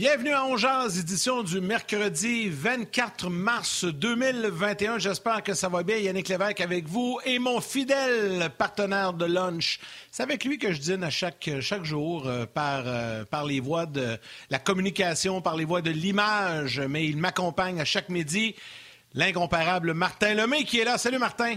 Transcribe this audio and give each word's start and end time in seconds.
Bienvenue 0.00 0.32
à 0.32 0.46
Ongeaz, 0.46 0.98
édition 0.98 1.42
du 1.42 1.60
mercredi 1.60 2.48
24 2.48 3.28
mars 3.28 3.84
2021. 3.84 4.98
J'espère 4.98 5.42
que 5.42 5.52
ça 5.52 5.68
va 5.68 5.82
bien. 5.82 5.98
Yannick 5.98 6.28
Lévesque 6.28 6.62
avec 6.62 6.88
vous 6.88 7.20
et 7.26 7.38
mon 7.38 7.60
fidèle 7.60 8.48
partenaire 8.56 9.12
de 9.12 9.26
lunch. 9.26 9.78
C'est 10.10 10.22
avec 10.22 10.46
lui 10.46 10.56
que 10.56 10.72
je 10.72 10.80
dîne 10.80 11.04
à 11.04 11.10
chaque, 11.10 11.50
chaque 11.60 11.84
jour 11.84 12.26
euh, 12.26 12.46
par, 12.46 12.84
euh, 12.86 13.26
par 13.26 13.44
les 13.44 13.60
voies 13.60 13.84
de 13.84 14.16
la 14.48 14.58
communication, 14.58 15.42
par 15.42 15.54
les 15.54 15.66
voies 15.66 15.82
de 15.82 15.90
l'image, 15.90 16.80
mais 16.80 17.04
il 17.04 17.18
m'accompagne 17.18 17.78
à 17.78 17.84
chaque 17.84 18.08
midi. 18.08 18.54
L'incomparable 19.12 19.92
Martin 19.92 20.32
Lemay 20.32 20.64
qui 20.64 20.80
est 20.80 20.84
là. 20.84 20.96
Salut 20.96 21.18
Martin. 21.18 21.56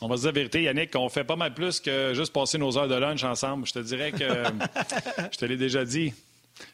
On 0.00 0.08
va 0.08 0.16
se 0.16 0.22
dire 0.22 0.30
la 0.30 0.34
vérité, 0.34 0.62
Yannick, 0.64 0.90
on 0.96 1.08
fait 1.08 1.22
pas 1.22 1.36
mal 1.36 1.54
plus 1.54 1.78
que 1.78 2.12
juste 2.12 2.32
passer 2.32 2.58
nos 2.58 2.76
heures 2.76 2.88
de 2.88 2.96
lunch 2.96 3.22
ensemble. 3.22 3.68
Je 3.68 3.72
te 3.74 3.78
dirais 3.78 4.10
que, 4.10 4.18
je 5.30 5.38
te 5.38 5.44
l'ai 5.44 5.56
déjà 5.56 5.84
dit, 5.84 6.12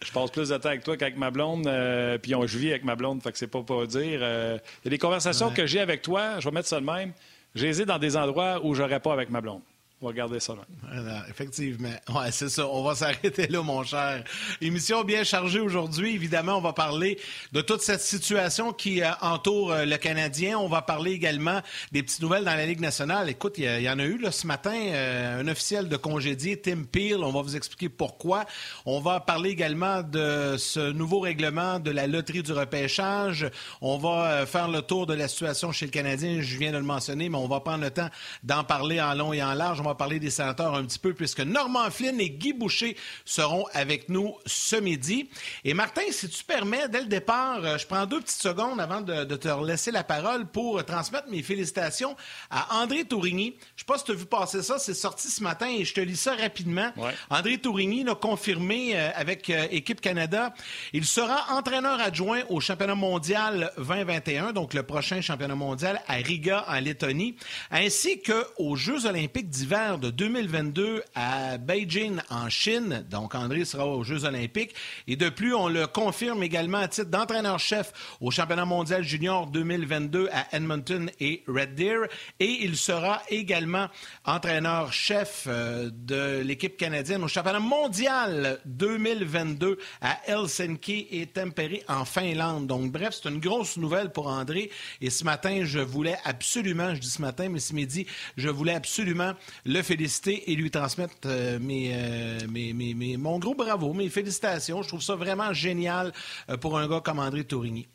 je 0.04 0.12
passe 0.12 0.30
plus 0.30 0.48
de 0.48 0.56
temps 0.56 0.68
avec 0.68 0.84
toi 0.84 0.96
qu'avec 0.96 1.16
ma 1.16 1.30
blonde, 1.30 1.66
euh, 1.66 2.18
puis 2.18 2.34
on, 2.34 2.46
je 2.46 2.58
vis 2.58 2.70
avec 2.70 2.84
ma 2.84 2.96
blonde, 2.96 3.22
fait 3.22 3.32
que 3.32 3.38
c'est 3.38 3.46
pas 3.46 3.62
pour 3.62 3.86
dire. 3.86 4.20
Euh, 4.22 4.58
il 4.82 4.86
y 4.86 4.88
a 4.88 4.90
des 4.90 4.98
conversations 4.98 5.50
que 5.50 5.66
j'ai 5.66 5.80
avec 5.80 6.02
toi, 6.02 6.38
je 6.38 6.48
vais 6.48 6.54
mettre 6.54 6.68
ça 6.68 6.80
de 6.80 6.86
même. 6.86 7.12
J'ai 7.54 7.84
dans 7.84 7.98
des 7.98 8.16
endroits 8.16 8.60
où 8.64 8.74
j'aurais 8.74 9.00
pas 9.00 9.12
avec 9.12 9.30
ma 9.30 9.40
blonde. 9.40 9.62
On 10.02 10.06
va 10.06 10.12
regarder 10.12 10.40
ça 10.40 10.54
là. 10.54 11.24
effectivement. 11.28 11.90
Ouais, 12.08 12.30
c'est 12.30 12.48
ça. 12.48 12.66
On 12.66 12.82
va 12.82 12.94
s'arrêter 12.94 13.48
là, 13.48 13.60
mon 13.60 13.84
cher. 13.84 14.24
Émission 14.62 15.04
bien 15.04 15.24
chargée 15.24 15.60
aujourd'hui. 15.60 16.14
Évidemment, 16.14 16.56
on 16.56 16.62
va 16.62 16.72
parler 16.72 17.18
de 17.52 17.60
toute 17.60 17.82
cette 17.82 18.00
situation 18.00 18.72
qui 18.72 19.02
euh, 19.02 19.10
entoure 19.20 19.72
euh, 19.72 19.84
le 19.84 19.98
Canadien. 19.98 20.58
On 20.58 20.68
va 20.68 20.80
parler 20.80 21.12
également 21.12 21.60
des 21.92 22.02
petites 22.02 22.22
nouvelles 22.22 22.44
dans 22.44 22.54
la 22.54 22.64
Ligue 22.64 22.80
nationale. 22.80 23.28
Écoute, 23.28 23.58
il 23.58 23.64
y, 23.64 23.90
en 23.90 23.98
a 23.98 24.04
eu 24.04 24.16
là, 24.16 24.32
ce 24.32 24.46
matin 24.46 24.72
euh, 24.74 25.42
un 25.42 25.48
officiel 25.48 25.90
de 25.90 25.98
congédié, 25.98 26.58
Tim 26.58 26.84
Peel. 26.90 27.18
On 27.22 27.32
va 27.32 27.42
vous 27.42 27.56
expliquer 27.56 27.90
pourquoi. 27.90 28.46
On 28.86 29.00
va 29.00 29.20
parler 29.20 29.50
également 29.50 30.02
de 30.02 30.56
ce 30.56 30.92
nouveau 30.92 31.20
règlement 31.20 31.78
de 31.78 31.90
la 31.90 32.06
loterie 32.06 32.42
du 32.42 32.52
repêchage. 32.52 33.50
On 33.82 33.98
va 33.98 34.46
faire 34.46 34.68
le 34.68 34.80
tour 34.80 35.06
de 35.06 35.12
la 35.12 35.28
situation 35.28 35.72
chez 35.72 35.84
le 35.84 35.92
Canadien. 35.92 36.40
Je 36.40 36.56
viens 36.56 36.72
de 36.72 36.78
le 36.78 36.84
mentionner, 36.84 37.28
mais 37.28 37.36
on 37.36 37.48
va 37.48 37.60
prendre 37.60 37.84
le 37.84 37.90
temps 37.90 38.08
d'en 38.44 38.64
parler 38.64 38.98
en 38.98 39.12
long 39.12 39.34
et 39.34 39.42
en 39.42 39.52
large 39.52 39.82
va 39.90 39.94
parler 39.96 40.20
des 40.20 40.30
sénateurs 40.30 40.74
un 40.74 40.84
petit 40.84 40.98
peu, 40.98 41.12
puisque 41.14 41.40
Normand 41.40 41.90
Flynn 41.90 42.20
et 42.20 42.30
Guy 42.30 42.52
Boucher 42.52 42.96
seront 43.24 43.66
avec 43.72 44.08
nous 44.08 44.36
ce 44.46 44.76
midi. 44.76 45.28
Et 45.64 45.74
Martin, 45.74 46.02
si 46.10 46.28
tu 46.28 46.44
permets, 46.44 46.88
dès 46.88 47.00
le 47.00 47.06
départ, 47.06 47.64
euh, 47.64 47.78
je 47.78 47.86
prends 47.86 48.06
deux 48.06 48.20
petites 48.20 48.40
secondes 48.40 48.80
avant 48.80 49.00
de, 49.00 49.24
te 49.24 49.66
laisser 49.66 49.90
la 49.90 50.04
parole 50.04 50.46
pour 50.46 50.84
transmettre 50.84 51.28
mes 51.28 51.42
félicitations 51.42 52.16
à 52.50 52.82
André 52.82 53.04
Tourigny. 53.04 53.56
Je 53.56 53.56
ne 53.56 53.78
sais 53.78 53.84
pas 53.86 53.98
si 53.98 54.04
tu 54.04 54.12
as 54.12 54.14
vu 54.14 54.26
passer 54.26 54.62
ça, 54.62 54.78
c'est 54.78 54.94
sorti 54.94 55.28
ce 55.28 55.42
matin 55.42 55.66
et 55.68 55.84
je 55.84 55.94
te 55.94 56.00
lis 56.00 56.16
ça 56.16 56.34
rapidement. 56.34 56.92
André 57.30 57.58
Tourigny 57.58 58.04
l'a 58.04 58.14
confirmé 58.14 58.92
euh, 58.94 59.10
avec 59.14 59.50
euh, 59.50 59.66
Équipe 59.70 60.00
Canada. 60.00 60.54
Il 60.92 61.04
sera 61.04 61.56
entraîneur 61.56 62.00
adjoint 62.00 62.42
au 62.48 62.60
championnat 62.60 62.94
mondial 62.94 63.72
2021, 63.78 64.52
donc 64.52 64.74
le 64.74 64.82
prochain 64.82 65.20
championnat 65.20 65.54
mondial 65.54 66.00
à 66.06 66.14
Riga, 66.14 66.64
en 66.68 66.78
Lettonie, 66.80 67.36
ainsi 67.70 68.20
qu'aux 68.22 68.76
Jeux 68.76 69.06
olympiques 69.06 69.48
d'hiver 69.48 69.79
de 69.80 70.10
2022 70.10 71.02
à 71.14 71.56
Beijing, 71.56 72.18
en 72.28 72.50
Chine. 72.50 73.04
Donc, 73.10 73.34
André 73.34 73.64
sera 73.64 73.86
aux 73.86 74.04
Jeux 74.04 74.24
olympiques. 74.24 74.74
Et 75.08 75.16
de 75.16 75.30
plus, 75.30 75.54
on 75.54 75.68
le 75.68 75.86
confirme 75.86 76.42
également 76.42 76.78
à 76.78 76.88
titre 76.88 77.10
d'entraîneur-chef 77.10 77.92
au 78.20 78.30
championnat 78.30 78.66
mondial 78.66 79.02
junior 79.02 79.46
2022 79.46 80.28
à 80.32 80.54
Edmonton 80.54 81.10
et 81.18 81.42
Red 81.48 81.76
Deer. 81.76 82.08
Et 82.40 82.64
il 82.64 82.76
sera 82.76 83.22
également 83.30 83.88
entraîneur-chef 84.26 85.44
euh, 85.46 85.90
de 85.92 86.42
l'équipe 86.42 86.76
canadienne 86.76 87.24
au 87.24 87.28
championnat 87.28 87.60
mondial 87.60 88.60
2022 88.66 89.78
à 90.02 90.18
Helsinki 90.26 91.08
et 91.10 91.26
Tampere 91.26 91.78
en 91.88 92.04
Finlande. 92.04 92.66
Donc, 92.66 92.92
bref, 92.92 93.18
c'est 93.20 93.30
une 93.30 93.40
grosse 93.40 93.78
nouvelle 93.78 94.10
pour 94.10 94.26
André. 94.26 94.70
Et 95.00 95.08
ce 95.08 95.24
matin, 95.24 95.62
je 95.64 95.78
voulais 95.78 96.18
absolument, 96.24 96.94
je 96.94 97.00
dis 97.00 97.10
ce 97.10 97.22
matin, 97.22 97.48
mais 97.48 97.60
ce 97.60 97.74
midi, 97.74 98.06
je 98.36 98.48
voulais 98.50 98.74
absolument 98.74 99.32
le 99.70 99.82
féliciter 99.82 100.50
et 100.50 100.56
lui 100.56 100.70
transmettre 100.70 101.14
euh, 101.26 101.58
euh, 101.60 102.38
mes, 102.48 102.72
mes, 102.72 103.16
mon 103.16 103.38
gros 103.38 103.54
bravo, 103.54 103.92
mes 103.92 104.08
félicitations. 104.08 104.82
Je 104.82 104.88
trouve 104.88 105.02
ça 105.02 105.14
vraiment 105.14 105.52
génial 105.52 106.12
euh, 106.48 106.56
pour 106.56 106.78
un 106.78 106.88
gars 106.88 107.00
comme 107.00 107.18
André 107.18 107.44
Tourigny. 107.44 107.86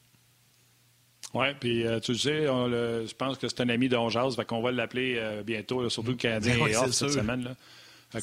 Oui, 1.34 1.48
puis 1.60 1.84
tu 2.02 2.14
le 2.14 2.18
sais, 2.18 2.46
je 2.46 3.14
pense 3.16 3.38
que 3.38 3.50
c'est 3.50 3.60
un 3.60 3.68
ami 3.68 3.90
d'Onjaz, 3.90 4.38
qu'on 4.48 4.62
va 4.62 4.72
l'appeler 4.72 5.42
bientôt, 5.46 5.90
surtout 5.90 6.12
le 6.12 6.16
Canadien 6.16 6.56
est 6.68 6.78
off 6.78 6.92
cette 6.92 7.10
semaine. 7.10 7.44
Là. 7.44 7.56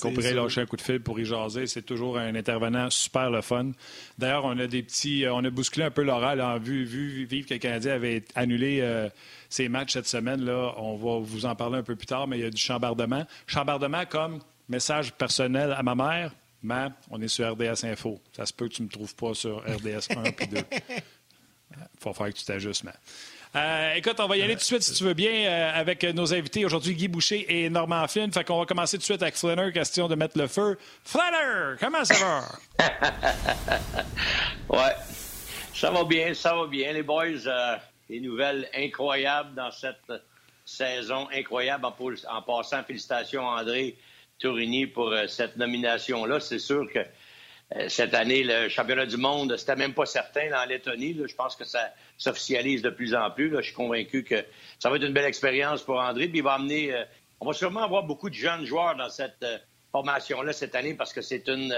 Qu'on 0.01 0.13
pourrait 0.13 0.35
lâcher 0.35 0.61
un 0.63 0.67
coup 0.67 0.77
de 0.77 0.83
fil 0.83 1.01
pour 1.01 1.19
y 1.21 1.25
jaser. 1.25 1.67
C'est 1.67 1.83
toujours 1.83 2.19
un 2.19 2.35
intervenant 2.35 2.89
super 2.91 3.31
le 3.31 3.41
fun. 3.41 3.73
D'ailleurs, 4.19 4.45
on 4.45 4.59
a 4.59 4.67
des 4.67 4.83
petits. 4.83 5.25
on 5.31 5.45
a 5.45 5.51
bousculé 5.51 5.87
un 5.87 5.91
peu 5.91 6.03
l'oral 6.03 6.41
en 6.41 6.59
vue, 6.59 6.85
vu, 6.85 7.25
vivre 7.25 7.49
que 7.49 7.55
le 7.55 7.61
Canadien 7.61 7.95
avait 7.95 8.25
annulé 8.35 8.83
ces 9.49 9.69
matchs 9.69 9.93
cette 9.93 10.07
semaine. 10.07 10.45
là, 10.45 10.75
On 10.79 10.97
va 10.97 11.19
vous 11.21 11.47
en 11.47 11.55
parler 11.55 11.79
un 11.79 11.83
peu 11.83 11.97
plus 11.97 12.07
tard, 12.07 12.27
mais 12.27 12.39
il 12.39 12.43
y 12.43 12.47
a 12.47 12.51
du 12.51 12.61
chambardement. 12.61 13.27
Chambardement 13.47 14.05
comme 14.07 14.41
message 14.69 15.13
personnel 15.13 15.75
à 15.77 15.83
ma 15.83 15.95
mère. 15.95 16.33
Mais 16.63 16.89
on 17.11 17.21
est 17.21 17.29
sur 17.29 17.53
RDS 17.53 17.85
Info. 17.85 18.21
Ça 18.33 18.47
se 18.47 18.53
peut 18.53 18.69
que 18.69 18.75
tu 18.75 18.83
ne 18.83 18.87
me 18.87 18.93
trouves 18.93 19.15
pas 19.17 19.35
sur 19.35 19.59
RDS 19.59 20.17
1 20.17 20.31
puis 20.33 20.47
2. 20.47 20.59
Il 20.59 21.03
faut 21.99 22.13
faire 22.13 22.29
que 22.29 22.39
tu 22.39 22.45
t'ajustes, 22.45 22.85
euh, 23.55 23.95
écoute, 23.95 24.15
on 24.19 24.27
va 24.27 24.37
y 24.37 24.43
aller 24.43 24.55
tout 24.55 24.61
de 24.61 24.65
suite, 24.65 24.83
si 24.83 24.95
tu 24.95 25.05
veux 25.05 25.15
bien, 25.15 25.31
euh, 25.31 25.73
avec 25.75 26.05
nos 26.05 26.33
invités 26.33 26.65
aujourd'hui, 26.65 26.95
Guy 26.95 27.09
Boucher 27.09 27.45
et 27.49 27.69
Normand 27.69 28.07
Flynn. 28.09 28.33
Fait 28.33 28.45
qu'on 28.45 28.59
va 28.59 28.65
commencer 28.65 28.97
tout 28.97 29.01
de 29.01 29.05
suite 29.05 29.23
avec 29.23 29.37
Flanner, 29.37 29.71
question 29.73 30.09
de 30.09 30.15
mettre 30.15 30.39
le 30.39 30.47
feu. 30.47 30.79
Flanner, 31.05 31.77
comment 31.79 32.05
ça 32.05 32.15
va? 32.15 32.89
ouais, 34.71 34.95
ça 35.75 35.91
va 35.91 36.05
bien, 36.05 36.33
ça 36.33 36.55
va 36.55 36.67
bien. 36.67 36.93
Les 36.93 37.03
boys, 37.03 37.47
euh, 37.47 37.77
des 38.09 38.21
nouvelles 38.21 38.69
incroyables 38.75 39.55
dans 39.55 39.71
cette 39.71 40.13
saison 40.65 41.29
incroyable. 41.33 41.87
En, 41.87 42.43
passant, 42.43 42.83
félicitations 42.85 43.45
André 43.45 43.97
Tourigny 44.39 44.87
pour 44.87 45.13
euh, 45.13 45.27
cette 45.27 45.57
nomination-là. 45.57 46.41
C'est 46.41 46.59
sûr 46.59 46.87
que 46.93 47.01
cette 47.89 48.15
année, 48.15 48.45
le 48.45 48.69
championnat 48.69 49.07
du 49.07 49.17
monde, 49.17 49.57
c'était 49.57 49.77
même 49.77 49.95
pas 49.95 50.07
certain 50.07 50.53
en 50.53 50.65
Lettonie. 50.67 51.19
Je 51.27 51.35
pense 51.35 51.57
que 51.57 51.65
ça 51.65 51.93
s'officialise 52.19 52.83
de 52.83 52.91
plus 52.91 53.15
en 53.15 53.31
plus. 53.31 53.55
Je 53.57 53.63
suis 53.63 53.75
convaincu 53.75 54.25
que 54.25 54.45
ça 54.79 54.91
va 54.91 54.97
être 54.97 55.07
une 55.07 55.13
belle 55.13 55.27
expérience 55.27 55.83
pour 55.83 55.99
André. 55.99 56.29
Puis 56.29 56.39
il 56.39 56.45
va 56.45 56.55
amener. 56.55 56.93
Euh, 56.93 57.05
on 57.41 57.47
va 57.47 57.53
sûrement 57.53 57.83
avoir 57.83 58.05
beaucoup 58.05 58.31
de 58.31 58.35
jeunes 58.35 58.65
joueurs 58.65 58.97
dans 58.97 59.09
cette 59.09 59.45
formation-là 59.91 60.53
cette 60.53 60.75
année 60.75 60.95
parce 60.95 61.13
que 61.13 61.23
c'est 61.23 61.49
une. 61.49 61.75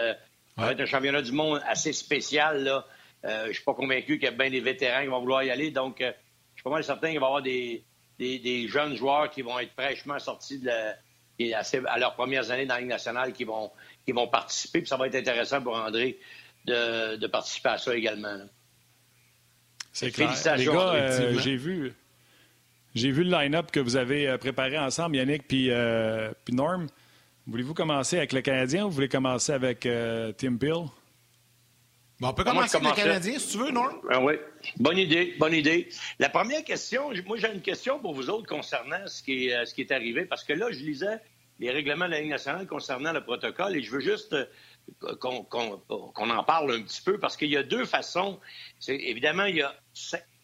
va 0.57 0.73
être 0.73 0.81
un 0.81 0.87
championnat 0.87 1.23
du 1.23 1.33
monde 1.33 1.63
assez 1.67 1.93
spécial. 1.93 2.65
Là. 2.65 2.87
je 3.47 3.53
suis 3.53 3.65
pas 3.65 3.75
convaincu 3.75 4.19
qu'il 4.19 4.25
y 4.25 4.29
a 4.29 4.33
bien 4.33 4.51
des 4.51 4.61
vétérans 4.61 5.03
qui 5.03 5.09
vont 5.09 5.21
vouloir 5.21 5.43
y 5.43 5.51
aller. 5.51 5.71
Donc, 5.71 6.03
suis 6.65 6.71
pas 6.71 6.71
mal 6.71 6.85
certain 6.85 7.11
qu'il 7.11 7.21
va 7.21 7.27
y 7.27 7.29
avoir 7.29 7.43
des, 7.43 7.85
des, 8.19 8.69
jeunes 8.69 8.97
joueurs 8.97 9.31
qui 9.31 9.43
vont 9.43 9.59
être 9.59 9.73
fraîchement 9.73 10.19
sortis 10.19 10.59
de 10.59 10.71
à, 10.71 11.99
leurs 11.99 12.15
premières 12.15 12.51
années 12.51 12.65
dans 12.65 12.75
la 12.75 12.81
Ligue 12.81 12.89
nationale 12.89 13.33
qui 13.33 13.45
vont, 13.45 13.71
qui 14.05 14.13
vont 14.13 14.29
participer. 14.29 14.81
Puis 14.81 14.89
ça 14.89 14.97
va 14.97 15.07
être 15.07 15.15
intéressant 15.15 15.63
pour 15.63 15.77
André 15.77 16.19
de, 16.65 17.17
de 17.17 17.27
participer 17.27 17.71
à 17.71 17.79
ça 17.79 17.95
également. 17.95 18.39
C'est 19.95 20.11
clair. 20.11 20.35
Les 20.57 20.65
gars, 20.67 20.95
euh, 20.95 21.39
j'ai 21.39 21.57
vu, 21.57 21.93
j'ai 22.95 23.13
vu 23.13 23.23
le 23.23 23.31
line-up 23.31 23.71
que 23.71 23.79
vous 23.79 23.97
avez 23.97 24.29
euh, 24.29 24.39
préparé 24.39 24.77
ensemble, 24.77 25.17
Yannick 25.17 25.47
puis, 25.47 25.71
euh, 25.71 26.33
puis 26.45 26.53
Norm. 26.53 26.89
Voulez-vous 27.47 27.75
commencer 27.75 28.17
avec 28.17 28.33
le 28.33 28.41
Canadien 28.41 28.85
ou 28.85 28.89
vous 28.89 28.95
voulez 28.95 29.09
commencer 29.09 29.53
avec 29.53 29.81
Tim 29.81 30.57
Peel? 30.57 30.87
on 32.23 32.33
peut 32.33 32.43
commencer 32.43 32.77
avec 32.77 32.89
le 32.89 32.95
Canadien, 32.97 33.39
si 33.39 33.53
tu 33.53 33.59
veux, 33.59 33.71
non? 33.71 33.87
Ah 34.11 34.21
oui. 34.21 34.35
Bonne 34.79 34.97
idée, 34.97 35.35
bonne 35.39 35.53
idée. 35.53 35.91
La 36.19 36.31
première 36.31 36.65
question, 36.65 37.11
moi, 37.27 37.37
j'ai 37.37 37.53
une 37.53 37.61
question 37.61 37.99
pour 37.99 38.15
vous 38.15 38.31
autres 38.31 38.49
concernant 38.49 39.07
ce 39.07 39.23
qui, 39.23 39.49
est, 39.49 39.67
ce 39.67 39.75
qui 39.75 39.83
est 39.83 39.93
arrivé, 39.93 40.25
parce 40.25 40.43
que 40.43 40.55
là, 40.55 40.69
je 40.71 40.79
lisais 40.79 41.21
les 41.59 41.71
règlements 41.71 42.07
de 42.07 42.11
la 42.11 42.21
Ligue 42.21 42.31
nationale 42.31 42.67
concernant 42.67 43.13
le 43.13 43.23
protocole 43.23 43.77
et 43.77 43.83
je 43.83 43.91
veux 43.91 44.01
juste 44.01 44.35
euh, 44.35 45.17
qu'on 45.17 46.31
en 46.31 46.45
parle 46.45 46.75
un 46.75 46.83
petit 46.83 47.03
peu, 47.03 47.19
parce 47.19 47.37
qu'il 47.37 47.51
y 47.51 47.57
a 47.57 47.63
deux 47.63 47.85
façons. 47.85 48.41
Évidemment, 48.89 49.45
il 49.45 49.57
y 49.57 49.63
a 49.63 49.75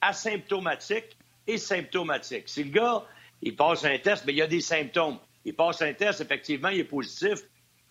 asymptomatique 0.00 1.16
et 1.46 1.58
symptomatique. 1.58 2.48
Si 2.48 2.64
le 2.64 2.70
gars, 2.70 3.04
il 3.42 3.56
passe 3.56 3.84
un 3.84 3.98
test, 3.98 4.24
mais 4.26 4.32
il 4.32 4.38
y 4.38 4.42
a 4.42 4.46
des 4.46 4.60
symptômes. 4.60 5.18
Il 5.44 5.54
passe 5.54 5.82
un 5.82 5.92
test, 5.92 6.20
effectivement, 6.20 6.68
il 6.68 6.80
est 6.80 6.84
positif. 6.84 7.40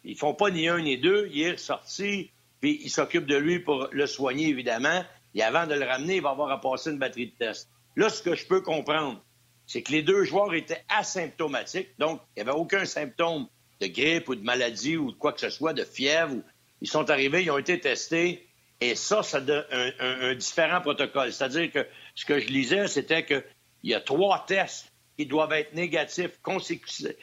Ils 0.04 0.18
font 0.18 0.34
pas 0.34 0.50
ni 0.50 0.68
un 0.68 0.80
ni 0.82 0.98
deux. 0.98 1.28
Il 1.32 1.42
est 1.42 1.52
ressorti 1.52 2.32
puis 2.60 2.80
il 2.84 2.90
s'occupe 2.90 3.26
de 3.26 3.38
lui 3.38 3.60
pour 3.60 3.88
le 3.92 4.08
soigner, 4.08 4.48
évidemment. 4.48 5.04
Et 5.34 5.44
avant 5.44 5.68
de 5.68 5.76
le 5.76 5.86
ramener, 5.86 6.18
il 6.18 6.22
va 6.22 6.32
avoir 6.32 6.52
à 6.52 6.60
passer 6.60 6.92
une 6.92 6.98
batterie 6.98 7.28
de 7.28 7.46
tests. 7.46 7.70
Là, 7.96 8.10
ce 8.10 8.22
que 8.22 8.36
je 8.36 8.46
peux 8.46 8.62
comprendre, 8.62 9.22
c'est 9.70 9.84
que 9.84 9.92
les 9.92 10.02
deux 10.02 10.24
joueurs 10.24 10.56
étaient 10.56 10.84
asymptomatiques, 10.90 11.90
donc 12.00 12.22
il 12.36 12.44
n'y 12.44 12.50
avait 12.50 12.58
aucun 12.58 12.86
symptôme 12.86 13.46
de 13.80 13.86
grippe 13.86 14.28
ou 14.28 14.34
de 14.34 14.44
maladie 14.44 14.98
ou 14.98 15.12
de 15.12 15.16
quoi 15.16 15.32
que 15.32 15.40
ce 15.40 15.52
soit, 15.52 15.74
de 15.74 15.84
fièvre. 15.84 16.38
Ils 16.82 16.90
sont 16.90 17.08
arrivés, 17.12 17.44
ils 17.44 17.52
ont 17.52 17.60
été 17.60 17.80
testés, 17.80 18.48
et 18.82 18.96
ça, 18.96 19.22
ça 19.22 19.40
donne 19.40 19.64
un, 20.00 20.34
différent 20.34 20.82
protocole. 20.82 21.32
C'est-à-dire 21.32 21.72
que 21.72 21.86
ce 22.16 22.26
que 22.26 22.40
je 22.40 22.48
lisais, 22.48 22.88
c'était 22.88 23.24
qu'il 23.24 23.44
y 23.84 23.94
a 23.94 24.02
trois 24.02 24.44
tests 24.48 24.92
qui 25.16 25.28
doivent 25.28 25.54
être 25.54 25.76
négatifs 25.76 26.40
consécutifs, 26.42 27.16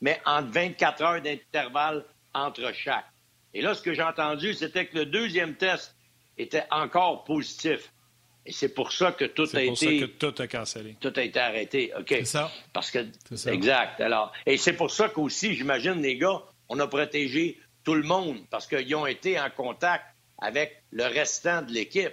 mais 0.00 0.20
entre 0.26 0.48
24 0.48 1.02
heures 1.02 1.22
d'intervalle 1.22 2.04
entre 2.34 2.74
chaque. 2.74 3.06
Et 3.54 3.62
là, 3.62 3.74
ce 3.74 3.82
que 3.82 3.94
j'ai 3.94 4.02
entendu, 4.02 4.52
c'était 4.52 4.86
que 4.86 4.98
le 4.98 5.06
deuxième 5.06 5.54
test 5.54 5.94
était 6.38 6.64
encore 6.72 7.22
positif. 7.22 7.92
Et 8.44 8.52
c'est 8.52 8.70
pour 8.70 8.92
ça 8.92 9.12
que 9.12 9.24
tout 9.24 9.48
a 9.54 9.62
été. 9.62 9.76
C'est 9.76 9.86
pour 9.86 10.00
ça 10.00 10.06
que 10.06 10.32
tout 10.32 10.42
a 10.42 10.46
cancellé. 10.48 10.96
Tout 11.00 11.12
a 11.14 11.22
été 11.22 11.38
arrêté. 11.38 11.92
OK. 11.96 12.06
C'est 12.08 12.24
ça. 12.24 12.50
Parce 12.72 12.90
que. 12.90 13.06
Exact. 13.48 14.00
Alors, 14.00 14.32
et 14.46 14.56
c'est 14.56 14.72
pour 14.72 14.90
ça 14.90 15.08
qu'aussi, 15.08 15.54
j'imagine, 15.54 16.02
les 16.02 16.16
gars, 16.16 16.42
on 16.68 16.78
a 16.80 16.86
protégé 16.86 17.58
tout 17.84 17.94
le 17.94 18.02
monde 18.02 18.38
parce 18.50 18.66
qu'ils 18.66 18.94
ont 18.94 19.06
été 19.06 19.38
en 19.38 19.50
contact 19.50 20.04
avec 20.38 20.82
le 20.90 21.04
restant 21.04 21.62
de 21.62 21.72
l'équipe. 21.72 22.12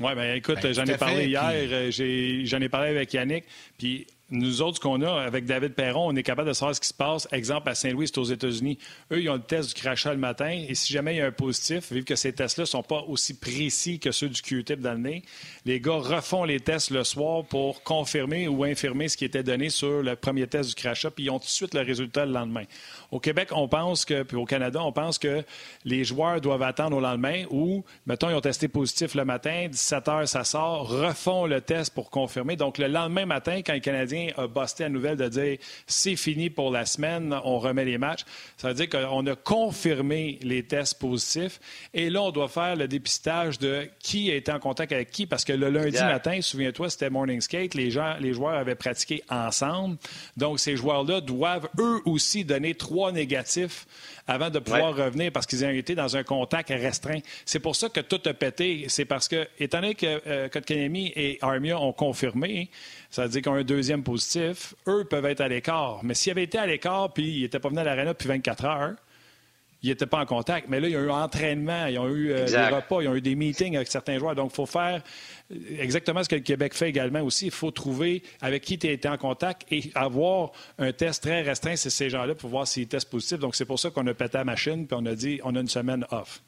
Oui, 0.00 0.14
bien 0.14 0.34
écoute, 0.34 0.58
ben, 0.62 0.72
j'en 0.72 0.86
ai 0.86 0.96
parlé 0.96 1.26
hier, 1.26 1.50
euh, 1.52 1.90
j'en 2.44 2.60
ai 2.60 2.68
parlé 2.68 2.88
avec 2.88 3.12
Yannick, 3.12 3.44
puis 3.76 4.06
nous 4.32 4.62
autres, 4.62 4.76
ce 4.76 4.80
qu'on 4.80 5.02
a 5.02 5.20
avec 5.20 5.44
David 5.44 5.74
Perron, 5.74 6.08
on 6.08 6.16
est 6.16 6.22
capable 6.22 6.48
de 6.48 6.54
savoir 6.54 6.74
ce 6.74 6.80
qui 6.80 6.88
se 6.88 6.94
passe. 6.94 7.28
Exemple, 7.32 7.68
à 7.68 7.74
Saint-Louis, 7.74 8.08
c'est 8.08 8.16
aux 8.16 8.24
États-Unis. 8.24 8.78
Eux, 9.12 9.20
ils 9.20 9.28
ont 9.28 9.34
le 9.34 9.42
test 9.42 9.68
du 9.68 9.74
crachat 9.74 10.12
le 10.12 10.18
matin. 10.18 10.50
Et 10.50 10.74
si 10.74 10.90
jamais 10.90 11.14
il 11.14 11.18
y 11.18 11.20
a 11.20 11.26
un 11.26 11.32
positif, 11.32 11.92
vu 11.92 12.02
que 12.02 12.16
ces 12.16 12.32
tests-là 12.32 12.62
ne 12.62 12.66
sont 12.66 12.82
pas 12.82 13.04
aussi 13.08 13.38
précis 13.38 13.98
que 13.98 14.10
ceux 14.10 14.30
du 14.30 14.40
Q-tip 14.40 14.80
dans 14.80 14.94
le 14.94 15.00
nez, 15.00 15.22
les 15.66 15.80
gars 15.80 15.98
refont 15.98 16.44
les 16.44 16.60
tests 16.60 16.90
le 16.90 17.04
soir 17.04 17.44
pour 17.44 17.82
confirmer 17.82 18.48
ou 18.48 18.64
infirmer 18.64 19.08
ce 19.08 19.18
qui 19.18 19.26
était 19.26 19.42
donné 19.42 19.68
sur 19.68 20.02
le 20.02 20.16
premier 20.16 20.46
test 20.46 20.70
du 20.70 20.74
crachat, 20.76 21.10
puis 21.10 21.24
ils 21.24 21.30
ont 21.30 21.38
tout 21.38 21.44
de 21.44 21.50
suite 21.50 21.74
le 21.74 21.82
résultat 21.82 22.24
le 22.24 22.32
lendemain. 22.32 22.64
Au 23.10 23.20
Québec, 23.20 23.50
on 23.52 23.68
pense 23.68 24.06
que, 24.06 24.22
puis 24.22 24.38
au 24.38 24.46
Canada, 24.46 24.82
on 24.82 24.92
pense 24.92 25.18
que 25.18 25.44
les 25.84 26.04
joueurs 26.04 26.40
doivent 26.40 26.62
attendre 26.62 26.96
au 26.96 27.00
lendemain 27.00 27.44
ou, 27.50 27.84
mettons, 28.06 28.30
ils 28.30 28.34
ont 28.34 28.40
testé 28.40 28.68
positif 28.68 29.14
le 29.14 29.26
matin, 29.26 29.66
17 29.70 30.08
heures, 30.08 30.28
ça 30.28 30.44
sort, 30.44 30.88
refont 30.88 31.44
le 31.44 31.60
test 31.60 31.92
pour 31.92 32.08
confirmer. 32.08 32.56
Donc, 32.56 32.78
le 32.78 32.86
lendemain 32.86 33.26
matin, 33.26 33.60
quand 33.64 33.74
les 33.74 33.80
Canadiens 33.80 34.21
a 34.36 34.46
busté 34.46 34.84
la 34.84 34.88
nouvelle 34.88 35.16
de 35.16 35.28
dire 35.28 35.58
c'est 35.86 36.16
fini 36.16 36.50
pour 36.50 36.70
la 36.70 36.86
semaine, 36.86 37.34
on 37.44 37.58
remet 37.58 37.84
les 37.84 37.98
matchs. 37.98 38.24
Ça 38.56 38.68
veut 38.68 38.74
dire 38.74 38.88
qu'on 38.88 39.26
a 39.26 39.34
confirmé 39.34 40.38
les 40.42 40.62
tests 40.62 40.98
positifs 40.98 41.60
et 41.94 42.10
là, 42.10 42.22
on 42.22 42.30
doit 42.30 42.48
faire 42.48 42.76
le 42.76 42.88
dépistage 42.88 43.58
de 43.58 43.88
qui 43.98 44.30
a 44.30 44.34
été 44.34 44.52
en 44.52 44.58
contact 44.58 44.92
avec 44.92 45.10
qui 45.10 45.26
parce 45.26 45.44
que 45.44 45.52
le 45.52 45.70
lundi 45.70 45.98
matin, 45.98 46.40
souviens-toi, 46.40 46.90
c'était 46.90 47.10
morning 47.10 47.40
skate, 47.40 47.74
les, 47.74 47.90
gens, 47.90 48.16
les 48.20 48.32
joueurs 48.32 48.54
avaient 48.54 48.74
pratiqué 48.74 49.22
ensemble. 49.28 49.96
Donc, 50.36 50.60
ces 50.60 50.76
joueurs-là 50.76 51.20
doivent 51.20 51.68
eux 51.78 52.00
aussi 52.04 52.44
donner 52.44 52.74
trois 52.74 53.12
négatifs 53.12 53.86
avant 54.32 54.50
de 54.50 54.58
pouvoir 54.58 54.96
revenir 54.96 55.30
parce 55.32 55.46
qu'ils 55.46 55.64
ont 55.64 55.70
été 55.70 55.94
dans 55.94 56.16
un 56.16 56.22
contact 56.22 56.70
restreint. 56.70 57.20
C'est 57.44 57.60
pour 57.60 57.76
ça 57.76 57.88
que 57.88 58.00
tout 58.00 58.20
a 58.26 58.34
pété. 58.34 58.86
C'est 58.88 59.04
parce 59.04 59.28
que, 59.28 59.46
étant 59.58 59.80
donné 59.80 59.94
que 59.94 60.20
euh, 60.26 60.48
et 61.16 61.38
Armia 61.42 61.78
ont 61.78 61.92
confirmé, 61.92 62.70
ça 63.10 63.24
veut 63.24 63.28
dire 63.28 63.42
qu'ils 63.42 63.52
ont 63.52 63.56
un 63.56 63.64
deuxième 63.64 64.02
positif, 64.02 64.74
eux 64.88 65.04
peuvent 65.04 65.26
être 65.26 65.40
à 65.40 65.48
l'écart. 65.48 66.00
Mais 66.02 66.14
s'ils 66.14 66.32
avaient 66.32 66.44
été 66.44 66.58
à 66.58 66.66
l'écart 66.66 67.12
puis 67.12 67.28
ils 67.28 67.42
n'étaient 67.42 67.58
pas 67.58 67.68
venus 67.68 67.82
à 67.82 67.84
l'aréna 67.84 68.12
depuis 68.12 68.28
24 68.28 68.64
heures, 68.64 68.94
ils 69.82 69.88
n'étaient 69.88 70.06
pas 70.06 70.20
en 70.20 70.26
contact. 70.26 70.68
Mais 70.68 70.78
là, 70.78 70.88
il 70.88 70.92
y 70.92 70.96
a 70.96 71.00
eu 71.00 71.10
un 71.10 71.22
entraînement, 71.22 71.86
ils 71.86 71.98
ont 71.98 72.08
eu 72.08 72.32
euh, 72.32 72.46
des 72.46 72.74
repas, 72.74 73.02
ils 73.02 73.08
ont 73.08 73.14
eu 73.14 73.20
des 73.20 73.34
meetings 73.34 73.74
avec 73.74 73.88
certains 73.88 74.18
joueurs. 74.18 74.36
Donc, 74.36 74.50
il 74.52 74.54
faut 74.54 74.66
faire 74.66 75.02
exactement 75.78 76.22
ce 76.22 76.28
que 76.28 76.36
le 76.36 76.42
Québec 76.42 76.74
fait 76.74 76.88
également 76.88 77.20
aussi. 77.20 77.46
Il 77.46 77.52
faut 77.52 77.72
trouver 77.72 78.22
avec 78.40 78.62
qui 78.62 78.78
tu 78.78 78.86
as 78.86 78.92
été 78.92 79.08
en 79.08 79.18
contact 79.18 79.66
et 79.72 79.90
avoir 79.94 80.52
un 80.78 80.92
test 80.92 81.24
très 81.24 81.42
restreint 81.42 81.74
sur 81.74 81.90
ces 81.90 82.10
gens-là 82.10 82.34
pour 82.36 82.50
voir 82.50 82.66
s'ils 82.66 82.86
testent 82.86 83.10
positifs. 83.10 83.40
Donc, 83.40 83.56
c'est 83.56 83.64
pour 83.64 83.80
ça 83.80 83.90
qu'on 83.90 84.06
a 84.06 84.14
pété 84.14 84.38
la 84.38 84.44
machine 84.44 84.86
puis 84.86 84.96
on 85.00 85.04
a 85.04 85.14
dit 85.14 85.40
on 85.42 85.56
a 85.56 85.60
une 85.60 85.68
semaine 85.68 86.06
off. 86.10 86.40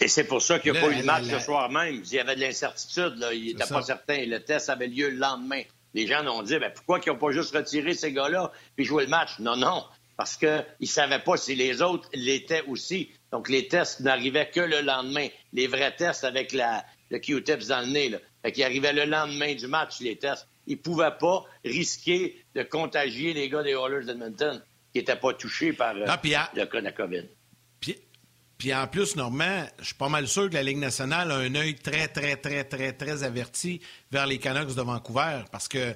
Et 0.00 0.08
c'est 0.08 0.24
pour 0.24 0.42
ça 0.42 0.58
qu'il 0.58 0.72
n'y 0.72 0.78
a 0.78 0.80
pas 0.80 0.90
eu 0.90 1.00
de 1.00 1.04
match 1.04 1.24
ce 1.24 1.38
soir 1.38 1.70
même. 1.70 2.02
Il 2.04 2.12
y 2.12 2.18
avait 2.18 2.34
de 2.34 2.40
l'incertitude. 2.40 3.14
Il 3.32 3.46
n'était 3.46 3.66
pas 3.66 3.82
certain. 3.82 4.26
Le 4.26 4.40
test 4.40 4.68
avait 4.68 4.88
lieu 4.88 5.08
le 5.08 5.16
lendemain. 5.16 5.62
Les 5.94 6.06
gens 6.06 6.26
ont 6.26 6.42
dit 6.42 6.58
ben, 6.58 6.70
pourquoi 6.74 7.00
ils 7.04 7.08
n'ont 7.08 7.16
pas 7.16 7.30
juste 7.30 7.56
retiré 7.56 7.94
ces 7.94 8.12
gars-là 8.12 8.52
puis 8.74 8.84
joué 8.84 9.04
le 9.04 9.08
match? 9.08 9.38
Non, 9.38 9.56
non 9.56 9.84
parce 10.16 10.36
qu'ils 10.36 10.64
ne 10.80 10.86
savaient 10.86 11.22
pas 11.22 11.36
si 11.36 11.54
les 11.54 11.82
autres 11.82 12.08
l'étaient 12.14 12.62
aussi. 12.62 13.10
Donc, 13.32 13.48
les 13.48 13.68
tests 13.68 14.00
n'arrivaient 14.00 14.50
que 14.50 14.60
le 14.60 14.80
lendemain. 14.80 15.28
Les 15.52 15.66
vrais 15.66 15.94
tests 15.94 16.24
avec 16.24 16.52
la, 16.52 16.84
le 17.10 17.18
Q-tips 17.18 17.66
dans 17.68 17.80
le 17.80 17.92
nez. 17.92 18.08
Là. 18.08 18.18
Fait 18.42 18.52
qu'ils 18.52 18.64
arrivaient 18.64 18.92
le 18.92 19.04
lendemain 19.04 19.54
du 19.54 19.66
match, 19.66 20.00
les 20.00 20.16
tests. 20.16 20.48
Ils 20.66 20.76
ne 20.76 20.82
pouvaient 20.82 21.16
pas 21.18 21.44
risquer 21.64 22.42
de 22.54 22.62
contagier 22.62 23.34
les 23.34 23.48
gars 23.48 23.62
des 23.62 23.72
Oilers 23.72 24.06
d'Edmonton 24.06 24.62
qui 24.92 24.98
n'étaient 24.98 25.16
pas 25.16 25.34
touchés 25.34 25.72
par 25.72 25.94
euh, 25.94 26.06
le 26.06 26.64
cas 26.64 26.80
de 26.80 26.90
COVID. 26.90 27.24
Puis, 28.58 28.74
en 28.74 28.86
plus, 28.86 29.16
Normand, 29.16 29.66
je 29.80 29.84
suis 29.84 29.94
pas 29.94 30.08
mal 30.08 30.26
sûr 30.26 30.48
que 30.48 30.54
la 30.54 30.62
Ligue 30.62 30.78
nationale 30.78 31.30
a 31.30 31.36
un 31.36 31.54
œil 31.54 31.74
très, 31.74 32.08
très, 32.08 32.36
très, 32.36 32.64
très, 32.64 32.94
très 32.94 33.22
averti 33.22 33.82
vers 34.10 34.26
les 34.26 34.38
Canucks 34.38 34.74
de 34.74 34.80
Vancouver 34.80 35.42
parce 35.52 35.68
que 35.68 35.94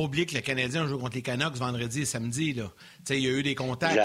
pas 0.00 0.06
oublier 0.06 0.24
que 0.24 0.34
le 0.34 0.40
Canadien 0.40 0.86
joue 0.86 0.98
contre 0.98 1.16
les 1.16 1.22
Canucks 1.22 1.56
vendredi 1.56 2.02
et 2.02 2.04
samedi. 2.06 2.54
Là. 2.54 2.72
Il 3.10 3.18
y 3.18 3.26
a 3.26 3.30
eu 3.30 3.42
des 3.42 3.54
contacts. 3.54 4.00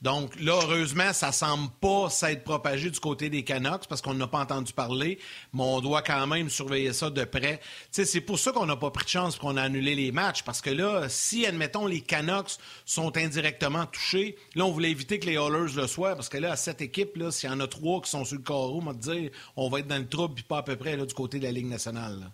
Donc 0.00 0.38
là, 0.40 0.52
heureusement, 0.62 1.12
ça 1.12 1.32
semble 1.32 1.68
pas 1.80 2.10
s'être 2.10 2.44
propagé 2.44 2.90
du 2.90 3.00
côté 3.00 3.28
des 3.28 3.42
Canucks 3.42 3.88
parce 3.88 4.00
qu'on 4.00 4.14
n'a 4.14 4.28
pas 4.28 4.38
entendu 4.40 4.72
parler, 4.72 5.18
mais 5.52 5.62
on 5.62 5.80
doit 5.80 6.02
quand 6.02 6.26
même 6.28 6.48
surveiller 6.48 6.92
ça 6.92 7.10
de 7.10 7.24
près. 7.24 7.60
C'est 7.90 8.20
pour 8.20 8.38
ça 8.38 8.52
qu'on 8.52 8.66
n'a 8.66 8.76
pas 8.76 8.90
pris 8.90 9.04
de 9.04 9.10
chance 9.10 9.36
qu'on 9.36 9.56
a 9.56 9.62
annulé 9.62 9.96
les 9.96 10.12
matchs 10.12 10.44
parce 10.44 10.60
que 10.60 10.70
là, 10.70 11.08
si, 11.08 11.44
admettons, 11.44 11.86
les 11.86 12.00
Canucks 12.00 12.58
sont 12.84 13.16
indirectement 13.16 13.86
touchés, 13.86 14.36
là, 14.54 14.64
on 14.64 14.70
voulait 14.70 14.90
éviter 14.90 15.18
que 15.18 15.26
les 15.26 15.34
Oilers 15.34 15.74
le 15.74 15.86
soient 15.88 16.14
parce 16.14 16.28
que 16.28 16.38
là, 16.38 16.52
à 16.52 16.56
cette 16.56 16.82
équipe, 16.82 17.20
s'il 17.30 17.50
y 17.50 17.52
en 17.52 17.58
a 17.58 17.66
trois 17.66 18.00
qui 18.00 18.10
sont 18.10 18.24
sur 18.24 18.36
le 18.36 18.42
carreau, 18.42 18.80
on 18.80 18.84
va 18.84 18.94
te 18.94 19.10
dire, 19.10 19.30
on 19.56 19.68
va 19.68 19.80
être 19.80 19.88
dans 19.88 19.98
le 19.98 20.08
trouble 20.08 20.34
puis 20.34 20.44
pas 20.44 20.58
à 20.58 20.62
peu 20.62 20.76
près 20.76 20.96
là, 20.96 21.04
du 21.04 21.14
côté 21.14 21.38
de 21.40 21.44
la 21.44 21.52
Ligue 21.52 21.66
nationale. 21.66 22.30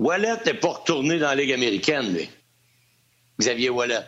Wallet 0.00 0.36
n'est 0.46 0.54
pas 0.54 0.68
retourné 0.68 1.18
dans 1.18 1.28
la 1.28 1.34
Ligue 1.34 1.52
américaine, 1.52 2.14
lui. 2.14 2.30
Xavier 3.38 3.68
Wallet. 3.68 4.00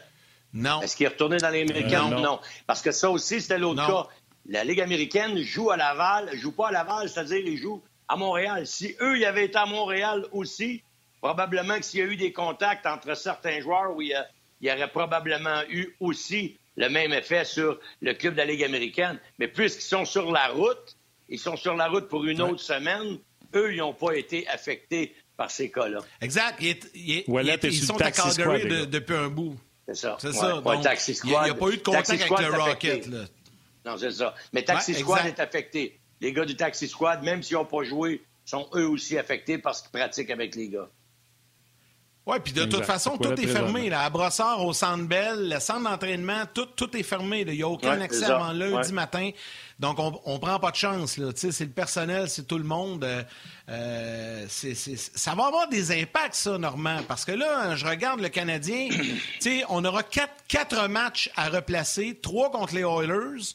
Non. 0.54 0.80
Est-ce 0.80 0.96
qu'il 0.96 1.04
est 1.04 1.10
retourné 1.10 1.36
dans 1.36 1.50
la 1.50 1.58
Ligue 1.58 1.70
américaine? 1.70 2.08
non. 2.22 2.40
Parce 2.66 2.80
que 2.80 2.92
ça 2.92 3.10
aussi, 3.10 3.42
c'était 3.42 3.58
l'autre 3.58 3.86
cas. 3.86 4.08
La 4.46 4.64
Ligue 4.64 4.80
américaine 4.80 5.36
joue 5.42 5.70
à 5.70 5.76
Laval, 5.76 6.34
joue 6.38 6.52
pas 6.52 6.68
à 6.68 6.72
Laval, 6.72 7.10
c'est-à-dire 7.10 7.40
ils 7.46 7.58
jouent 7.58 7.82
à 8.08 8.16
Montréal. 8.16 8.66
Si 8.66 8.96
eux, 9.02 9.18
ils 9.18 9.26
avaient 9.26 9.44
été 9.44 9.58
à 9.58 9.66
Montréal 9.66 10.26
aussi, 10.32 10.82
probablement 11.20 11.76
que 11.76 11.84
s'il 11.84 12.00
y 12.00 12.02
a 12.02 12.06
eu 12.06 12.16
des 12.16 12.32
contacts 12.32 12.86
entre 12.86 13.14
certains 13.14 13.60
joueurs, 13.60 13.94
il 14.00 14.16
y, 14.62 14.72
aurait 14.72 14.90
probablement 14.90 15.60
eu 15.68 15.94
aussi 16.00 16.56
le 16.76 16.88
même 16.88 17.12
effet 17.12 17.44
sur 17.44 17.78
le 18.00 18.14
club 18.14 18.32
de 18.32 18.38
la 18.38 18.46
Ligue 18.46 18.64
américaine. 18.64 19.20
Mais 19.38 19.46
puisqu'ils 19.46 19.82
sont 19.82 20.06
sur 20.06 20.32
la 20.32 20.48
route, 20.48 20.96
ils 21.28 21.38
sont 21.38 21.56
sur 21.56 21.76
la 21.76 21.88
route 21.88 22.08
pour 22.08 22.24
une 22.24 22.40
autre 22.40 22.60
semaine, 22.60 23.18
eux, 23.54 23.74
ils 23.74 23.78
n'ont 23.78 23.92
pas 23.92 24.12
été 24.12 24.48
affectés 24.48 25.14
par 25.36 25.50
ces 25.50 25.70
cas-là. 25.70 26.00
Exact. 26.20 26.60
ils 26.60 27.84
sont 27.84 28.00
à 28.00 28.10
Calgary 28.10 28.86
depuis 28.86 29.14
un 29.14 29.28
bout. 29.28 29.56
C'est 29.86 29.96
ça. 29.96 30.16
C'est 30.20 30.32
ça. 30.32 30.62
il 30.64 31.30
n'y 31.30 31.36
a, 31.36 31.54
pas 31.54 31.68
eu 31.68 31.76
de 31.76 31.82
contact 31.82 32.10
avec 32.10 32.30
le 32.30 32.60
Rocket. 32.60 33.06
Là. 33.06 33.24
Non, 33.84 33.96
c'est 33.98 34.12
ça. 34.12 34.34
Mais 34.52 34.62
Taxi 34.64 34.94
Squad 34.94 35.26
est 35.26 35.40
affecté. 35.40 35.98
Les 36.20 36.32
gars 36.32 36.44
du 36.44 36.56
Taxi 36.56 36.86
Squad, 36.86 37.22
même 37.24 37.42
s'ils 37.42 37.56
n'ont 37.56 37.64
pas 37.64 37.82
joué, 37.82 38.22
sont 38.44 38.68
eux 38.74 38.86
aussi 38.86 39.18
affectés 39.18 39.58
parce 39.58 39.82
qu'ils 39.82 39.90
pratiquent 39.90 40.30
avec 40.30 40.54
les 40.54 40.68
gars. 40.68 40.88
Oui, 42.24 42.36
puis 42.42 42.52
de 42.52 42.64
toute 42.64 42.84
façon, 42.84 43.18
tout 43.18 43.32
est 43.32 43.46
fermé. 43.48 43.90
Là. 43.90 44.02
À 44.02 44.10
Brossard, 44.10 44.64
au 44.64 44.72
Centre 44.72 45.04
Bell, 45.04 45.48
le 45.48 45.58
centre 45.58 45.82
d'entraînement, 45.90 46.44
tout, 46.54 46.66
tout 46.66 46.96
est 46.96 47.02
fermé. 47.02 47.40
Il 47.40 47.54
n'y 47.54 47.62
a 47.62 47.68
aucun 47.68 48.00
accès 48.00 48.26
avant 48.26 48.52
lundi 48.52 48.92
matin. 48.92 49.30
Donc, 49.80 49.98
on 49.98 50.34
ne 50.34 50.38
prend 50.38 50.60
pas 50.60 50.70
de 50.70 50.76
chance. 50.76 51.18
C'est 51.34 51.60
le 51.60 51.70
personnel, 51.70 52.28
c'est 52.28 52.46
tout 52.46 52.58
le 52.58 52.64
monde. 52.64 53.02
Euh, 53.02 53.22
euh 53.68 54.46
ça 54.48 55.34
va 55.34 55.46
avoir 55.46 55.68
des 55.68 56.00
impacts, 56.00 56.36
ça, 56.36 56.56
Normand. 56.58 57.00
Parce 57.08 57.24
que 57.24 57.32
là, 57.32 57.74
je 57.74 57.86
regarde 57.86 58.20
le 58.20 58.28
Canadien. 58.28 58.88
on 59.68 59.84
aura 59.84 60.04
quatre, 60.04 60.44
quatre 60.46 60.88
matchs 60.88 61.28
à 61.34 61.48
replacer, 61.48 62.20
trois 62.22 62.52
contre 62.52 62.74
les 62.74 62.82
Oilers 62.82 63.54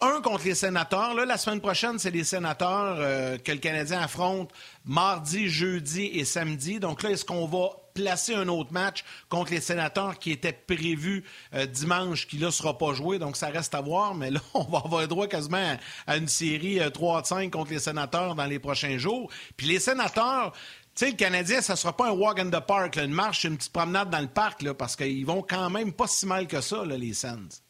un 0.00 0.20
contre 0.20 0.44
les 0.44 0.54
sénateurs. 0.54 1.14
Là, 1.14 1.24
la 1.24 1.36
semaine 1.36 1.60
prochaine, 1.60 1.98
c'est 1.98 2.10
les 2.10 2.24
sénateurs 2.24 2.96
euh, 2.98 3.36
que 3.36 3.50
le 3.50 3.58
Canadien 3.58 4.00
affronte 4.00 4.52
mardi, 4.84 5.48
jeudi 5.48 6.06
et 6.14 6.24
samedi. 6.24 6.78
Donc 6.78 7.02
là, 7.02 7.10
est-ce 7.10 7.24
qu'on 7.24 7.46
va 7.46 7.70
placer 8.00 8.34
un 8.34 8.48
autre 8.48 8.72
match 8.72 9.04
contre 9.28 9.50
les 9.50 9.60
sénateurs 9.60 10.18
qui 10.18 10.30
était 10.30 10.52
prévu 10.52 11.24
euh, 11.54 11.66
dimanche, 11.66 12.26
qui 12.26 12.38
là 12.38 12.50
sera 12.50 12.78
pas 12.78 12.92
joué, 12.92 13.18
donc 13.18 13.36
ça 13.36 13.48
reste 13.48 13.74
à 13.74 13.80
voir, 13.80 14.14
mais 14.14 14.30
là, 14.30 14.40
on 14.54 14.62
va 14.64 14.78
avoir 14.84 15.06
droit 15.08 15.26
quasiment 15.26 15.76
à, 16.06 16.16
une 16.16 16.28
série 16.28 16.80
3 16.92 17.20
euh, 17.20 17.24
5 17.24 17.50
contre 17.50 17.72
les 17.72 17.78
sénateurs 17.78 18.34
dans 18.34 18.46
les 18.46 18.58
prochains 18.58 18.98
jours. 18.98 19.30
Puis 19.56 19.66
les 19.66 19.80
sénateurs, 19.80 20.52
tu 20.94 21.04
sais, 21.04 21.10
le 21.10 21.16
Canadien, 21.16 21.60
ça 21.60 21.76
sera 21.76 21.96
pas 21.96 22.08
un 22.08 22.12
walk 22.12 22.38
in 22.38 22.50
the 22.50 22.64
park, 22.64 22.96
une 22.96 23.12
marche, 23.12 23.44
une 23.44 23.56
petite 23.56 23.72
promenade 23.72 24.10
dans 24.10 24.20
le 24.20 24.28
parc, 24.28 24.62
là, 24.62 24.74
parce 24.74 24.96
qu'ils 24.96 25.26
vont 25.26 25.42
quand 25.42 25.70
même 25.70 25.92
pas 25.92 26.06
si 26.06 26.26
mal 26.26 26.46
que 26.46 26.60
ça, 26.60 26.84
les 26.84 27.14
Sens. 27.14 27.62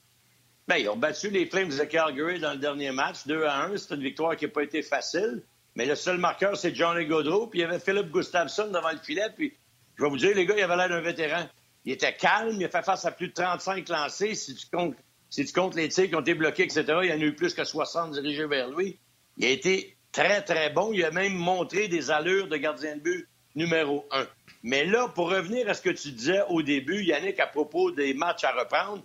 Bien, 0.68 0.76
ils 0.76 0.88
ont 0.90 0.96
battu 0.96 1.30
les 1.30 1.46
Flames 1.46 1.70
de 1.70 1.84
Calgary 1.84 2.38
dans 2.40 2.52
le 2.52 2.58
dernier 2.58 2.92
match, 2.92 3.26
2 3.26 3.44
à 3.44 3.64
1. 3.64 3.76
C'est 3.78 3.94
une 3.94 4.02
victoire 4.02 4.36
qui 4.36 4.44
n'a 4.44 4.50
pas 4.50 4.62
été 4.62 4.82
facile. 4.82 5.42
Mais 5.74 5.86
le 5.86 5.94
seul 5.94 6.18
marqueur, 6.18 6.56
c'est 6.56 6.74
Johnny 6.74 7.06
Gaudreau. 7.06 7.46
Puis 7.46 7.60
il 7.60 7.62
y 7.62 7.64
avait 7.64 7.78
Philippe 7.78 8.10
Gustafsson 8.10 8.66
devant 8.66 8.90
le 8.90 8.98
filet. 8.98 9.28
Puis 9.34 9.56
je 9.98 10.04
vais 10.04 10.10
vous 10.10 10.16
dire, 10.16 10.34
les 10.34 10.46
gars, 10.46 10.54
il 10.56 10.62
avait 10.62 10.76
l'air 10.76 10.88
d'un 10.88 11.00
vétéran. 11.00 11.46
Il 11.84 11.92
était 11.92 12.14
calme, 12.14 12.56
il 12.58 12.64
a 12.64 12.68
fait 12.68 12.84
face 12.84 13.04
à 13.04 13.10
plus 13.10 13.28
de 13.28 13.32
35 13.32 13.88
lancés. 13.88 14.34
Si 14.34 14.54
tu 14.54 14.66
comptes, 14.72 14.94
si 15.30 15.44
les 15.74 15.88
tirs 15.88 16.08
qui 16.08 16.14
ont 16.14 16.20
été 16.20 16.34
bloqués, 16.34 16.64
etc., 16.64 16.84
il 17.02 17.10
y 17.10 17.12
en 17.12 17.20
a 17.20 17.24
eu 17.24 17.34
plus 17.34 17.54
que 17.54 17.64
60 17.64 18.12
dirigés 18.12 18.46
vers 18.46 18.70
lui. 18.70 18.98
Il 19.36 19.46
a 19.46 19.50
été 19.50 19.96
très, 20.12 20.42
très 20.42 20.70
bon. 20.70 20.92
Il 20.92 21.04
a 21.04 21.10
même 21.10 21.34
montré 21.34 21.88
des 21.88 22.10
allures 22.10 22.48
de 22.48 22.56
gardien 22.56 22.96
de 22.96 23.00
but 23.00 23.28
numéro 23.54 24.06
un. 24.10 24.26
Mais 24.62 24.84
là, 24.84 25.08
pour 25.08 25.30
revenir 25.30 25.68
à 25.68 25.74
ce 25.74 25.82
que 25.82 25.90
tu 25.90 26.12
disais 26.12 26.42
au 26.48 26.62
début, 26.62 27.02
Yannick, 27.02 27.40
à 27.40 27.46
propos 27.46 27.90
des 27.90 28.14
matchs 28.14 28.44
à 28.44 28.52
reprendre, 28.52 29.02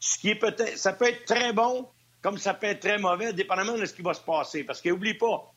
ce 0.00 0.18
qui 0.18 0.30
est 0.30 0.34
peut-être, 0.34 0.76
ça 0.76 0.92
peut 0.92 1.06
être 1.06 1.24
très 1.24 1.52
bon 1.52 1.88
comme 2.24 2.38
ça 2.38 2.54
peut 2.54 2.68
être 2.68 2.80
très 2.80 2.96
mauvais, 2.96 3.34
dépendamment 3.34 3.76
de 3.76 3.84
ce 3.84 3.92
qui 3.92 4.00
va 4.00 4.14
se 4.14 4.22
passer. 4.22 4.64
Parce 4.64 4.80
qu'oublie 4.80 5.12
pas, 5.12 5.52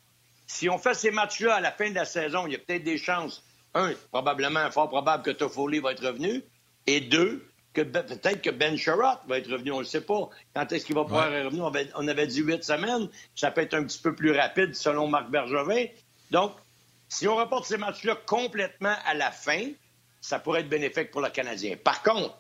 si 0.46 0.68
on 0.70 0.78
fait 0.78 0.94
ces 0.94 1.12
matchs-là 1.12 1.56
à 1.56 1.62
la 1.62 1.72
fin 1.72 1.90
de 1.90 1.96
la 1.96 2.04
saison, 2.04 2.46
il 2.46 2.52
y 2.52 2.56
a 2.58 2.60
peut-être 2.60 2.84
des 2.84 2.98
chances. 2.98 3.42
Un, 3.78 3.94
probablement, 4.12 4.72
fort 4.72 4.90
probable 4.90 5.24
que 5.24 5.30
Toffoli 5.30 5.80
va 5.80 5.92
être 5.92 6.06
revenu. 6.06 6.44
Et 6.88 7.00
deux, 7.00 7.48
que 7.74 7.82
peut-être 7.84 8.42
que 8.42 8.50
Ben 8.50 8.76
Sherratt 8.76 9.22
va 9.28 9.38
être 9.38 9.52
revenu, 9.52 9.72
on 9.72 9.76
ne 9.76 9.82
le 9.82 9.86
sait 9.86 10.02
pas. 10.02 10.30
Quand 10.56 10.72
est-ce 10.72 10.84
qu'il 10.84 10.96
va 10.96 11.04
pouvoir 11.04 11.32
revenir? 11.32 11.64
On 11.96 12.08
avait, 12.08 12.26
dit 12.26 12.42
huit 12.42 12.64
semaines. 12.64 13.08
Ça 13.36 13.52
peut 13.52 13.62
être 13.62 13.76
un 13.76 13.84
petit 13.84 14.00
peu 14.00 14.16
plus 14.16 14.32
rapide 14.32 14.74
selon 14.74 15.08
Marc 15.08 15.30
Bergevin. 15.30 15.86
Donc, 16.32 16.54
si 17.08 17.28
on 17.28 17.36
reporte 17.36 17.66
ces 17.66 17.78
matchs-là 17.78 18.16
complètement 18.26 18.96
à 19.06 19.14
la 19.14 19.30
fin, 19.32 19.70
ça 20.22 20.40
pourrait 20.40 20.62
être 20.62 20.70
bénéfique 20.70 21.12
pour 21.12 21.22
le 21.22 21.30
Canadien. 21.30 21.76
Par 21.78 22.02
contre, 22.02 22.36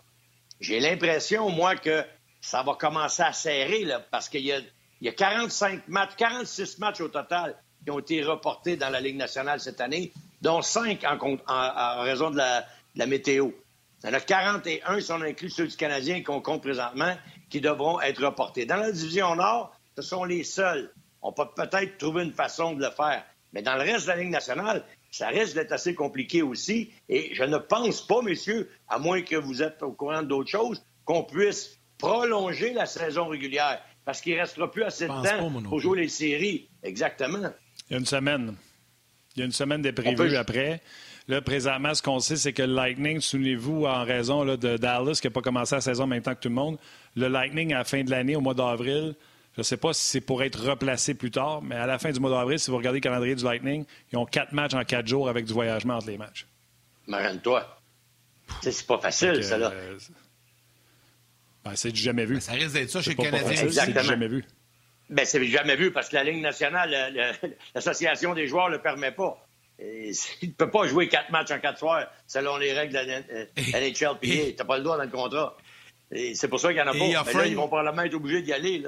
j'ai 0.60 0.80
l'impression, 0.80 1.50
moi, 1.52 1.76
que 1.76 2.04
ça 2.42 2.64
va 2.64 2.74
commencer 2.74 3.22
à 3.22 3.32
serrer, 3.32 3.86
là, 3.86 4.00
parce 4.00 4.30
qu'il 4.30 4.42
y 4.42 4.52
a, 4.52 4.60
y 5.02 5.08
a 5.08 5.12
45 5.12 5.88
matchs, 5.88 6.16
46 6.18 6.80
matchs 6.80 7.02
au 7.02 7.10
total 7.10 7.56
qui 7.84 7.92
ont 7.92 8.00
été 8.00 8.24
reportés 8.24 8.76
dans 8.76 8.90
la 8.90 9.00
Ligue 9.00 9.18
nationale 9.18 9.60
cette 9.60 9.82
année, 9.82 10.12
dont 10.42 10.62
5 10.62 11.04
en, 11.04 12.02
raison 12.02 12.32
de 12.32 12.38
la, 12.38 12.62
de 12.62 13.00
la 13.00 13.06
météo. 13.06 13.52
Il 14.04 14.08
y 14.08 14.10
en 14.12 14.14
a 14.14 14.20
41, 14.20 15.00
si 15.00 15.12
on 15.12 15.22
inclut 15.22 15.50
ceux 15.50 15.68
du 15.68 15.76
Canadien 15.76 16.22
qu'on 16.22 16.42
compte 16.42 16.62
présentement, 16.62 17.16
qui 17.50 17.62
devront 17.62 18.00
être 18.02 18.24
reportés. 18.24 18.66
Dans 18.66 18.76
la 18.78 18.92
division 18.92 19.36
Nord, 19.36 19.76
ce 19.96 20.02
sont 20.02 20.24
les 20.24 20.44
seuls. 20.44 20.92
On 21.22 21.32
peut 21.32 21.48
peut-être 21.56 21.98
trouver 21.98 22.24
une 22.24 22.34
façon 22.34 22.74
de 22.74 22.84
le 22.84 22.92
faire. 22.92 23.26
Mais 23.54 23.62
dans 23.62 23.76
le 23.76 23.82
reste 23.82 24.06
de 24.06 24.12
la 24.12 24.18
Ligue 24.18 24.30
nationale, 24.30 24.84
ça 25.10 25.30
risque 25.30 25.56
d'être 25.56 25.72
assez 25.72 25.96
compliqué 25.96 26.42
aussi. 26.42 26.92
Et 27.10 27.34
je 27.34 27.44
ne 27.44 27.58
pense 27.58 28.06
pas, 28.06 28.22
messieurs, 28.22 28.70
à 28.88 29.00
moins 29.00 29.22
que 29.22 29.36
vous 29.36 29.64
êtes 29.64 29.82
au 29.82 29.92
courant 29.92 30.22
d'autres 30.22 30.50
choses, 30.50 30.84
qu'on 31.06 31.24
puisse 31.24 31.80
prolonger 31.98 32.74
la 32.74 32.86
saison 32.86 33.28
régulière. 33.28 33.82
Parce 34.06 34.22
qu'il 34.22 34.36
ne 34.36 34.42
restera 34.42 34.70
plus 34.72 34.84
assez 34.84 35.08
de 35.08 35.10
temps 35.10 35.62
pour 35.64 35.80
jouer 35.80 36.02
les 36.02 36.10
séries. 36.10 36.70
Exactement. 36.84 37.52
Il 37.90 37.94
y 37.94 37.96
a 37.96 38.00
une 38.00 38.06
semaine. 38.06 38.56
Il 39.38 39.42
y 39.42 39.44
a 39.44 39.46
une 39.46 39.52
semaine 39.52 39.84
de 39.84 39.92
prévu 39.92 40.36
après. 40.36 40.82
Là, 41.28 41.42
présentement, 41.42 41.94
ce 41.94 42.02
qu'on 42.02 42.20
sait, 42.20 42.38
c'est 42.38 42.54
que 42.54 42.64
le 42.64 42.74
Lightning, 42.74 43.22
souvenez-vous, 43.22 43.86
en 43.86 44.04
raison 44.04 44.46
de 44.46 44.78
Dallas, 44.78 45.20
qui 45.22 45.28
n'a 45.28 45.32
pas 45.32 45.42
commencé 45.42 45.76
la 45.76 45.82
saison 45.82 46.06
en 46.06 46.08
même 46.08 46.24
temps 46.24 46.34
que 46.34 46.40
tout 46.40 46.50
le 46.50 46.56
monde, 46.56 46.78
le 47.16 47.28
Lightning, 47.28 47.72
à 47.74 47.80
la 47.80 47.84
fin 47.84 48.04
de 48.04 48.10
l'année, 48.10 48.36
au 48.36 48.42
mois 48.42 48.56
d'avril, 48.56 49.14
je 49.54 49.62
ne 49.62 49.64
sais 49.64 49.78
pas 49.78 49.94
si 49.94 50.06
c'est 50.06 50.22
pour 50.22 50.42
être 50.42 50.60
replacé 50.60 51.14
plus 51.14 51.30
tard, 51.30 51.62
mais 51.62 51.76
à 51.76 51.86
la 51.86 52.00
fin 52.00 52.12
du 52.12 52.20
mois 52.20 52.32
d'avril, 52.32 52.58
si 52.58 52.72
vous 52.72 52.78
regardez 52.78 52.98
le 52.98 53.04
calendrier 53.04 53.36
du 53.36 53.44
Lightning, 53.44 53.86
ils 54.12 54.18
ont 54.18 54.26
quatre 54.26 54.54
matchs 54.54 54.74
en 54.74 54.84
quatre 54.84 55.08
jours 55.08 55.30
avec 55.30 55.46
du 55.46 55.54
voyagement 55.54 55.96
entre 55.98 56.08
les 56.08 56.18
matchs. 56.18 56.48
Marine-toi. 57.06 57.78
C'est 58.62 58.88
pas 58.88 58.98
facile, 58.98 59.44
ça, 59.44 59.58
là. 59.58 59.72
Euh, 59.72 59.98
ben, 61.64 61.76
c'est 61.76 61.92
du 61.92 62.02
jamais 62.02 62.26
vu. 62.26 62.36
Ben, 62.36 62.40
ça 62.42 62.54
risque 62.54 62.74
d'être 62.74 62.90
ça 62.90 63.02
chez 63.02 63.12
le 63.12 63.18
Canadien. 63.18 63.70
C'est 63.70 63.92
du 63.92 64.04
jamais 64.04 64.28
vu. 64.28 64.46
Ben, 65.10 65.26
c'est 65.26 65.44
jamais 65.46 65.76
vu 65.76 65.92
parce 65.92 66.10
que 66.10 66.16
la 66.16 66.24
Ligue 66.24 66.42
nationale, 66.42 67.34
l'Association 67.76 68.34
des 68.34 68.48
joueurs 68.48 68.70
ne 68.70 68.76
le 68.76 68.82
permet 68.82 69.12
pas. 69.12 69.42
il 69.80 70.50
ne 70.50 70.54
peut 70.54 70.70
pas 70.70 70.88
jouer 70.88 71.08
quatre 71.08 71.30
matchs 71.30 71.52
en 71.52 71.60
quatre 71.60 71.78
soirs 71.78 72.08
selon 72.26 72.58
les 72.58 72.74
règles 72.74 72.94
de 72.94 73.00
la 73.00 73.80
NHLPA. 73.80 74.20
Tu 74.22 74.56
n'as 74.58 74.66
pas 74.66 74.78
le 74.78 74.84
droit 74.84 74.98
dans 74.98 75.04
le 75.04 75.10
contrat. 75.10 75.56
C'est 76.12 76.48
pour 76.48 76.60
ça 76.60 76.70
qu'il 76.70 76.78
n'y 76.78 76.82
en 76.82 76.88
a 76.88 76.94
pas. 76.94 77.24
Mais 77.26 77.34
là, 77.34 77.46
ils 77.48 77.56
vont 77.56 77.68
probablement 77.68 78.04
être 78.04 78.16
obligés 78.16 78.42
d'y 78.42 78.54
aller. 78.54 78.84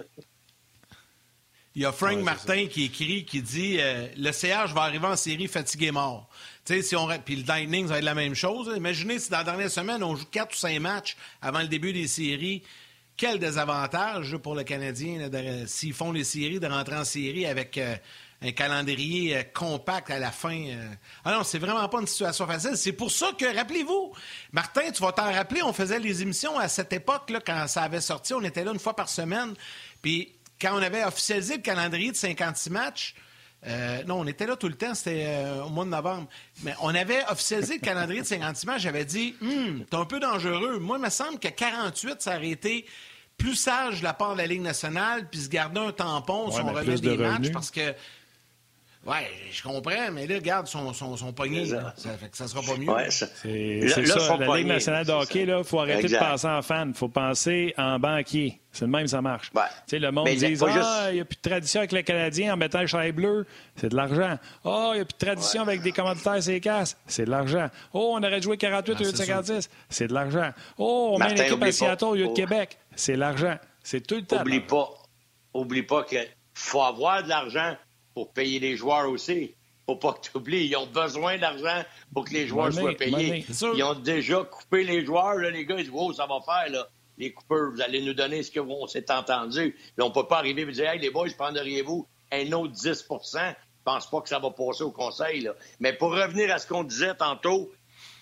Il 1.75 1.83
y 1.83 1.85
a 1.85 1.91
Frank 1.91 2.17
Martin 2.19 2.65
qui 2.65 2.85
écrit, 2.85 3.25
qui 3.25 3.41
dit 3.41 3.77
euh, 3.79 4.07
Le 4.17 4.31
CH 4.31 4.73
va 4.73 4.81
arriver 4.81 5.05
en 5.05 5.15
série 5.15 5.47
fatigué 5.47 5.91
mort. 5.91 6.27
Si 6.65 6.95
on... 6.95 7.07
Puis 7.23 7.35
le 7.35 7.47
Lightning, 7.47 7.87
ça 7.87 7.93
va 7.93 7.99
être 7.99 8.05
la 8.05 8.15
même 8.15 8.35
chose. 8.35 8.71
Imaginez 8.75 9.19
si 9.19 9.29
dans 9.29 9.39
la 9.39 9.43
dernière 9.43 9.71
semaine, 9.71 10.03
on 10.03 10.15
joue 10.15 10.25
quatre 10.25 10.53
ou 10.53 10.57
cinq 10.57 10.79
matchs 10.79 11.15
avant 11.41 11.61
le 11.61 11.67
début 11.67 11.93
des 11.93 12.07
séries 12.07 12.63
quel 13.19 13.37
désavantage 13.37 14.37
pour 14.37 14.55
le 14.55 14.63
Canadien 14.63 15.29
s'ils 15.67 15.93
font 15.93 16.13
les 16.13 16.23
séries, 16.23 16.61
de 16.61 16.67
rentrer 16.67 16.95
en 16.95 17.03
série 17.03 17.45
avec 17.45 17.77
euh, 17.77 17.93
un 18.41 18.53
calendrier 18.53 19.35
euh, 19.35 19.43
compact 19.53 20.09
à 20.09 20.19
la 20.19 20.31
fin. 20.31 20.55
Euh. 20.55 20.87
Ah 21.25 21.33
non, 21.33 21.43
c'est 21.43 21.59
vraiment 21.59 21.87
pas 21.89 21.99
une 21.99 22.07
situation 22.07 22.47
facile. 22.47 22.77
C'est 22.77 22.93
pour 22.93 23.11
ça 23.11 23.31
que, 23.37 23.53
rappelez-vous, 23.53 24.13
Martin, 24.53 24.89
tu 24.91 25.01
vas 25.03 25.11
t'en 25.11 25.33
rappeler, 25.33 25.61
on 25.61 25.73
faisait 25.73 25.99
les 25.99 26.21
émissions 26.21 26.57
à 26.57 26.69
cette 26.69 26.93
époque, 26.93 27.29
là, 27.29 27.41
quand 27.45 27.67
ça 27.67 27.83
avait 27.83 27.99
sorti, 27.99 28.33
on 28.33 28.41
était 28.41 28.63
là 28.63 28.71
une 28.71 28.79
fois 28.79 28.95
par 28.95 29.09
semaine. 29.09 29.53
Puis 30.01 30.31
quand 30.59 30.79
on 30.79 30.81
avait 30.81 31.03
officialisé 31.03 31.57
le 31.57 31.61
calendrier 31.61 32.11
de 32.11 32.17
56 32.17 32.69
matchs, 32.69 33.15
non, 34.07 34.21
on 34.21 34.27
était 34.27 34.47
là 34.47 34.55
tout 34.55 34.69
le 34.69 34.75
temps, 34.75 34.95
c'était 34.95 35.43
au 35.65 35.67
mois 35.67 35.83
de 35.83 35.89
novembre. 35.89 36.29
Mais 36.63 36.73
on 36.79 36.95
avait 36.95 37.25
officialisé 37.29 37.73
le 37.73 37.81
calendrier 37.81 38.21
de 38.21 38.25
56 38.25 38.65
matchs. 38.65 38.81
J'avais 38.83 39.03
dit, 39.03 39.35
hum, 39.41 39.83
t'es 39.89 39.97
un 39.97 40.05
peu 40.05 40.21
dangereux. 40.21 40.79
Moi, 40.79 40.97
il 40.97 41.03
me 41.03 41.09
semble 41.09 41.39
que 41.39 41.49
48, 41.49 42.21
ça 42.21 42.37
aurait 42.37 42.51
été 42.51 42.85
plus 43.39 43.55
sage 43.55 43.99
de 43.99 44.03
la 44.03 44.13
part 44.13 44.33
de 44.33 44.37
la 44.39 44.45
Ligue 44.45 44.61
nationale, 44.61 45.25
puis 45.29 45.39
se 45.39 45.49
garder 45.49 45.79
un 45.79 45.91
tampon 45.91 46.51
sur 46.51 46.65
on 46.65 46.73
remet 46.73 46.95
des 46.95 47.17
matchs 47.17 47.51
parce 47.51 47.71
que. 47.71 47.95
Oui, 49.07 49.15
je 49.51 49.63
comprends, 49.63 50.11
mais 50.11 50.27
là, 50.27 50.35
regarde, 50.35 50.67
son, 50.67 50.91
son, 50.93 51.15
son 51.15 51.31
poignet, 51.31 51.65
ça. 51.65 51.93
fait 52.19 52.29
que 52.29 52.35
ça 52.35 52.47
sera 52.47 52.61
pas 52.61 52.75
mieux. 52.77 52.91
c'est 53.09 54.05
ça. 54.05 54.37
La 54.37 54.57
Ligue 54.57 54.67
nationale 54.67 55.05
de 55.05 55.11
hockey, 55.13 55.43
il 55.47 55.63
faut 55.63 55.79
arrêter 55.79 56.09
de 56.09 56.17
penser 56.17 56.47
en 56.47 56.61
fan. 56.61 56.89
Il 56.89 56.97
faut 56.97 57.07
penser 57.07 57.73
en 57.77 57.97
banquier. 57.97 58.59
C'est 58.71 58.85
le 58.85 58.91
même, 58.91 59.07
ça 59.07 59.21
marche. 59.21 59.51
Tu 59.51 59.59
sais, 59.87 59.99
le 59.99 60.11
monde 60.11 60.27
dit 60.27 60.57
Ah, 60.61 61.07
il 61.09 61.15
n'y 61.15 61.21
a 61.21 61.25
plus 61.25 61.37
de 61.41 61.49
tradition 61.49 61.79
avec 61.79 61.91
les 61.91 62.03
Canadiens 62.03 62.53
en 62.53 62.57
mettant 62.57 62.81
le 62.81 62.87
chandail 62.87 63.13
bleu. 63.13 63.47
C'est 63.77 63.89
de 63.89 63.95
l'argent. 63.95 64.37
Ah, 64.65 64.91
il 64.91 64.95
n'y 64.95 65.01
a 65.01 65.05
plus 65.05 65.17
de 65.17 65.25
tradition 65.25 65.61
avec 65.61 65.81
des 65.81 65.91
commanditaires 65.91 66.47
et 66.47 66.59
casses. 66.59 66.95
C'est 67.07 67.25
de 67.25 67.31
l'argent. 67.31 67.69
Oh, 67.93 68.15
on 68.15 68.23
aurait 68.23 68.41
joué 68.41 68.57
48 68.57 68.91
au 68.91 69.03
lieu 69.05 69.11
de 69.11 69.17
56. 69.17 69.69
C'est 69.89 70.07
de 70.07 70.13
l'argent. 70.13 70.51
Oh, 70.77 71.13
on 71.15 71.19
met 71.19 71.31
une 71.31 71.39
équipe 71.39 71.63
à 71.63 71.71
Seattle 71.71 72.05
au 72.05 72.15
lieu 72.15 72.27
de 72.27 72.33
Québec 72.33 72.77
c'est 72.99 73.15
l'argent. 73.15 73.57
C'est 73.83 74.05
tout 74.05 74.15
le 74.15 74.25
temps. 74.25 74.41
Oublie 74.41 74.59
pas, 74.59 74.89
oublie 75.53 75.83
pas 75.83 76.03
qu'il 76.03 76.27
faut 76.53 76.81
avoir 76.81 77.23
de 77.23 77.29
l'argent 77.29 77.75
pour 78.13 78.31
payer 78.33 78.59
les 78.59 78.75
joueurs 78.75 79.09
aussi. 79.09 79.55
Faut 79.85 79.95
pas 79.95 80.13
que 80.13 80.21
tu 80.21 80.37
oublies, 80.37 80.67
ils 80.67 80.75
ont 80.75 80.85
besoin 80.85 81.39
d'argent 81.39 81.83
pour 82.13 82.25
que 82.25 82.33
les 82.33 82.45
joueurs 82.45 82.71
soient 82.71 82.93
payés. 82.93 83.43
Ils 83.73 83.83
ont 83.83 83.95
déjà 83.95 84.43
coupé 84.43 84.83
les 84.83 85.03
joueurs, 85.03 85.37
les 85.37 85.65
gars, 85.65 85.77
ils 85.77 85.85
disent, 85.85 85.93
oh, 85.95 86.13
ça 86.13 86.27
va 86.27 86.39
faire, 86.41 86.71
là. 86.71 86.87
Les 87.17 87.33
coupeurs, 87.33 87.71
vous 87.71 87.81
allez 87.81 88.01
nous 88.01 88.13
donner 88.13 88.43
ce 88.43 88.51
qu'on 88.51 88.87
s'est 88.87 89.11
entendu. 89.11 89.75
Là, 89.97 90.05
on 90.05 90.11
peut 90.11 90.27
pas 90.27 90.37
arriver 90.37 90.61
et 90.61 90.71
dire, 90.71 90.89
hey, 90.89 90.99
les 90.99 91.09
boys, 91.09 91.27
prendriez-vous 91.35 92.07
un 92.31 92.51
autre 92.53 92.73
10% 92.73 92.95
Je 93.33 93.53
pense 93.83 94.09
pas 94.09 94.21
que 94.21 94.29
ça 94.29 94.39
va 94.39 94.51
passer 94.51 94.83
au 94.83 94.91
conseil, 94.91 95.41
là. 95.41 95.53
Mais 95.79 95.93
pour 95.93 96.11
revenir 96.11 96.53
à 96.53 96.59
ce 96.59 96.67
qu'on 96.67 96.83
disait 96.83 97.15
tantôt, 97.15 97.71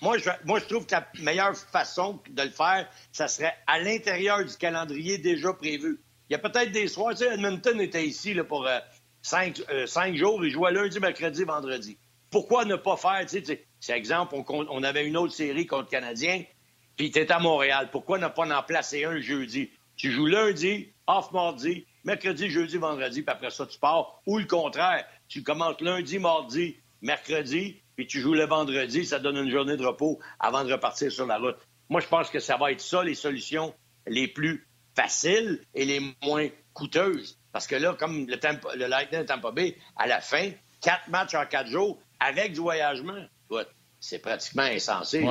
moi 0.01 0.17
je, 0.17 0.29
moi, 0.45 0.59
je 0.59 0.65
trouve 0.65 0.85
que 0.85 0.93
la 0.93 1.07
meilleure 1.19 1.55
façon 1.55 2.19
de 2.29 2.41
le 2.43 2.49
faire, 2.49 2.87
ça 3.11 3.27
serait 3.27 3.55
à 3.65 3.79
l'intérieur 3.79 4.43
du 4.43 4.55
calendrier 4.55 5.17
déjà 5.17 5.53
prévu. 5.53 5.99
Il 6.29 6.33
y 6.33 6.35
a 6.35 6.39
peut-être 6.39 6.71
des 6.71 6.87
soirs, 6.87 7.11
tu 7.11 7.23
sais, 7.23 7.33
Edmonton 7.33 7.79
était 7.79 8.05
ici 8.05 8.33
là, 8.33 8.43
pour 8.43 8.67
euh, 8.67 8.79
cinq, 9.21 9.61
euh, 9.69 9.87
cinq, 9.87 10.15
jours, 10.15 10.43
il 10.45 10.51
jouait 10.51 10.71
lundi, 10.71 10.99
mercredi, 10.99 11.43
vendredi. 11.43 11.97
Pourquoi 12.29 12.65
ne 12.65 12.75
pas 12.75 12.97
faire, 12.97 13.25
tu 13.25 13.43
sais, 13.43 13.65
c'est 13.79 13.93
exemple, 13.93 14.35
on, 14.49 14.83
avait 14.83 15.05
une 15.05 15.15
autre 15.15 15.33
série 15.33 15.65
contre 15.65 15.89
Canadien, 15.89 16.43
puis 16.97 17.11
tu 17.11 17.25
à 17.27 17.39
Montréal. 17.39 17.89
Pourquoi 17.91 18.17
ne 18.17 18.27
pas 18.27 18.45
en 18.45 18.63
placer 18.63 19.05
un 19.05 19.19
jeudi? 19.19 19.69
Tu 19.95 20.11
joues 20.11 20.25
lundi, 20.25 20.91
off 21.07 21.31
mardi, 21.31 21.85
mercredi, 22.03 22.49
jeudi, 22.49 22.77
vendredi, 22.77 23.21
puis 23.21 23.31
après 23.31 23.51
ça, 23.51 23.65
tu 23.65 23.79
pars. 23.79 24.21
Ou 24.25 24.39
le 24.39 24.45
contraire, 24.45 25.05
tu 25.27 25.43
commences 25.43 25.79
lundi, 25.79 26.19
mardi, 26.19 26.75
mercredi, 27.01 27.81
puis 27.97 28.05
tu 28.05 28.21
joues 28.21 28.35
le 28.35 28.45
vendredi, 28.45 29.05
ça 29.05 29.17
donne 29.19 29.37
une 29.37 29.51
journée 29.51 29.75
de 29.75 29.83
repos 29.83 30.19
avant 30.39 30.63
de 30.63 30.71
repartir 30.71 31.11
sur 31.11 31.25
la 31.25 31.39
route. 31.39 31.57
Moi, 31.89 31.99
je 31.99 32.07
pense 32.07 32.29
que 32.29 32.39
ça 32.39 32.55
va 32.55 32.71
être 32.71 32.79
ça, 32.79 33.03
les 33.03 33.15
solutions 33.15 33.73
les 34.05 34.27
plus 34.27 34.67
faciles 34.95 35.59
et 35.73 35.83
les 35.83 35.99
moins 36.23 36.47
coûteuses. 36.73 37.39
Parce 37.51 37.65
que 37.65 37.75
là, 37.75 37.95
comme 37.97 38.27
le, 38.27 38.39
tempo, 38.39 38.69
le 38.75 38.85
Lightning 38.85 39.25
Tampa 39.25 39.51
Bay, 39.51 39.75
à 39.95 40.05
la 40.05 40.21
fin, 40.21 40.51
quatre 40.79 41.07
matchs 41.09 41.33
en 41.33 41.45
quatre 41.47 41.69
jours 41.69 41.99
avec 42.19 42.53
du 42.53 42.59
voyagement, 42.59 43.25
c'est 43.99 44.19
pratiquement 44.19 44.61
insensé. 44.61 45.25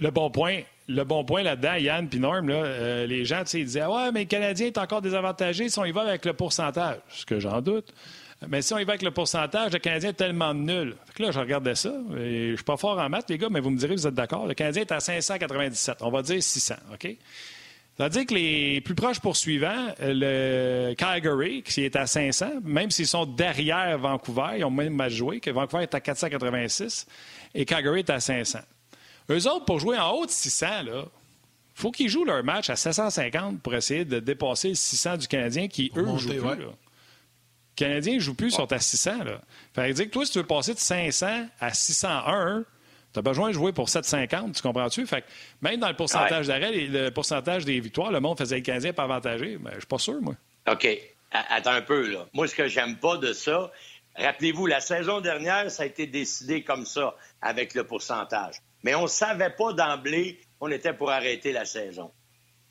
Le 0.00 0.10
bon 0.10 0.30
point, 0.30 0.62
le 0.88 1.04
bon 1.04 1.24
point 1.24 1.44
là-dedans, 1.44 1.74
Yann 1.74 2.08
puis 2.08 2.18
Norm, 2.18 2.50
euh, 2.50 3.06
les 3.06 3.24
gens 3.24 3.44
disaient 3.44 3.86
Ouais, 3.86 4.10
mais 4.10 4.20
le 4.20 4.26
Canadien 4.26 4.66
est 4.66 4.78
encore 4.78 5.02
désavantagé 5.02 5.68
si 5.68 5.78
on 5.78 5.84
y 5.84 5.92
va 5.92 6.00
avec 6.02 6.24
le 6.24 6.32
pourcentage. 6.32 6.98
Ce 7.10 7.24
que 7.24 7.38
j'en 7.38 7.60
doute. 7.60 7.94
Mais 8.46 8.62
si 8.62 8.72
on 8.72 8.78
y 8.78 8.84
va 8.84 8.92
avec 8.92 9.02
le 9.02 9.10
pourcentage, 9.10 9.72
le 9.72 9.80
Canadien 9.80 10.10
est 10.10 10.14
tellement 10.14 10.54
nul. 10.54 10.94
là, 11.18 11.30
je 11.32 11.40
regardais 11.40 11.74
ça. 11.74 11.92
Et 12.16 12.50
je 12.50 12.54
suis 12.54 12.64
pas 12.64 12.76
fort 12.76 12.98
en 12.98 13.08
maths, 13.08 13.28
les 13.28 13.38
gars, 13.38 13.48
mais 13.50 13.58
vous 13.58 13.70
me 13.70 13.76
direz, 13.76 13.94
vous 13.96 14.06
êtes 14.06 14.14
d'accord. 14.14 14.46
Le 14.46 14.54
Canadien 14.54 14.82
est 14.82 14.92
à 14.92 15.00
597. 15.00 15.98
On 16.02 16.10
va 16.10 16.22
dire 16.22 16.40
600. 16.40 16.74
OK? 16.92 17.16
Ça 17.96 18.04
veut 18.04 18.10
dire 18.10 18.26
que 18.26 18.34
les 18.34 18.80
plus 18.80 18.94
proches 18.94 19.18
poursuivants, 19.18 19.88
le 19.98 20.94
Calgary, 20.94 21.64
qui 21.64 21.82
est 21.82 21.96
à 21.96 22.06
500, 22.06 22.60
même 22.62 22.92
s'ils 22.92 23.08
sont 23.08 23.26
derrière 23.26 23.98
Vancouver, 23.98 24.58
ils 24.58 24.64
ont 24.64 24.70
même 24.70 24.94
mal 24.94 25.10
joué, 25.10 25.40
que 25.40 25.50
Vancouver 25.50 25.82
est 25.82 25.94
à 25.96 26.00
486 26.00 27.08
et 27.56 27.64
Calgary 27.64 28.00
est 28.00 28.10
à 28.10 28.20
500. 28.20 28.60
Eux 29.30 29.48
autres, 29.48 29.64
pour 29.64 29.80
jouer 29.80 29.98
en 29.98 30.12
haut 30.12 30.26
de 30.26 30.30
600, 30.30 30.66
il 30.84 31.02
faut 31.74 31.90
qu'ils 31.90 32.08
jouent 32.08 32.24
leur 32.24 32.44
match 32.44 32.70
à 32.70 32.76
750 32.76 33.60
pour 33.62 33.74
essayer 33.74 34.04
de 34.04 34.20
dépasser 34.20 34.68
le 34.68 34.74
600 34.76 35.16
du 35.16 35.26
Canadien 35.26 35.66
qui, 35.66 35.90
eux, 35.96 36.06
jouent 36.18 36.28
plus. 36.28 36.66
Canadiens 37.78 38.14
ne 38.14 38.20
jouent 38.20 38.34
plus, 38.34 38.48
ils 38.48 38.56
sont 38.56 38.72
à 38.72 38.78
600. 38.78 39.24
Là. 39.24 39.40
Fait 39.74 39.92
dire 39.92 40.06
que 40.06 40.10
toi, 40.10 40.24
si 40.24 40.32
tu 40.32 40.38
veux 40.38 40.46
passer 40.46 40.74
de 40.74 40.78
500 40.78 41.46
à 41.60 41.72
601, 41.72 42.64
tu 43.12 43.18
as 43.18 43.22
besoin 43.22 43.48
de 43.48 43.54
jouer 43.54 43.72
pour 43.72 43.88
750, 43.88 44.56
tu 44.56 44.62
comprends-tu? 44.62 45.06
Fait 45.06 45.24
même 45.62 45.80
dans 45.80 45.88
le 45.88 45.96
pourcentage 45.96 46.46
d'arrêt, 46.46 46.72
le 46.72 47.10
pourcentage 47.10 47.64
des 47.64 47.80
victoires, 47.80 48.10
le 48.10 48.20
monde 48.20 48.36
faisait 48.38 48.56
le 48.56 48.62
Canadien 48.62 48.92
pas 48.92 49.04
avantagé. 49.04 49.58
Mais 49.62 49.70
je 49.74 49.78
suis 49.78 49.86
pas 49.86 49.98
sûr, 49.98 50.20
moi. 50.20 50.34
OK. 50.70 50.86
Attends 51.30 51.72
un 51.72 51.82
peu, 51.82 52.10
là. 52.10 52.26
Moi, 52.32 52.48
ce 52.48 52.54
que 52.54 52.68
j'aime 52.68 52.96
pas 52.96 53.16
de 53.16 53.32
ça, 53.32 53.70
rappelez-vous, 54.16 54.66
la 54.66 54.80
saison 54.80 55.20
dernière, 55.20 55.70
ça 55.70 55.84
a 55.84 55.86
été 55.86 56.06
décidé 56.06 56.62
comme 56.62 56.86
ça, 56.86 57.14
avec 57.42 57.74
le 57.74 57.84
pourcentage. 57.84 58.56
Mais 58.82 58.94
on 58.94 59.02
ne 59.02 59.08
savait 59.08 59.50
pas 59.50 59.72
d'emblée 59.72 60.40
qu'on 60.58 60.70
était 60.70 60.92
pour 60.92 61.10
arrêter 61.10 61.52
la 61.52 61.64
saison. 61.64 62.10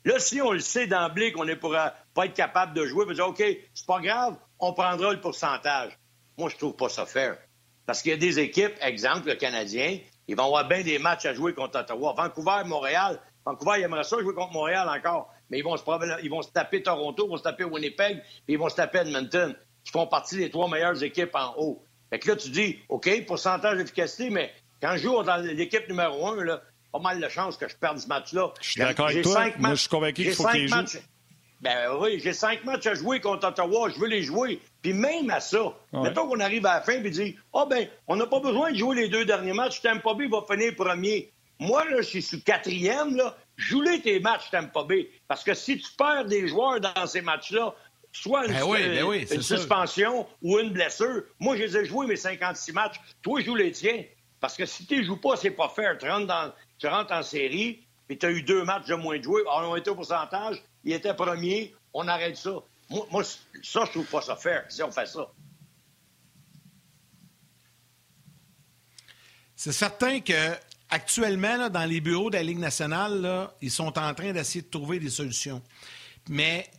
Là, 0.04 0.18
si 0.18 0.40
on 0.40 0.52
le 0.52 0.60
sait 0.60 0.86
d'emblée 0.86 1.32
qu'on 1.32 1.44
ne 1.44 1.54
pourra 1.54 1.94
pas 2.14 2.26
être 2.26 2.34
capable 2.34 2.74
de 2.74 2.86
jouer, 2.86 3.04
on 3.08 3.12
dire 3.12 3.28
OK, 3.28 3.42
c'est 3.74 3.86
pas 3.86 4.00
grave, 4.00 4.36
on 4.58 4.72
prendra 4.72 5.12
le 5.12 5.20
pourcentage. 5.20 5.98
Moi, 6.36 6.48
je 6.50 6.56
trouve 6.56 6.76
pas 6.76 6.88
ça 6.88 7.04
fair. 7.04 7.36
Parce 7.86 8.02
qu'il 8.02 8.10
y 8.12 8.14
a 8.14 8.18
des 8.18 8.38
équipes, 8.38 8.74
exemple, 8.80 9.28
le 9.28 9.34
Canadien, 9.34 9.98
ils 10.28 10.36
vont 10.36 10.44
avoir 10.44 10.68
bien 10.68 10.82
des 10.82 10.98
matchs 10.98 11.26
à 11.26 11.34
jouer 11.34 11.54
contre 11.54 11.80
Ottawa. 11.80 12.14
Vancouver, 12.16 12.62
Montréal. 12.66 13.20
Vancouver, 13.44 13.78
ils 13.78 13.84
aimeraient 13.84 14.04
ça 14.04 14.18
jouer 14.20 14.34
contre 14.34 14.52
Montréal 14.52 14.88
encore. 14.88 15.32
Mais 15.50 15.58
ils 15.58 15.64
vont 15.64 15.76
se, 15.76 15.82
ils 16.22 16.30
vont 16.30 16.42
se 16.42 16.50
taper 16.50 16.82
Toronto, 16.82 17.26
ils 17.26 17.30
vont 17.30 17.38
se 17.38 17.42
taper 17.42 17.64
Winnipeg, 17.64 18.22
puis 18.44 18.54
ils 18.54 18.58
vont 18.58 18.68
se 18.68 18.76
taper 18.76 18.98
Edmonton, 18.98 19.56
qui 19.84 19.90
font 19.90 20.06
partie 20.06 20.36
des 20.36 20.50
trois 20.50 20.68
meilleures 20.68 21.02
équipes 21.02 21.34
en 21.34 21.54
haut. 21.56 21.82
Fait 22.10 22.18
que 22.18 22.28
là, 22.28 22.36
tu 22.36 22.50
dis, 22.50 22.78
OK, 22.88 23.26
pourcentage 23.26 23.78
d'efficacité, 23.78 24.30
mais 24.30 24.52
quand 24.80 24.92
je 24.96 25.02
joue 25.02 25.22
dans 25.22 25.36
l'équipe 25.36 25.88
numéro 25.88 26.26
un, 26.28 26.44
là, 26.44 26.62
pas 26.92 26.98
mal 26.98 27.20
de 27.20 27.28
chances 27.28 27.56
que 27.56 27.68
je 27.68 27.76
perde 27.76 27.98
ce 27.98 28.06
match-là. 28.06 28.52
Je 28.60 28.70
suis 28.70 28.80
d'accord 28.80 29.08
avec 29.08 29.22
toi. 29.22 29.46
Moi, 29.58 29.70
je 29.70 29.74
suis 29.80 29.88
convaincu 29.88 30.22
qu'il 30.22 30.32
faut 30.32 30.46
qu'il 30.48 30.68
joue. 30.68 30.76
Ben 31.60 31.88
oui, 32.00 32.20
j'ai 32.22 32.32
cinq 32.32 32.64
matchs 32.64 32.86
à 32.86 32.94
jouer 32.94 33.20
contre 33.20 33.48
Ottawa, 33.48 33.90
je 33.92 33.98
veux 33.98 34.06
les 34.06 34.22
jouer. 34.22 34.60
Puis 34.80 34.92
même 34.92 35.28
à 35.30 35.40
ça, 35.40 35.74
mettons 35.92 36.28
qu'on 36.28 36.38
arrive 36.38 36.64
à 36.66 36.74
la 36.74 36.80
fin 36.82 36.92
et 36.92 37.10
dit 37.10 37.36
Ah 37.52 37.62
oh 37.62 37.66
ben, 37.66 37.88
on 38.06 38.14
n'a 38.14 38.26
pas 38.26 38.38
besoin 38.38 38.70
de 38.70 38.76
jouer 38.76 38.94
les 38.94 39.08
deux 39.08 39.24
derniers 39.24 39.52
matchs, 39.52 39.80
Tampa 39.82 40.14
Bay 40.14 40.28
va 40.28 40.44
finir 40.48 40.76
premier. 40.76 41.32
Moi, 41.58 41.84
là, 41.86 41.96
je 41.96 42.06
suis 42.06 42.22
sous 42.22 42.40
quatrième, 42.40 43.16
là, 43.16 43.36
joue-les 43.56 44.00
tes 44.00 44.20
matchs 44.20 44.50
Tampa 44.52 44.84
Bay. 44.84 45.10
Parce 45.26 45.42
que 45.42 45.54
si 45.54 45.78
tu 45.78 45.90
perds 45.96 46.26
des 46.26 46.46
joueurs 46.46 46.80
dans 46.80 47.06
ces 47.08 47.22
matchs-là, 47.22 47.74
soit 48.12 48.46
une, 48.46 48.52
ben 48.52 49.04
ben 49.04 49.26
une 49.30 49.42
suspension 49.42 50.28
ou 50.40 50.60
une 50.60 50.70
blessure, 50.70 51.24
moi, 51.40 51.56
je 51.56 51.64
les 51.64 51.76
ai 51.76 51.84
joués 51.84 52.06
mes 52.06 52.16
56 52.16 52.72
matchs. 52.72 53.00
Toi, 53.22 53.40
joue 53.40 53.56
les 53.56 53.72
tiens. 53.72 54.04
Parce 54.40 54.56
que 54.56 54.64
si 54.64 54.86
tu 54.86 54.98
ne 54.98 55.02
joues 55.02 55.20
pas, 55.20 55.36
c'est 55.36 55.50
pas 55.50 55.68
fair. 55.68 55.98
Tu 55.98 56.08
rentres, 56.08 56.28
dans, 56.28 56.52
tu 56.78 56.86
rentres 56.86 57.12
en 57.12 57.22
série, 57.22 57.84
puis 58.06 58.18
tu 58.18 58.26
as 58.26 58.30
eu 58.30 58.42
deux 58.42 58.64
matchs 58.64 58.86
de 58.86 58.94
moins 58.94 59.18
de 59.18 59.22
jouer. 59.22 59.42
Alors, 59.42 59.70
on 59.70 59.76
était 59.76 59.90
au 59.90 59.94
pourcentage, 59.94 60.62
il 60.84 60.92
était 60.92 61.14
premier, 61.14 61.74
on 61.92 62.06
arrête 62.08 62.36
ça. 62.36 62.54
Moi, 62.90 63.22
ça, 63.24 63.84
je 63.84 63.90
trouve 63.90 64.06
pas 64.06 64.22
ça 64.22 64.36
fair 64.36 64.64
si 64.68 64.82
on 64.82 64.90
fait 64.90 65.06
ça. 65.06 65.30
C'est 69.54 69.72
certain 69.72 70.20
que 70.20 70.54
actuellement, 70.88 71.68
dans 71.68 71.84
les 71.84 72.00
bureaux 72.00 72.30
de 72.30 72.36
la 72.36 72.42
Ligue 72.42 72.60
nationale, 72.60 73.50
ils 73.60 73.70
sont 73.70 73.98
en 73.98 74.14
train 74.14 74.32
d'essayer 74.32 74.62
de 74.62 74.70
trouver 74.70 75.00
des 75.00 75.10
solutions. 75.10 75.62
Mais 76.28 76.70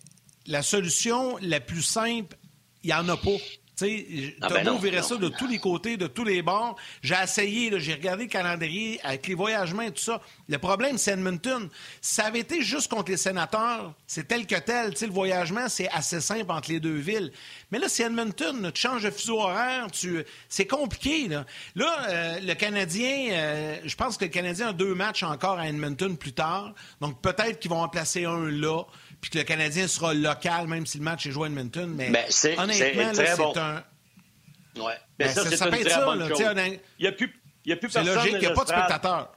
la 0.46 0.64
solution 0.64 1.38
la 1.42 1.60
plus 1.60 1.84
simple, 1.84 2.38
il 2.84 2.88
n'y 2.88 2.94
en 2.94 3.08
a 3.10 3.18
pas. 3.18 3.38
Tu 3.86 4.36
ah 4.42 4.50
ben 4.50 4.78
verrait 4.78 5.02
ça 5.02 5.16
de 5.16 5.30
tous 5.30 5.48
les 5.48 5.60
côtés, 5.60 5.98
de 5.98 6.08
tous 6.08 6.24
les 6.24 6.42
bords. 6.42 6.76
J'ai 7.02 7.16
essayé, 7.22 7.72
j'ai 7.80 7.94
regardé 7.94 8.24
le 8.24 8.30
calendrier 8.30 9.00
avec 9.04 9.28
les 9.28 9.36
voyagements 9.36 9.84
et 9.84 9.92
tout 9.92 10.02
ça. 10.02 10.22
Le 10.48 10.58
problème, 10.58 10.98
c'est 10.98 11.12
Edmonton. 11.12 11.70
ça 12.02 12.26
avait 12.26 12.40
été 12.40 12.62
juste 12.62 12.90
contre 12.90 13.12
les 13.12 13.18
sénateurs, 13.18 13.94
c'est 14.08 14.28
tel 14.28 14.46
que 14.46 14.56
tel. 14.56 14.94
le 15.00 15.08
voyagement, 15.08 15.70
c'est 15.70 15.90
assez 15.90 16.22
simple 16.22 16.52
entre 16.52 16.72
les 16.72 16.80
deux 16.80 16.98
villes. 16.98 17.32
Mais 17.72 17.80
là, 17.80 17.88
c'est 17.90 18.04
Edmonton. 18.04 18.72
Tu 18.74 18.82
changes 18.82 19.04
de 19.04 19.12
fuseau 19.12 19.40
horaire. 19.40 19.88
Tu... 19.92 20.24
C'est 20.48 20.66
compliqué. 20.66 21.28
Là, 21.28 21.44
euh, 22.08 22.40
le 22.42 22.54
Canadien, 22.56 23.30
euh, 23.32 23.78
je 23.86 23.96
pense 23.96 24.18
que 24.18 24.26
le 24.26 24.32
Canadien 24.32 24.70
a 24.70 24.74
deux 24.74 24.96
matchs 24.96 25.24
encore 25.24 25.60
à 25.60 25.68
Edmonton 25.68 26.18
plus 26.18 26.34
tard. 26.34 26.74
Donc, 27.02 27.22
peut-être 27.22 27.60
qu'ils 27.60 27.72
vont 27.72 27.82
en 27.82 27.90
placer 27.90 28.26
un 28.26 28.50
là 28.50 28.84
puis 29.22 29.32
que 29.32 29.38
le 29.38 29.44
Canadien 29.44 29.88
sera 29.88 30.14
local, 30.14 30.68
même 30.68 30.86
si 30.86 30.98
le 30.98 31.04
match 31.04 31.26
est 31.26 31.32
joué 31.32 31.46
à 31.46 31.48
Edmonton. 31.48 31.94
Mais 31.96 32.10
ben, 32.10 32.26
honnêtement, 32.58 33.14
c'est 33.14 33.58
un. 33.58 33.84
Ouais. 34.78 34.94
Ben, 35.18 35.30
ça, 35.30 35.44
une 35.44 35.84
très 35.84 36.06
bonne 36.06 36.28
chose. 36.30 36.40
Il 36.40 36.80
n'y 37.02 37.08
a 37.08 37.12
plus, 37.12 37.42
il 37.66 37.70
y 37.70 37.74
a 37.74 37.76
plus 37.76 37.90
personne. 37.90 38.06
C'est 38.06 38.16
logique, 38.16 38.34
il 38.36 38.40
n'y 38.40 38.46
a 38.46 38.54
pas 38.54 38.64
de 38.64 38.70
spectateurs. 38.70 39.32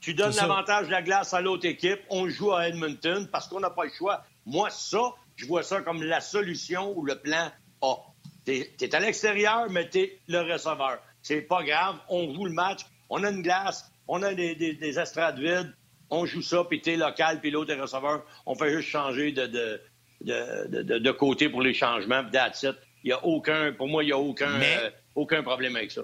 Tu 0.00 0.14
donnes 0.14 0.34
l'avantage 0.36 0.86
de 0.86 0.92
la 0.92 1.02
glace 1.02 1.32
à 1.34 1.40
l'autre 1.40 1.66
équipe, 1.66 2.00
on 2.10 2.28
joue 2.28 2.52
à 2.52 2.68
Edmonton 2.68 3.28
parce 3.32 3.48
qu'on 3.48 3.60
n'a 3.60 3.70
pas 3.70 3.84
le 3.84 3.90
choix. 3.96 4.24
Moi, 4.44 4.70
ça, 4.70 5.00
je 5.36 5.46
vois 5.46 5.62
ça 5.62 5.80
comme 5.80 6.02
la 6.02 6.20
solution 6.20 6.96
ou 6.96 7.04
le 7.04 7.18
plan 7.18 7.50
A. 7.82 7.96
Tu 8.44 8.52
es, 8.52 8.94
à 8.94 9.00
l'extérieur, 9.00 9.68
mais 9.70 9.88
tu 9.88 9.98
es 10.00 10.20
le 10.28 10.40
receveur. 10.40 10.98
C'est 11.22 11.40
pas 11.40 11.64
grave, 11.64 11.96
on 12.08 12.32
joue 12.32 12.44
le 12.44 12.52
match, 12.52 12.82
on 13.08 13.24
a 13.24 13.30
une 13.30 13.42
glace, 13.42 13.90
on 14.06 14.22
a 14.22 14.32
des, 14.34 14.54
des, 14.54 14.74
des 14.74 14.98
estrades 14.98 15.40
vides, 15.40 15.74
on 16.10 16.26
joue 16.26 16.42
ça, 16.42 16.64
puis 16.64 16.80
t'es 16.80 16.96
local, 16.96 17.40
puis 17.40 17.50
l'autre 17.50 17.72
est 17.72 17.80
receveur. 17.80 18.24
On 18.46 18.54
fait 18.54 18.70
juste 18.70 18.88
changer 18.88 19.32
de, 19.32 19.46
de, 19.46 19.80
de, 20.20 20.98
de, 20.98 21.10
côté 21.10 21.48
pour 21.48 21.62
les 21.62 21.74
changements, 21.74 22.22
puis 22.22 22.32
that's 22.32 22.64
Il 23.04 23.10
y 23.10 23.12
a 23.12 23.24
aucun, 23.24 23.72
pour 23.72 23.88
moi, 23.88 24.02
il 24.02 24.06
n'y 24.06 24.12
a 24.12 24.18
aucun, 24.18 24.60
euh, 24.60 24.90
aucun 25.14 25.42
problème 25.42 25.76
avec 25.76 25.90
ça. 25.90 26.02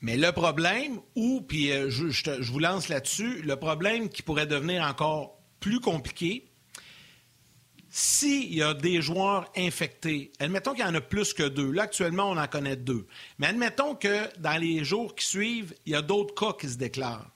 Mais 0.00 0.16
le 0.16 0.30
problème, 0.32 1.00
ou, 1.14 1.40
puis 1.40 1.72
euh, 1.72 1.90
je, 1.90 2.08
je, 2.10 2.52
vous 2.52 2.58
lance 2.58 2.88
là-dessus, 2.88 3.42
le 3.42 3.56
problème 3.56 4.08
qui 4.08 4.22
pourrait 4.22 4.46
devenir 4.46 4.82
encore 4.82 5.38
plus 5.60 5.80
compliqué, 5.80 6.50
s'il 7.88 8.54
y 8.54 8.62
a 8.62 8.74
des 8.74 9.00
joueurs 9.00 9.50
infectés, 9.56 10.30
admettons 10.38 10.74
qu'il 10.74 10.84
y 10.84 10.88
en 10.88 10.94
a 10.94 11.00
plus 11.00 11.32
que 11.32 11.44
deux. 11.44 11.70
Là, 11.70 11.84
actuellement, 11.84 12.30
on 12.30 12.36
en 12.36 12.46
connaît 12.46 12.76
deux. 12.76 13.06
Mais 13.38 13.46
admettons 13.46 13.94
que 13.94 14.28
dans 14.38 14.60
les 14.60 14.84
jours 14.84 15.14
qui 15.14 15.26
suivent, 15.26 15.74
il 15.86 15.92
y 15.92 15.96
a 15.96 16.02
d'autres 16.02 16.34
cas 16.34 16.52
qui 16.52 16.68
se 16.68 16.76
déclarent. 16.76 17.30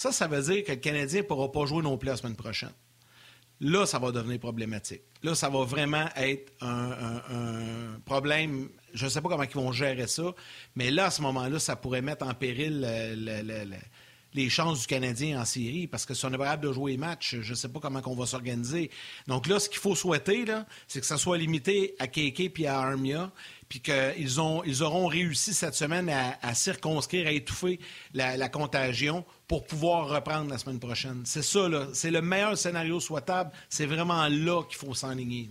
Ça, 0.00 0.12
ça 0.12 0.26
veut 0.26 0.40
dire 0.40 0.64
que 0.64 0.72
le 0.72 0.78
Canadien 0.78 1.20
ne 1.20 1.26
pourra 1.26 1.52
pas 1.52 1.66
jouer 1.66 1.82
non 1.82 1.98
plus 1.98 2.06
la 2.06 2.16
semaine 2.16 2.34
prochaine. 2.34 2.72
Là, 3.60 3.84
ça 3.84 3.98
va 3.98 4.10
devenir 4.12 4.40
problématique. 4.40 5.02
Là, 5.22 5.34
ça 5.34 5.50
va 5.50 5.62
vraiment 5.64 6.06
être 6.16 6.54
un, 6.62 8.00
problème. 8.06 8.70
Je 8.94 9.04
ne 9.04 9.10
sais 9.10 9.20
pas 9.20 9.28
comment 9.28 9.42
ils 9.42 9.50
vont 9.50 9.72
gérer 9.72 10.06
ça, 10.06 10.34
mais 10.74 10.90
là, 10.90 11.04
à 11.04 11.10
ce 11.10 11.20
moment-là, 11.20 11.58
ça 11.58 11.76
pourrait 11.76 12.00
mettre 12.00 12.26
en 12.26 12.32
péril 12.32 12.80
les 14.34 14.48
chances 14.48 14.82
du 14.82 14.86
Canadien 14.86 15.40
en 15.40 15.44
série, 15.44 15.86
parce 15.86 16.06
que 16.06 16.14
si 16.14 16.24
on 16.24 16.28
est 16.28 16.38
capable 16.38 16.66
de 16.66 16.72
jouer 16.72 16.92
les 16.92 16.98
matchs, 16.98 17.36
je 17.40 17.50
ne 17.50 17.54
sais 17.54 17.68
pas 17.68 17.80
comment 17.80 18.00
on 18.06 18.14
va 18.14 18.26
s'organiser. 18.26 18.90
Donc 19.26 19.46
là, 19.46 19.58
ce 19.58 19.68
qu'il 19.68 19.78
faut 19.78 19.94
souhaiter, 19.94 20.44
c'est 20.86 21.00
que 21.00 21.06
ça 21.06 21.18
soit 21.18 21.38
limité 21.38 21.94
à 21.98 22.06
KK 22.06 22.58
et 22.58 22.66
à 22.66 22.78
Armia, 22.78 23.30
puis 23.68 23.80
qu'ils 23.80 24.14
ils 24.18 24.82
auront 24.82 25.06
réussi 25.06 25.54
cette 25.54 25.74
semaine 25.74 26.08
à, 26.08 26.54
circonscrire, 26.54 27.26
à 27.26 27.30
étouffer 27.30 27.78
la, 28.14 28.48
contagion 28.48 29.24
pour 29.46 29.64
pouvoir 29.64 30.08
reprendre 30.08 30.50
la 30.50 30.58
semaine 30.58 30.80
prochaine. 30.80 31.22
C'est 31.24 31.42
ça, 31.42 31.68
là. 31.68 31.88
C'est 31.92 32.10
le 32.10 32.20
meilleur 32.20 32.58
scénario 32.58 32.98
souhaitable. 33.00 33.52
C'est 33.68 33.86
vraiment 33.86 34.26
là 34.28 34.62
qu'il 34.64 34.76
faut 34.76 34.94
s'enligner. 34.94 35.48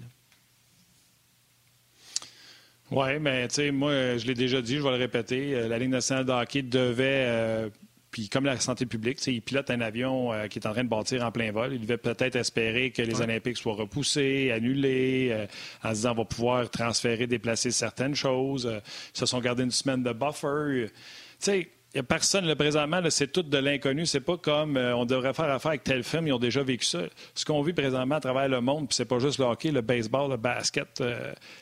Oui, 2.91 3.19
mais 3.19 3.47
tu 3.47 3.55
sais, 3.55 3.71
moi, 3.71 4.17
je 4.17 4.25
l'ai 4.25 4.33
déjà 4.33 4.61
dit, 4.61 4.77
je 4.77 4.81
vais 4.81 4.89
le 4.89 4.95
répéter. 4.95 5.53
Euh, 5.53 5.67
la 5.67 5.77
Ligue 5.77 5.91
nationale 5.91 6.25
de 6.25 6.61
devait 6.61 7.25
euh, 7.27 7.69
puis 8.12 8.28
comme 8.28 8.45
la 8.45 8.60
santé 8.60 8.86
publique, 8.86 9.26
il 9.28 9.41
pilote 9.41 9.69
un 9.69 9.82
avion 9.82 10.34
euh, 10.34 10.48
qui 10.48 10.60
est 10.60 10.67
en 10.67 10.72
train 10.72 10.84
de 10.84 10.89
bâtir 10.89 11.24
en 11.24 11.32
plein 11.32 11.52
vol. 11.52 11.74
Il 11.74 11.82
devait 11.82 11.98
peut-être 11.98 12.36
espérer 12.36 12.91
que 12.91 13.02
les 13.02 13.22
Olympiques 13.22 13.58
soient 13.58 13.74
repoussés, 13.74 14.52
annulés, 14.52 15.30
euh, 15.32 15.45
en 15.84 15.89
se 15.89 15.95
disant 15.95 16.12
on 16.12 16.15
va 16.15 16.26
pouvoir 16.26 16.69
transférer, 16.69 17.28
déplacer 17.28 17.72
certaines 17.72 18.15
choses. 18.15 18.65
Euh, 18.65 18.80
ils 19.13 19.19
se 19.19 19.26
sont 19.26 19.39
gardés 19.39 19.63
une 19.63 19.72
semaine 19.72 20.02
de 20.02 20.12
buffer. 20.12 20.88
Tu 20.88 20.93
sais, 21.39 21.60
il 21.60 21.98
n'y 21.98 22.00
a 22.00 22.04
personne, 22.04 22.48
le 22.48 22.56
présentement, 22.56 23.02
c'est 23.10 23.32
tout 23.32 23.43
de 23.43 23.58
l'inconnu. 23.58 24.06
C'est 24.06 24.19
pas 24.19 24.38
comme 24.38 24.78
on 24.78 25.06
devrait 25.06 25.34
faire 25.34 25.50
affaire 25.50 25.69
avec 25.69 25.84
tel 25.84 26.04
film, 26.04 26.28
ils 26.28 26.34
ont 26.34 26.39
déjà 26.39 26.62
vécu 26.62 26.86
ça. 26.86 27.02
Ce 27.34 27.45
qu'on 27.45 27.63
vit 27.63 27.74
présentement 27.74 28.15
à 28.15 28.19
travers 28.19 28.48
le 28.48 28.62
monde, 28.62 28.88
puis 28.88 28.95
c'est 28.95 29.06
pas 29.06 29.17
juste 29.17 29.39
le 29.39 29.45
hockey, 29.45 29.72
le 29.72 29.82
baseball, 29.82 30.30
le 30.30 30.38
basket, 30.38 31.02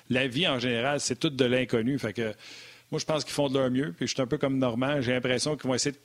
la 0.10 0.28
vie 0.28 0.46
en 0.46 0.60
général, 0.60 1.00
c'est 1.00 1.18
tout 1.18 1.30
de 1.30 1.46
l'inconnu. 1.46 1.98
Fait 1.98 2.12
que 2.12 2.34
moi, 2.92 3.00
je 3.00 3.06
pense 3.06 3.24
qu'ils 3.24 3.34
font 3.34 3.50
de 3.50 3.60
leur 3.60 3.70
mieux. 3.70 3.94
Puis 3.98 4.08
je 4.08 4.14
suis 4.14 4.22
un 4.22 4.28
peu 4.28 4.38
comme 4.38 4.58
Normand. 4.58 5.02
J'ai 5.02 5.14
l'impression 5.14 5.58
qu'ils 5.58 5.68
vont 5.68 5.76
essayer 5.76 5.92
de 5.92 6.00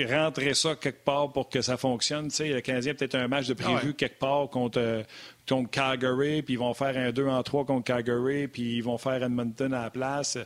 rentrer 0.00 0.54
ça 0.54 0.74
quelque 0.74 1.04
part 1.04 1.32
pour 1.32 1.48
que 1.48 1.60
ça 1.60 1.76
fonctionne. 1.76 2.28
Tu 2.28 2.36
sais, 2.36 2.48
le 2.48 2.60
Canadien 2.60 2.92
a 2.92 2.94
peut-être 2.94 3.14
un 3.14 3.28
match 3.28 3.46
de 3.46 3.54
prévu 3.54 3.94
quelque 3.94 4.18
part 4.18 4.48
contre, 4.48 5.04
contre 5.48 5.70
Calgary, 5.70 6.42
puis 6.42 6.54
ils 6.54 6.58
vont 6.58 6.74
faire 6.74 6.96
un 6.96 7.12
2 7.12 7.26
en 7.26 7.42
3 7.42 7.66
contre 7.66 7.84
Calgary, 7.84 8.48
puis 8.48 8.76
ils 8.76 8.82
vont 8.82 8.98
faire 8.98 9.22
Edmonton 9.22 9.72
à 9.72 9.82
la 9.82 9.90
place. 9.90 10.38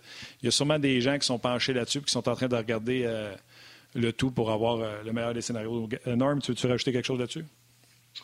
Il 0.43 0.47
y 0.47 0.49
a 0.49 0.51
sûrement 0.51 0.79
des 0.79 1.01
gens 1.01 1.19
qui 1.19 1.27
sont 1.27 1.39
penchés 1.39 1.73
là-dessus 1.73 2.03
qui 2.03 2.13
sont 2.13 2.29
en 2.29 2.35
train 2.35 2.49
de 2.49 2.57
regarder 2.57 3.05
euh, 3.05 3.35
le 3.95 4.13
tout 4.13 4.31
pour 4.31 4.51
avoir 4.51 4.81
euh, 4.81 5.03
le 5.05 5.13
meilleur 5.13 5.35
des 5.35 5.43
scénarios. 5.43 5.89
Euh, 6.07 6.17
Norm, 6.17 6.41
tu 6.41 6.53
veux-tu 6.53 6.67
rajouter 6.67 6.93
quelque 6.93 7.07
chose 7.07 7.21
là-dessus? 7.21 7.45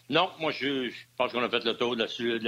Non, 0.08 0.30
moi, 0.40 0.52
je, 0.52 0.90
pense 1.16 1.32
qu'on 1.32 1.42
a 1.42 1.48
fait 1.48 1.64
le 1.64 1.76
tour 1.76 1.94
là-dessus. 1.94 2.40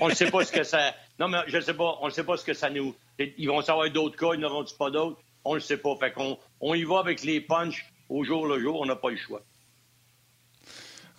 on 0.00 0.08
ne 0.08 0.14
sait 0.14 0.30
pas 0.30 0.44
ce 0.44 0.52
que 0.52 0.62
ça. 0.62 0.94
Non, 1.18 1.28
mais 1.28 1.38
je 1.48 1.56
ne 1.56 1.62
sais 1.62 1.74
pas. 1.74 1.98
On 2.00 2.06
ne 2.06 2.12
sait 2.12 2.24
pas 2.24 2.36
ce 2.36 2.44
que 2.44 2.54
ça 2.54 2.70
nous. 2.70 2.94
Ils 3.18 3.48
vont 3.48 3.60
savoir 3.60 3.90
d'autres 3.90 4.16
cas, 4.16 4.34
ils 4.34 4.40
n'auront 4.40 4.64
pas 4.78 4.90
d'autres? 4.90 5.20
On 5.44 5.50
ne 5.50 5.56
le 5.56 5.60
sait 5.60 5.76
pas. 5.76 5.94
Fait 5.96 6.12
qu'on 6.12 6.38
on 6.62 6.74
y 6.74 6.84
va 6.84 7.00
avec 7.00 7.22
les 7.24 7.40
punchs 7.40 7.84
au 8.08 8.24
jour 8.24 8.46
le 8.46 8.60
jour. 8.60 8.80
On 8.80 8.86
n'a 8.86 8.96
pas 8.96 9.10
le 9.10 9.16
choix. 9.16 9.42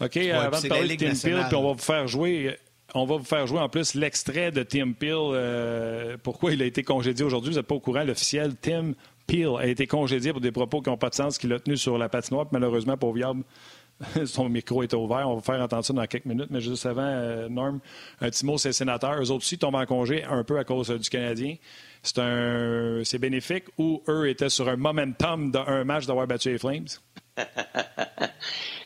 OK, 0.01 0.17
avant 0.17 0.59
de 0.59 0.67
parler 0.67 0.97
de 0.97 1.05
Tim 1.05 1.13
Peel, 1.13 1.45
puis 1.47 1.55
on 1.55 1.63
va 1.63 1.73
vous 1.73 1.77
faire 1.77 2.07
jouer. 2.07 2.57
On 2.95 3.05
va 3.05 3.17
vous 3.17 3.23
faire 3.23 3.47
jouer 3.47 3.59
en 3.59 3.69
plus 3.69 3.95
l'extrait 3.95 4.51
de 4.51 4.63
Tim 4.63 4.91
Peel. 4.93 5.13
Euh, 5.15 6.17
pourquoi 6.21 6.53
il 6.53 6.61
a 6.61 6.65
été 6.65 6.83
congédié 6.83 7.25
aujourd'hui? 7.25 7.51
Vous 7.51 7.57
n'êtes 7.57 7.67
pas 7.67 7.75
au 7.75 7.79
courant. 7.79 8.03
L'officiel 8.03 8.55
Tim 8.55 8.93
Peel 9.27 9.49
a 9.59 9.67
été 9.67 9.87
congédié 9.87 10.31
pour 10.31 10.41
des 10.41 10.51
propos 10.51 10.81
qui 10.81 10.89
n'ont 10.89 10.97
pas 10.97 11.09
de 11.09 11.15
sens 11.15 11.37
qu'il 11.37 11.51
a 11.53 11.59
tenus 11.59 11.81
sur 11.81 11.97
la 11.97 12.09
patinoire. 12.09 12.47
malheureusement, 12.51 12.97
pour 12.97 13.13
Viable, 13.13 13.43
Son 14.25 14.49
micro 14.49 14.83
est 14.83 14.93
ouvert. 14.93 15.29
On 15.29 15.35
va 15.35 15.41
faire 15.41 15.61
entendre 15.61 15.83
ça 15.83 15.93
dans 15.93 16.05
quelques 16.05 16.25
minutes. 16.25 16.49
Mais 16.49 16.61
juste 16.61 16.85
avant, 16.85 17.01
euh, 17.05 17.49
Norm, 17.49 17.79
un 18.21 18.29
petit 18.29 18.45
mot, 18.45 18.57
c'est 18.57 18.73
sénateur. 18.73 19.15
Eux 19.21 19.31
autres 19.31 19.43
aussi 19.43 19.57
tombent 19.57 19.75
en 19.75 19.85
congé 19.85 20.23
un 20.23 20.43
peu 20.43 20.57
à 20.57 20.63
cause 20.63 20.89
du 20.89 21.09
Canadien. 21.09 21.55
C'est 22.03 22.19
un... 22.19 23.01
c'est 23.03 23.17
bénéfique 23.17 23.65
ou 23.77 24.03
eux 24.09 24.29
étaient 24.29 24.49
sur 24.49 24.67
un 24.67 24.75
momentum 24.75 25.51
d'un 25.51 25.83
match 25.85 26.05
d'avoir 26.05 26.27
battu 26.27 26.51
les 26.51 26.57
Flames? 26.57 26.87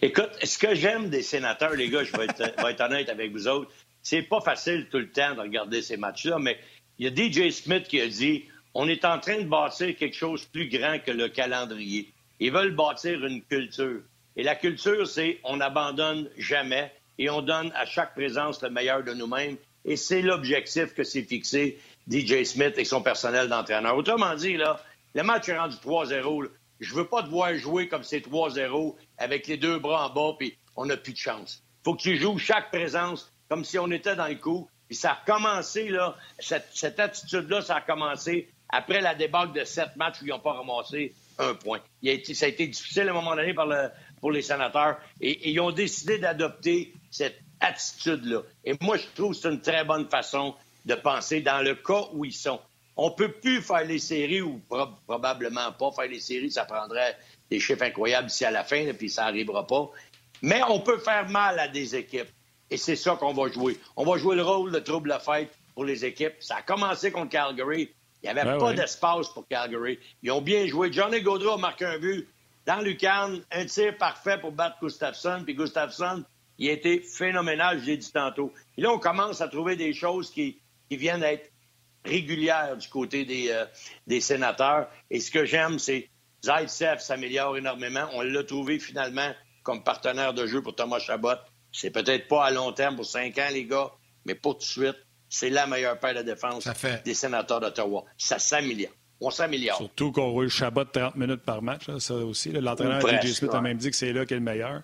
Écoute, 0.02 0.30
ce 0.44 0.58
que 0.60 0.76
j'aime 0.76 1.10
des 1.10 1.24
sénateurs, 1.24 1.74
les 1.74 1.90
gars, 1.90 2.04
je 2.04 2.16
vais 2.16 2.26
être, 2.26 2.82
honnête 2.82 3.10
avec 3.10 3.32
vous 3.32 3.48
autres, 3.48 3.72
c'est 4.04 4.22
pas 4.22 4.40
facile 4.40 4.88
tout 4.92 5.00
le 5.00 5.12
temps 5.12 5.34
de 5.34 5.42
regarder 5.42 5.82
ces 5.82 5.98
matchs-là, 5.98 6.38
mais 6.40 6.60
il 7.00 7.08
y 7.08 7.10
a 7.10 7.50
DJ 7.50 7.52
Smith 7.52 7.88
qui 7.88 8.00
a 8.00 8.08
dit 8.08 8.46
on 8.76 8.88
est 8.88 9.04
en 9.06 9.20
train 9.20 9.40
de 9.40 9.48
bâtir 9.48 9.96
quelque 9.96 10.16
chose 10.16 10.44
de 10.46 10.52
plus 10.52 10.70
grand 10.70 11.00
que 11.00 11.10
le 11.10 11.30
calendrier. 11.30 12.14
Ils 12.40 12.52
veulent 12.52 12.76
bâtir 12.76 13.26
une 13.26 13.42
culture. 13.42 14.02
Et 14.36 14.44
la 14.44 14.54
culture, 14.54 15.08
c'est 15.08 15.40
on 15.44 15.58
n'abandonne 15.58 16.30
jamais 16.38 16.92
et 17.18 17.32
on 17.32 17.42
donne 17.42 17.72
à 17.74 17.86
chaque 17.86 18.14
présence 18.14 18.62
le 18.62 18.70
meilleur 18.70 19.04
de 19.04 19.14
nous-mêmes. 19.14 19.58
Et 19.84 19.96
c'est 19.96 20.22
l'objectif 20.22 20.94
que 20.94 21.04
s'est 21.04 21.24
fixé 21.24 21.80
DJ 22.10 22.44
Smith 22.44 22.76
et 22.78 22.86
son 22.86 23.02
personnel 23.02 23.48
d'entraîneur. 23.50 23.96
Autrement 23.96 24.36
dit, 24.36 24.58
là, 24.58 24.80
le 25.14 25.24
match 25.24 25.50
est 25.50 25.58
rendu 25.58 25.76
3-0. 25.76 26.50
Je 26.80 26.94
veux 26.94 27.08
pas 27.08 27.24
te 27.24 27.30
voir 27.30 27.56
jouer 27.56 27.88
comme 27.88 28.04
c'est 28.04 28.20
3-0 28.20 28.96
avec 29.18 29.48
les 29.48 29.58
deux 29.58 29.80
bras 29.80 30.08
en 30.08 30.14
bas 30.14 30.36
puis 30.38 30.58
on 30.76 30.86
n'a 30.86 30.96
plus 30.96 31.14
de 31.14 31.18
chance. 31.18 31.64
faut 31.84 31.96
que 31.96 32.02
tu 32.02 32.18
joues 32.18 32.38
chaque 32.38 32.70
présence 32.70 33.34
comme 33.50 33.66
si 33.66 33.80
on 33.80 33.90
était 33.92 34.16
dans 34.16 34.28
le 34.28 34.36
coup. 34.36 34.70
Puis 34.88 34.96
ça 34.96 35.12
a 35.12 35.26
commencé, 35.26 35.90
là, 35.90 36.16
cette, 36.40 37.00
attitude-là, 37.00 37.62
ça 37.62 37.78
a 37.78 37.82
commencé 37.82 38.50
après 38.70 39.02
la 39.02 39.16
débâcle 39.16 39.54
de 39.54 39.64
sept 39.64 39.96
matchs 39.96 40.22
où 40.22 40.26
ils 40.26 40.30
n'ont 40.30 40.40
pas 40.40 40.54
ramassé 40.54 41.14
un 41.40 41.54
point. 41.54 41.80
ça 42.34 42.46
a 42.46 42.50
été 42.50 42.68
difficile 42.68 43.08
à 43.08 43.12
un 43.12 43.14
moment 43.14 43.36
donné 43.36 43.54
pour 44.22 44.32
les 44.32 44.42
sénateurs 44.42 44.98
et, 45.20 45.50
ils 45.50 45.60
ont 45.60 45.72
décidé 45.72 46.20
d'adopter 46.20 46.94
cette 47.12 47.40
attitude-là. 47.60 48.42
Et 48.64 48.76
moi, 48.82 48.98
je 48.98 49.08
trouve 49.16 49.34
que 49.34 49.38
c'est 49.42 49.50
une 49.50 49.62
très 49.62 49.84
bonne 49.84 50.10
façon 50.10 50.56
de 50.88 50.96
penser 50.96 51.42
dans 51.42 51.62
le 51.62 51.76
cas 51.76 52.08
où 52.14 52.26
ils 52.26 52.34
sont. 52.34 52.60
On 52.96 53.12
peut 53.12 53.32
plus 53.32 53.62
faire 53.62 53.84
les 53.84 54.00
séries 54.00 54.42
ou 54.42 54.60
probablement 55.06 55.72
pas 55.74 55.92
faire 55.92 56.08
les 56.08 56.20
séries. 56.20 56.50
Ça 56.50 56.66
prendrait 56.66 57.16
des 57.52 57.60
chiffres 57.60 57.84
incroyables 57.84 58.28
ici 58.28 58.46
à 58.46 58.52
la 58.52 58.64
fin, 58.64 58.78
et 58.78 58.94
puis 58.94 59.10
ça 59.10 59.26
n'arrivera 59.26 59.68
pas. 59.68 59.92
Mais 60.42 60.62
on 60.70 60.80
peut 60.80 60.98
faire 60.98 61.30
mal 61.30 61.60
à 61.60 61.68
des 61.68 61.96
équipes. 61.96 62.30
Et 62.70 62.78
c'est 62.78 62.96
ça 62.96 63.16
qu'on 63.16 63.34
va 63.34 63.50
jouer. 63.50 63.78
On 63.96 64.04
va 64.04 64.18
jouer 64.18 64.36
le 64.36 64.44
rôle 64.44 64.72
de 64.72 64.80
trouble 64.80 65.12
à 65.12 65.20
fête 65.20 65.52
pour 65.74 65.86
les 65.86 66.06
équipes. 66.06 66.36
Ça 66.40 66.58
a 66.58 66.62
commencé 66.62 67.12
contre 67.12 67.30
Calgary. 67.30 67.92
Il 68.24 68.26
n'y 68.26 68.30
avait 68.30 68.44
ben 68.44 68.58
pas 68.58 68.74
d'espace 68.74 69.30
pour 69.30 69.48
Calgary. 69.48 70.00
Ils 70.24 70.32
ont 70.32 70.42
bien 70.42 70.66
joué. 70.66 70.92
Johnny 70.92 71.22
Gaudreau 71.22 71.52
a 71.52 71.58
marqué 71.58 71.86
un 71.86 72.00
but 72.00 72.28
dans 72.66 72.82
Lucan, 72.82 73.36
un 73.52 73.66
tir 73.66 73.96
parfait 73.98 74.38
pour 74.40 74.52
battre 74.52 74.78
Gustafsson. 74.82 75.44
Puis 75.46 75.54
Gustafsson, 75.54 76.24
il 76.58 76.70
a 76.70 76.74
été 76.74 77.00
phénoménal, 77.00 77.80
je 77.80 77.86
l'ai 77.86 77.98
dit 77.98 78.12
tantôt. 78.12 78.52
Et 78.78 78.82
là, 78.82 78.92
on 78.92 79.00
commence 79.00 79.42
à 79.42 79.48
trouver 79.48 79.76
des 79.76 79.94
choses 79.94 80.32
qui, 80.32 80.60
viennent 80.96 81.24
être 81.24 81.52
régulières 82.06 82.78
du 82.78 82.88
côté 82.88 83.26
des, 83.26 83.50
euh, 83.50 83.66
des 84.06 84.22
sénateurs. 84.22 84.90
Et 85.10 85.20
ce 85.20 85.30
que 85.32 85.44
j'aime, 85.44 85.80
c'est 85.80 86.10
Zaitsev 86.46 87.00
s'améliore 87.00 87.58
énormément. 87.58 88.08
On 88.14 88.22
l'a 88.22 88.44
trouvé 88.44 88.80
finalement 88.80 89.34
comme 89.64 89.84
partenaire 89.84 90.34
de 90.34 90.48
jeu 90.48 90.62
pour 90.62 90.76
Thomas 90.76 91.00
Chabot. 91.00 91.36
C'est 91.74 91.92
peut-être 91.92 92.28
pas 92.30 92.46
à 92.46 92.52
long 92.52 92.72
terme 92.72 92.96
pour 92.96 93.06
cinq 93.06 93.38
ans, 93.40 93.50
les 93.52 93.66
gars, 93.66 93.92
mais 94.26 94.36
pas 94.36 94.54
tout 94.54 94.60
de 94.60 94.64
suite 94.64 94.98
c'est 95.30 95.50
la 95.50 95.68
meilleure 95.68 96.00
paire 96.00 96.16
de 96.16 96.22
défense 96.22 96.68
des 97.04 97.14
sénateurs 97.14 97.60
d'Ottawa. 97.60 98.06
Ça 98.18 98.40
s'améliore. 98.40 98.92
On 99.20 99.32
s'améliore. 99.32 99.78
Surtout 99.78 100.12
qu'on 100.12 100.30
roule 100.30 100.50
Chabot 100.50 100.84
30 100.86 101.16
minutes 101.16 101.42
par 101.42 101.62
match, 101.62 101.84
ça 102.00 102.14
aussi. 102.14 102.52
L'entraîneur 102.52 103.02
DJ 103.02 103.34
Smith 103.34 103.54
a 103.54 103.62
même 103.62 103.78
dit 103.78 103.90
que 103.90 103.96
c'est 103.96 104.14
là 104.14 104.26
qu'est 104.26 104.36
le 104.36 104.42
meilleur. 104.42 104.84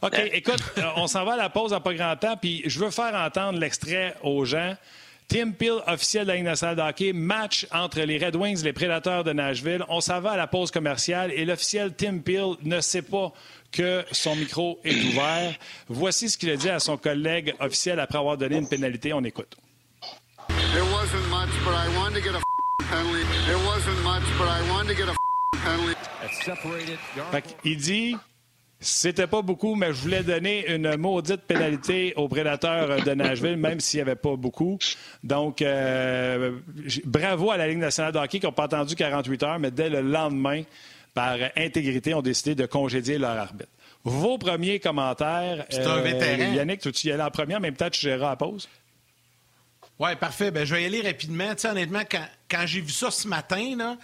OK, 0.00 0.14
hein? 0.14 0.28
écoute, 0.32 0.62
euh, 0.78 0.82
on 0.96 1.06
s'en 1.06 1.24
va 1.24 1.34
à 1.34 1.36
la 1.36 1.50
pause 1.50 1.72
en 1.72 1.80
pas 1.80 1.94
grand 1.94 2.16
temps, 2.16 2.36
puis 2.36 2.62
je 2.64 2.80
veux 2.80 2.90
faire 2.90 3.14
entendre 3.14 3.58
l'extrait 3.58 4.16
aux 4.22 4.44
gens. 4.44 4.74
Tim 5.32 5.52
Peel, 5.52 5.80
officiel 5.86 6.26
de 6.26 6.28
la 6.28 6.34
Ligue 6.34 6.44
nationale 6.44 6.76
de 6.76 6.82
hockey, 6.82 7.14
match 7.14 7.66
entre 7.72 8.00
les 8.02 8.18
Red 8.18 8.36
Wings 8.36 8.60
et 8.60 8.64
les 8.64 8.74
Prédateurs 8.74 9.24
de 9.24 9.32
Nashville. 9.32 9.82
On 9.88 10.02
s'en 10.02 10.20
va 10.20 10.32
à 10.32 10.36
la 10.36 10.46
pause 10.46 10.70
commerciale 10.70 11.32
et 11.32 11.46
l'officiel 11.46 11.94
Tim 11.94 12.18
Peel 12.18 12.56
ne 12.62 12.82
sait 12.82 13.00
pas 13.00 13.32
que 13.70 14.04
son 14.12 14.36
micro 14.36 14.78
est 14.84 14.94
ouvert. 14.94 15.54
Voici 15.88 16.28
ce 16.28 16.36
qu'il 16.36 16.50
a 16.50 16.56
dit 16.56 16.68
à 16.68 16.80
son 16.80 16.98
collègue 16.98 17.54
officiel 17.60 17.98
après 17.98 18.18
avoir 18.18 18.36
donné 18.36 18.58
une 18.58 18.68
pénalité. 18.68 19.14
On 19.14 19.24
écoute. 19.24 19.56
Il 27.64 27.76
dit 27.78 28.16
c'était 28.82 29.26
pas 29.26 29.42
beaucoup, 29.42 29.74
mais 29.74 29.88
je 29.88 30.00
voulais 30.00 30.22
donner 30.22 30.70
une 30.70 30.96
maudite 30.96 31.42
pénalité 31.42 32.12
aux 32.16 32.28
prédateurs 32.28 33.02
de 33.02 33.14
Nashville, 33.14 33.56
même 33.56 33.80
s'il 33.80 33.98
n'y 33.98 34.02
avait 34.02 34.16
pas 34.16 34.36
beaucoup. 34.36 34.78
Donc, 35.22 35.62
euh, 35.62 36.58
bravo 37.04 37.50
à 37.50 37.56
la 37.56 37.68
Ligue 37.68 37.78
nationale 37.78 38.12
de 38.12 38.18
hockey 38.18 38.40
qui 38.40 38.46
n'ont 38.46 38.52
pas 38.52 38.64
attendu 38.64 38.94
48 38.94 39.42
heures, 39.44 39.58
mais 39.58 39.70
dès 39.70 39.88
le 39.88 40.02
lendemain, 40.02 40.62
par 41.14 41.36
intégrité, 41.56 42.12
ont 42.14 42.22
décidé 42.22 42.54
de 42.54 42.66
congédier 42.66 43.18
leur 43.18 43.38
arbitre. 43.38 43.70
Vos 44.04 44.36
premiers 44.36 44.80
commentaires. 44.80 45.64
C'est 45.70 45.86
un 45.86 45.98
euh, 45.98 46.02
vétéran. 46.02 46.52
Yannick, 46.52 46.80
tu 46.80 47.08
y 47.08 47.12
allais 47.12 47.22
en 47.22 47.30
première, 47.30 47.60
mais 47.60 47.70
peut-être 47.70 47.92
tu 47.92 48.00
géreras 48.00 48.32
à 48.32 48.36
pause? 48.36 48.68
Oui, 49.98 50.16
parfait. 50.16 50.50
Ben, 50.50 50.64
je 50.64 50.74
vais 50.74 50.82
y 50.82 50.86
aller 50.86 51.00
rapidement. 51.02 51.52
honnêtement, 51.64 52.02
quand, 52.50 52.66
j'ai 52.66 52.80
vu 52.80 52.90
ça 52.90 53.10
ce 53.10 53.28
matin, 53.28 53.96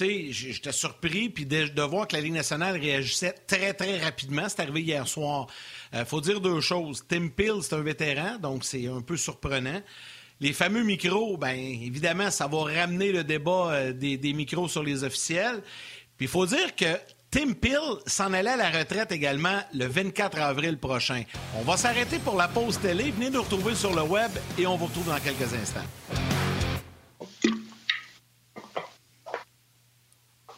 là, 0.00 0.06
j'étais 0.30 0.72
surpris 0.72 1.28
puis 1.28 1.46
de, 1.46 1.82
voir 1.82 2.08
que 2.08 2.16
la 2.16 2.22
Ligue 2.22 2.32
nationale 2.32 2.78
réagissait 2.80 3.34
très, 3.46 3.72
très 3.74 3.98
rapidement. 3.98 4.48
C'est 4.48 4.60
arrivé 4.60 4.82
hier 4.82 5.06
soir. 5.06 5.46
Euh, 5.94 6.04
faut 6.04 6.20
dire 6.20 6.40
deux 6.40 6.60
choses. 6.60 7.04
Tim 7.08 7.28
Peel, 7.28 7.62
c'est 7.62 7.74
un 7.74 7.82
vétéran, 7.82 8.38
donc 8.38 8.64
c'est 8.64 8.86
un 8.86 9.00
peu 9.00 9.16
surprenant. 9.16 9.80
Les 10.40 10.52
fameux 10.52 10.82
micros, 10.82 11.36
bien 11.36 11.52
évidemment, 11.52 12.30
ça 12.30 12.46
va 12.46 12.64
ramener 12.64 13.12
le 13.12 13.24
débat 13.24 13.72
euh, 13.72 13.92
des, 13.92 14.16
des, 14.16 14.32
micros 14.32 14.68
sur 14.68 14.82
les 14.82 15.04
officiels. 15.04 15.62
Puis 16.16 16.26
il 16.26 16.28
faut 16.28 16.46
dire 16.46 16.74
que 16.74 16.98
Tim 17.30 17.52
Peel 17.52 17.98
s'en 18.06 18.32
allait 18.32 18.50
à 18.50 18.56
la 18.56 18.70
retraite 18.70 19.10
également 19.10 19.58
le 19.72 19.86
24 19.86 20.38
avril 20.38 20.78
prochain. 20.78 21.24
On 21.58 21.62
va 21.62 21.76
s'arrêter 21.76 22.18
pour 22.18 22.36
la 22.36 22.46
pause 22.46 22.78
télé. 22.78 23.10
Venez 23.10 23.30
nous 23.30 23.42
retrouver 23.42 23.74
sur 23.74 23.94
le 23.94 24.02
web 24.02 24.30
et 24.56 24.66
on 24.66 24.76
vous 24.76 24.86
retrouve 24.86 25.08
dans 25.08 25.18
quelques 25.18 25.52
instants. 25.52 25.80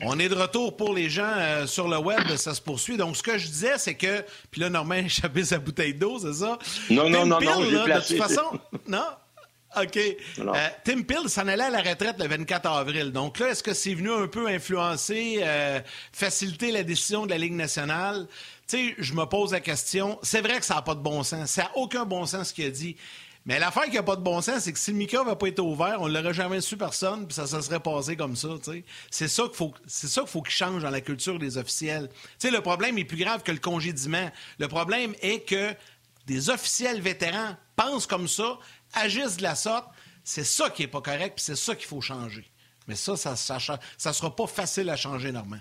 On 0.02 0.18
est 0.18 0.28
de 0.28 0.34
retour 0.34 0.76
pour 0.76 0.94
les 0.94 1.08
gens 1.08 1.30
euh, 1.36 1.66
sur 1.66 1.88
le 1.88 1.98
web, 1.98 2.36
ça 2.36 2.54
se 2.54 2.60
poursuit. 2.60 2.96
Donc, 2.96 3.16
ce 3.16 3.22
que 3.22 3.38
je 3.38 3.46
disais, 3.46 3.78
c'est 3.78 3.94
que. 3.94 4.24
Puis 4.50 4.60
là, 4.60 4.68
Normand 4.68 4.94
échappé 4.94 5.44
sa 5.44 5.58
bouteille 5.58 5.94
d'eau, 5.94 6.18
c'est 6.18 6.34
ça? 6.34 6.58
Non, 6.90 7.08
non, 7.08 7.26
non, 7.26 7.40
non, 7.40 7.60
De 7.60 8.06
toute 8.06 8.18
façon, 8.18 8.60
non? 8.86 9.04
OK. 9.76 9.98
Euh, 9.98 10.68
Tim 10.84 11.02
Peel 11.02 11.28
s'en 11.28 11.46
allait 11.48 11.64
à 11.64 11.70
la 11.70 11.82
retraite 11.82 12.16
le 12.18 12.26
24 12.26 12.66
avril. 12.66 13.12
Donc 13.12 13.38
là, 13.38 13.48
est-ce 13.48 13.62
que 13.62 13.74
c'est 13.74 13.92
venu 13.94 14.10
un 14.10 14.26
peu 14.26 14.48
influencer, 14.48 15.40
euh, 15.42 15.80
faciliter 16.12 16.72
la 16.72 16.82
décision 16.82 17.26
de 17.26 17.30
la 17.30 17.38
Ligue 17.38 17.52
nationale? 17.52 18.26
Tu 18.68 18.78
sais, 18.78 18.94
je 18.98 19.12
me 19.12 19.24
pose 19.26 19.52
la 19.52 19.60
question. 19.60 20.18
C'est 20.22 20.40
vrai 20.40 20.58
que 20.58 20.64
ça 20.64 20.76
n'a 20.76 20.82
pas 20.82 20.94
de 20.94 21.00
bon 21.00 21.22
sens. 21.22 21.50
Ça 21.50 21.64
n'a 21.64 21.76
aucun 21.76 22.04
bon 22.04 22.24
sens 22.24 22.48
ce 22.48 22.54
qu'il 22.54 22.64
a 22.64 22.70
dit. 22.70 22.96
Mais 23.46 23.60
l'affaire 23.60 23.84
qui 23.84 23.94
n'a 23.94 24.02
pas 24.02 24.16
de 24.16 24.22
bon 24.22 24.40
sens, 24.40 24.64
c'est 24.64 24.72
que 24.72 24.78
si 24.78 24.90
le 24.90 24.96
micro 24.96 25.24
n'avait 25.24 25.36
pas 25.36 25.46
été 25.46 25.62
ouvert, 25.62 26.02
on 26.02 26.08
ne 26.08 26.12
l'aurait 26.12 26.34
jamais 26.34 26.60
su 26.60 26.76
personne, 26.76 27.28
puis 27.28 27.34
ça 27.34 27.46
se 27.46 27.60
serait 27.60 27.78
passé 27.78 28.16
comme 28.16 28.34
ça. 28.34 28.48
C'est 29.08 29.28
ça 29.28 29.44
qu'il 29.44 29.54
faut, 29.54 29.72
c'est 29.86 30.08
ça 30.08 30.22
qu'il 30.22 30.30
faut 30.30 30.42
change 30.48 30.82
dans 30.82 30.90
la 30.90 31.00
culture 31.00 31.38
des 31.38 31.56
officiels. 31.56 32.10
le 32.42 32.58
problème 32.58 32.98
est 32.98 33.04
plus 33.04 33.16
grave 33.16 33.44
que 33.44 33.52
le 33.52 33.58
congédiement. 33.58 34.32
Le 34.58 34.66
problème 34.66 35.14
est 35.22 35.48
que 35.48 35.72
des 36.26 36.50
officiels 36.50 37.00
vétérans 37.00 37.56
pensent 37.76 38.06
comme 38.06 38.26
ça, 38.26 38.58
agissent 38.94 39.36
de 39.36 39.44
la 39.44 39.54
sorte, 39.54 39.88
c'est 40.24 40.44
ça 40.44 40.68
qui 40.68 40.82
n'est 40.82 40.88
pas 40.88 41.00
correct, 41.00 41.34
puis 41.36 41.44
c'est 41.44 41.56
ça 41.56 41.76
qu'il 41.76 41.86
faut 41.86 42.00
changer. 42.00 42.50
Mais 42.88 42.96
ça, 42.96 43.16
ça 43.16 43.32
ne 43.32 44.12
sera 44.12 44.34
pas 44.34 44.46
facile 44.48 44.90
à 44.90 44.96
changer, 44.96 45.30
Normand. 45.30 45.60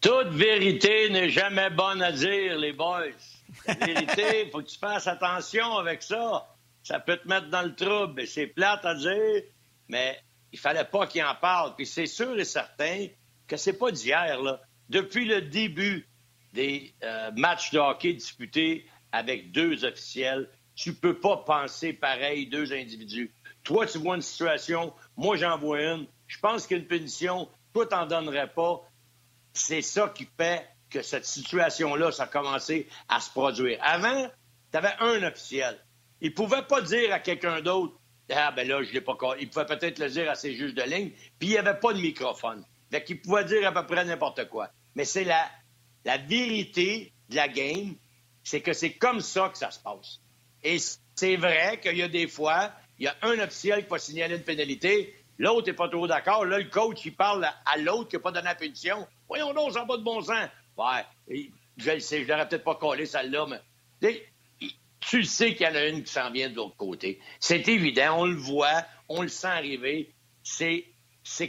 Toute 0.00 0.28
vérité 0.30 1.08
n'est 1.10 1.30
jamais 1.30 1.70
bonne 1.70 2.02
à 2.02 2.10
dire, 2.10 2.58
les 2.58 2.72
boys. 2.72 3.37
Vérité, 3.74 4.44
il 4.46 4.50
faut 4.50 4.62
que 4.62 4.68
tu 4.68 4.78
fasses 4.78 5.06
attention 5.06 5.76
avec 5.76 6.02
ça. 6.02 6.46
Ça 6.82 7.00
peut 7.00 7.16
te 7.16 7.28
mettre 7.28 7.48
dans 7.48 7.62
le 7.62 7.74
trouble. 7.74 8.26
C'est 8.26 8.46
plate 8.46 8.84
à 8.84 8.94
dire, 8.94 9.42
mais 9.88 10.18
il 10.52 10.58
fallait 10.58 10.84
pas 10.84 11.06
qu'il 11.06 11.22
en 11.22 11.34
parle. 11.34 11.74
Puis 11.76 11.86
c'est 11.86 12.06
sûr 12.06 12.38
et 12.38 12.44
certain 12.44 13.08
que 13.46 13.56
c'est 13.56 13.78
pas 13.78 13.90
d'hier. 13.90 14.38
Depuis 14.88 15.26
le 15.26 15.42
début 15.42 16.08
des 16.52 16.94
euh, 17.02 17.30
matchs 17.36 17.72
de 17.72 17.78
hockey 17.78 18.14
disputés 18.14 18.86
avec 19.12 19.52
deux 19.52 19.84
officiels, 19.84 20.48
tu 20.74 20.94
peux 20.94 21.18
pas 21.18 21.38
penser 21.38 21.92
pareil, 21.92 22.46
deux 22.46 22.72
individus. 22.72 23.34
Toi, 23.64 23.86
tu 23.86 23.98
vois 23.98 24.16
une 24.16 24.22
situation, 24.22 24.94
moi, 25.16 25.36
j'en 25.36 25.58
vois 25.58 25.82
une. 25.82 26.06
Je 26.26 26.38
pense 26.38 26.66
qu'il 26.66 26.76
y 26.76 26.80
a 26.80 26.82
une 26.82 26.88
punition, 26.88 27.48
toi, 27.72 27.86
t'en 27.86 28.06
donnerais 28.06 28.50
pas. 28.52 28.82
C'est 29.52 29.82
ça 29.82 30.08
qui 30.14 30.26
fait 30.38 30.66
que 30.90 31.02
cette 31.02 31.24
situation-là, 31.24 32.12
ça 32.12 32.24
a 32.24 32.26
commencé 32.26 32.88
à 33.08 33.20
se 33.20 33.30
produire. 33.30 33.78
Avant, 33.82 34.28
tu 34.70 34.78
avais 34.78 34.94
un 35.00 35.22
officiel. 35.22 35.78
Il 36.20 36.34
pouvait 36.34 36.62
pas 36.62 36.80
dire 36.80 37.12
à 37.12 37.20
quelqu'un 37.20 37.60
d'autre 37.60 37.94
Ah, 38.30 38.52
ben 38.52 38.66
là, 38.66 38.82
je 38.82 38.92
l'ai 38.92 39.00
pas. 39.00 39.16
Il 39.40 39.48
pouvait 39.50 39.66
peut-être 39.66 39.98
le 39.98 40.08
dire 40.10 40.30
à 40.30 40.34
ses 40.34 40.54
juges 40.54 40.74
de 40.74 40.82
ligne, 40.82 41.10
puis 41.38 41.48
il 41.48 41.50
n'y 41.50 41.58
avait 41.58 41.78
pas 41.78 41.92
de 41.92 42.00
microphone. 42.00 42.64
Fait 42.90 43.04
qu'il 43.04 43.20
pouvait 43.20 43.44
dire 43.44 43.66
à 43.66 43.72
peu 43.72 43.86
près 43.86 44.04
n'importe 44.04 44.48
quoi. 44.48 44.70
Mais 44.94 45.04
c'est 45.04 45.24
la 45.24 45.48
la 46.04 46.16
vérité 46.16 47.12
de 47.28 47.36
la 47.36 47.48
game, 47.48 47.94
c'est 48.42 48.60
que 48.60 48.72
c'est 48.72 48.92
comme 48.94 49.20
ça 49.20 49.50
que 49.50 49.58
ça 49.58 49.70
se 49.70 49.78
passe. 49.78 50.20
Et 50.62 50.78
c'est 51.14 51.36
vrai 51.36 51.80
qu'il 51.80 51.96
y 51.96 52.02
a 52.02 52.08
des 52.08 52.26
fois, 52.26 52.72
il 52.98 53.04
y 53.04 53.08
a 53.08 53.16
un 53.22 53.38
officiel 53.40 53.84
qui 53.84 53.90
va 53.90 53.98
signaler 53.98 54.36
une 54.36 54.42
pénalité, 54.42 55.14
l'autre 55.36 55.66
n'est 55.66 55.76
pas 55.76 55.88
trop 55.88 56.06
d'accord. 56.06 56.44
Là, 56.46 56.58
le 56.58 56.70
coach, 56.70 57.04
il 57.04 57.14
parle 57.14 57.44
à 57.44 57.76
l'autre 57.76 58.08
qui 58.08 58.16
n'a 58.16 58.22
pas 58.22 58.32
donné 58.32 58.46
la 58.46 58.54
punition. 58.54 59.06
Voyons 59.28 59.52
donc, 59.52 59.72
ça 59.72 59.80
n'a 59.80 59.86
pas 59.86 59.98
de 59.98 60.02
bon 60.02 60.22
sens. 60.22 60.48
Je 61.76 61.90
le 61.90 61.98
je 61.98 62.28
l'aurais 62.28 62.48
peut-être 62.48 62.64
pas 62.64 62.76
collé 62.76 63.06
celle-là, 63.06 63.46
mais 64.00 64.22
tu 65.00 65.24
sais 65.24 65.54
qu'il 65.54 65.66
y 65.66 65.70
en 65.70 65.74
a 65.74 65.86
une 65.86 66.02
qui 66.02 66.12
s'en 66.12 66.30
vient 66.30 66.50
de 66.50 66.56
l'autre 66.56 66.76
côté. 66.76 67.20
C'est 67.40 67.66
évident, 67.68 68.20
on 68.20 68.26
le 68.26 68.36
voit, 68.36 68.84
on 69.08 69.22
le 69.22 69.28
sent 69.28 69.46
arriver. 69.46 70.12
C'est, 70.42 70.84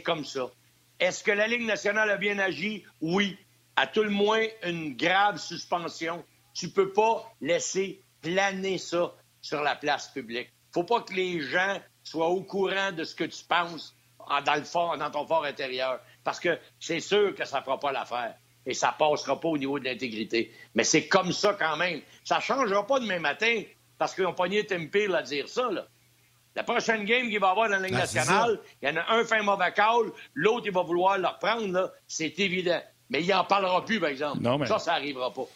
comme 0.02 0.24
ça. 0.24 0.50
Est-ce 0.98 1.22
que 1.24 1.30
la 1.30 1.46
Ligue 1.46 1.66
nationale 1.66 2.10
a 2.10 2.16
bien 2.16 2.38
agi? 2.38 2.84
Oui. 3.00 3.38
À 3.76 3.86
tout 3.86 4.02
le 4.02 4.10
moins, 4.10 4.44
une 4.64 4.96
grave 4.96 5.38
suspension. 5.38 6.24
Tu 6.54 6.66
ne 6.66 6.70
peux 6.70 6.92
pas 6.92 7.32
laisser 7.40 8.02
planer 8.20 8.78
ça 8.78 9.14
sur 9.40 9.62
la 9.62 9.74
place 9.74 10.08
publique. 10.08 10.50
faut 10.74 10.84
pas 10.84 11.00
que 11.00 11.14
les 11.14 11.40
gens 11.40 11.80
soient 12.04 12.28
au 12.28 12.42
courant 12.42 12.92
de 12.92 13.04
ce 13.04 13.14
que 13.14 13.24
tu 13.24 13.42
penses 13.44 13.96
dans, 14.18 14.54
le 14.54 14.98
dans 14.98 15.10
ton 15.10 15.26
fort 15.26 15.44
intérieur. 15.44 16.00
Parce 16.24 16.40
que 16.40 16.58
c'est 16.78 17.00
sûr 17.00 17.34
que 17.34 17.44
ça 17.44 17.60
ne 17.60 17.64
fera 17.64 17.78
pas 17.78 17.92
l'affaire 17.92 18.36
et 18.66 18.74
ça 18.74 18.94
passera 18.98 19.40
pas 19.40 19.48
au 19.48 19.58
niveau 19.58 19.78
de 19.78 19.84
l'intégrité. 19.84 20.52
Mais 20.74 20.84
c'est 20.84 21.08
comme 21.08 21.32
ça 21.32 21.56
quand 21.58 21.76
même. 21.76 22.00
Ça 22.24 22.36
ne 22.36 22.42
changera 22.42 22.86
pas 22.86 23.00
demain 23.00 23.18
matin 23.18 23.62
parce 23.98 24.14
qu'ils 24.14 24.26
ont 24.26 24.34
pogné 24.34 24.64
Tim 24.66 24.86
Peel 24.86 25.14
à 25.14 25.22
dire 25.22 25.48
ça. 25.48 25.68
La 26.56 26.64
prochaine 26.64 27.04
game 27.04 27.28
qu'il 27.28 27.38
va 27.38 27.48
y 27.48 27.50
avoir 27.50 27.68
dans 27.68 27.76
la 27.76 27.82
Ligue 27.82 27.92
ben, 27.92 28.00
nationale, 28.00 28.58
il 28.82 28.88
y 28.88 28.92
en 28.92 28.96
a 28.96 29.12
un 29.14 29.24
fait 29.24 29.36
un 29.36 29.42
mauvais 29.42 29.72
call, 29.72 30.10
l'autre, 30.34 30.66
il 30.66 30.72
va 30.72 30.82
vouloir 30.82 31.16
le 31.18 31.28
reprendre. 31.28 31.92
C'est 32.06 32.38
évident. 32.38 32.80
Mais 33.08 33.22
il 33.22 33.28
n'en 33.28 33.44
parlera 33.44 33.84
plus, 33.84 34.00
par 34.00 34.08
exemple. 34.08 34.38
Ça, 34.66 34.78
ça 34.78 34.92
n'arrivera 34.92 35.32
pas. 35.32 35.46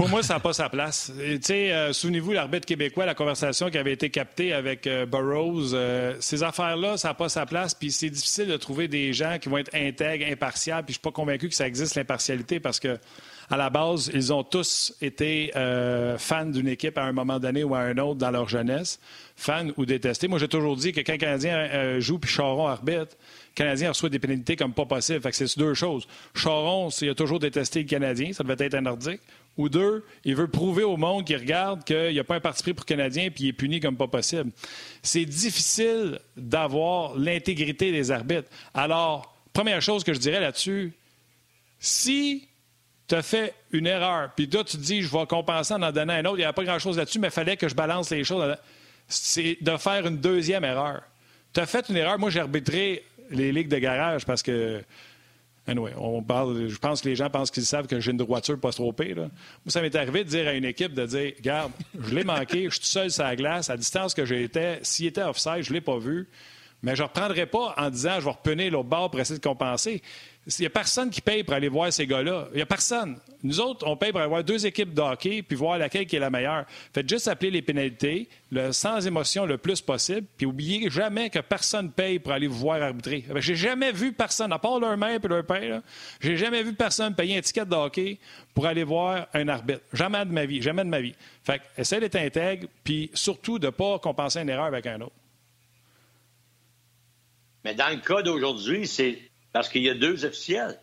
Pour 0.00 0.08
moi, 0.08 0.22
ça 0.22 0.32
n'a 0.32 0.40
pas 0.40 0.54
sa 0.54 0.70
place. 0.70 1.12
Euh, 1.50 1.92
souvenez-vous, 1.92 2.32
l'arbitre 2.32 2.64
québécois, 2.64 3.04
la 3.04 3.14
conversation 3.14 3.68
qui 3.68 3.76
avait 3.76 3.92
été 3.92 4.08
captée 4.08 4.54
avec 4.54 4.86
euh, 4.86 5.04
Burroughs, 5.04 5.74
euh, 5.74 6.14
ces 6.20 6.42
affaires-là, 6.42 6.96
ça 6.96 7.08
n'a 7.08 7.14
pas 7.14 7.28
sa 7.28 7.44
place. 7.44 7.74
Puis 7.74 7.92
c'est 7.92 8.08
difficile 8.08 8.46
de 8.46 8.56
trouver 8.56 8.88
des 8.88 9.12
gens 9.12 9.36
qui 9.38 9.50
vont 9.50 9.58
être 9.58 9.74
intègres, 9.74 10.24
impartials. 10.32 10.84
Puis 10.84 10.94
je 10.94 10.98
suis 11.00 11.02
pas 11.02 11.12
convaincu 11.12 11.50
que 11.50 11.54
ça 11.54 11.66
existe 11.66 11.96
l'impartialité 11.96 12.60
parce 12.60 12.80
que 12.80 12.96
à 13.50 13.58
la 13.58 13.68
base, 13.68 14.10
ils 14.14 14.32
ont 14.32 14.44
tous 14.44 14.94
été 15.02 15.50
fans 16.18 16.46
d'une 16.46 16.68
équipe 16.68 16.96
à 16.96 17.02
un 17.02 17.10
moment 17.10 17.40
donné 17.40 17.64
ou 17.64 17.74
à 17.74 17.80
un 17.80 17.98
autre 17.98 18.14
dans 18.14 18.30
leur 18.30 18.48
jeunesse, 18.48 19.00
fans 19.34 19.66
ou 19.76 19.84
détestés. 19.84 20.28
Moi, 20.28 20.38
j'ai 20.38 20.46
toujours 20.46 20.76
dit 20.76 20.92
que 20.92 21.00
quand 21.00 21.14
un 21.14 21.18
Canadien 21.18 21.98
joue 21.98 22.20
puis 22.20 22.30
Charon 22.30 22.68
arbitre, 22.68 23.16
le 23.18 23.56
Canadien 23.56 23.88
reçoit 23.88 24.08
des 24.08 24.20
pénalités 24.20 24.54
comme 24.54 24.72
pas 24.72 24.86
possible. 24.86 25.20
Fait 25.20 25.32
que 25.32 25.36
c'est 25.36 25.58
deux 25.58 25.74
choses. 25.74 26.06
Charon, 26.32 26.90
il 27.02 27.10
a 27.10 27.14
toujours 27.16 27.40
détesté 27.40 27.80
le 27.80 27.88
Canadien, 27.88 28.32
ça 28.32 28.44
devait 28.44 28.64
être 28.64 28.74
un 28.74 28.82
nordique 28.82 29.20
ou 29.56 29.68
deux, 29.68 30.04
il 30.24 30.36
veut 30.36 30.48
prouver 30.48 30.84
au 30.84 30.96
monde 30.96 31.26
qui 31.26 31.36
regarde 31.36 31.84
qu'il 31.84 32.12
n'y 32.12 32.18
a 32.18 32.24
pas 32.24 32.36
un 32.36 32.40
parti 32.40 32.62
pris 32.62 32.74
pour 32.74 32.86
Canadien 32.86 33.30
puis 33.30 33.44
il 33.44 33.48
est 33.48 33.52
puni 33.52 33.80
comme 33.80 33.96
pas 33.96 34.06
possible. 34.06 34.50
C'est 35.02 35.24
difficile 35.24 36.18
d'avoir 36.36 37.16
l'intégrité 37.16 37.92
des 37.92 38.10
arbitres. 38.10 38.48
Alors, 38.74 39.34
première 39.52 39.82
chose 39.82 40.04
que 40.04 40.14
je 40.14 40.18
dirais 40.18 40.40
là-dessus, 40.40 40.92
si 41.78 42.48
tu 43.08 43.14
as 43.14 43.22
fait 43.22 43.54
une 43.72 43.86
erreur, 43.86 44.30
puis 44.36 44.48
toi, 44.48 44.62
tu 44.62 44.76
te 44.76 44.82
dis, 44.82 45.02
je 45.02 45.10
vais 45.10 45.26
compenser 45.26 45.74
en 45.74 45.82
en 45.82 45.90
donnant 45.90 46.12
un 46.12 46.24
autre, 46.24 46.36
il 46.36 46.42
n'y 46.42 46.44
a 46.44 46.52
pas 46.52 46.64
grand-chose 46.64 46.96
là-dessus, 46.96 47.18
mais 47.18 47.28
il 47.28 47.32
fallait 47.32 47.56
que 47.56 47.68
je 47.68 47.74
balance 47.74 48.10
les 48.10 48.22
choses. 48.22 48.56
C'est 49.08 49.58
de 49.60 49.76
faire 49.76 50.06
une 50.06 50.18
deuxième 50.18 50.64
erreur. 50.64 51.02
Tu 51.52 51.60
as 51.60 51.66
fait 51.66 51.88
une 51.88 51.96
erreur. 51.96 52.18
Moi, 52.18 52.30
j'ai 52.30 52.40
arbitré 52.40 53.04
les 53.30 53.50
ligues 53.50 53.68
de 53.68 53.78
garage 53.78 54.24
parce 54.24 54.42
que 54.42 54.82
je 55.74 56.78
pense 56.78 57.02
que 57.02 57.08
les 57.08 57.16
gens 57.16 57.30
pensent 57.30 57.50
qu'ils 57.50 57.64
savent 57.64 57.86
que 57.86 58.00
j'ai 58.00 58.10
une 58.10 58.16
droiture 58.16 58.58
pas 58.58 58.72
trop 58.72 58.92
pire. 58.92 59.16
Moi, 59.16 59.30
ça 59.68 59.80
m'est 59.80 59.94
arrivé 59.94 60.24
de 60.24 60.28
dire 60.28 60.48
à 60.48 60.52
une 60.52 60.64
équipe 60.64 60.94
de 60.94 61.06
dire 61.06 61.32
Regarde, 61.36 61.72
je 61.98 62.14
l'ai 62.14 62.24
manqué, 62.24 62.64
je 62.64 62.70
suis 62.70 62.80
tout 62.80 62.86
seul 62.86 63.10
sur 63.10 63.24
la 63.24 63.36
glace, 63.36 63.70
à 63.70 63.76
distance 63.76 64.14
que 64.14 64.24
j'étais. 64.24 64.80
S'il 64.82 65.06
était 65.06 65.22
offside, 65.22 65.62
je 65.62 65.70
ne 65.70 65.74
l'ai 65.74 65.80
pas 65.80 65.98
vu. 65.98 66.28
Mais 66.82 66.96
je 66.96 67.02
ne 67.02 67.08
reprendrai 67.08 67.46
pas 67.46 67.74
en 67.76 67.90
disant 67.90 68.14
je 68.20 68.24
vais 68.24 68.30
repener 68.30 68.70
l'autre 68.70 68.88
bord 68.88 69.10
pour 69.10 69.20
essayer 69.20 69.38
de 69.38 69.44
compenser. 69.44 70.02
Il 70.46 70.62
n'y 70.62 70.66
a 70.66 70.70
personne 70.70 71.10
qui 71.10 71.20
paye 71.20 71.44
pour 71.44 71.52
aller 71.54 71.68
voir 71.68 71.92
ces 71.92 72.06
gars-là. 72.06 72.48
Il 72.52 72.56
n'y 72.56 72.62
a 72.62 72.66
personne. 72.66 73.18
Nous 73.42 73.60
autres, 73.60 73.86
on 73.86 73.96
paye 73.96 74.10
pour 74.10 74.20
aller 74.20 74.28
voir 74.28 74.42
deux 74.42 74.66
équipes 74.66 74.94
de 74.94 75.00
hockey 75.00 75.42
puis 75.42 75.54
voir 75.54 75.76
laquelle 75.76 76.06
qui 76.06 76.16
est 76.16 76.20
la 76.20 76.30
meilleure. 76.30 76.64
Faites 76.94 77.08
juste 77.08 77.28
appeler 77.28 77.50
les 77.50 77.60
pénalités, 77.60 78.26
sans 78.70 79.06
émotion 79.06 79.44
le 79.44 79.58
plus 79.58 79.82
possible, 79.82 80.26
puis 80.38 80.46
oubliez 80.46 80.90
jamais 80.90 81.28
que 81.28 81.40
personne 81.40 81.90
paye 81.92 82.18
pour 82.18 82.32
aller 82.32 82.46
vous 82.46 82.58
voir 82.58 82.82
arbitrer. 82.82 83.24
J'ai 83.36 83.54
jamais 83.54 83.92
vu 83.92 84.12
personne, 84.12 84.52
à 84.52 84.58
part 84.58 84.80
leur 84.80 84.96
mère 84.96 85.20
et 85.22 85.28
leur 85.28 85.44
père, 85.44 85.82
j'ai 86.20 86.36
jamais 86.38 86.62
vu 86.62 86.72
personne 86.72 87.14
payer 87.14 87.36
un 87.36 87.42
ticket 87.42 87.66
de 87.66 87.74
hockey 87.74 88.18
pour 88.54 88.66
aller 88.66 88.84
voir 88.84 89.26
un 89.34 89.46
arbitre. 89.48 89.82
Jamais 89.92 90.24
de 90.24 90.32
ma 90.32 90.46
vie. 90.46 90.62
Jamais 90.62 90.84
de 90.84 90.88
ma 90.88 91.00
vie. 91.00 91.14
Fait 91.44 91.60
que, 91.76 92.00
d'être 92.00 92.16
intègre, 92.16 92.66
puis 92.82 93.10
surtout 93.12 93.58
de 93.58 93.66
ne 93.66 93.70
pas 93.70 93.98
compenser 93.98 94.40
une 94.40 94.48
erreur 94.48 94.64
avec 94.64 94.86
un 94.86 95.02
autre. 95.02 95.12
Mais 97.64 97.74
dans 97.74 97.90
le 97.90 98.00
cas 98.00 98.22
d'aujourd'hui, 98.22 98.86
c'est 98.86 99.29
parce 99.52 99.68
qu'il 99.68 99.82
y 99.82 99.90
a 99.90 99.94
deux 99.94 100.24
officiels. 100.24 100.80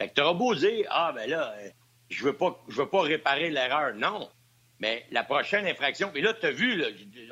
Fait 0.00 0.08
que 0.08 0.14
tu 0.14 0.20
auras 0.20 0.34
beau 0.34 0.54
dire, 0.54 0.86
ah, 0.90 1.12
ben 1.14 1.28
là, 1.28 1.54
euh, 1.58 1.68
je 2.08 2.24
veux 2.24 2.36
pas, 2.36 2.62
je 2.68 2.76
veux 2.76 2.88
pas 2.88 3.02
réparer 3.02 3.50
l'erreur. 3.50 3.94
Non. 3.94 4.28
Mais 4.78 5.06
la 5.10 5.24
prochaine 5.24 5.66
infraction, 5.66 6.12
et 6.14 6.20
là, 6.20 6.34
tu 6.34 6.46
as 6.46 6.50
vu, 6.50 6.84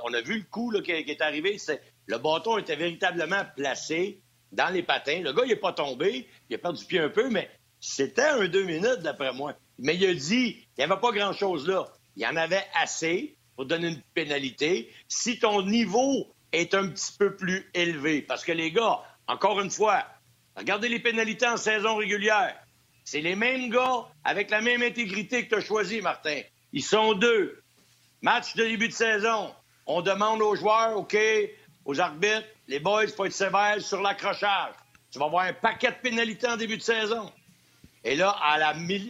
on 0.03 0.13
a 0.15 0.21
vu 0.23 0.39
le 0.39 0.45
coup 0.45 0.73
qui, 0.83 0.93
est 0.93 1.21
arrivé, 1.21 1.59
c'est 1.59 1.83
le 2.07 2.19
bâton 2.19 2.59
était 2.59 2.77
véritablement 2.77 3.43
placé 3.55 4.23
dans 4.53 4.73
les 4.73 4.83
patins. 4.83 5.21
Le 5.21 5.33
gars, 5.33 5.43
il 5.45 5.51
n'est 5.51 5.57
pas 5.57 5.73
tombé, 5.73 6.27
il 6.49 6.55
a 6.55 6.59
perdu 6.59 6.85
pied 6.87 7.01
un 7.01 7.11
peu, 7.11 7.29
mais 7.29 7.51
c'était 7.81 8.23
un 8.23 8.47
deux 8.49 8.65
minutes, 8.65 9.01
d'après 9.01 9.33
moi. 9.33 9.55
Mais 9.79 9.97
il 9.97 10.07
a 10.07 10.15
dit, 10.15 10.57
il 10.59 10.79
n'y 10.79 10.85
avait 10.85 11.01
pas 11.01 11.13
grand-chose 11.13 11.69
là. 11.69 11.87
Il 12.17 12.23
y 12.23 12.27
en 12.27 12.37
avait 12.37 12.65
assez 12.75 13.37
pour 13.57 13.67
donner 13.67 13.89
une 13.89 14.03
pénalité. 14.15 14.91
Si 15.09 15.39
ton 15.39 15.63
niveau 15.63 16.33
est 16.53 16.75
un 16.75 16.89
petit 16.89 17.13
peu 17.19 17.37
plus 17.37 17.69
élevé, 17.75 18.23
parce 18.23 18.45
que 18.45 18.53
les 18.53 18.71
gars, 18.71 19.03
encore 19.27 19.61
une 19.61 19.71
fois, 19.71 20.05
Regardez 20.57 20.89
les 20.89 21.01
pénalités 21.01 21.47
en 21.47 21.57
saison 21.57 21.97
régulière. 21.97 22.57
C'est 23.05 23.21
les 23.21 23.37
mêmes 23.37 23.71
gars 23.71 24.07
avec 24.25 24.51
la 24.51 24.61
même 24.61 24.83
intégrité 24.83 25.45
que 25.45 25.51
tu 25.51 25.55
as 25.57 25.61
choisi, 25.61 26.01
Martin. 26.01 26.41
Ils 26.73 26.83
sont 26.83 27.15
deux. 27.15 27.63
Match 28.23 28.55
de 28.55 28.65
début 28.65 28.89
de 28.89 28.93
saison. 28.93 29.55
On 29.87 30.01
demande 30.01 30.41
aux 30.41 30.55
joueurs, 30.55 30.97
OK, 30.97 31.17
aux 31.85 32.01
arbitres, 32.01 32.47
les 32.69 32.81
boys, 32.81 33.05
il 33.05 33.11
faut 33.11 33.27
être 33.27 33.33
sévères 33.33 33.81
sur 33.81 34.01
l'accrochage. 34.01 34.75
Tu 35.11 35.19
vas 35.19 35.27
avoir 35.27 35.45
un 35.45 35.53
paquet 35.53 35.91
de 35.91 35.97
pénalités 36.03 36.49
en 36.49 36.57
début 36.57 36.79
de 36.79 36.83
saison. 36.83 37.31
Et 38.03 38.17
là, 38.17 38.37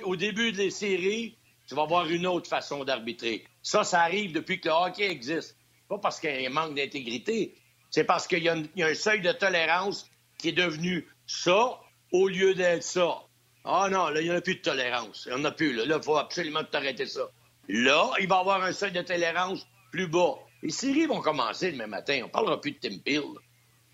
au 0.05 0.17
début 0.17 0.53
des 0.53 0.71
séries, 0.71 1.37
tu 1.67 1.75
vas 1.75 1.83
avoir 1.83 2.09
une 2.09 2.27
autre 2.27 2.49
façon 2.49 2.85
d'arbitrer. 2.85 3.45
Ça, 3.63 3.85
ça 3.85 4.03
arrive 4.03 4.33
depuis 4.33 4.61
que 4.61 4.69
le 4.69 4.75
hockey 4.75 5.11
existe. 5.11 5.57
Pas 5.89 5.99
parce 5.99 6.21
qu'il 6.21 6.31
y 6.31 6.47
a 6.47 6.51
un 6.51 6.53
manque 6.53 6.75
d'intégrité. 6.75 7.55
C'est 7.91 8.05
parce 8.05 8.27
qu'il 8.27 8.43
y, 8.43 8.49
a 8.49 8.87
un 8.87 8.95
seuil 8.95 9.21
de 9.21 9.33
tolérance 9.33 10.11
qui 10.39 10.49
est 10.49 10.53
devenu 10.53 11.07
ça 11.35 11.81
au 12.13 12.29
lieu 12.29 12.55
d'être 12.55 12.83
ça. 12.83 13.23
Ah 13.65 13.89
non, 13.91 14.09
là, 14.09 14.21
il 14.21 14.25
n'y 14.25 14.31
en 14.31 14.37
a 14.37 14.41
plus 14.41 14.57
de 14.57 14.61
tolérance. 14.61 15.25
Il 15.27 15.35
n'y 15.35 15.41
en 15.41 15.45
a 15.45 15.51
plus. 15.51 15.73
Là, 15.73 15.85
il 15.97 16.03
faut 16.03 16.17
absolument 16.17 16.63
t'arrêter 16.65 17.07
ça. 17.07 17.29
Là, 17.69 18.11
il 18.21 18.29
va 18.29 18.37
y 18.37 18.41
avoir 18.41 18.63
un 18.63 18.73
seuil 18.73 18.93
de 18.93 19.03
tolérance 19.03 19.67
plus 19.91 20.07
bas. 20.07 20.35
Les 20.63 20.71
séries 20.71 21.07
vont 21.07 21.21
commencer 21.21 21.73
demain 21.73 21.87
matin. 21.87 22.21
On 22.23 22.27
ne 22.27 22.31
parlera 22.31 22.61
plus 22.61 22.73
de 22.73 22.79
Tim 22.79 22.99
Peel. 22.99 23.23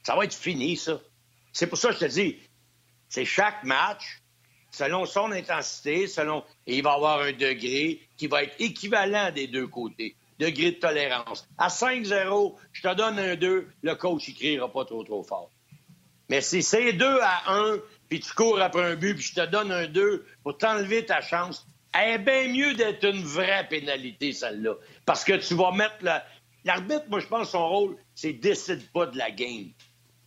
Ça 0.02 0.16
va 0.16 0.24
être 0.24 0.34
fini, 0.34 0.76
ça. 0.76 1.00
C'est 1.52 1.66
pour 1.66 1.78
ça 1.78 1.88
que 1.88 1.94
je 1.94 2.00
te 2.00 2.04
dis, 2.06 2.38
c'est 3.08 3.24
chaque 3.24 3.64
match, 3.64 4.20
selon 4.70 5.06
son 5.06 5.32
intensité, 5.32 6.06
selon. 6.06 6.44
Et 6.66 6.78
il 6.78 6.82
va 6.82 6.92
y 6.92 6.94
avoir 6.94 7.20
un 7.20 7.32
degré 7.32 8.00
qui 8.16 8.26
va 8.26 8.42
être 8.42 8.54
équivalent 8.58 9.30
des 9.32 9.46
deux 9.46 9.66
côtés. 9.66 10.16
Degré 10.38 10.72
de 10.72 10.76
tolérance. 10.76 11.46
À 11.58 11.68
5-0, 11.68 12.56
je 12.72 12.82
te 12.82 12.94
donne 12.94 13.18
un 13.18 13.36
2, 13.36 13.68
le 13.82 13.94
coach, 13.94 14.28
il 14.28 14.34
criera 14.34 14.72
pas 14.72 14.84
trop, 14.84 15.04
trop 15.04 15.22
fort. 15.22 15.50
Mais 16.30 16.40
si 16.42 16.62
c'est 16.62 16.92
2 16.92 17.18
à 17.20 17.52
1, 17.52 17.78
puis 18.08 18.20
tu 18.20 18.32
cours 18.32 18.60
après 18.60 18.84
un 18.84 18.94
but, 18.94 19.14
puis 19.16 19.24
je 19.24 19.34
te 19.34 19.46
donne 19.46 19.72
un 19.72 19.88
2 19.88 20.24
pour 20.44 20.56
t'enlever 20.56 21.04
ta 21.04 21.20
chance, 21.20 21.66
elle 21.92 22.14
est 22.14 22.18
bien 22.18 22.46
mieux 22.46 22.74
d'être 22.74 23.02
une 23.04 23.24
vraie 23.24 23.66
pénalité, 23.68 24.32
celle-là. 24.32 24.74
Parce 25.04 25.24
que 25.24 25.32
tu 25.32 25.54
vas 25.54 25.72
mettre 25.72 25.96
la... 26.02 26.24
L'arbitre, 26.64 27.06
moi, 27.08 27.18
je 27.18 27.26
pense 27.26 27.50
son 27.50 27.68
rôle, 27.68 27.96
c'est 28.14 28.32
décide 28.32 28.86
pas 28.92 29.06
de 29.06 29.18
la 29.18 29.32
game. 29.32 29.70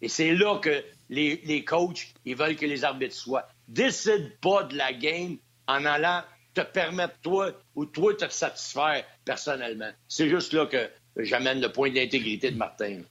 Et 0.01 0.09
c'est 0.09 0.33
là 0.33 0.59
que 0.59 0.83
les, 1.09 1.41
les 1.45 1.63
coachs, 1.63 2.13
ils 2.25 2.35
veulent 2.35 2.57
que 2.57 2.65
les 2.65 2.83
arbitres 2.83 3.15
soient. 3.15 3.47
Décide 3.69 4.37
pas 4.41 4.63
de 4.63 4.75
la 4.75 4.91
game 4.91 5.37
en 5.67 5.85
allant 5.85 6.21
te 6.53 6.61
permettre, 6.61 7.15
toi, 7.21 7.51
ou 7.75 7.85
toi, 7.85 8.13
te 8.13 8.27
satisfaire 8.27 9.05
personnellement. 9.23 9.91
C'est 10.09 10.27
juste 10.27 10.51
là 10.51 10.65
que 10.65 10.89
j'amène 11.15 11.61
le 11.61 11.71
point 11.71 11.91
d'intégrité 11.91 12.51
de 12.51 12.57
Martin. 12.57 13.03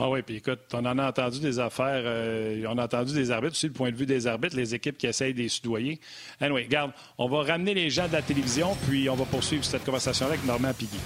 Ah 0.00 0.08
oui, 0.08 0.22
puis 0.22 0.36
écoute, 0.36 0.60
on 0.74 0.84
en 0.84 0.96
a 0.96 1.08
entendu 1.08 1.40
des 1.40 1.58
affaires, 1.58 2.02
euh, 2.04 2.64
on 2.68 2.78
a 2.78 2.84
entendu 2.84 3.12
des 3.12 3.32
arbitres, 3.32 3.52
aussi 3.52 3.66
le 3.66 3.72
point 3.72 3.90
de 3.90 3.96
vue 3.96 4.06
des 4.06 4.28
arbitres, 4.28 4.56
les 4.56 4.72
équipes 4.72 4.96
qui 4.96 5.08
essayent 5.08 5.34
de 5.34 5.38
les 5.38 5.48
soudoyer. 5.48 5.98
Anyway, 6.40 6.62
regarde, 6.64 6.92
on 7.18 7.28
va 7.28 7.42
ramener 7.42 7.74
les 7.74 7.90
gens 7.90 8.06
de 8.06 8.12
la 8.12 8.22
télévision, 8.22 8.76
puis 8.88 9.10
on 9.10 9.16
va 9.16 9.24
poursuivre 9.24 9.64
cette 9.64 9.84
conversation 9.84 10.26
avec 10.26 10.44
Normand 10.46 10.72
Piggy. 10.72 11.00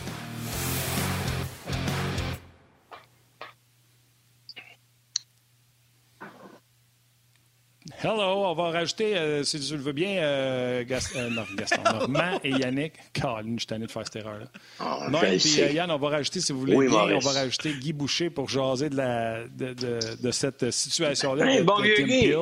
Hello, 8.05 8.47
on 8.47 8.55
va 8.55 8.71
rajouter, 8.71 9.17
euh, 9.17 9.45
si 9.45 9.61
tu 9.61 9.77
le 9.77 9.81
veux 9.81 9.93
bien, 9.93 10.21
euh, 10.25 10.83
Gaston, 10.85 11.37
euh, 11.39 11.55
Gaston 11.55 11.83
Normand 11.85 12.41
et 12.43 12.51
Yannick. 12.51 12.95
Caroline, 13.13 13.55
je 13.55 13.61
suis 13.61 13.67
tanné 13.69 13.87
de 13.87 13.93
faire 13.93 14.03
cette 14.03 14.17
erreur-là. 14.17 14.47
Oh, 14.81 15.09
non, 15.09 15.23
et 15.23 15.37
puis 15.37 15.73
Yann, 15.73 15.89
on 15.89 15.99
va 15.99 16.09
rajouter, 16.09 16.41
si 16.41 16.53
vous 16.53 16.59
voulez 16.59 16.89
bien, 16.89 16.99
on 16.99 17.19
va 17.21 17.31
rajouter 17.31 17.73
Guy 17.75 17.93
Boucher 17.93 18.29
pour 18.29 18.49
jaser 18.49 18.91
de, 18.91 18.97
la, 18.97 19.45
de, 19.47 19.73
de, 19.75 20.01
de 20.21 20.31
cette 20.33 20.73
situation-là. 20.73 21.47
Hey, 21.47 21.63
bon 21.63 21.81
vieux 21.81 21.95
Guy. 22.03 22.35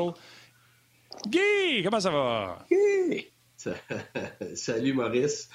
Guy, 1.28 1.82
comment 1.84 2.00
ça 2.00 2.10
va? 2.10 2.64
Guy! 2.70 3.26
Salut, 4.54 4.94
Maurice. 4.94 5.50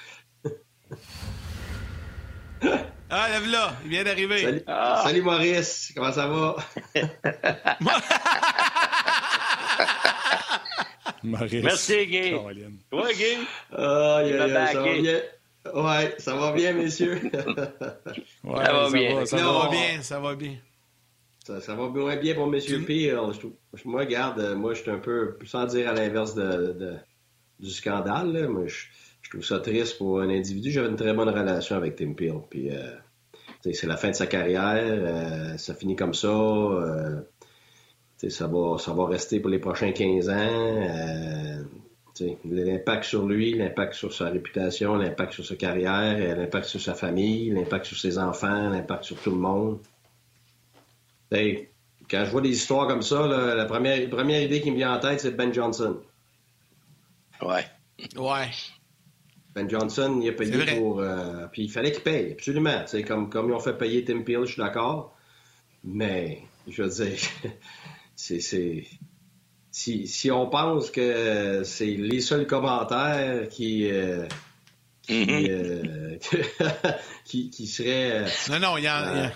Ah, 3.10 3.28
lève-là, 3.28 3.76
il 3.84 3.90
vient 3.90 4.04
d'arriver. 4.04 4.42
Salut. 4.42 4.62
Ah. 4.68 5.02
Salut. 5.04 5.22
Maurice, 5.22 5.92
comment 5.96 6.12
ça 6.12 6.28
va? 6.28 6.56
Maurice. 11.30 11.64
Merci, 11.64 12.06
Guy. 12.06 12.34
Ouais, 12.34 12.54
Guy. 13.14 13.36
Oh, 13.72 14.20
yeah, 14.22 14.46
yeah, 14.46 14.66
ça 14.66 14.80
va 14.80 14.98
bien? 14.98 15.20
Ouais, 15.74 16.14
ça 16.18 16.36
va 16.36 16.52
bien, 16.52 16.72
messieurs. 16.74 17.20
ouais, 18.44 18.64
ça 18.64 18.72
va 18.72 18.90
bien. 18.90 19.26
ça, 19.26 19.36
va 19.36 19.68
bien, 19.70 20.02
ça 20.02 20.20
va 20.20 20.36
bien. 20.36 20.56
Ça, 21.44 21.74
va 21.74 21.88
bien, 21.88 22.16
bien 22.16 22.34
pour 22.34 22.54
M. 22.54 22.84
Peel. 22.84 23.18
moi, 23.84 24.00
regarde, 24.00 24.54
moi, 24.56 24.74
je 24.74 24.82
suis 24.82 24.90
un 24.90 24.98
peu, 24.98 25.36
sans 25.44 25.66
dire 25.66 25.88
à 25.88 25.92
l'inverse 25.92 26.34
de, 26.34 26.72
de, 26.72 26.94
du 27.58 27.70
scandale, 27.70 28.32
là, 28.32 28.48
moi, 28.48 28.66
je, 28.66 28.86
je, 29.22 29.30
trouve 29.30 29.44
ça 29.44 29.58
triste 29.58 29.98
pour 29.98 30.20
un 30.20 30.28
individu. 30.28 30.70
J'avais 30.70 30.88
une 30.88 30.96
très 30.96 31.12
bonne 31.12 31.28
relation 31.28 31.76
avec 31.76 31.96
Tim 31.96 32.14
Peel. 32.14 32.40
Puis, 32.48 32.70
euh, 32.70 32.94
c'est 33.62 33.86
la 33.86 33.96
fin 33.96 34.10
de 34.10 34.14
sa 34.14 34.26
carrière. 34.26 34.84
Euh, 34.84 35.56
ça 35.56 35.74
finit 35.74 35.96
comme 35.96 36.14
ça. 36.14 36.28
Euh, 36.28 37.20
ça 38.18 38.46
va, 38.46 38.78
ça 38.78 38.92
va 38.92 39.06
rester 39.06 39.40
pour 39.40 39.50
les 39.50 39.58
prochains 39.58 39.92
15 39.92 40.28
ans. 40.28 40.34
Euh, 40.34 41.62
l'impact 42.44 43.04
sur 43.04 43.26
lui, 43.26 43.54
l'impact 43.54 43.94
sur 43.94 44.12
sa 44.12 44.30
réputation, 44.30 44.96
l'impact 44.96 45.34
sur 45.34 45.44
sa 45.44 45.56
carrière, 45.56 46.36
l'impact 46.36 46.66
sur 46.66 46.80
sa 46.80 46.94
famille, 46.94 47.50
l'impact 47.50 47.86
sur 47.86 47.98
ses 47.98 48.18
enfants, 48.18 48.70
l'impact 48.70 49.04
sur 49.04 49.16
tout 49.20 49.30
le 49.30 49.36
monde. 49.36 49.78
quand 51.30 52.24
je 52.24 52.30
vois 52.30 52.40
des 52.40 52.50
histoires 52.50 52.88
comme 52.88 53.02
ça, 53.02 53.26
la, 53.26 53.64
première, 53.66 54.08
première 54.08 54.42
idée 54.42 54.60
qui 54.60 54.70
me 54.70 54.76
vient 54.76 54.94
en 54.94 55.00
tête, 55.00 55.20
c'est 55.20 55.36
Ben 55.36 55.52
Johnson. 55.52 55.98
Ouais. 57.42 57.66
Ouais. 58.16 58.48
Ben 59.54 59.68
Johnson, 59.68 60.20
il 60.22 60.28
a 60.28 60.32
payé 60.32 60.76
pour. 60.76 61.00
Euh, 61.00 61.46
puis 61.50 61.64
il 61.64 61.70
fallait 61.70 61.92
qu'il 61.92 62.02
paye, 62.02 62.32
absolument. 62.32 62.84
comme, 63.06 63.30
comme 63.30 63.48
ils 63.48 63.54
ont 63.54 63.60
fait 63.60 63.76
payer 63.76 64.04
Tim 64.04 64.22
Peel, 64.22 64.40
je 64.42 64.52
suis 64.52 64.62
d'accord. 64.62 65.14
Mais, 65.82 66.42
je 66.68 66.82
veux 66.82 66.88
dire, 66.88 67.18
c'est, 68.16 68.40
si, 69.70 70.06
si 70.06 70.30
on 70.30 70.46
pense 70.48 70.90
que 70.90 71.62
c'est 71.64 71.84
les 71.84 72.22
seuls 72.22 72.46
commentaires 72.46 73.46
qui, 73.50 73.90
euh, 73.90 74.26
mm-hmm. 75.06 75.50
euh, 75.50 76.16
qui, 77.26 77.50
qui, 77.50 77.66
seraient. 77.66 78.24
Euh, 78.24 78.26
non, 78.50 78.58
non, 78.58 78.76
il 78.78 78.84
y 78.84 78.86
a. 78.86 79.32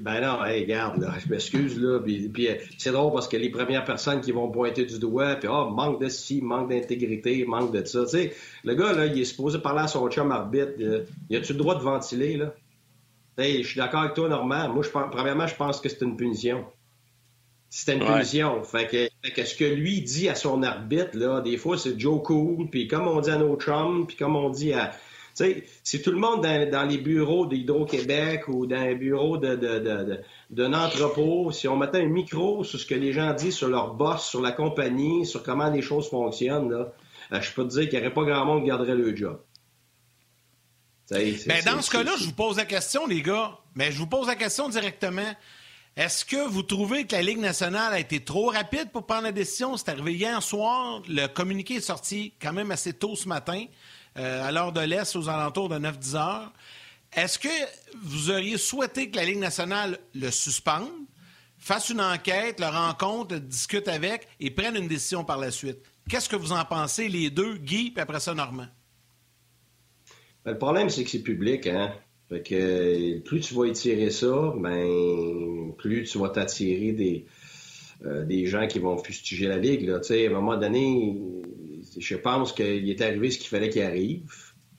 ben 0.00 0.20
non, 0.20 0.44
hey, 0.44 0.62
regarde, 0.62 1.04
je 1.24 1.28
m'excuse, 1.28 1.80
là. 1.80 1.98
Puis, 1.98 2.48
c'est 2.78 2.92
drôle 2.92 3.12
parce 3.12 3.26
que 3.26 3.36
les 3.36 3.50
premières 3.50 3.84
personnes 3.84 4.20
qui 4.20 4.30
vont 4.30 4.48
pointer 4.52 4.84
du 4.84 5.00
doigt, 5.00 5.34
puis 5.34 5.48
oh, 5.50 5.70
manque 5.70 6.00
de 6.00 6.08
ci, 6.08 6.40
manque 6.40 6.70
d'intégrité, 6.70 7.44
manque 7.44 7.72
de 7.72 7.84
ça. 7.84 8.04
Tu 8.04 8.10
sais, 8.10 8.36
le 8.62 8.74
gars, 8.76 8.92
là, 8.92 9.06
il 9.06 9.20
est 9.20 9.24
supposé 9.24 9.58
parler 9.58 9.82
à 9.82 9.88
son 9.88 10.08
chum 10.08 10.30
arbitre. 10.30 10.74
Il 11.28 11.36
a-tu 11.36 11.54
le 11.54 11.58
droit 11.58 11.74
de 11.74 11.82
ventiler, 11.82 12.36
là? 12.36 12.54
Hey, 13.36 13.64
je 13.64 13.68
suis 13.68 13.78
d'accord 13.78 14.02
avec 14.02 14.14
toi, 14.14 14.28
Normand. 14.28 14.68
Moi, 14.68 14.84
je 14.84 14.90
pense, 14.90 15.10
premièrement, 15.10 15.48
je 15.48 15.56
pense 15.56 15.80
que 15.80 15.88
c'est 15.88 16.02
une 16.02 16.16
punition. 16.16 16.64
C'était 17.74 17.94
une 17.94 18.04
punition. 18.04 18.62
Fait 18.64 19.10
que, 19.24 19.44
ce 19.46 19.54
que 19.54 19.64
lui 19.64 20.02
dit 20.02 20.28
à 20.28 20.34
son 20.34 20.62
arbitre, 20.62 21.16
là, 21.16 21.40
des 21.40 21.56
fois, 21.56 21.78
c'est 21.78 21.98
Joe 21.98 22.22
Cool, 22.22 22.68
puis 22.68 22.86
comme 22.86 23.08
on 23.08 23.18
dit 23.22 23.30
à 23.30 23.38
nos 23.38 23.56
chums, 23.56 24.06
puis 24.06 24.14
comme 24.14 24.36
on 24.36 24.50
dit 24.50 24.74
à... 24.74 24.88
Tu 25.34 25.44
sais, 25.44 25.64
si 25.82 26.02
tout 26.02 26.10
le 26.10 26.18
monde 26.18 26.42
dans, 26.42 26.86
les 26.86 26.98
bureaux 26.98 27.46
d'Hydro-Québec 27.46 28.48
ou 28.48 28.66
dans 28.66 28.84
les 28.84 28.94
bureaux 28.94 29.38
d'un 29.38 29.56
de, 29.56 30.20
de, 30.50 30.64
entrepôt, 30.66 31.50
si 31.50 31.66
on 31.66 31.78
mettait 31.78 32.02
un 32.02 32.08
micro 32.08 32.62
sur 32.62 32.78
ce 32.78 32.84
que 32.84 32.94
les 32.94 33.14
gens 33.14 33.32
disent 33.32 33.56
sur 33.56 33.68
leur 33.68 33.94
boss, 33.94 34.28
sur 34.28 34.42
la 34.42 34.52
compagnie, 34.52 35.24
sur 35.24 35.42
comment 35.42 35.70
les 35.70 35.80
choses 35.80 36.10
fonctionnent, 36.10 36.70
là, 36.70 36.92
euh, 37.32 37.40
je 37.40 37.52
peux 37.52 37.64
te 37.64 37.70
dire 37.70 37.88
qu'il 37.88 37.98
n'y 37.98 38.04
aurait 38.04 38.12
pas 38.12 38.24
grand 38.24 38.44
monde 38.44 38.60
qui 38.60 38.68
garderait 38.68 38.94
le 38.94 39.16
job. 39.16 39.40
Mais 41.10 41.32
ben, 41.46 41.64
dans 41.64 41.80
ce 41.80 41.90
cas-là, 41.90 42.12
je 42.18 42.24
vous 42.24 42.32
pose 42.32 42.58
la 42.58 42.66
question, 42.66 43.06
les 43.06 43.22
gars. 43.22 43.56
Mais 43.74 43.90
je 43.92 43.98
vous 43.98 44.06
pose 44.06 44.26
la 44.26 44.36
question 44.36 44.68
directement. 44.68 45.34
Est-ce 45.94 46.24
que 46.24 46.48
vous 46.48 46.62
trouvez 46.62 47.06
que 47.06 47.14
la 47.14 47.20
Ligue 47.20 47.38
nationale 47.38 47.92
a 47.92 47.98
été 47.98 48.24
trop 48.24 48.46
rapide 48.48 48.90
pour 48.90 49.04
prendre 49.04 49.24
la 49.24 49.32
décision? 49.32 49.76
C'est 49.76 49.90
arrivé 49.90 50.14
hier 50.14 50.42
soir. 50.42 51.02
Le 51.06 51.26
communiqué 51.26 51.74
est 51.74 51.80
sorti 51.82 52.32
quand 52.40 52.54
même 52.54 52.70
assez 52.70 52.94
tôt 52.94 53.14
ce 53.14 53.28
matin, 53.28 53.66
euh, 54.18 54.42
à 54.42 54.50
l'heure 54.52 54.72
de 54.72 54.80
l'Est, 54.80 55.14
aux 55.16 55.28
alentours 55.28 55.68
de 55.68 55.78
9-10 55.78 56.16
heures. 56.16 56.52
Est-ce 57.12 57.38
que 57.38 57.48
vous 58.02 58.30
auriez 58.30 58.56
souhaité 58.56 59.10
que 59.10 59.16
la 59.16 59.26
Ligue 59.26 59.38
nationale 59.38 59.98
le 60.14 60.30
suspende, 60.30 60.88
fasse 61.58 61.90
une 61.90 62.00
enquête, 62.00 62.58
le 62.58 62.68
rencontre, 62.68 63.34
le 63.34 63.40
discute 63.40 63.86
avec 63.86 64.26
et 64.40 64.50
prenne 64.50 64.76
une 64.76 64.88
décision 64.88 65.24
par 65.24 65.36
la 65.36 65.50
suite? 65.50 65.78
Qu'est-ce 66.08 66.28
que 66.28 66.36
vous 66.36 66.52
en 66.52 66.64
pensez, 66.64 67.08
les 67.08 67.28
deux, 67.28 67.58
Guy, 67.58 67.90
puis 67.90 68.00
après 68.00 68.18
ça, 68.18 68.32
Normand? 68.32 68.66
Ben, 70.46 70.52
le 70.52 70.58
problème, 70.58 70.88
c'est 70.88 71.04
que 71.04 71.10
c'est 71.10 71.22
public, 71.22 71.66
hein? 71.66 71.94
Fait 72.32 72.42
que 72.42 73.18
plus 73.18 73.40
tu 73.40 73.52
vas 73.52 73.66
étirer 73.66 74.08
ça, 74.08 74.54
ben 74.56 75.72
plus 75.76 76.04
tu 76.04 76.16
vas 76.16 76.30
t'attirer 76.30 76.92
des, 76.92 77.26
euh, 78.06 78.24
des 78.24 78.46
gens 78.46 78.66
qui 78.66 78.78
vont 78.78 78.96
fustiger 78.96 79.48
la 79.48 79.58
Ligue. 79.58 79.86
Là. 79.86 79.96
à 79.98 80.14
un 80.14 80.30
moment 80.30 80.56
donné, 80.56 81.20
je 81.98 82.16
pense 82.16 82.54
qu'il 82.54 82.88
est 82.88 83.02
arrivé 83.02 83.30
ce 83.30 83.36
qu'il 83.36 83.48
fallait 83.48 83.68
qu'il 83.68 83.82
arrive. 83.82 84.22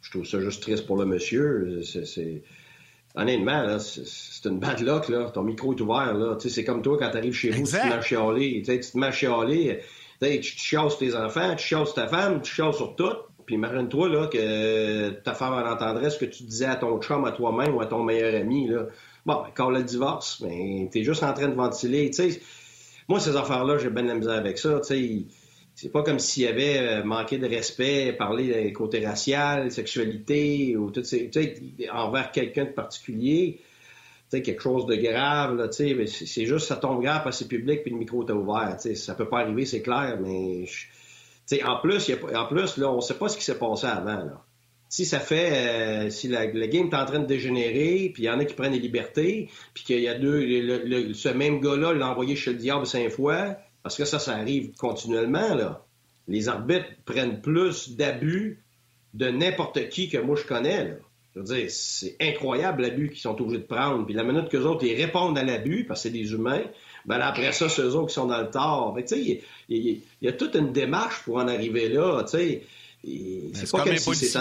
Je 0.02 0.10
trouve 0.10 0.26
ça 0.26 0.40
juste 0.42 0.64
triste 0.64 0.88
pour 0.88 0.98
le 0.98 1.06
monsieur. 1.06 1.82
C'est, 1.84 2.42
Honnêtement, 3.14 3.78
c'est 3.78 4.50
une 4.50 4.58
bad 4.58 4.80
luck. 4.80 5.08
Là. 5.10 5.30
Ton 5.30 5.44
micro 5.44 5.76
est 5.76 5.82
ouvert. 5.82 6.16
Là. 6.16 6.36
C'est 6.40 6.64
comme 6.64 6.82
toi 6.82 6.98
quand 6.98 7.12
tu 7.12 7.18
arrives 7.18 7.36
chez 7.36 7.52
vous, 7.52 7.66
tu 7.68 7.74
te 7.74 7.76
mets 7.76 7.94
à 7.94 8.02
chialer. 8.02 8.64
Tu 8.66 8.80
te 8.80 8.98
mets 8.98 9.08
à 9.08 9.12
chialer. 9.12 9.80
Tu 10.20 10.42
chiales 10.42 10.90
tes 10.98 11.16
enfants, 11.16 11.56
tu 11.56 11.68
chiales 11.68 11.94
ta 11.94 12.08
femme, 12.08 12.42
tu 12.42 12.52
chiales 12.52 12.74
sur 12.74 12.96
tout. 12.96 13.14
Puis 13.46 13.56
imagine-toi 13.56 14.10
là, 14.10 14.28
que 14.28 15.10
ta 15.22 15.34
femme 15.34 15.54
en 15.54 15.70
entendrait 15.70 16.10
ce 16.10 16.18
que 16.18 16.26
tu 16.26 16.44
disais 16.44 16.66
à 16.66 16.76
ton 16.76 17.00
chum, 17.02 17.26
à 17.26 17.32
toi-même 17.32 17.76
ou 17.76 17.82
à 17.82 17.86
ton 17.86 18.04
meilleur 18.04 18.40
ami. 18.40 18.68
Là. 18.68 18.88
Bon, 19.26 19.42
ben, 19.44 19.50
quand 19.54 19.70
le 19.70 19.84
divorce, 19.84 20.42
mais 20.42 20.90
t'es 20.92 21.04
juste 21.04 21.24
en 21.24 21.34
train 21.34 21.48
de 21.48 21.56
ventiler. 21.56 22.12
sais, 22.12 22.42
moi, 23.08 23.20
ces 23.20 23.36
affaires-là, 23.36 23.78
j'ai 23.78 23.90
bien 23.90 24.04
de 24.04 24.10
la 24.10 24.16
misère 24.16 24.34
avec 24.34 24.58
ça. 24.58 24.82
C'est 25.76 25.92
pas 25.92 26.04
comme 26.04 26.20
s'il 26.20 26.44
y 26.44 26.48
avait 26.48 26.78
euh, 26.78 27.04
manqué 27.04 27.38
de 27.38 27.48
respect, 27.48 28.14
parler 28.14 28.54
des 28.54 28.74
côtés 28.74 29.06
racial, 29.06 29.72
sexualité, 29.72 30.78
ou 30.78 30.92
tout 30.92 31.04
ces, 31.04 31.32
envers 31.92 32.32
quelqu'un 32.32 32.66
de 32.66 32.70
particulier. 32.70 33.60
quelque 34.30 34.62
chose 34.62 34.86
de 34.86 34.96
grave, 34.96 35.70
c'est 35.72 36.46
juste 36.46 36.68
ça 36.68 36.76
tombe 36.76 37.02
grave 37.02 37.24
parce 37.24 37.38
que 37.38 37.44
c'est 37.44 37.50
public 37.50 37.82
puis 37.82 37.92
le 37.92 37.98
micro 37.98 38.26
est 38.26 38.32
ouvert. 38.32 38.78
Ça 38.80 39.16
peut 39.16 39.28
pas 39.28 39.40
arriver, 39.40 39.66
c'est 39.66 39.82
clair, 39.82 40.20
mais 40.22 40.66
en 41.66 41.78
plus, 41.78 42.12
plus 42.50 42.78
là, 42.78 42.92
on 42.92 42.98
ne 42.98 43.02
sait 43.02 43.18
pas 43.18 43.30
ce 43.30 43.38
qui 43.38 43.44
s'est 43.44 43.58
passé 43.58 43.88
avant. 43.88 44.24
Si 44.90 45.06
ça 45.06 45.20
fait, 45.20 46.06
euh, 46.06 46.10
si 46.10 46.28
la, 46.28 46.46
game 46.48 46.88
est 46.88 46.96
en 46.96 47.06
train 47.06 47.20
de 47.20 47.26
dégénérer, 47.26 48.12
puis 48.14 48.24
il 48.24 48.26
y 48.26 48.30
en 48.30 48.40
a 48.40 48.46
qui 48.46 48.54
prennent 48.54 48.74
des 48.74 48.80
libertés, 48.80 49.50
puis 49.74 49.84
qu'il 49.84 50.00
y 50.00 50.08
a 50.08 50.14
deux, 50.14 51.14
ce 51.14 51.30
même 51.30 51.60
gars-là 51.62 51.94
l'a 51.94 52.10
envoyé 52.10 52.36
chez 52.36 52.52
le 52.52 52.60
diable 52.60 52.86
cinq 52.86 53.10
fois, 53.10 53.58
parce 53.82 53.98
que 53.98 54.06
ça, 54.06 54.20
ça 54.20 54.36
arrive 54.36 54.74
continuellement. 54.76 55.80
Les 56.28 56.48
arbitres 56.48 56.90
prennent 57.06 57.42
plus 57.42 57.96
d'abus 57.96 58.64
de 59.14 59.30
n'importe 59.30 59.90
qui 59.90 60.10
que 60.10 60.18
moi 60.20 60.36
je 60.36 60.44
connais, 60.44 60.98
c'est 61.68 62.16
incroyable 62.22 62.84
l'abus 62.84 63.10
qu'ils 63.10 63.20
sont 63.20 63.40
obligés 63.42 63.60
de 63.60 63.66
prendre. 63.66 64.06
Puis 64.06 64.14
la 64.14 64.24
minute 64.24 64.50
que 64.50 64.58
autres, 64.58 64.86
ils 64.86 64.96
répondent 64.96 65.38
à 65.38 65.44
l'abus, 65.44 65.86
parce 65.86 66.04
que 66.04 66.10
c'est 66.10 66.14
des 66.14 66.32
humains, 66.34 66.64
ben 67.06 67.20
après 67.20 67.52
ça, 67.52 67.70
c'est 67.70 67.82
eux 67.82 67.96
autres 67.96 68.08
qui 68.08 68.14
sont 68.14 68.28
dans 68.28 68.42
le 68.42 68.50
tort. 68.50 68.96
tu 68.98 69.08
sais, 69.08 69.42
il, 69.70 70.02
y, 70.22 70.28
a 70.28 70.34
toute 70.34 70.56
une 70.56 70.72
démarche 70.72 71.24
pour 71.24 71.38
en 71.38 71.48
arriver 71.48 71.90
là, 71.90 72.24
tu 72.24 72.38
sais. 72.38 72.64
C'est 73.54 73.72
pas 73.72 73.84
comme, 73.84 73.98
si 73.98 74.16
c'est 74.16 74.40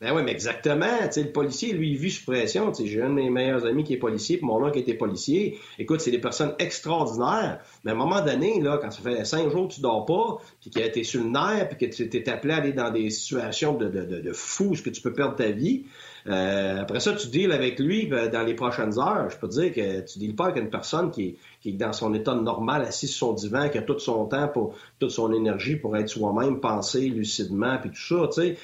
ben 0.00 0.14
oui, 0.14 0.22
mais 0.24 0.30
exactement. 0.30 0.86
sais, 1.10 1.24
le 1.24 1.32
policier, 1.32 1.72
lui, 1.72 1.90
il 1.90 1.96
vit 1.96 2.12
sous 2.12 2.24
pression. 2.24 2.72
J'ai 2.72 3.02
un 3.02 3.08
de 3.08 3.14
mes 3.14 3.30
meilleurs 3.30 3.66
amis 3.66 3.82
qui 3.82 3.94
est 3.94 3.98
policier, 3.98 4.36
puis 4.36 4.46
mon 4.46 4.62
oncle 4.62 4.74
qui 4.74 4.78
était 4.78 4.94
policier. 4.94 5.58
Écoute, 5.76 6.00
c'est 6.00 6.12
des 6.12 6.20
personnes 6.20 6.54
extraordinaires. 6.60 7.58
Mais 7.82 7.90
à 7.90 7.94
un 7.94 7.96
moment 7.96 8.24
donné, 8.24 8.60
là, 8.60 8.78
quand 8.80 8.92
ça 8.92 9.02
fait 9.02 9.24
cinq 9.24 9.50
jours 9.50 9.66
que 9.66 9.74
tu 9.74 9.80
dors 9.80 10.06
pas, 10.06 10.40
puis 10.60 10.70
que 10.70 10.88
tu 10.88 11.00
es 11.00 11.02
sur 11.02 11.24
le 11.24 11.30
nerf, 11.30 11.68
puis 11.68 11.88
que 11.88 11.92
tu 11.92 12.08
t'es 12.08 12.28
appelé 12.28 12.54
à 12.54 12.56
aller 12.58 12.72
dans 12.72 12.90
des 12.90 13.10
situations 13.10 13.74
de, 13.74 13.88
de, 13.88 14.04
de, 14.04 14.20
de 14.20 14.32
fou, 14.32 14.76
ce 14.76 14.82
que 14.82 14.90
tu 14.90 15.00
peux 15.00 15.12
perdre 15.12 15.34
ta 15.34 15.50
vie, 15.50 15.86
euh, 16.28 16.82
après 16.82 17.00
ça, 17.00 17.14
tu 17.14 17.28
deals 17.28 17.52
avec 17.52 17.78
lui 17.78 18.06
ben, 18.06 18.28
dans 18.28 18.42
les 18.42 18.54
prochaines 18.54 18.98
heures. 18.98 19.30
Je 19.30 19.38
peux 19.38 19.48
te 19.48 19.60
dire 19.60 19.72
que 19.72 20.00
tu 20.00 20.18
deals 20.18 20.36
pas 20.36 20.46
avec 20.46 20.62
une 20.62 20.68
personne 20.68 21.10
qui, 21.10 21.38
est 21.64 21.72
dans 21.72 21.92
son 21.92 22.12
état 22.12 22.34
normal, 22.34 22.82
assis 22.82 23.08
sur 23.08 23.28
son 23.28 23.32
divan, 23.32 23.68
qui 23.70 23.78
a 23.78 23.82
tout 23.82 23.98
son 23.98 24.26
temps, 24.26 24.48
pour 24.48 24.74
toute 24.98 25.10
son 25.10 25.32
énergie 25.32 25.76
pour 25.76 25.96
être 25.96 26.08
soi-même, 26.08 26.60
penser 26.60 27.08
lucidement, 27.08 27.78
puis 27.78 27.90
tout 27.90 27.96
ça, 27.96 28.28
tu 28.28 28.40
sais. 28.42 28.56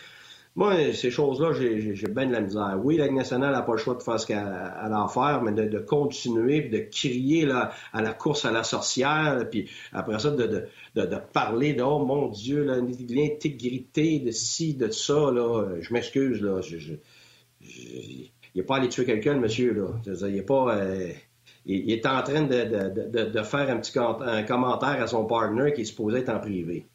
moi, 0.56 0.74
ces 0.92 1.10
choses-là, 1.10 1.52
j'ai 1.54 2.08
bien 2.08 2.26
de 2.26 2.32
la 2.32 2.40
misère. 2.42 2.78
Oui, 2.82 2.98
la 2.98 3.08
nationale 3.08 3.52
n'a 3.52 3.62
pas 3.62 3.72
le 3.72 3.78
choix 3.78 3.94
de 3.94 4.02
faire 4.02 4.20
ce 4.20 4.26
qu'elle 4.26 4.36
a 4.36 5.04
à 5.04 5.08
faire, 5.08 5.40
mais 5.42 5.52
de, 5.52 5.78
continuer, 5.78 6.68
de 6.68 6.78
crier 6.78 7.46
là, 7.46 7.72
à 7.94 8.02
la 8.02 8.12
course 8.12 8.44
à 8.44 8.52
la 8.52 8.62
sorcière, 8.62 9.38
puis 9.50 9.70
après 9.92 10.18
ça, 10.18 10.30
de, 10.30 10.66
de, 10.96 11.16
parler 11.32 11.72
de, 11.72 11.82
oh 11.82 12.04
mon 12.04 12.28
Dieu, 12.28 12.62
l'intégrité 12.64 14.18
de 14.18 14.30
ci, 14.32 14.74
de 14.74 14.90
ça, 14.90 15.30
là, 15.30 15.64
je 15.80 15.92
m'excuse, 15.94 16.42
là, 16.42 16.60
je, 16.60 16.94
il 17.64 18.30
n'est 18.54 18.62
pas 18.62 18.76
allé 18.76 18.88
tuer 18.88 19.04
quelqu'un, 19.04 19.34
le 19.34 19.40
monsieur, 19.40 19.72
là. 19.72 19.88
Il 20.28 20.36
est 20.36 20.42
pas... 20.42 20.76
Euh, 20.76 21.12
il, 21.66 21.90
est 21.90 22.04
en 22.06 22.22
train 22.22 22.42
de, 22.42 23.42
faire 23.42 23.70
un 23.70 23.78
petit 23.78 23.98
un 23.98 24.42
commentaire 24.42 25.02
à 25.02 25.06
son 25.06 25.24
partner 25.24 25.72
qui 25.72 25.80
est 25.80 25.86
supposé 25.86 26.18
être 26.18 26.28
en 26.28 26.38
privé. 26.38 26.86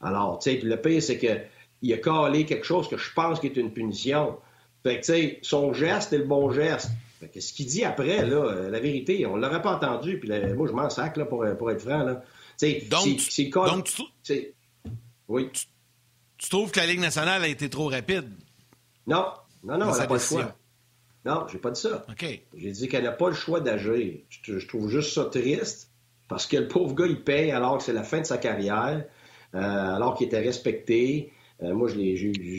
Alors, 0.00 0.38
tu 0.38 0.50
sais, 0.50 0.60
le 0.62 0.80
pire, 0.80 1.02
c'est 1.02 1.18
que 1.18 1.38
il 1.82 1.92
a 1.92 1.98
calé 1.98 2.46
quelque 2.46 2.64
chose 2.64 2.88
que 2.88 2.96
je 2.96 3.12
pense 3.12 3.40
qui 3.40 3.48
est 3.48 3.56
une 3.56 3.70
punition. 3.70 4.38
Fait 4.82 5.00
que, 5.00 5.00
tu 5.00 5.12
sais, 5.12 5.38
son 5.42 5.74
geste 5.74 6.14
est 6.14 6.18
le 6.18 6.24
bon 6.24 6.50
geste. 6.50 6.90
Fait 7.20 7.28
que 7.28 7.40
ce 7.40 7.52
qu'il 7.52 7.66
dit 7.66 7.84
après, 7.84 8.24
là, 8.24 8.36
euh, 8.36 8.70
la 8.70 8.80
vérité, 8.80 9.26
on 9.26 9.36
ne 9.36 9.42
l'aurait 9.42 9.60
pas 9.60 9.76
entendu, 9.76 10.18
puis 10.18 10.30
moi, 10.54 10.66
je 10.66 10.72
m'en 10.72 10.88
sac, 10.88 11.18
là, 11.18 11.26
pour, 11.26 11.44
pour 11.58 11.70
être 11.70 11.82
franc, 11.82 12.04
là. 12.04 12.22
donc, 12.90 13.20
si, 13.20 13.50
donc 13.50 13.90
tu, 14.22 14.54
oui. 15.28 15.50
Tu, 16.38 16.48
trouves 16.48 16.70
que 16.70 16.80
la 16.80 16.86
Ligue 16.86 17.00
nationale 17.00 17.42
a 17.42 17.48
été 17.48 17.68
trop 17.68 17.88
rapide? 17.88 18.30
Non, 19.06 19.26
non, 19.64 19.78
non, 19.78 19.92
elle 19.92 20.00
n'a 20.00 20.06
pas 20.06 20.14
le 20.14 20.20
choix. 20.20 20.56
Non, 21.24 21.46
j'ai 21.50 21.58
pas 21.58 21.70
dit 21.70 21.80
ça. 21.80 22.04
J'ai 22.54 22.70
dit 22.70 22.88
qu'elle 22.88 23.04
n'a 23.04 23.12
pas 23.12 23.28
le 23.28 23.34
choix 23.34 23.60
d'agir. 23.60 24.18
Je, 24.28 24.66
trouve 24.66 24.90
juste 24.90 25.14
ça 25.14 25.24
triste 25.24 25.90
parce 26.28 26.46
que 26.46 26.56
le 26.56 26.68
pauvre 26.68 26.94
gars, 26.94 27.06
il 27.06 27.22
paye 27.22 27.50
alors 27.50 27.78
que 27.78 27.84
c'est 27.84 27.92
la 27.92 28.02
fin 28.02 28.20
de 28.20 28.26
sa 28.26 28.38
carrière, 28.38 29.04
euh, 29.54 29.58
alors 29.58 30.14
qu'il 30.16 30.26
était 30.26 30.40
respecté. 30.40 31.32
Euh, 31.62 31.72
moi, 31.72 31.88
j'ai 31.88 32.16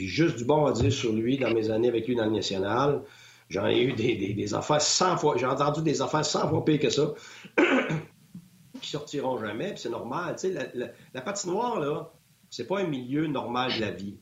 juste 0.08 0.38
du 0.38 0.46
bon 0.46 0.66
à 0.66 0.72
dire 0.72 0.92
sur 0.92 1.14
lui 1.14 1.38
dans 1.38 1.54
mes 1.54 1.70
années 1.70 1.90
avec 1.90 2.08
lui 2.08 2.16
dans 2.16 2.26
le 2.26 2.32
national. 2.32 3.04
J'en 3.50 3.68
ai 3.68 3.80
eu 3.80 3.94
des, 3.94 4.54
affaires 4.56 4.82
100 4.82 5.18
fois, 5.18 5.38
j'ai 5.38 5.46
entendu 5.46 5.84
des 5.84 6.02
affaires 6.02 6.26
100 6.26 6.50
fois 6.50 6.66
pires 6.66 6.80
que 6.80 6.90
ça, 6.90 7.14
qui 8.82 8.90
sortiront 8.90 9.38
jamais, 9.38 9.76
c'est 9.78 9.90
normal. 9.90 10.36
Tu 10.40 10.52
sais, 10.52 10.70
la, 10.74 10.88
la, 11.14 11.22
patinoire, 11.22 11.80
là, 11.80 12.12
c'est 12.50 12.66
pas 12.66 12.80
un 12.80 12.88
milieu 12.88 13.28
normal 13.28 13.72
de 13.76 13.82
la 13.82 13.92
vie. 13.92 14.18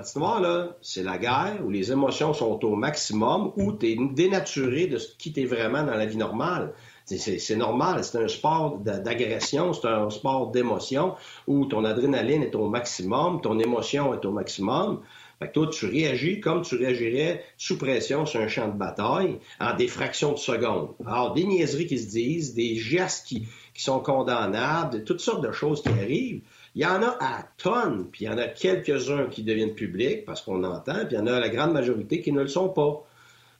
Patinoire, 0.00 0.40
là, 0.40 0.76
c'est 0.80 1.02
la 1.02 1.18
guerre 1.18 1.58
où 1.62 1.68
les 1.68 1.92
émotions 1.92 2.32
sont 2.32 2.64
au 2.64 2.74
maximum, 2.74 3.52
où 3.56 3.72
tu 3.72 3.90
es 3.90 3.98
dénaturé 4.14 4.86
de 4.86 4.96
ce 4.96 5.14
qui 5.18 5.30
t'es 5.30 5.44
vraiment 5.44 5.82
dans 5.82 5.94
la 5.94 6.06
vie 6.06 6.16
normale. 6.16 6.72
C'est 7.04 7.56
normal, 7.56 8.02
c'est 8.02 8.16
un 8.16 8.26
sport 8.26 8.78
d'agression, 8.78 9.74
c'est 9.74 9.88
un 9.88 10.08
sport 10.08 10.52
d'émotion 10.52 11.16
où 11.46 11.66
ton 11.66 11.84
adrénaline 11.84 12.42
est 12.42 12.54
au 12.54 12.66
maximum, 12.70 13.42
ton 13.42 13.58
émotion 13.58 14.14
est 14.14 14.24
au 14.24 14.30
maximum. 14.30 15.02
Fait 15.38 15.48
que 15.48 15.52
toi, 15.52 15.66
tu 15.70 15.84
réagis 15.84 16.40
comme 16.40 16.62
tu 16.62 16.76
réagirais 16.76 17.44
sous 17.58 17.76
pression 17.76 18.24
sur 18.24 18.40
un 18.40 18.48
champ 18.48 18.68
de 18.68 18.78
bataille 18.78 19.38
en 19.60 19.76
des 19.76 19.88
fractions 19.88 20.32
de 20.32 20.38
secondes. 20.38 20.94
Alors, 21.04 21.34
des 21.34 21.44
niaiseries 21.44 21.86
qui 21.86 21.98
se 21.98 22.08
disent, 22.08 22.54
des 22.54 22.76
gestes 22.76 23.26
qui, 23.26 23.48
qui 23.74 23.82
sont 23.82 24.00
condamnables, 24.00 25.04
toutes 25.04 25.20
sortes 25.20 25.42
de 25.42 25.52
choses 25.52 25.82
qui 25.82 25.90
arrivent. 25.90 26.40
Il 26.74 26.82
y 26.82 26.86
en 26.86 27.02
a 27.02 27.16
à 27.20 27.44
tonnes, 27.58 28.06
puis 28.10 28.24
il 28.24 28.28
y 28.28 28.30
en 28.30 28.38
a 28.38 28.46
quelques-uns 28.46 29.26
qui 29.26 29.42
deviennent 29.42 29.74
publics 29.74 30.24
parce 30.24 30.42
qu'on 30.42 30.62
entend, 30.62 31.04
puis 31.06 31.12
il 31.12 31.18
y 31.18 31.18
en 31.18 31.26
a 31.26 31.40
la 31.40 31.48
grande 31.48 31.72
majorité 31.72 32.20
qui 32.20 32.32
ne 32.32 32.40
le 32.40 32.48
sont 32.48 32.68
pas. 32.68 33.04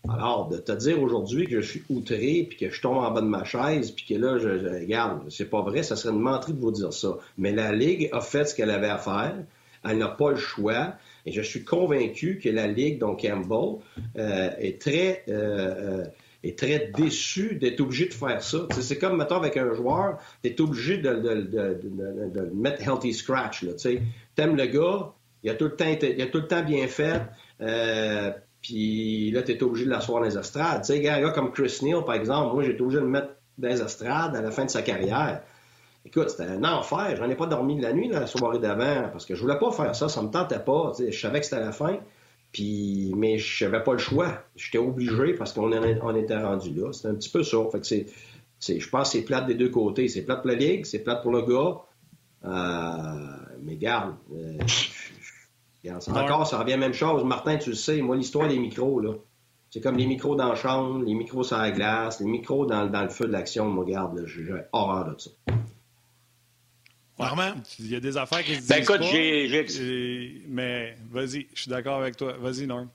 Alors, 0.09 0.49
de 0.49 0.57
te 0.57 0.73
dire 0.73 1.03
aujourd'hui 1.03 1.47
que 1.47 1.61
je 1.61 1.69
suis 1.73 1.83
outré, 1.91 2.47
puis 2.49 2.57
que 2.57 2.71
je 2.71 2.81
tombe 2.81 2.97
en 2.97 3.11
bas 3.11 3.21
de 3.21 3.27
ma 3.27 3.45
chaise, 3.45 3.91
puis 3.91 4.07
que 4.07 4.15
là, 4.15 4.39
je, 4.39 4.49
regarde, 4.49 5.29
c'est 5.29 5.51
pas 5.51 5.61
vrai, 5.61 5.83
ça 5.83 5.95
serait 5.95 6.15
une 6.15 6.21
menterie 6.21 6.55
de 6.55 6.61
vous 6.61 6.71
dire 6.71 6.93
ça. 6.93 7.19
Mais 7.37 7.53
la 7.53 7.73
Ligue 7.73 8.09
a 8.13 8.21
fait 8.21 8.47
ce 8.47 8.55
qu'elle 8.55 8.71
avait 8.71 8.89
à 8.89 8.97
faire. 8.97 9.35
Elle 9.85 9.99
n'a 9.99 10.09
pas 10.09 10.31
le 10.31 10.37
choix. 10.37 10.95
Et 11.27 11.33
je 11.33 11.43
suis 11.43 11.65
convaincu 11.65 12.39
que 12.43 12.49
la 12.49 12.67
Ligue, 12.67 12.99
donc 12.99 13.23
Campbell, 13.23 13.83
euh, 14.17 14.51
est 14.59 14.81
très... 14.81 15.23
Euh, 15.29 16.03
euh, 16.03 16.05
est 16.43 16.59
très 16.59 16.91
déçu 16.97 17.57
d'être 17.57 17.80
obligé 17.80 18.07
de 18.07 18.14
faire 18.14 18.43
ça. 18.43 18.66
C'est 18.80 18.99
comme, 18.99 19.18
mettons, 19.18 19.36
avec 19.36 19.57
un 19.57 19.72
joueur, 19.74 20.18
tu 20.43 20.51
es 20.51 20.61
obligé 20.61 20.99
de, 20.99 21.11
le 21.11 22.51
mettre 22.55 22.86
healthy 22.86 23.12
scratch. 23.12 23.64
Tu 23.76 24.01
aimes 24.38 24.57
le 24.57 24.66
gars, 24.66 25.12
il 25.43 25.51
a, 25.51 25.55
tout 25.55 25.64
le 25.64 25.76
temps, 25.76 25.84
il 26.03 26.22
a 26.22 26.26
tout 26.26 26.38
le 26.38 26.47
temps 26.47 26.62
bien 26.62 26.86
fait, 26.86 27.20
euh, 27.61 28.30
puis 28.62 29.30
là, 29.30 29.43
tu 29.43 29.53
es 29.53 29.62
obligé 29.62 29.86
de 29.86 29.91
l'asseoir 29.91 30.20
dans 30.20 30.26
les 30.26 30.38
estrades. 30.38 30.82
Tu 30.82 30.95
sais, 30.95 31.09
un 31.09 31.20
gars 31.20 31.30
comme 31.30 31.53
Chris 31.53 31.78
Neal, 31.82 32.05
par 32.05 32.14
exemple, 32.14 32.55
moi, 32.55 32.62
j'ai 32.62 32.72
été 32.72 32.82
obligé 32.82 33.01
de 33.01 33.05
le 33.05 33.11
mettre 33.11 33.28
dans 33.59 33.68
les 33.68 33.82
estrades 33.82 34.36
à 34.36 34.43
la 34.43 34.51
fin 34.51 34.64
de 34.64 34.70
sa 34.70 34.82
carrière. 34.82 35.43
Écoute, 36.05 36.30
c'était 36.30 36.51
un 36.51 36.64
enfer. 36.64 37.16
J'en 37.16 37.28
ai 37.28 37.34
pas 37.34 37.47
dormi 37.47 37.76
de 37.76 37.82
la 37.82 37.93
nuit, 37.93 38.09
la 38.09 38.26
soirée 38.26 38.59
d'avant, 38.59 39.09
parce 39.12 39.26
que 39.26 39.34
je 39.34 39.43
voulais 39.43 39.59
pas 39.59 39.70
faire 39.70 39.95
ça. 39.95 40.09
Ça 40.09 40.22
me 40.22 40.30
tentait 40.30 40.59
pas. 40.59 40.93
Je 40.99 41.18
savais 41.18 41.41
que 41.41 41.47
c'était 41.47 41.61
la 41.61 41.72
fin. 41.72 41.99
Puis, 42.53 43.12
mais 43.16 43.38
je 43.38 43.64
n'avais 43.64 43.82
pas 43.82 43.92
le 43.92 43.98
choix. 43.98 44.42
J'étais 44.57 44.78
obligé 44.78 45.34
parce 45.34 45.53
qu'on 45.53 45.70
on 45.72 46.14
était 46.16 46.38
rendu 46.38 46.74
là. 46.74 46.92
C'était 46.92 47.09
un 47.09 47.14
petit 47.14 47.30
peu 47.30 47.44
ça. 47.44 47.59
Fait 47.70 47.80
que 47.80 47.86
c'est, 47.86 48.80
je 48.80 48.88
pense 48.88 49.12
que 49.12 49.18
c'est 49.18 49.24
plate 49.24 49.46
des 49.46 49.55
deux 49.55 49.68
côtés. 49.68 50.09
C'est 50.09 50.22
plate 50.22 50.42
pour 50.42 50.51
la 50.51 50.57
Ligue, 50.57 50.84
c'est 50.84 51.01
plate 51.01 51.22
pour 51.22 51.32
le 51.32 51.42
gars. 51.42 51.80
Euh, 52.44 53.57
mais 53.62 53.76
garde, 53.76 54.14
euh, 54.34 54.59
encore, 56.09 56.46
ça 56.46 56.59
revient 56.59 56.72
à 56.72 56.76
la 56.76 56.80
même 56.80 56.94
chose. 56.94 57.24
Martin, 57.24 57.59
tu 57.59 57.70
le 57.70 57.76
sais, 57.76 58.01
moi, 58.01 58.16
l'histoire 58.16 58.48
des 58.48 58.59
micros, 58.59 59.01
là, 59.01 59.12
c'est 59.70 59.80
comme 59.80 59.96
les 59.96 60.07
micros 60.07 60.34
dans 60.34 60.48
la 60.48 60.55
chambre, 60.55 61.05
les 61.05 61.14
micros 61.14 61.44
sur 61.44 61.59
la 61.59 61.70
glace, 61.70 62.20
les 62.20 62.26
micros 62.26 62.66
dans, 62.66 62.84
le 62.84 63.09
feu 63.09 63.26
de 63.26 63.32
l'action. 63.32 63.68
Moi, 63.68 63.84
garde, 63.84 64.24
j'ai 64.26 64.53
horreur 64.72 65.14
de 65.14 65.20
ça. 65.20 65.30
Il 67.79 67.91
y 67.91 67.97
a 67.97 68.01
des 68.01 68.16
affaires 68.16 68.43
qui 68.45 68.55
se 68.55 68.68
ben, 68.68 68.81
disent 68.81 68.91
écoute, 68.91 69.03
j'ai... 69.11 70.43
Mais 70.49 70.97
vas-y, 71.11 71.47
je 71.55 71.62
suis 71.62 71.71
d'accord 71.71 72.01
avec 72.01 72.16
toi. 72.16 72.35
Vas-y, 72.39 72.66
Norm. 72.66 72.89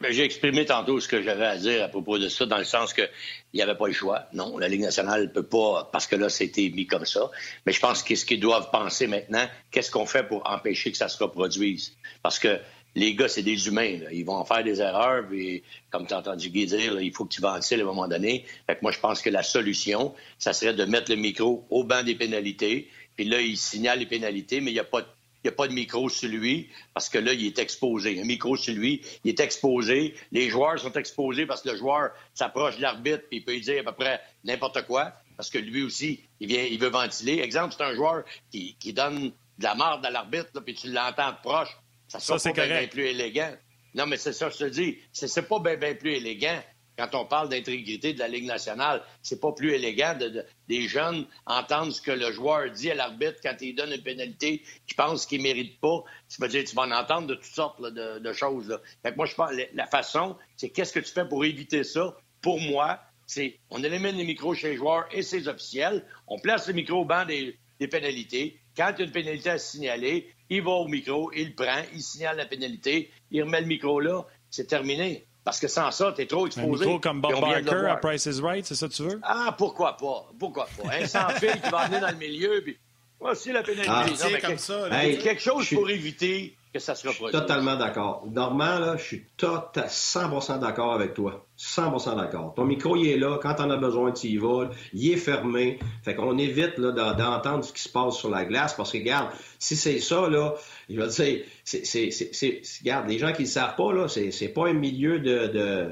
Ben, 0.00 0.12
j'ai 0.12 0.24
exprimé 0.24 0.64
tantôt 0.64 0.98
ce 0.98 1.06
que 1.06 1.22
j'avais 1.22 1.44
à 1.44 1.58
dire 1.58 1.84
à 1.84 1.88
propos 1.88 2.18
de 2.18 2.30
ça, 2.30 2.46
dans 2.46 2.56
le 2.56 2.64
sens 2.64 2.94
qu'il 2.94 3.10
n'y 3.52 3.60
avait 3.60 3.74
pas 3.74 3.86
le 3.86 3.92
choix. 3.92 4.28
Non, 4.32 4.56
la 4.56 4.66
Ligue 4.66 4.80
nationale 4.80 5.24
ne 5.24 5.26
peut 5.26 5.42
pas, 5.42 5.90
parce 5.92 6.06
que 6.06 6.16
là, 6.16 6.30
c'était 6.30 6.70
mis 6.70 6.86
comme 6.86 7.04
ça. 7.04 7.30
Mais 7.66 7.72
je 7.72 7.80
pense 7.80 8.02
qu'est-ce 8.02 8.24
qu'ils 8.24 8.40
doivent 8.40 8.70
penser 8.70 9.06
maintenant, 9.06 9.46
qu'est-ce 9.70 9.90
qu'on 9.90 10.06
fait 10.06 10.26
pour 10.26 10.48
empêcher 10.50 10.90
que 10.90 10.96
ça 10.96 11.08
se 11.08 11.22
reproduise? 11.22 11.94
Parce 12.22 12.38
que 12.38 12.58
les 12.94 13.14
gars, 13.14 13.28
c'est 13.28 13.42
des 13.42 13.68
humains. 13.68 13.98
Ils 14.10 14.24
vont 14.24 14.42
faire 14.44 14.64
des 14.64 14.80
erreurs, 14.80 15.26
puis 15.28 15.62
comme 15.90 16.06
tu 16.06 16.14
as 16.14 16.18
entendu 16.18 16.48
Guy 16.48 16.64
dire, 16.64 16.98
il 16.98 17.12
faut 17.12 17.26
que 17.26 17.34
tu 17.34 17.42
ventiles 17.42 17.80
à 17.80 17.82
un 17.82 17.86
moment 17.86 18.08
donné. 18.08 18.46
Fait 18.66 18.76
que 18.76 18.80
moi, 18.82 18.92
je 18.92 18.98
pense 18.98 19.20
que 19.20 19.30
la 19.30 19.42
solution, 19.42 20.14
ça 20.38 20.54
serait 20.54 20.74
de 20.74 20.84
mettre 20.86 21.10
le 21.10 21.16
micro 21.16 21.66
au 21.68 21.84
banc 21.84 22.02
des 22.02 22.14
pénalités, 22.14 22.88
puis 23.16 23.24
là, 23.24 23.40
il 23.40 23.56
signale 23.56 23.98
les 23.98 24.06
pénalités, 24.06 24.60
mais 24.60 24.70
il 24.70 24.74
n'y 24.74 24.80
a 24.80 24.84
pas 24.84 25.02
de 25.02 25.06
il 25.42 25.48
n'y 25.48 25.54
a 25.54 25.56
pas 25.56 25.68
de 25.68 25.72
micro 25.72 26.08
sur 26.08 26.28
lui 26.28 26.68
parce 26.92 27.08
que 27.08 27.18
là, 27.18 27.32
il 27.32 27.46
est 27.46 27.58
exposé. 27.58 28.20
Un 28.20 28.24
micro 28.24 28.56
sur 28.56 28.74
lui, 28.74 29.00
il 29.24 29.30
est 29.30 29.40
exposé. 29.40 30.14
Les 30.32 30.50
joueurs 30.50 30.78
sont 30.78 30.92
exposés 30.92 31.46
parce 31.46 31.62
que 31.62 31.70
le 31.70 31.76
joueur 31.76 32.10
s'approche 32.34 32.76
de 32.76 32.82
l'arbitre 32.82 33.24
et 33.32 33.36
il 33.36 33.44
peut 33.44 33.52
lui 33.52 33.62
dire 33.62 33.80
à 33.80 33.92
peu 33.92 34.04
près 34.04 34.20
n'importe 34.44 34.84
quoi 34.86 35.14
parce 35.36 35.48
que 35.48 35.56
lui 35.56 35.82
aussi, 35.82 36.20
il, 36.40 36.48
vient, 36.48 36.62
il 36.62 36.78
veut 36.78 36.90
ventiler. 36.90 37.40
Exemple, 37.40 37.74
c'est 37.76 37.84
un 37.84 37.94
joueur 37.94 38.24
qui, 38.50 38.76
donne 38.92 39.32
de 39.58 39.64
la 39.64 39.74
marde 39.74 40.04
à 40.04 40.10
l'arbitre 40.10 40.60
puis 40.60 40.74
tu 40.74 40.92
l'entends 40.92 41.32
proche. 41.42 41.74
Ça, 42.08 42.18
ça 42.18 42.38
c'est 42.38 42.52
bien 42.52 42.86
plus 42.88 43.06
élégant. 43.06 43.54
Non, 43.94 44.06
mais 44.06 44.18
c'est 44.18 44.34
ça, 44.34 44.50
je 44.50 44.58
te 44.58 44.64
dis. 44.64 44.98
C'est 45.12 45.48
pas 45.48 45.58
bien 45.58 45.94
plus 45.94 46.16
élégant 46.16 46.62
quand 47.00 47.14
on 47.18 47.24
parle 47.24 47.48
d'intégrité 47.48 48.12
de 48.12 48.18
la 48.18 48.28
Ligue 48.28 48.44
nationale, 48.44 49.02
c'est 49.22 49.40
pas 49.40 49.52
plus 49.52 49.72
élégant 49.72 50.14
de, 50.18 50.44
des 50.68 50.86
jeunes 50.86 51.26
entendre 51.46 51.92
ce 51.92 52.02
que 52.02 52.10
le 52.10 52.30
joueur 52.30 52.70
dit 52.70 52.90
à 52.90 52.94
l'arbitre 52.94 53.38
quand 53.42 53.56
il 53.62 53.74
donne 53.74 53.92
une 53.92 54.02
pénalité 54.02 54.62
qu'il 54.86 54.96
pense 54.96 55.24
qu'il 55.24 55.40
mérite 55.40 55.80
pas. 55.80 56.04
Tu 56.28 56.40
vas 56.40 56.48
dire, 56.48 56.62
tu 56.64 56.76
vas 56.76 56.82
en 56.82 56.90
entendre 56.90 57.28
de 57.28 57.34
toutes 57.36 57.44
sortes 57.44 57.80
de, 57.80 58.32
choses. 58.32 58.78
Fait 59.02 59.16
moi, 59.16 59.24
je 59.24 59.34
pense 59.34 59.50
la 59.72 59.86
façon, 59.86 60.36
c'est 60.56 60.68
qu'est-ce 60.68 60.92
que 60.92 61.00
tu 61.00 61.10
fais 61.10 61.26
pour 61.26 61.44
éviter 61.44 61.84
ça? 61.84 62.14
Pour 62.42 62.60
moi, 62.60 63.00
c'est 63.26 63.58
on 63.70 63.82
élimine 63.82 64.16
les 64.16 64.24
micros 64.24 64.54
chez 64.54 64.70
les 64.70 64.76
joueurs 64.76 65.06
et 65.10 65.22
ses 65.22 65.48
officiels, 65.48 66.04
on 66.26 66.38
place 66.38 66.68
le 66.68 66.74
micro 66.74 67.00
au 67.00 67.04
banc 67.04 67.24
des, 67.24 67.56
pénalités. 67.90 68.58
Quand 68.76 68.92
il 68.96 69.00
y 69.00 69.02
a 69.02 69.06
une 69.06 69.12
pénalité 69.12 69.50
à 69.50 69.58
signaler, 69.58 70.34
il 70.50 70.62
va 70.62 70.72
au 70.72 70.86
micro, 70.86 71.32
il 71.32 71.54
prend, 71.54 71.82
il 71.94 72.02
signale 72.02 72.36
la 72.36 72.44
pénalité, 72.44 73.10
il 73.30 73.42
remet 73.42 73.62
le 73.62 73.66
micro 73.66 74.00
là, 74.00 74.26
c'est 74.50 74.66
terminé. 74.66 75.26
Parce 75.44 75.58
que 75.58 75.68
sans 75.68 75.90
ça, 75.90 76.12
tu 76.14 76.22
es 76.22 76.26
trop 76.26 76.46
exposé. 76.46 76.84
Un 76.84 76.86
micro 76.86 77.00
comme 77.00 77.20
Bob 77.20 77.40
Barker 77.40 77.86
à 77.88 77.96
Price 77.96 78.26
is 78.26 78.40
Right, 78.40 78.66
c'est 78.66 78.74
ça 78.74 78.88
que 78.88 78.92
tu 78.92 79.02
veux? 79.02 79.20
Ah, 79.22 79.54
pourquoi 79.56 79.96
pas? 79.96 80.30
Pourquoi 80.38 80.66
pas? 80.66 80.90
Un 80.94 81.06
sans-fil 81.06 81.60
qui 81.64 81.70
va 81.70 81.86
venir 81.86 82.00
dans 82.00 82.10
le 82.10 82.16
milieu, 82.16 82.60
puis 82.62 82.78
voici 83.18 83.52
la 83.52 83.62
pénalité. 83.62 83.90
Ah, 83.90 84.06
non, 84.06 84.38
comme 84.40 84.58
ça, 84.58 84.88
quelque 84.90 85.40
chose 85.40 85.68
pour 85.70 85.88
éviter 85.88 86.56
que 86.72 86.78
ça 86.78 86.94
se 86.94 87.08
reproduise. 87.08 87.38
Totalement 87.38 87.76
d'accord. 87.76 88.24
Normand, 88.30 88.78
là, 88.78 88.96
je 88.96 89.02
suis 89.02 89.26
à 89.42 89.70
100% 89.74 90.60
d'accord 90.60 90.92
avec 90.92 91.14
toi. 91.14 91.46
100% 91.58 92.16
d'accord. 92.16 92.54
Ton 92.54 92.64
micro, 92.64 92.96
il 92.96 93.08
est 93.08 93.16
là. 93.16 93.38
Quand 93.42 93.54
t'en 93.54 93.70
as 93.70 93.76
besoin, 93.76 94.12
tu 94.12 94.28
y 94.28 94.36
vas. 94.36 94.70
Il 94.92 95.10
est 95.10 95.16
fermé. 95.16 95.78
Fait 96.02 96.14
qu'on 96.14 96.38
évite 96.38 96.78
là, 96.78 96.92
d'entendre 96.92 97.64
ce 97.64 97.72
qui 97.72 97.82
se 97.82 97.88
passe 97.88 98.16
sur 98.16 98.30
la 98.30 98.44
glace 98.44 98.74
parce 98.74 98.92
que, 98.92 98.98
regarde, 98.98 99.30
si 99.58 99.76
c'est 99.76 99.98
ça, 100.00 100.28
là, 100.28 100.54
je 100.88 101.00
veux 101.00 101.08
dire, 101.08 101.44
c'est, 101.64 101.84
c'est, 101.84 102.62
regarde, 102.80 103.08
les 103.08 103.18
gens 103.18 103.32
qui 103.32 103.42
ne 103.42 103.48
savent 103.48 103.76
pas, 103.76 103.92
là, 103.92 104.08
c'est, 104.08 104.30
c'est 104.30 104.48
pas 104.48 104.68
un 104.68 104.74
milieu 104.74 105.18
de, 105.18 105.46
de 105.48 105.88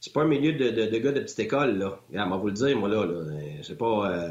c'est 0.00 0.12
pas 0.12 0.22
un 0.22 0.28
milieu 0.28 0.52
de, 0.52 0.70
de, 0.70 0.86
de, 0.86 0.98
gars 0.98 1.12
de 1.12 1.20
petite 1.20 1.40
école, 1.40 1.78
là. 1.78 1.98
Regarde, 2.08 2.28
on 2.28 2.36
va 2.36 2.36
vous 2.36 2.46
le 2.46 2.52
dire, 2.52 2.76
moi, 2.76 2.88
là, 2.88 3.04
là 3.04 3.24
c'est 3.62 3.78
pas... 3.78 4.10
Euh, 4.10 4.30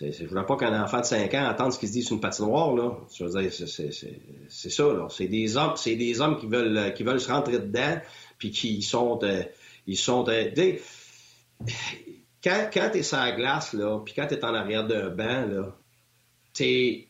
Je 0.00 0.06
ne 0.06 0.28
voudrais 0.28 0.46
pas 0.46 0.56
qu'un 0.56 0.82
enfant 0.82 1.00
de 1.00 1.04
5 1.04 1.32
ans 1.34 1.48
entende 1.48 1.72
ce 1.72 1.78
qu'il 1.78 1.88
se 1.88 1.92
dit 1.92 2.02
sur 2.02 2.14
une 2.14 2.20
patinoire, 2.20 2.74
là. 2.74 2.98
Je 3.16 3.24
veux 3.24 3.40
dire, 3.40 3.52
c'est 3.52 4.70
ça, 4.70 4.92
là. 4.92 5.06
C'est 5.08 5.28
des 5.28 5.56
hommes, 5.56 5.74
c'est 5.76 5.94
des 5.94 6.20
hommes 6.20 6.36
qui 6.38 6.46
veulent, 6.46 6.92
qui 6.94 7.04
veulent 7.04 7.20
se 7.20 7.30
rentrer 7.30 7.60
dedans, 7.60 8.00
puis 8.38 8.50
qui 8.50 8.82
sont, 8.82 9.20
euh, 9.22 9.44
ils 9.86 9.96
sont, 9.96 10.28
euh, 10.28 10.50
quand, 12.42 12.70
quand 12.72 12.90
tu 12.92 12.98
es 12.98 13.02
sur 13.02 13.18
la 13.18 13.32
glace, 13.32 13.72
là, 13.72 14.00
puis 14.04 14.14
quand 14.14 14.26
tu 14.26 14.34
es 14.34 14.44
en 14.44 14.54
arrière 14.54 14.86
d'un 14.86 15.10
banc, 15.10 15.46
là, 15.46 15.76
tu 16.52 17.08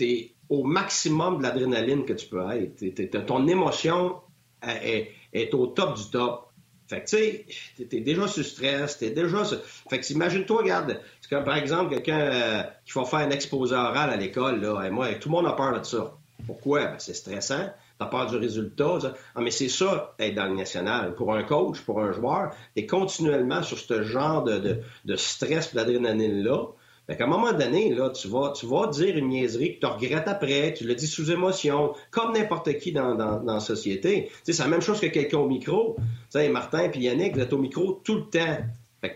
es, 0.00 0.32
au 0.48 0.62
maximum 0.62 1.38
de 1.38 1.42
l'adrénaline 1.42 2.04
que 2.04 2.12
tu 2.12 2.26
peux 2.28 2.42
être. 2.50 3.26
ton 3.26 3.48
émotion 3.48 4.20
est, 4.62 5.10
est, 5.32 5.54
au 5.54 5.66
top 5.66 5.96
du 5.96 6.10
top. 6.10 6.52
Fait 6.86 7.02
que, 7.02 7.08
tu 7.08 7.16
sais, 7.16 7.84
t'es 7.88 8.00
déjà 8.00 8.28
sous 8.28 8.44
stress, 8.44 8.98
t'es 8.98 9.10
déjà... 9.10 9.42
Fait 9.90 9.98
que, 9.98 10.12
imagine-toi, 10.12 10.58
regarde, 10.58 11.00
comme, 11.28 11.44
par 11.44 11.56
exemple, 11.56 11.90
quelqu'un 11.90 12.18
euh, 12.18 12.62
qui 12.84 12.92
va 12.92 13.04
faire 13.04 13.20
un 13.20 13.30
exposé 13.30 13.74
oral 13.74 14.10
à 14.10 14.16
l'école, 14.16 14.60
là, 14.60 14.82
et 14.84 14.90
moi, 14.90 15.12
tout 15.14 15.28
le 15.28 15.34
monde 15.34 15.46
a 15.46 15.52
peur 15.52 15.78
de 15.78 15.84
ça. 15.84 16.16
Pourquoi? 16.46 16.86
Ben, 16.86 16.98
c'est 16.98 17.14
stressant, 17.14 17.70
t'as 17.98 18.06
peur 18.06 18.26
du 18.26 18.36
résultat. 18.36 18.98
Ah, 19.34 19.40
mais 19.40 19.50
c'est 19.50 19.68
ça, 19.68 20.14
être 20.18 20.34
dans 20.34 20.46
le 20.46 20.54
national. 20.54 21.14
Pour 21.14 21.34
un 21.34 21.42
coach, 21.42 21.80
pour 21.80 22.00
un 22.00 22.12
joueur, 22.12 22.52
t'es 22.74 22.86
continuellement 22.86 23.62
sur 23.62 23.78
ce 23.78 24.02
genre 24.02 24.44
de, 24.44 24.58
de, 24.58 24.80
de 25.04 25.16
stress 25.16 25.74
d'adrénaline-là. 25.74 26.66
Fait 27.06 27.16
qu'à 27.16 27.24
un 27.24 27.28
moment 27.28 27.52
donné, 27.52 27.94
là, 27.94 28.10
tu 28.10 28.26
vas, 28.26 28.52
tu 28.52 28.66
vas 28.66 28.88
dire 28.88 29.16
une 29.16 29.28
niaiserie 29.28 29.76
que 29.76 29.80
tu 29.80 29.86
regrettes 29.86 30.26
après, 30.26 30.74
tu 30.74 30.84
le 30.84 30.94
dis 30.96 31.06
sous 31.06 31.30
émotion, 31.30 31.94
comme 32.10 32.32
n'importe 32.32 32.76
qui 32.78 32.92
dans, 32.92 33.14
dans, 33.14 33.40
dans, 33.40 33.54
la 33.54 33.60
société. 33.60 34.28
C'est 34.42 34.58
la 34.58 34.66
même 34.66 34.80
chose 34.80 34.98
que 34.98 35.06
quelqu'un 35.06 35.38
au 35.38 35.46
micro. 35.46 35.96
sais, 36.30 36.48
Martin 36.48 36.90
et 36.90 36.98
Yannick, 36.98 37.34
vous 37.34 37.42
êtes 37.42 37.52
au 37.52 37.58
micro 37.58 38.00
tout 38.04 38.16
le 38.16 38.24
temps. 38.24 38.58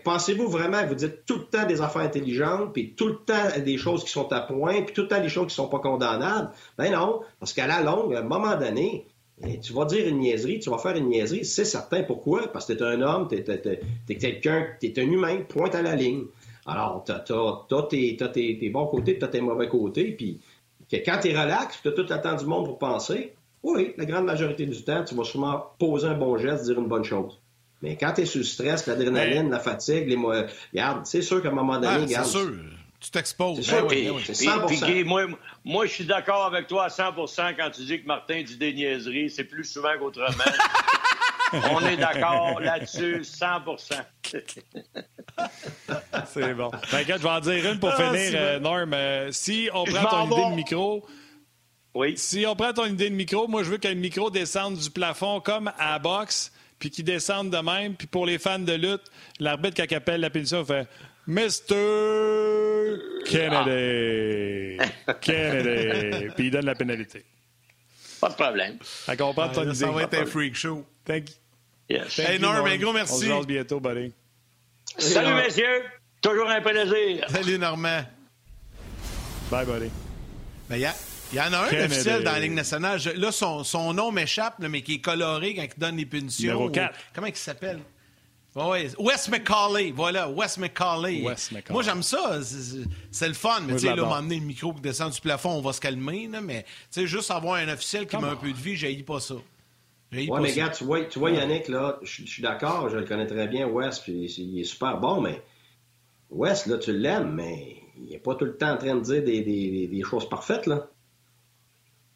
Pensez-vous 0.03 0.47
vraiment 0.47 0.85
vous 0.87 0.95
dites 0.95 1.25
tout 1.25 1.37
le 1.37 1.45
temps 1.45 1.65
des 1.65 1.81
affaires 1.81 2.03
intelligentes, 2.03 2.71
puis 2.73 2.93
tout 2.93 3.07
le 3.07 3.15
temps 3.15 3.59
des 3.63 3.77
choses 3.77 4.03
qui 4.03 4.11
sont 4.11 4.31
à 4.31 4.41
point, 4.41 4.83
puis 4.83 4.93
tout 4.93 5.01
le 5.01 5.07
temps 5.07 5.21
des 5.21 5.29
choses 5.29 5.47
qui 5.47 5.55
sont 5.55 5.67
pas 5.67 5.79
condamnables? 5.79 6.51
Ben 6.77 6.91
non, 6.91 7.21
parce 7.39 7.53
qu'à 7.53 7.67
la 7.67 7.81
longue, 7.81 8.15
à 8.15 8.19
un 8.19 8.23
moment 8.23 8.55
donné, 8.55 9.05
eh, 9.43 9.59
tu 9.59 9.73
vas 9.73 9.85
dire 9.85 10.07
une 10.07 10.19
niaiserie, 10.19 10.59
tu 10.59 10.69
vas 10.69 10.77
faire 10.77 10.95
une 10.95 11.09
niaiserie, 11.09 11.45
c'est 11.45 11.65
certain. 11.65 12.03
Pourquoi? 12.03 12.47
Parce 12.47 12.67
que 12.67 12.73
tu 12.73 12.83
es 12.83 12.85
un 12.85 13.01
homme, 13.01 13.27
tu 13.27 13.35
es, 13.35 14.17
quelqu'un, 14.17 14.67
tu 14.79 14.87
es 14.87 14.99
un 14.99 15.09
humain, 15.09 15.41
pointe 15.47 15.73
à 15.73 15.81
la 15.81 15.95
ligne. 15.95 16.25
Alors, 16.65 17.03
tu 17.03 17.11
as, 17.11 17.83
tes, 17.89 18.69
bons 18.69 18.85
côtés, 18.87 19.17
tu 19.17 19.25
as 19.25 19.27
tes 19.27 19.41
mauvais 19.41 19.67
côtés, 19.67 20.11
puis 20.11 20.39
quand 20.91 21.17
tu 21.21 21.29
es 21.29 21.39
relax, 21.39 21.81
tu 21.81 21.87
as 21.87 21.91
tout 21.91 22.03
le 22.03 22.21
temps 22.21 22.35
du 22.35 22.45
monde 22.45 22.65
pour 22.65 22.77
penser, 22.77 23.33
oui, 23.63 23.93
la 23.97 24.05
grande 24.05 24.25
majorité 24.25 24.65
du 24.65 24.83
temps, 24.83 25.03
tu 25.03 25.15
vas 25.15 25.23
sûrement 25.23 25.63
poser 25.79 26.07
un 26.07 26.17
bon 26.17 26.37
geste, 26.37 26.65
dire 26.65 26.79
une 26.79 26.87
bonne 26.87 27.03
chose. 27.03 27.39
Mais 27.81 27.97
quand 27.97 28.13
tu 28.13 28.21
es 28.21 28.25
sous 28.25 28.39
le 28.39 28.43
stress, 28.43 28.85
l'adrénaline, 28.87 29.49
la 29.49 29.59
fatigue, 29.59 30.07
les 30.07 30.15
regarde, 30.15 31.05
c'est 31.05 31.21
sûr 31.21 31.41
qu'à 31.41 31.49
un 31.49 31.53
moment 31.53 31.79
donné, 31.79 32.07
C'est 32.07 32.23
sûr. 32.25 32.51
Tu 32.99 33.09
t'exposes. 33.09 33.65
C'est 33.65 33.81
ben 33.81 33.87
oui, 33.89 34.07
100%. 34.07 35.03
moi, 35.05 35.25
moi, 35.65 35.87
je 35.87 35.91
suis 35.91 36.05
d'accord 36.05 36.45
avec 36.45 36.67
toi 36.67 36.83
à 36.83 36.87
100% 36.89 37.55
quand 37.57 37.71
tu 37.71 37.81
dis 37.81 37.99
que 37.99 38.05
Martin 38.05 38.43
dit 38.43 38.57
des 38.57 38.73
niaiseries. 38.73 39.31
C'est 39.31 39.45
plus 39.45 39.63
souvent 39.63 39.97
qu'autrement. 39.97 40.27
On 41.71 41.85
est 41.85 41.97
d'accord 41.97 42.59
là-dessus, 42.61 43.21
100% 43.21 44.03
C'est 46.27 46.53
bon. 46.53 46.71
T'inquiète, 46.89 47.17
je 47.17 47.23
vais 47.23 47.29
en 47.29 47.39
dire 47.39 47.71
une 47.71 47.79
pour 47.79 47.89
ah, 47.89 47.97
finir, 47.97 48.31
euh, 48.35 48.59
Norm. 48.59 48.93
Euh, 48.93 49.31
si 49.31 49.69
on 49.73 49.83
prend 49.83 50.27
ton 50.27 50.37
idée 50.37 50.49
de 50.49 50.55
micro... 50.55 51.05
Oui. 51.93 52.13
Si 52.17 52.45
on 52.47 52.55
prend 52.55 52.71
ton 52.71 52.85
idée 52.85 53.09
de 53.09 53.15
micro, 53.15 53.49
moi, 53.49 53.63
je 53.63 53.71
veux 53.71 53.77
qu'un 53.77 53.95
micro 53.95 54.29
descende 54.29 54.77
du 54.77 54.89
plafond 54.89 55.41
comme 55.41 55.69
à 55.77 55.91
la 55.91 55.99
boxe, 55.99 56.50
puis 56.81 56.89
qu'il 56.89 57.05
descende 57.05 57.51
de 57.51 57.59
même. 57.59 57.95
Puis 57.95 58.07
pour 58.07 58.25
les 58.25 58.39
fans 58.39 58.59
de 58.59 58.73
lutte, 58.73 59.03
l'arbitre, 59.39 59.77
quand 59.77 59.85
il 59.89 59.95
appelle 59.95 60.19
la 60.19 60.31
punition, 60.31 60.65
fait 60.65 60.87
Mr. 61.27 62.97
Kennedy. 63.25 64.77
Ah. 65.07 65.13
Kennedy. 65.21 66.27
Puis 66.35 66.47
il 66.47 66.51
donne 66.51 66.65
la 66.65 66.75
pénalité. 66.75 67.23
Pas 68.19 68.29
de 68.29 68.33
problème. 68.33 68.77
Ton 69.05 69.63
idée. 69.63 69.75
Ça 69.75 69.91
va 69.91 70.03
être 70.03 70.15
un 70.15 70.25
freak 70.25 70.55
show. 70.55 70.83
Thank 71.05 71.29
you. 71.29 71.35
Yes. 71.89 72.19
Hey, 72.19 72.39
Norm, 72.39 72.65
un 72.65 72.77
gros 72.77 72.93
merci. 72.93 73.31
On 73.31 73.41
se 73.41 73.47
bientôt, 73.47 73.79
buddy. 73.79 74.11
Salut, 74.97 75.33
messieurs. 75.35 75.83
Toujours 76.21 76.49
un 76.49 76.61
plaisir. 76.61 77.25
Salut, 77.29 77.59
Normand. 77.59 78.03
Bye, 79.51 79.65
buddy. 79.65 79.91
Ben, 80.69 80.91
il 81.31 81.37
y, 81.37 81.41
en 81.41 81.53
a 81.53 81.59
un 81.59 81.85
officiel 81.85 82.23
dans 82.23 82.31
la 82.31 82.39
Ligue 82.39 82.53
nationale. 82.53 82.99
là, 83.15 83.31
son, 83.31 83.63
son 83.63 83.93
nom 83.93 84.11
m'échappe, 84.11 84.55
mais 84.59 84.81
qui 84.81 84.95
est 84.95 85.01
coloré 85.01 85.55
quand 85.55 85.63
il 85.63 85.79
donne 85.79 85.97
les 85.97 86.05
punitions. 86.05 86.53
Numéro 86.53 86.69
4. 86.69 86.97
Comment 87.13 87.27
il 87.27 87.35
s'appelle? 87.35 87.79
Oui, 88.53 88.89
Wes 88.99 89.29
McCauley, 89.29 89.91
voilà, 89.91 90.29
Wes 90.29 90.57
McCauley. 90.57 91.21
Wes 91.21 91.51
McCauley. 91.51 91.73
Moi, 91.73 91.83
j'aime 91.83 92.03
ça. 92.03 92.39
C'est 93.09 93.27
le 93.27 93.33
fun. 93.33 93.61
Mais 93.65 93.73
tu 93.73 93.79
sais, 93.79 93.95
là, 93.95 94.03
m'emmener 94.03 94.39
le 94.39 94.45
micro 94.45 94.73
qui 94.73 94.81
descend 94.81 95.11
du 95.11 95.21
plafond, 95.21 95.51
on 95.51 95.61
va 95.61 95.71
se 95.71 95.79
calmer. 95.79 96.27
Là, 96.27 96.41
mais 96.41 96.63
tu 96.63 96.69
sais, 97.01 97.07
juste 97.07 97.31
avoir 97.31 97.55
un 97.55 97.69
officiel 97.69 98.07
qui 98.07 98.17
met 98.17 98.27
un 98.27 98.35
peu 98.35 98.51
de 98.51 98.57
vie, 98.57 98.75
j'ai 98.75 98.93
pas 99.03 99.21
ça. 99.21 99.35
Oui, 100.13 100.29
mais 100.41 100.53
gars, 100.53 100.69
tu 100.69 100.83
vois, 100.83 101.05
tu 101.05 101.19
vois 101.19 101.31
Yannick, 101.31 101.69
là, 101.69 101.97
je 102.01 102.25
suis 102.25 102.41
d'accord, 102.43 102.89
je 102.89 102.97
le 102.97 103.05
connais 103.05 103.27
très 103.27 103.47
bien, 103.47 103.65
Wes, 103.67 103.97
puis 103.99 104.25
il 104.25 104.59
est 104.59 104.65
super 104.65 104.97
bon, 104.97 105.21
mais 105.21 105.41
Wes, 106.29 106.65
là, 106.65 106.77
tu 106.77 106.91
l'aimes, 106.91 107.31
mais 107.33 107.77
il 107.97 108.09
n'est 108.09 108.19
pas 108.19 108.35
tout 108.35 108.43
le 108.43 108.57
temps 108.57 108.73
en 108.73 108.77
train 108.77 108.95
de 108.95 108.99
dire 108.99 109.23
des, 109.23 109.41
des, 109.41 109.87
des 109.87 110.03
choses 110.03 110.27
parfaites, 110.27 110.65
là. 110.65 110.89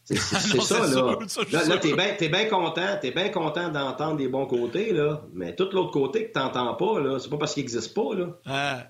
C'est 0.06 0.62
ça, 0.62 0.88
là. 0.88 1.18
là, 1.52 1.66
là 1.66 1.78
t'es 1.78 2.30
bien 2.30 2.46
content, 2.46 2.98
t'es 3.02 3.12
bien 3.12 3.30
content 3.30 3.70
d'entendre 3.70 4.18
des 4.18 4.28
bons 4.28 4.46
côtés, 4.46 4.94
là. 4.94 5.22
Mais 5.34 5.56
tout 5.56 5.68
l'autre 5.74 5.92
côté 5.92 6.28
que 6.28 6.34
t'entends 6.34 6.76
pas, 6.76 7.00
là, 7.00 7.18
c'est 7.20 7.30
pas 7.30 7.38
parce 7.38 7.54
qu'il 7.54 7.64
n'existe 7.64 7.94
pas, 7.94 8.14
là. 8.14 8.28
Ah. 8.46 8.84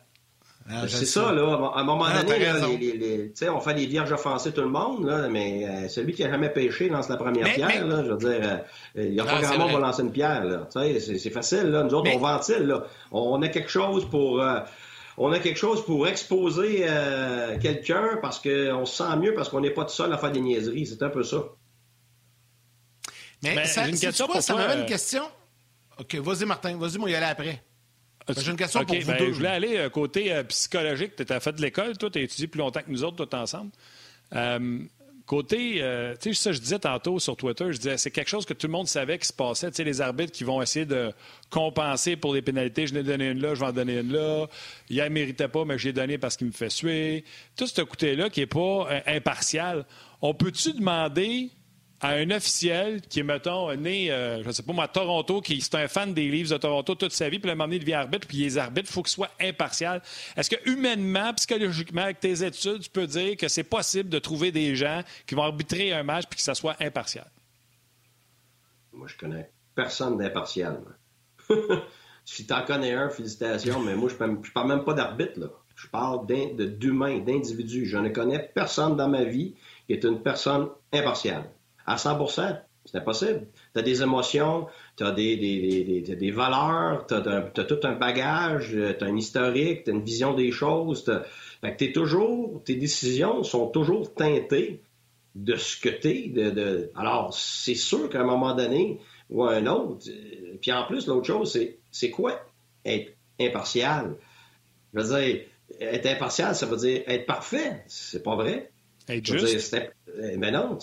Ah, 0.68 0.88
c'est 0.88 1.06
ça, 1.06 1.32
là. 1.32 1.72
À 1.76 1.82
un 1.82 1.84
moment 1.84 2.06
ah, 2.08 2.24
donné, 2.24 3.32
les, 3.40 3.50
on 3.50 3.60
fait 3.60 3.76
des 3.76 3.86
vierges 3.86 4.12
offensées 4.12 4.52
tout 4.52 4.62
le 4.62 4.70
monde, 4.70 5.06
là, 5.06 5.30
mais 5.30 5.66
euh, 5.66 5.88
celui 5.88 6.14
qui 6.14 6.24
a 6.24 6.30
jamais 6.30 6.50
pêché 6.50 6.90
lance 6.90 7.08
la 7.08 7.18
première 7.18 7.54
pierre, 7.54 7.86
là. 7.86 8.04
Je 8.04 8.12
veux 8.12 8.18
dire, 8.18 8.40
euh, 8.42 8.58
il 8.96 9.12
n'y 9.12 9.20
a 9.20 9.26
pas 9.26 9.42
grand 9.42 9.60
monde 9.60 9.68
qui 9.70 9.74
va 9.76 9.80
lancer 9.80 10.02
une 10.02 10.12
pierre, 10.12 10.44
là. 10.44 10.68
C'est 10.72 11.30
facile, 11.30 11.70
là. 11.70 11.84
Nous 11.84 11.94
autres, 11.94 12.12
on 12.14 12.18
ventile, 12.18 12.64
là. 12.64 12.84
On 13.12 13.42
a 13.42 13.48
quelque 13.48 13.70
chose 13.70 14.10
pour. 14.10 14.42
Euh, 14.42 14.60
on 15.18 15.32
a 15.32 15.40
quelque 15.40 15.58
chose 15.58 15.86
pour 15.86 16.08
exposer 16.08 16.86
quelqu'un 17.62 18.20
parce 18.22 18.40
qu'on 18.40 18.86
se 18.86 18.98
sent 18.98 19.16
mieux 19.18 19.34
parce 19.34 19.50
qu'on 19.50 19.62
n'est 19.62 19.72
pas 19.72 19.86
tout 19.86 19.94
seul 19.94 20.12
à 20.12 20.18
faire 20.18 20.32
des 20.32 20.42
niaiseries. 20.42 20.86
C'est 20.86 21.04
un 21.04 21.10
peu 21.10 21.24
ça. 21.24 21.44
Mais, 23.44 23.66
ça, 23.66 23.88
une 23.88 24.00
question 24.00 24.28
quoi, 24.28 24.42
ça 24.42 24.56
m'avait 24.56 24.80
une 24.80 24.86
question. 24.86 25.24
OK, 26.00 26.16
vas-y, 26.16 26.46
Martin. 26.46 26.78
Vas-y, 26.78 26.98
moi, 26.98 27.10
y 27.10 27.16
aller 27.16 27.26
après. 27.26 27.64
J'ai 28.38 28.52
une 28.52 28.58
question 28.58 28.84
pour 28.84 28.96
vous 28.96 29.06
ben, 29.06 29.18
deux. 29.18 29.28
Je 29.28 29.38
voulais 29.38 29.50
aller 29.50 29.78
euh, 29.78 29.90
côté 29.90 30.34
euh, 30.34 30.44
psychologique. 30.44 31.16
Tu 31.16 31.32
as 31.32 31.40
fait 31.40 31.54
de 31.54 31.62
l'école, 31.62 31.98
toi, 31.98 32.10
tu 32.10 32.20
as 32.20 32.22
étudié 32.24 32.48
plus 32.48 32.60
longtemps 32.60 32.82
que 32.82 32.90
nous 32.90 33.04
autres, 33.04 33.24
tout 33.24 33.36
ensemble. 33.36 33.72
Euh, 34.34 34.80
côté, 35.26 35.82
tu 36.22 36.34
sais, 36.34 36.42
ça, 36.42 36.52
je 36.52 36.60
disais 36.60 36.80
tantôt 36.80 37.20
sur 37.20 37.36
Twitter, 37.36 37.66
je 37.72 37.78
disais, 37.78 37.98
c'est 37.98 38.12
quelque 38.12 38.30
chose 38.30 38.46
que 38.46 38.54
tout 38.54 38.68
le 38.68 38.72
monde 38.72 38.88
savait 38.88 39.18
qui 39.18 39.28
se 39.28 39.34
passait. 39.34 39.70
Tu 39.72 39.78
sais, 39.78 39.84
les 39.84 40.02
arbitres 40.02 40.32
qui 40.32 40.44
vont 40.44 40.62
essayer 40.62 40.86
de 40.86 41.12
compenser 41.50 42.16
pour 42.16 42.34
les 42.34 42.42
pénalités. 42.42 42.88
Je 42.88 42.94
n'ai 42.94 43.04
donné 43.04 43.32
une 43.32 43.42
là, 43.42 43.56
je 43.56 43.60
vais 43.60 43.66
en 43.66 43.74
donner 43.74 44.00
une 44.00 44.12
là. 44.12 44.48
Il 44.90 45.04
ne 45.04 45.10
méritait 45.10 45.48
pas, 45.48 45.66
mais 45.66 45.78
je 45.78 45.88
l'ai 45.88 45.94
donné 45.94 46.18
parce 46.18 46.38
qu'il 46.38 46.48
me 46.48 46.52
fait 46.52 46.70
suer. 46.70 47.24
Tout 47.56 47.68
ce 47.68 47.82
côté-là 47.82 48.30
qui 48.30 48.42
n'est 48.42 48.46
pas 48.46 48.88
impartial. 49.08 49.86
On 50.22 50.34
peut-tu 50.34 50.74
demander 50.74 51.50
à 52.02 52.10
un 52.10 52.30
officiel 52.32 53.02
qui 53.02 53.22
est, 53.22 53.24
mettons, 53.24 53.74
né, 53.76 54.12
euh, 54.12 54.42
je 54.44 54.48
ne 54.48 54.52
sais 54.52 54.64
pas 54.64 54.74
moi, 54.74 54.86
à 54.86 54.88
Toronto, 54.88 55.42
qui 55.42 55.54
est 55.54 55.76
un 55.76 55.88
fan 55.88 56.14
des 56.14 56.30
livres 56.30 56.50
de 56.52 56.58
Toronto 56.58 56.96
toute 56.96 57.14
sa 57.14 57.30
vie, 57.30 57.40
puis 57.40 57.50
à 57.50 57.54
un 57.54 57.56
moment 57.56 57.66
donné, 57.66 57.78
il 57.78 57.80
devient 57.80 57.94
arbitre, 57.94 58.28
puis 58.28 58.38
les 58.38 58.58
arbitres, 58.58 58.90
il 58.90 58.94
faut 58.94 59.02
qu'il 59.02 59.12
soit 59.12 59.32
impartial. 59.40 60.02
Est-ce 60.36 60.50
que 60.50 60.70
humainement, 60.70 61.34
psychologiquement, 61.34 62.04
avec 62.04 62.20
tes 62.20 62.44
études, 62.44 62.82
tu 62.82 62.90
peux 62.90 63.08
dire 63.08 63.38
que 63.38 63.48
c'est 63.48 63.64
possible 63.64 64.10
de 64.10 64.20
trouver 64.20 64.52
des 64.52 64.76
gens 64.76 65.02
qui 65.26 65.36
vont 65.36 65.44
arbitrer 65.44 65.94
un 65.94 66.04
match 66.04 66.26
puis 66.30 66.38
que 66.38 66.44
ça 66.44 66.56
soit 66.56 66.76
impartial? 66.82 67.30
Moi, 68.92 69.08
je 69.08 69.18
connais 69.18 69.50
personne 69.74 70.18
d'impartial. 70.18 70.82
si 72.26 72.46
tu 72.46 72.54
en 72.54 72.64
connais 72.64 72.94
un, 72.94 73.10
félicitations, 73.10 73.80
mais 73.82 73.96
moi, 73.96 74.10
je 74.10 74.24
ne 74.24 74.36
parle 74.54 74.68
même 74.68 74.84
pas 74.84 74.94
d'arbitre, 74.94 75.40
là. 75.40 75.48
Je 75.76 75.88
parle 75.88 76.26
d'humain, 76.26 77.20
d'individu. 77.20 77.86
Je 77.86 77.98
ne 77.98 78.08
connais 78.08 78.40
personne 78.40 78.96
dans 78.96 79.10
ma 79.10 79.26
vie 79.26 79.56
qui 79.88 79.94
est 79.94 80.06
une 80.06 80.24
personne 80.24 80.70
impartiale 80.94 81.50
à 81.86 81.96
100% 81.96 82.60
c'est 82.86 82.98
impossible. 83.00 83.48
Tu 83.74 83.80
as 83.80 83.82
des 83.82 84.04
émotions, 84.04 84.68
tu 84.96 85.04
as 85.04 85.12
des, 85.12 86.32
valeurs, 86.32 87.08
tu 87.08 87.16
as, 87.16 87.64
tout 87.64 87.80
un 87.84 87.94
bagage, 87.94 88.70
tu 88.70 89.04
as 89.04 89.08
un 89.08 89.18
historique, 89.18 89.84
tu 89.84 89.90
as 89.90 89.94
une 89.94 90.04
vision 90.04 90.34
des 90.34 90.52
choses. 90.52 91.04
Fait 91.62 91.76
que 91.76 91.92
toujours, 91.92 92.62
tes 92.64 92.76
décisions 92.76 93.44
sont 93.44 93.68
toujours 93.68 94.14
teintées 94.14 94.84
de 95.34 95.56
ce 95.56 95.82
que 95.82 95.90
tu. 95.90 96.30
De. 96.30 96.92
Alors, 96.96 97.34
c'est 97.34 97.76
sûr 97.76 98.08
qu'à 98.10 98.22
un 98.22 98.26
moment 98.26 98.54
donné 98.54 99.00
ou 99.32 99.44
à 99.44 99.54
un 99.54 99.66
autre, 99.66 100.08
euh, 100.08 100.56
puis 100.62 100.72
en 100.72 100.86
plus, 100.86 101.08
l'autre 101.08 101.26
chose, 101.26 101.60
c'est 101.92 102.12
quoi 102.12 102.40
être 102.86 103.12
impartial? 103.40 104.16
Je 104.94 105.00
veux 105.00 105.20
dire, 105.20 105.42
être 105.82 106.06
impartial, 106.06 106.56
ça 106.56 106.68
veut 106.68 106.78
dire 106.78 107.02
être 107.08 107.26
parfait. 107.26 107.84
C'est 107.88 108.22
pas 108.22 108.36
vrai. 108.36 108.72
Être 109.08 109.26
juste? 109.26 109.76
mais 110.18 110.38
ben 110.38 110.54
non, 110.54 110.78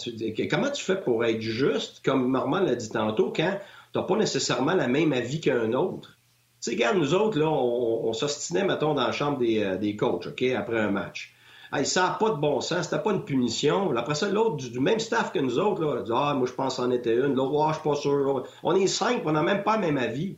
comment 0.51 0.71
tu 0.71 0.85
fais 0.85 1.01
pour 1.01 1.25
être 1.25 1.41
juste, 1.41 2.05
comme 2.05 2.31
Norman 2.31 2.61
l'a 2.61 2.75
dit 2.75 2.91
tantôt, 2.91 3.33
quand 3.35 3.59
tu 3.93 3.99
n'as 3.99 4.05
pas 4.05 4.17
nécessairement 4.17 4.75
la 4.75 4.89
même 4.89 5.13
avis 5.13 5.41
qu'un 5.41 5.73
autre? 5.73 6.17
Tu 6.63 6.71
sais, 6.71 6.77
regarde, 6.77 6.99
nous 6.99 7.15
autres, 7.15 7.39
là, 7.39 7.49
on, 7.49 8.13
s'ostinait, 8.13 8.65
mettons, 8.65 8.95
dans 8.95 9.07
la 9.07 9.13
chambre 9.13 9.39
des, 9.39 9.63
euh, 9.63 9.77
des 9.77 9.97
coachs, 9.97 10.27
OK, 10.27 10.43
après 10.43 10.79
un 10.79 10.91
match. 10.91 11.35
Hey, 11.73 11.87
ça 11.87 12.03
n'a 12.03 12.11
pas 12.11 12.31
de 12.31 12.37
bon 12.37 12.61
sens, 12.61 12.85
c'était 12.85 13.03
pas 13.03 13.13
une 13.13 13.25
punition. 13.25 13.97
Après 13.97 14.15
ça, 14.15 14.29
l'autre, 14.29 14.57
du, 14.57 14.79
même 14.79 15.01
staff 15.01 15.33
que 15.33 15.39
nous 15.39 15.59
autres, 15.59 15.83
là, 15.83 16.03
dit 16.03 16.13
Ah, 16.15 16.35
moi, 16.35 16.47
je 16.47 16.53
pense 16.53 16.79
en 16.79 16.91
était 16.91 17.17
une. 17.17 17.35
L'autre, 17.35 17.59
ah, 17.61 17.69
je 17.71 17.81
suis 17.81 17.89
pas 17.89 17.97
sûr. 17.97 18.47
On 18.63 18.77
est 18.77 18.87
cinq, 18.87 19.23
on 19.25 19.33
n'a 19.33 19.43
même 19.43 19.65
pas 19.65 19.77
le 19.77 19.81
même 19.81 19.97
avis. 19.99 20.37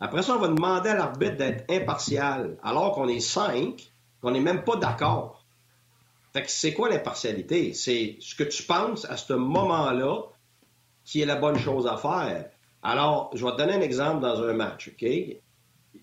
Après 0.00 0.22
ça, 0.22 0.36
on 0.36 0.38
va 0.38 0.48
demander 0.48 0.90
à 0.90 0.96
l'arbitre 0.96 1.36
d'être 1.36 1.64
impartial, 1.70 2.56
alors 2.62 2.92
qu'on 2.92 3.08
est 3.08 3.20
cinq, 3.20 3.90
qu'on 4.22 4.30
n'est 4.30 4.40
même 4.40 4.62
pas 4.62 4.76
d'accord. 4.76 5.33
C'est 6.46 6.74
quoi 6.74 6.88
l'impartialité? 6.88 7.74
C'est 7.74 8.16
ce 8.20 8.34
que 8.34 8.44
tu 8.44 8.62
penses 8.64 9.04
à 9.04 9.16
ce 9.16 9.34
moment-là 9.34 10.22
qui 11.04 11.20
est 11.20 11.26
la 11.26 11.36
bonne 11.36 11.58
chose 11.58 11.86
à 11.86 11.96
faire. 11.96 12.50
Alors, 12.82 13.30
je 13.34 13.44
vais 13.44 13.52
te 13.52 13.56
donner 13.58 13.74
un 13.74 13.80
exemple 13.80 14.20
dans 14.20 14.42
un 14.42 14.52
match, 14.52 14.88
OK? 14.88 15.08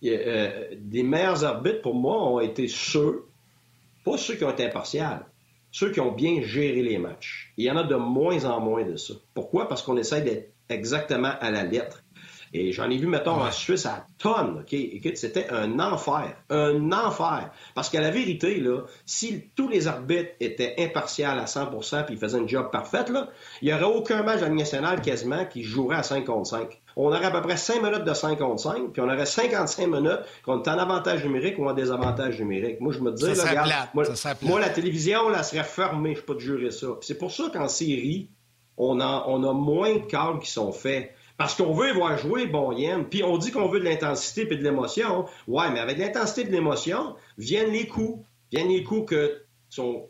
Euh, 0.04 0.68
des 0.78 1.04
meilleurs 1.04 1.44
arbitres, 1.44 1.82
pour 1.82 1.96
moi, 1.96 2.24
ont 2.24 2.40
été 2.40 2.68
ceux 2.68 3.26
pas 4.04 4.18
ceux 4.18 4.36
qui 4.36 4.44
ont 4.44 4.52
été 4.52 4.66
impartials, 4.66 5.26
ceux 5.72 5.92
qui 5.92 6.00
ont 6.00 6.12
bien 6.12 6.42
géré 6.42 6.82
les 6.82 6.98
matchs. 6.98 7.54
Il 7.58 7.66
y 7.66 7.72
en 7.72 7.78
a 7.78 7.84
de 7.84 7.96
moins 7.96 8.46
en 8.46 8.60
moins 8.60 8.84
de 8.84 8.98
ça. 8.98 9.14
Pourquoi? 9.34 9.68
Parce 9.68 9.84
qu'on 9.84 9.98
essaie 9.98 10.22
d'être 10.22 10.54
exactement 10.70 11.34
à 11.40 11.52
la 11.52 11.64
lettre. 11.64 12.04
Et 12.54 12.74
j'en 12.74 12.89
ai 12.89 12.97
vu, 12.97 13.08
mettons, 13.08 13.41
en 13.41 13.52
Suisse 13.52 13.86
à 13.86 14.06
tonnes. 14.18 14.60
OK? 14.60 14.74
Écoute, 14.74 15.16
c'était 15.16 15.49
un 15.49 15.80
enfer. 15.80 16.36
Un 16.49 16.91
enfer. 16.91 17.49
Parce 17.76 17.89
qu'à 17.89 18.02
la 18.02 18.12
vérité, 18.12 18.60
là, 18.60 18.82
si 19.06 19.49
tous 19.56 19.70
les 19.70 19.88
arbitres 19.88 20.32
étaient 20.41 20.76
impartials 20.80 21.39
à 21.39 21.45
100% 21.45 22.06
puis 22.06 22.16
ils 22.16 22.20
faisaient 22.20 22.38
une 22.38 22.49
job 22.49 22.70
parfaite, 22.70 23.10
là, 23.10 23.30
il 23.62 23.70
n'y 23.70 23.74
aurait 23.74 23.95
aucun 23.95 24.24
match 24.24 24.41
à 24.41 24.49
national 24.49 25.02
quasiment 25.02 25.45
qui 25.45 25.64
jouerait 25.64 25.97
à 25.97 26.04
5 26.04 26.26
contre 26.26 26.49
5. 26.49 26.82
On 26.97 27.08
aurait 27.08 27.24
à 27.24 27.32
peu 27.32 27.41
près 27.41 27.56
5 27.56 27.82
minutes 27.82 28.04
de 28.04 28.14
5 28.14 28.38
contre 28.38 28.62
5, 28.62 28.91
puis 28.91 29.02
on 29.02 29.06
aurait 29.06 29.26
55 29.26 29.88
minutes 29.88 30.20
qu'on 30.43 30.62
est 30.62 30.68
en 30.68 30.78
avantage 30.78 31.24
numérique 31.24 31.58
ou 31.58 31.70
en 31.70 31.74
désavantage 31.74 32.38
numérique. 32.39 32.82
Moi, 32.82 32.91
je 32.91 32.99
me 32.99 33.14
disais, 33.14 33.34
là, 33.34 33.49
regarde, 33.49 33.89
moi, 34.43 34.60
la 34.60 34.70
télévision, 34.70 35.30
là, 35.30 35.43
serait 35.43 35.64
fermée. 35.64 36.16
Je 36.16 36.22
peux 36.22 36.36
te 36.36 36.41
jurer 36.41 36.72
ça. 36.72 36.88
C'est 36.99 37.18
pour 37.18 37.32
ça 37.32 37.49
qu'en 37.54 37.70
série, 37.70 38.30
on 38.78 38.99
a, 38.99 39.24
on 39.28 39.43
a 39.43 39.54
moins 39.54 39.93
de 39.93 39.99
calls 39.99 40.39
qui 40.39 40.52
sont 40.52 40.74
faits. 40.74 41.14
Parce 41.42 41.56
qu'on 41.56 41.74
veut 41.74 41.92
voir 41.92 42.20
jouer 42.20 42.46
bon 42.46 42.72
Yen. 42.72 43.10
Puis 43.10 43.24
on 43.24 43.36
dit 43.39 43.50
qu'on 43.50 43.68
veut 43.68 43.80
de 43.80 43.86
l'intensité 43.86 44.42
et 44.42 44.56
de 44.56 44.64
l'émotion. 44.64 45.26
Ouais, 45.48 45.72
mais 45.72 45.80
avec 45.80 45.98
l'intensité 45.98 46.42
et 46.42 46.44
de 46.44 46.52
l'émotion, 46.52 47.16
viennent 47.36 47.72
les 47.72 47.88
coups. 47.88 48.24
Viennent 48.52 48.68
les 48.68 48.84
coups 48.84 49.10
que 49.10 49.42
sont 49.68 50.08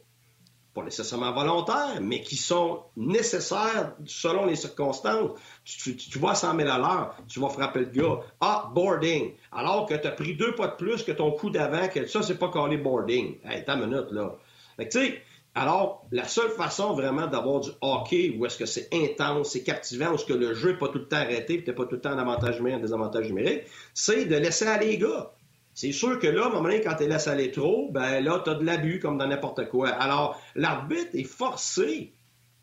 pas 0.74 0.84
nécessairement 0.84 1.32
volontaires, 1.32 2.02
mais 2.02 2.20
qui 2.22 2.36
sont 2.36 2.84
nécessaires 2.98 3.94
selon 4.06 4.46
les 4.46 4.58
circonstances. 4.58 5.40
Tu, 5.64 6.20
vois 6.20 6.36
100 6.36 6.58
000 6.58 6.70
à 6.70 6.78
l'heure, 6.78 7.16
tu 7.30 7.40
vas 7.40 7.48
frapper 7.48 7.80
le 7.80 7.86
gars. 7.86 8.20
Ah, 8.42 8.70
boarding. 8.76 9.32
Alors 9.54 9.86
que 9.86 9.94
tu 9.94 10.08
as 10.08 10.12
pris 10.12 10.36
deux 10.36 10.54
pas 10.56 10.68
de 10.68 10.76
plus 10.76 11.02
que 11.02 11.14
ton 11.14 11.32
coup 11.32 11.50
d'avant, 11.50 11.88
que 11.88 12.08
ça, 12.08 12.24
c'est 12.24 12.40
pas 12.40 12.50
collé 12.50 12.76
boarding. 12.76 13.38
Hey, 13.46 13.64
ta 13.64 13.78
minute, 13.78 14.12
là. 14.12 14.36
Fait 14.76 14.90
que, 14.90 14.92
tu 14.92 15.06
sais, 15.06 15.22
alors, 15.54 16.06
la 16.12 16.26
seule 16.26 16.52
façon 16.52 16.93
vraiment 16.93 17.28
d'avoir 17.28 17.60
du 17.60 17.70
hockey 17.82 18.34
où 18.38 18.45
est-ce 18.45 18.58
que 18.58 18.66
c'est 18.66 18.88
intense, 18.93 19.52
c'est 19.52 19.64
captivant, 19.64 20.12
où 20.12 20.16
est-ce 20.16 20.26
que 20.26 20.34
le 20.34 20.54
jeu 20.54 20.72
n'est 20.72 20.78
pas 20.78 20.88
tout 20.88 20.99
le 20.99 21.08
temps 21.08 21.18
arrêté, 21.18 21.58
puis 21.58 21.68
n'es 21.68 21.76
pas 21.76 21.86
tout 21.86 21.95
le 21.95 22.02
temps 22.02 22.14
en 22.14 22.18
avantage 22.18 22.58
numérique, 22.58 22.80
en 22.80 22.82
désavantage 22.82 23.28
numérique, 23.28 23.64
c'est 23.93 24.26
de 24.26 24.36
laisser 24.36 24.66
aller 24.66 24.88
les 24.88 24.97
gars. 24.97 25.32
C'est 25.74 25.91
sûr 25.91 26.20
que 26.20 26.28
là, 26.28 26.43
à 26.43 26.45
un 26.47 26.49
moment 26.49 26.64
donné, 26.64 26.82
quand 26.82 26.95
tu 26.95 27.08
laisses 27.08 27.28
aller 27.28 27.52
trop, 27.52 27.89
ben 27.91 28.24
là, 28.24 28.41
tu 28.43 28.49
as 28.49 28.56
de 28.56 28.66
l'abus 28.66 28.99
comme 28.99 29.18
dans 29.18 29.28
n'importe 29.28 29.68
quoi. 29.68 29.89
Alors, 29.89 30.41
l'arbitre 30.56 31.12
est 31.14 31.24
forcé 31.24 32.14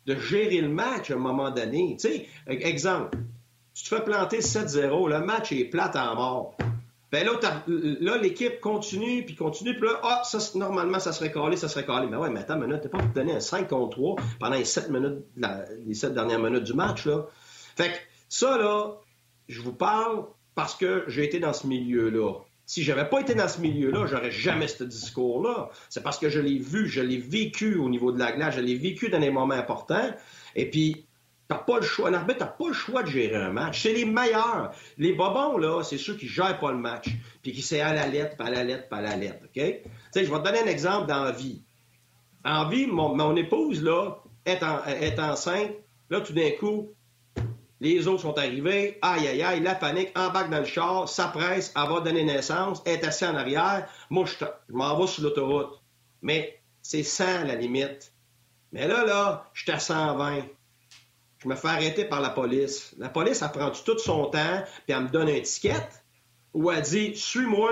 de 0.07 0.15
gérer 0.15 0.61
le 0.61 0.69
match 0.69 1.11
à 1.11 1.13
un 1.13 1.17
moment 1.17 1.51
donné. 1.51 1.95
Tu 1.99 2.07
sais, 2.07 2.25
exemple, 2.47 3.17
tu 3.75 3.83
te 3.83 3.95
fais 3.95 4.03
planter 4.03 4.39
7-0, 4.39 5.09
le 5.09 5.19
match 5.19 5.51
est 5.51 5.65
plate 5.65 5.95
en 5.95 6.15
mort. 6.15 6.57
Ben 7.11 7.25
là, 7.25 7.39
là 7.67 8.17
l'équipe 8.17 8.59
continue, 8.59 9.25
puis 9.25 9.35
continue, 9.35 9.73
puis 9.73 9.87
là, 9.87 9.99
ah, 10.03 10.21
ça, 10.23 10.37
normalement, 10.57 10.99
ça 10.99 11.11
serait 11.11 11.31
calé, 11.31 11.57
ça 11.57 11.67
serait 11.67 11.85
calé. 11.85 12.07
Mais 12.07 12.17
ouais, 12.17 12.29
mais 12.29 12.41
attends 12.41 12.59
t'es 12.59 12.89
pas 12.89 12.99
pour 12.99 13.07
donner 13.07 13.33
un 13.33 13.39
5 13.39 13.67
contre 13.67 13.97
3 13.97 14.15
pendant 14.39 14.55
les 14.55 14.65
7 14.65 14.89
minutes, 14.89 15.25
les 15.85 15.95
7 15.95 16.13
dernières 16.13 16.39
minutes 16.39 16.63
du 16.63 16.73
match, 16.73 17.05
là. 17.05 17.25
Fait 17.75 17.89
que 17.91 17.97
ça, 18.27 18.57
là, 18.57 18.95
je 19.47 19.61
vous 19.61 19.73
parle 19.73 20.25
parce 20.53 20.75
que 20.75 21.03
j'ai 21.07 21.23
été 21.23 21.39
dans 21.39 21.53
ce 21.53 21.65
milieu-là. 21.65 22.33
Si 22.65 22.83
j'avais 22.83 23.09
pas 23.09 23.21
été 23.21 23.33
dans 23.33 23.47
ce 23.47 23.61
milieu-là, 23.61 24.05
j'aurais 24.05 24.29
jamais 24.29 24.67
ce 24.67 24.83
discours-là. 24.83 25.71
C'est 25.89 26.03
parce 26.03 26.19
que 26.19 26.29
je 26.29 26.39
l'ai 26.39 26.59
vu, 26.59 26.87
je 26.87 27.01
l'ai 27.01 27.17
vécu 27.17 27.75
au 27.75 27.89
niveau 27.89 28.11
de 28.11 28.19
la 28.19 28.31
glace, 28.31 28.55
je 28.55 28.61
l'ai 28.61 28.75
vécu 28.75 29.09
dans 29.09 29.19
des 29.19 29.31
moments 29.31 29.55
importants. 29.55 30.13
Et 30.55 30.69
puis, 30.69 31.07
T'as 31.49 31.57
pas 31.57 31.77
le 31.77 31.81
choix. 31.81 32.09
Un 32.09 32.13
arbitre 32.13 32.41
n'a 32.41 32.45
pas 32.45 32.67
le 32.67 32.73
choix 32.73 33.01
de 33.01 33.09
gérer 33.09 33.35
un 33.35 33.49
match. 33.49 33.81
C'est 33.81 33.93
les 33.93 34.05
meilleurs. 34.05 34.71
Les 34.99 35.13
bobons, 35.13 35.57
là, 35.57 35.81
c'est 35.81 35.97
ceux 35.97 36.15
qui 36.15 36.27
gèrent 36.27 36.59
pas 36.59 36.71
le 36.71 36.77
match. 36.77 37.07
Puis 37.41 37.53
qui 37.53 37.63
c'est 37.63 37.81
à 37.81 37.91
la 37.91 38.05
lettre, 38.05 38.37
pas 38.37 38.45
à 38.45 38.51
la 38.51 38.63
lettre, 38.63 38.87
pas 38.87 38.97
à 38.97 39.01
la 39.01 39.15
lettre. 39.15 39.39
OK? 39.45 39.51
Tu 39.53 39.81
sais, 40.11 40.25
je 40.25 40.31
vais 40.31 40.37
te 40.37 40.43
donner 40.43 40.59
un 40.59 40.67
exemple 40.67 41.07
dans 41.07 41.23
la. 41.23 41.33
En 42.45 42.69
mon, 42.69 43.35
épouse, 43.35 43.81
là, 43.81 44.19
est, 44.45 44.59
est 45.01 45.19
enceinte. 45.19 45.71
Là, 46.11 46.21
tout 46.21 46.33
d'un 46.33 46.51
coup, 46.51 46.93
les 47.81 48.07
autres 48.07 48.21
sont 48.21 48.37
arrivés. 48.37 48.99
Aïe, 49.01 49.27
aïe, 49.27 49.41
aïe, 49.41 49.59
la 49.59 49.73
panique, 49.73 50.11
embarque 50.15 50.51
dans 50.51 50.59
le 50.59 50.65
char, 50.65 51.09
ça 51.09 51.27
presse, 51.27 51.73
elle 51.75 51.89
va 51.89 51.99
donner 52.01 52.23
naissance, 52.23 52.83
est 52.85 53.03
assise 53.03 53.27
en 53.27 53.35
arrière. 53.35 53.89
Moi, 54.11 54.25
je, 54.25 54.45
je 54.69 54.73
m'en 54.73 54.99
vais 54.99 55.07
sur 55.07 55.23
l'autoroute. 55.23 55.81
Mais 56.21 56.61
c'est 56.83 57.03
100 57.03 57.45
la 57.45 57.55
limite. 57.55 58.13
Mais 58.71 58.87
là, 58.87 59.03
là, 59.03 59.49
je 59.53 59.63
suis 59.63 59.71
à 59.71 59.79
120 59.79 60.43
je 61.39 61.47
me 61.47 61.55
fais 61.55 61.69
arrêter 61.69 62.05
par 62.05 62.21
la 62.21 62.29
police. 62.29 62.93
La 62.97 63.09
police, 63.09 63.41
elle 63.41 63.51
prend 63.51 63.71
tout 63.71 63.97
son 63.97 64.25
temps, 64.25 64.63
puis 64.85 64.95
elle 64.95 65.03
me 65.03 65.09
donne 65.09 65.29
un 65.29 65.39
ticket, 65.39 65.87
ou 66.53 66.71
elle 66.71 66.81
dit 66.81 67.15
Suis-moi, 67.15 67.71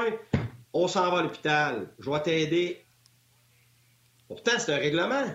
on 0.74 0.88
s'en 0.88 1.12
va 1.12 1.20
à 1.20 1.24
l'hôpital, 1.24 1.94
je 2.00 2.10
vais 2.10 2.22
t'aider. 2.22 2.86
Pourtant, 4.28 4.54
c'est 4.58 4.74
un 4.74 4.78
règlement. 4.78 5.26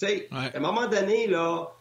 Tu 0.00 0.06
sais, 0.06 0.28
à 0.30 0.56
un 0.56 0.60
moment 0.60 0.86
donné, 0.88 1.26
là, 1.26 1.73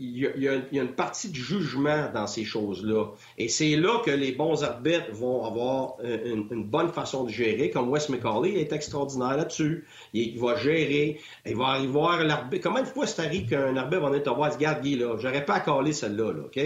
il 0.00 0.18
y, 0.18 0.48
a, 0.48 0.82
une 0.82 0.94
partie 0.94 1.28
de 1.28 1.34
jugement 1.34 2.10
dans 2.14 2.26
ces 2.26 2.44
choses-là. 2.44 3.08
Et 3.36 3.48
c'est 3.48 3.76
là 3.76 4.00
que 4.02 4.10
les 4.10 4.32
bons 4.32 4.64
arbitres 4.64 5.12
vont 5.12 5.44
avoir 5.44 5.96
une, 6.02 6.64
bonne 6.64 6.88
façon 6.88 7.24
de 7.24 7.30
gérer, 7.30 7.70
comme 7.70 7.90
Wes 7.90 8.08
McCauley 8.08 8.60
est 8.60 8.72
extraordinaire 8.72 9.36
là-dessus. 9.36 9.86
Il, 10.14 10.40
va 10.40 10.56
gérer, 10.56 11.20
il 11.44 11.54
va 11.54 11.66
arriver 11.66 11.90
voir 11.90 12.24
l'arbitre. 12.24 12.62
Comment 12.62 12.78
une 12.78 12.86
fois 12.86 13.06
c'est 13.06 13.22
arrivé 13.22 13.44
qu'un 13.44 13.76
arbitre 13.76 14.00
va 14.00 14.08
venir 14.08 14.22
te 14.22 14.30
voir, 14.30 14.52
regarde 14.52 14.82
Guy, 14.82 14.96
là, 14.96 15.16
j'aurais 15.18 15.44
pas 15.44 15.56
à 15.56 15.60
caler 15.60 15.92
celle-là, 15.92 16.32
là, 16.32 16.42
OK? 16.44 16.60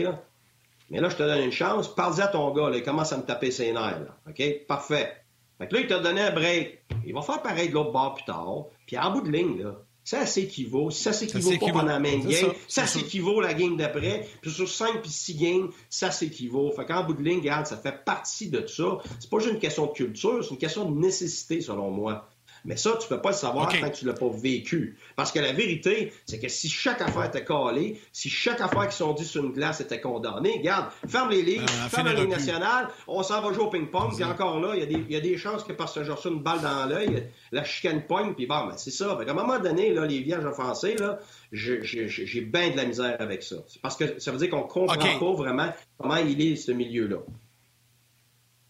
Mais 0.90 1.00
là, 1.00 1.08
je 1.08 1.16
te 1.16 1.22
donne 1.22 1.42
une 1.42 1.52
chance, 1.52 1.92
parle-y 1.92 2.20
à 2.20 2.28
ton 2.28 2.52
gars, 2.52 2.70
là, 2.70 2.76
il 2.76 2.84
commence 2.84 3.12
à 3.12 3.16
me 3.16 3.22
taper 3.22 3.50
ses 3.50 3.72
nerfs, 3.72 4.00
là, 4.00 4.16
OK? 4.28 4.66
Parfait. 4.68 5.12
Fait 5.58 5.66
que 5.66 5.74
là, 5.74 5.80
il 5.80 5.86
t'a 5.88 5.98
donné 5.98 6.20
un 6.20 6.32
break. 6.32 6.82
Il 7.06 7.14
va 7.14 7.22
faire 7.22 7.42
pareil 7.42 7.68
de 7.68 7.74
l'autre 7.74 7.92
bord 7.92 8.14
plus 8.14 8.24
tard. 8.24 8.66
Puis 8.86 8.98
en 8.98 9.10
bout 9.12 9.22
de 9.22 9.30
ligne, 9.30 9.62
là, 9.62 9.76
ça 10.04 10.26
s'équivaut. 10.26 10.90
Ça 10.90 11.14
s'équivaut 11.14 11.58
pas 11.58 11.72
pendant 11.72 11.84
la 11.84 11.98
même 11.98 12.26
game. 12.26 12.52
Ça, 12.68 12.86
s'équivaut 12.86 13.40
la 13.40 13.54
game 13.54 13.76
d'après. 13.76 14.28
Puis 14.42 14.50
sur 14.50 14.68
5 14.68 15.00
puis 15.00 15.10
6 15.10 15.34
games, 15.34 15.70
ça 15.88 16.10
s'équivaut. 16.10 16.70
Fait 16.72 16.84
qu'en 16.84 17.04
bout 17.04 17.14
de 17.14 17.22
ligne, 17.22 17.38
regarde, 17.38 17.66
ça 17.66 17.78
fait 17.78 18.04
partie 18.04 18.50
de 18.50 18.66
ça. 18.66 18.98
C'est 19.18 19.30
pas 19.30 19.38
juste 19.38 19.54
une 19.54 19.60
question 19.60 19.86
de 19.86 19.92
culture, 19.92 20.44
c'est 20.44 20.50
une 20.50 20.58
question 20.58 20.90
de 20.90 21.00
nécessité, 21.00 21.62
selon 21.62 21.90
moi. 21.90 22.28
Mais 22.64 22.76
ça, 22.76 22.96
tu 23.00 23.08
peux 23.08 23.20
pas 23.20 23.30
le 23.30 23.36
savoir 23.36 23.68
tant 23.68 23.90
que 23.90 23.94
tu 23.94 24.06
l'as 24.06 24.14
pas 24.14 24.28
vécu. 24.28 24.96
Parce 25.16 25.32
que 25.32 25.38
la 25.38 25.52
vérité, 25.52 26.12
c'est 26.24 26.38
que 26.38 26.48
si 26.48 26.68
chaque 26.68 27.02
affaire 27.02 27.24
était 27.24 27.44
calée, 27.44 28.00
si 28.12 28.30
chaque 28.30 28.60
affaire 28.60 28.88
qui 28.88 28.96
sont 28.96 29.12
dit 29.12 29.24
sur 29.24 29.44
une 29.44 29.52
glace 29.52 29.80
était 29.80 30.00
condamnée, 30.00 30.54
regarde, 30.58 30.88
ferme 31.06 31.30
les 31.30 31.42
ligues, 31.42 31.60
euh, 31.60 31.88
ferme 31.88 32.06
la 32.06 32.14
Ligue 32.14 32.30
nationale, 32.30 32.88
on 33.06 33.22
s'en 33.22 33.42
va 33.42 33.52
jouer 33.52 33.64
au 33.64 33.70
ping-pong, 33.70 34.14
puis 34.14 34.24
encore 34.24 34.60
là, 34.60 34.74
il 34.76 35.10
y, 35.10 35.16
a 35.16 35.20
des 35.20 35.36
chances 35.36 35.62
que 35.62 35.72
parce 35.72 35.94
que 35.94 36.04
j'ai 36.04 36.12
reçu 36.12 36.28
une 36.28 36.42
balle 36.42 36.60
dans 36.62 36.86
l'œil, 36.86 37.28
la 37.52 37.64
chicane 37.64 38.06
poigne, 38.06 38.34
puis 38.34 38.46
bon, 38.46 38.66
ben, 38.66 38.76
c'est 38.76 38.90
ça. 38.90 39.12
à 39.12 39.30
un 39.30 39.34
moment 39.34 39.58
donné, 39.58 39.92
là, 39.92 40.06
les 40.06 40.20
vierges 40.20 40.46
offensées, 40.46 40.96
là, 40.96 41.18
j'ai 41.52 42.40
bien 42.40 42.70
de 42.70 42.76
la 42.76 42.86
misère 42.86 43.16
avec 43.18 43.42
ça. 43.42 43.56
Parce 43.82 43.96
que 43.96 44.18
ça 44.18 44.32
veut 44.32 44.38
dire 44.38 44.50
qu'on 44.50 44.62
comprend 44.62 44.96
pas 44.96 45.32
vraiment 45.32 45.72
comment 45.98 46.16
il 46.16 46.40
est, 46.40 46.56
ce 46.56 46.72
milieu-là. 46.72 47.18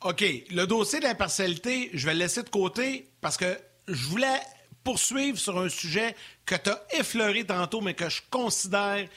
OK. 0.05 0.23
Le 0.51 0.67
dossier 0.67 0.99
de 0.99 1.05
l'impartialité, 1.05 1.91
je 1.95 2.07
vais 2.07 2.13
le 2.13 2.21
laisser 2.21 2.43
de 2.43 2.51
côté 2.51 3.09
parce 3.23 3.39
que 3.39 3.47
je 3.89 4.07
voulais 4.07 4.41
poursuivre 4.83 5.39
sur 5.39 5.59
un 5.59 5.69
sujet 5.69 6.15
que 6.45 6.55
tu 6.55 6.71
as 6.71 6.83
effleuré 6.99 7.45
tantôt, 7.45 7.81
mais 7.81 7.95
que 7.95 8.09
je 8.09 8.21
considère 8.31 9.09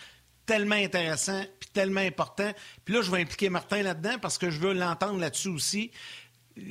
tellement 0.45 0.75
intéressant 0.75 1.43
puis 1.59 1.69
tellement 1.73 2.01
important. 2.01 2.51
Puis 2.85 2.95
là, 2.95 3.01
je 3.01 3.11
vais 3.11 3.21
impliquer 3.21 3.49
Martin 3.49 3.83
là-dedans 3.83 4.17
parce 4.21 4.37
que 4.37 4.49
je 4.49 4.59
veux 4.59 4.73
l'entendre 4.73 5.19
là-dessus 5.19 5.49
aussi. 5.49 5.91
Euh, 6.57 6.61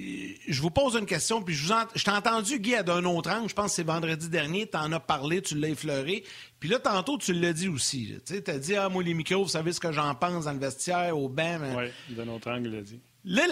je 0.48 0.60
vous 0.62 0.70
pose 0.70 0.96
une 0.96 1.06
question, 1.06 1.42
puis 1.42 1.54
je, 1.54 1.72
je 1.94 2.04
t'ai 2.04 2.10
entendu, 2.10 2.58
Guy, 2.58 2.74
d'un 2.84 3.04
autre 3.04 3.30
angle, 3.30 3.48
je 3.48 3.54
pense 3.54 3.66
que 3.66 3.76
c'est 3.76 3.86
vendredi 3.86 4.28
dernier, 4.28 4.68
tu 4.68 4.76
en 4.76 4.90
as 4.92 5.00
parlé, 5.00 5.42
tu 5.42 5.56
l'as 5.56 5.68
effleuré. 5.68 6.24
Puis 6.58 6.68
là, 6.68 6.78
tantôt, 6.78 7.18
tu 7.18 7.32
l'as 7.32 7.52
dit 7.52 7.68
aussi. 7.68 8.14
Tu 8.26 8.42
as 8.50 8.58
dit, 8.58 8.74
ah, 8.74 8.88
moi, 8.88 9.02
les 9.02 9.14
micros, 9.14 9.44
vous 9.44 9.50
savez 9.50 9.72
ce 9.72 9.80
que 9.80 9.92
j'en 9.92 10.14
pense 10.14 10.46
dans 10.46 10.52
le 10.52 10.58
vestiaire, 10.58 11.16
au 11.16 11.28
banc. 11.28 11.58
Oui, 11.76 12.16
d'un 12.16 12.28
autre 12.28 12.50
angle, 12.50 12.70
il 12.72 12.78
a 12.78 12.82
dit. 12.82 13.00
Là, 13.26 13.42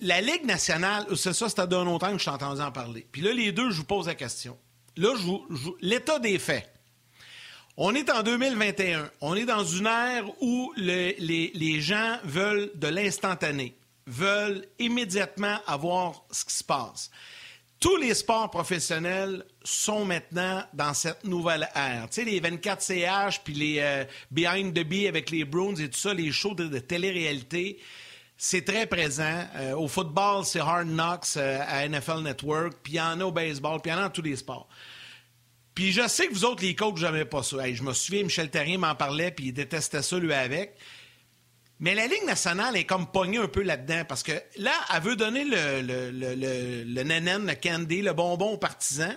la, 0.00 0.20
Ligue 0.20 0.44
nationale, 0.44 1.06
c'est 1.16 1.32
ça, 1.32 1.48
c'était 1.48 1.66
d'un 1.66 1.86
autre 1.88 2.06
angle 2.06 2.16
que 2.16 2.22
je 2.22 2.26
t'ai 2.26 2.30
entendu 2.30 2.60
en 2.60 2.70
parler. 2.70 3.04
Puis 3.10 3.20
là, 3.20 3.32
les 3.32 3.50
deux, 3.50 3.70
je 3.70 3.78
vous 3.78 3.84
pose 3.84 4.06
la 4.06 4.14
question. 4.14 4.56
Là, 4.96 5.12
je 5.16 5.70
l'état 5.80 6.20
des 6.20 6.38
faits. 6.38 6.70
On 7.76 7.92
est 7.96 8.08
en 8.10 8.22
2021. 8.22 9.10
On 9.20 9.34
est 9.34 9.44
dans 9.44 9.64
une 9.64 9.88
ère 9.88 10.24
où 10.40 10.72
les, 10.76 11.16
les, 11.18 11.80
gens 11.80 12.18
veulent 12.22 12.70
de 12.76 12.86
l'instantané. 12.86 13.76
veulent 14.06 14.64
immédiatement 14.78 15.58
avoir 15.66 16.24
ce 16.30 16.44
qui 16.44 16.54
se 16.54 16.62
passe. 16.62 17.10
Tous 17.80 17.96
les 17.96 18.14
sports 18.14 18.50
professionnels 18.50 19.44
sont 19.64 20.04
maintenant 20.04 20.62
dans 20.72 20.94
cette 20.94 21.24
nouvelle 21.24 21.68
ère. 21.74 22.08
Tu 22.08 22.22
sais, 22.22 22.24
les 22.24 22.38
24 22.38 22.80
CH, 22.80 23.40
puis 23.42 23.54
les 23.54 23.78
euh, 23.80 24.04
Behind 24.30 24.72
the 24.72 24.86
Bee 24.86 25.08
avec 25.08 25.30
les 25.30 25.44
Bruins 25.44 25.74
et 25.74 25.90
tout 25.90 25.98
ça, 25.98 26.14
les 26.14 26.30
shows 26.30 26.54
de, 26.54 26.78
télé-réalité, 26.78 27.80
c'est 28.36 28.64
très 28.64 28.86
présent. 28.86 29.46
Euh, 29.56 29.74
au 29.74 29.88
football, 29.88 30.44
c'est 30.44 30.60
Hard 30.60 30.88
Knocks 30.88 31.36
euh, 31.36 31.60
à 31.66 31.88
NFL 31.88 32.22
Network, 32.22 32.74
puis 32.82 32.94
il 32.94 32.96
y 32.96 33.00
en 33.00 33.20
a 33.20 33.24
au 33.24 33.32
baseball, 33.32 33.80
puis 33.80 33.90
il 33.90 33.94
y 33.94 33.96
en 33.96 34.00
a 34.00 34.02
dans 34.04 34.10
tous 34.10 34.22
les 34.22 34.36
sports. 34.36 34.68
Puis 35.74 35.92
je 35.92 36.06
sais 36.06 36.28
que 36.28 36.34
vous 36.34 36.44
autres, 36.44 36.62
les 36.62 36.74
coachs, 36.74 37.00
n'aimez 37.00 37.24
pas 37.24 37.42
ça. 37.42 37.72
je 37.72 37.82
me 37.82 37.92
souviens, 37.92 38.22
Michel 38.22 38.50
Terrien 38.50 38.78
m'en 38.78 38.94
parlait, 38.94 39.30
puis 39.30 39.46
il 39.46 39.52
détestait 39.52 40.02
ça, 40.02 40.18
lui, 40.18 40.32
avec. 40.32 40.76
Mais 41.80 41.94
la 41.94 42.06
Ligue 42.06 42.24
nationale 42.24 42.76
est 42.76 42.84
comme 42.84 43.10
pognée 43.10 43.38
un 43.38 43.48
peu 43.48 43.62
là-dedans 43.62 44.04
parce 44.08 44.22
que 44.22 44.32
là, 44.56 44.72
elle 44.94 45.02
veut 45.02 45.16
donner 45.16 45.44
le, 45.44 45.82
le, 45.82 46.10
le, 46.12 46.84
le, 46.84 47.54
candy, 47.54 48.00
le 48.00 48.12
bonbon 48.12 48.52
aux 48.52 48.58
partisans. 48.58 49.16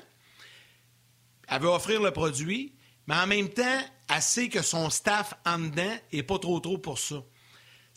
Elle 1.47 1.61
veut 1.61 1.70
offrir 1.70 2.01
le 2.01 2.11
produit, 2.11 2.74
mais 3.05 3.15
en 3.15 3.28
même 3.28 3.49
temps, 3.49 3.80
elle 4.13 4.22
sait 4.22 4.49
que 4.49 4.63
son 4.63 4.89
staff 4.89 5.36
en 5.45 5.59
dedans 5.59 5.97
n'est 6.11 6.24
pas 6.24 6.39
trop 6.39 6.59
trop 6.59 6.80
pour 6.80 6.97
ça. 6.97 7.24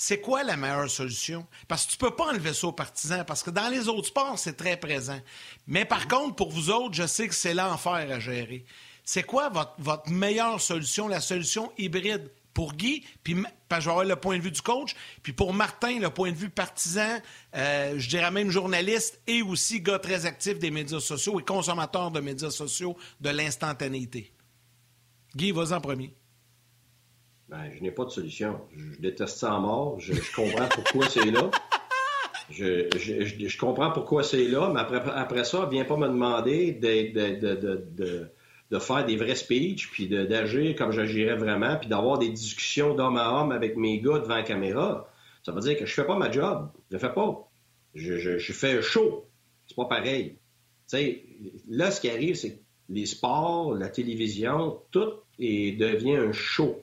C'est 0.03 0.23
quoi 0.23 0.43
la 0.45 0.57
meilleure 0.57 0.89
solution? 0.89 1.47
Parce 1.69 1.85
que 1.85 1.91
tu 1.91 1.99
peux 1.99 2.17
pas 2.17 2.31
enlever 2.31 2.55
ça 2.55 2.69
aux 2.69 2.73
partisans, 2.73 3.23
parce 3.27 3.43
que 3.43 3.51
dans 3.51 3.69
les 3.69 3.87
autres 3.87 4.07
sports, 4.07 4.39
c'est 4.39 4.57
très 4.57 4.79
présent. 4.79 5.21
Mais 5.67 5.85
par 5.85 6.09
contre, 6.09 6.37
pour 6.37 6.51
vous 6.51 6.71
autres, 6.71 6.95
je 6.95 7.07
sais 7.07 7.29
que 7.29 7.35
c'est 7.35 7.53
l'enfer 7.53 7.93
à 8.11 8.19
gérer. 8.19 8.65
C'est 9.05 9.25
quoi 9.25 9.51
votre, 9.51 9.75
votre 9.77 10.09
meilleure 10.09 10.59
solution, 10.59 11.07
la 11.07 11.21
solution 11.21 11.71
hybride? 11.77 12.31
pour 12.55 12.75
Guy, 12.75 13.05
puis 13.23 13.37
je 13.37 13.77
vais 13.77 13.91
avoir 13.91 14.05
le 14.05 14.17
point 14.17 14.37
de 14.37 14.43
vue 14.43 14.51
du 14.51 14.61
coach, 14.61 14.97
puis 15.23 15.33
pour 15.33 15.55
Martin, 15.55 16.01
le 16.01 16.11
point 16.11 16.33
de 16.33 16.37
vue 16.37 16.51
partisan, 16.51 17.21
euh, 17.55 17.95
je 17.97 18.09
dirais 18.09 18.31
même 18.33 18.51
journaliste 18.51 19.21
et 19.29 19.41
aussi 19.41 19.81
gars 19.81 20.01
très 20.01 20.27
actif 20.27 20.59
des 20.59 20.73
médias 20.73 20.99
sociaux 20.99 21.39
et 21.39 21.45
consommateur 21.45 22.11
de 22.11 22.19
médias 22.19 22.51
sociaux 22.51 22.97
de 23.21 23.31
l'instantanéité. 23.31 24.33
Guy, 25.37 25.53
vas-y 25.53 25.75
en 25.75 25.81
premier. 25.81 26.13
Ben, 27.51 27.71
je 27.77 27.83
n'ai 27.83 27.91
pas 27.91 28.05
de 28.05 28.11
solution. 28.11 28.61
Je 28.77 29.01
déteste 29.01 29.39
ça 29.39 29.53
à 29.53 29.59
mort. 29.59 29.99
Je, 29.99 30.13
comprends 30.35 30.69
pourquoi 30.69 31.09
c'est 31.09 31.31
là. 31.31 31.51
Je, 32.51 33.59
comprends 33.59 33.91
pourquoi 33.91 34.23
c'est 34.23 34.47
là, 34.47 34.71
mais 34.73 34.81
après, 34.81 35.03
après 35.13 35.45
ça, 35.45 35.69
viens 35.71 35.85
pas 35.85 35.97
me 35.97 36.09
demander 36.09 36.73
de 36.73 38.31
de 38.71 38.79
faire 38.79 39.05
des 39.05 39.17
vrais 39.17 39.35
speeches, 39.35 39.91
puis 39.91 40.09
d'agir 40.09 40.77
comme 40.77 40.93
j'agirais 40.93 41.37
vraiment, 41.37 41.77
puis 41.77 41.89
d'avoir 41.89 42.19
des 42.19 42.29
discussions 42.29 42.95
d'homme 42.95 43.17
à 43.17 43.41
homme 43.41 43.51
avec 43.51 43.77
mes 43.77 44.01
gars 44.01 44.21
devant 44.21 44.37
la 44.37 44.43
caméra, 44.43 45.11
ça 45.43 45.53
veut 45.53 45.61
dire 45.61 45.77
que 45.77 45.87
je 45.87 45.93
fais 45.93 46.05
pas 46.05 46.17
ma 46.17 46.31
job. 46.31 46.71
Je 46.89 46.97
le 46.97 47.01
fais 47.01 47.13
pas. 47.13 47.49
Je, 47.95 48.39
je, 48.39 48.53
fais 48.53 48.79
un 48.79 48.83
show. 48.83 49.27
C'est 49.67 49.75
pas 49.75 49.87
pareil. 49.87 50.37
sais, 50.87 51.25
là, 51.69 51.91
ce 51.91 52.01
qui 52.01 52.11
arrive, 52.11 52.37
c'est 52.37 52.53
que 52.53 52.61
les 52.89 53.07
sports, 53.07 53.75
la 53.75 53.89
télévision, 53.89 54.81
tout 54.93 55.15
devient 55.39 56.17
un 56.17 56.33
show. 56.33 56.81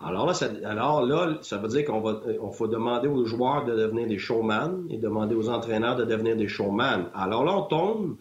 Alors 0.00 0.26
là, 0.26 0.34
ça, 0.34 0.48
alors 0.64 1.04
là, 1.04 1.38
ça 1.42 1.58
veut 1.58 1.68
dire 1.68 1.84
qu'on 1.84 2.00
va, 2.00 2.20
on 2.40 2.52
faut 2.52 2.68
demander 2.68 3.08
aux 3.08 3.24
joueurs 3.24 3.64
de 3.64 3.74
devenir 3.74 4.06
des 4.06 4.18
showman 4.18 4.86
et 4.90 4.98
demander 4.98 5.34
aux 5.34 5.48
entraîneurs 5.48 5.96
de 5.96 6.04
devenir 6.04 6.36
des 6.36 6.46
showman. 6.46 7.10
Alors 7.14 7.44
là, 7.44 7.56
on 7.56 7.62
tombe 7.62 8.16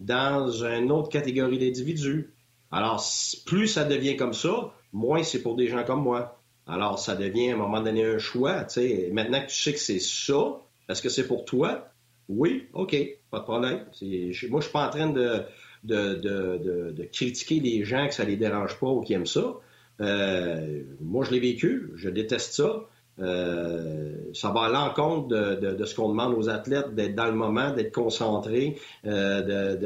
dans 0.00 0.48
une 0.48 0.92
autre 0.92 1.08
catégorie 1.08 1.58
d'individus. 1.58 2.34
Alors, 2.70 3.02
plus 3.46 3.68
ça 3.68 3.84
devient 3.84 4.16
comme 4.16 4.34
ça, 4.34 4.74
moins 4.92 5.22
c'est 5.22 5.42
pour 5.42 5.56
des 5.56 5.68
gens 5.68 5.84
comme 5.84 6.02
moi. 6.02 6.38
Alors, 6.66 6.98
ça 6.98 7.14
devient 7.14 7.50
à 7.50 7.54
un 7.54 7.58
moment 7.58 7.80
donné 7.80 8.04
un 8.04 8.18
choix. 8.18 8.66
Maintenant 9.12 9.40
que 9.40 9.48
tu 9.48 9.54
sais 9.54 9.72
que 9.72 9.78
c'est 9.78 10.00
ça, 10.00 10.60
est-ce 10.88 11.00
que 11.00 11.08
c'est 11.08 11.26
pour 11.26 11.44
toi? 11.44 11.88
Oui, 12.28 12.68
OK, 12.72 12.96
pas 13.30 13.40
de 13.40 13.44
problème. 13.44 13.76
moi, 13.78 13.90
je 14.00 14.32
suis 14.32 14.72
pas 14.72 14.86
en 14.86 14.90
train 14.90 15.10
de, 15.10 15.42
de, 15.84 17.08
critiquer 17.12 17.60
les 17.60 17.84
gens 17.84 18.06
que 18.08 18.14
ça 18.14 18.24
les 18.24 18.36
dérange 18.36 18.78
pas 18.78 18.88
ou 18.88 19.00
qui 19.00 19.12
aiment 19.12 19.26
ça. 19.26 19.54
Euh, 20.00 20.82
moi, 21.00 21.24
je 21.24 21.32
l'ai 21.32 21.40
vécu, 21.40 21.90
je 21.94 22.08
déteste 22.08 22.54
ça. 22.54 22.88
Euh, 23.20 24.16
ça 24.32 24.50
va 24.50 24.62
à 24.62 24.68
l'encontre 24.68 25.28
de, 25.28 25.84
ce 25.84 25.94
qu'on 25.94 26.08
demande 26.08 26.34
aux 26.34 26.48
athlètes, 26.48 26.94
d'être 26.94 27.14
dans 27.14 27.26
le 27.26 27.34
moment, 27.34 27.70
d'être 27.70 27.92
concentrés, 27.92 28.76
euh, 29.06 29.76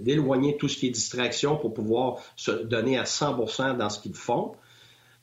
d'éloigner 0.00 0.56
tout 0.56 0.68
ce 0.68 0.76
qui 0.76 0.88
est 0.88 0.90
distraction 0.90 1.56
pour 1.56 1.72
pouvoir 1.72 2.16
se 2.34 2.50
donner 2.50 2.98
à 2.98 3.04
100% 3.04 3.76
dans 3.76 3.90
ce 3.90 4.00
qu'ils 4.00 4.14
font. 4.14 4.56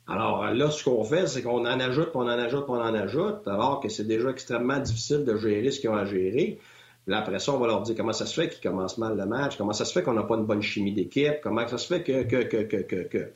Alors 0.08 0.46
là, 0.54 0.70
ce 0.70 0.84
qu'on 0.84 1.02
fait, 1.04 1.26
c'est 1.26 1.42
qu'on 1.42 1.66
en 1.66 1.80
ajoute, 1.80 2.10
on 2.14 2.22
en 2.22 2.28
ajoute, 2.28 2.64
on 2.68 2.80
en 2.80 2.94
ajoute, 2.94 3.46
alors 3.46 3.80
que 3.80 3.88
c'est 3.88 4.06
déjà 4.06 4.30
extrêmement 4.30 4.78
difficile 4.78 5.24
de 5.24 5.36
gérer 5.36 5.70
ce 5.70 5.80
qu'ils 5.80 5.90
ont 5.90 5.96
à 5.96 6.04
gérer. 6.04 6.58
Là, 7.08 7.18
après 7.18 7.38
ça, 7.38 7.52
on 7.52 7.58
va 7.58 7.66
leur 7.66 7.82
dire 7.82 7.96
comment 7.96 8.12
ça 8.12 8.24
se 8.24 8.40
fait 8.40 8.48
qu'ils 8.48 8.68
commencent 8.68 8.98
mal 8.98 9.16
le 9.16 9.26
match, 9.26 9.56
comment 9.56 9.72
ça 9.72 9.84
se 9.84 9.92
fait 9.92 10.02
qu'on 10.02 10.14
n'a 10.14 10.22
pas 10.22 10.36
une 10.36 10.46
bonne 10.46 10.62
chimie 10.62 10.92
d'équipe, 10.92 11.40
comment 11.42 11.66
ça 11.66 11.78
se 11.78 11.86
fait 11.86 12.02
que, 12.02 12.22
que, 12.22 12.44
que, 12.44 12.82
que, 12.82 13.02
que. 13.02 13.32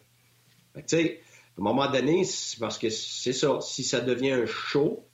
Que. 0.74 0.80
tu 0.80 0.96
sais, 0.96 1.20
à 1.58 1.60
un 1.60 1.64
moment 1.64 1.90
donné, 1.90 2.22
parce 2.58 2.78
que 2.78 2.90
c'est 2.90 3.32
ça, 3.32 3.58
si 3.60 3.84
ça 3.84 4.00
devient 4.00 4.32
un 4.32 4.46
show, 4.46 5.04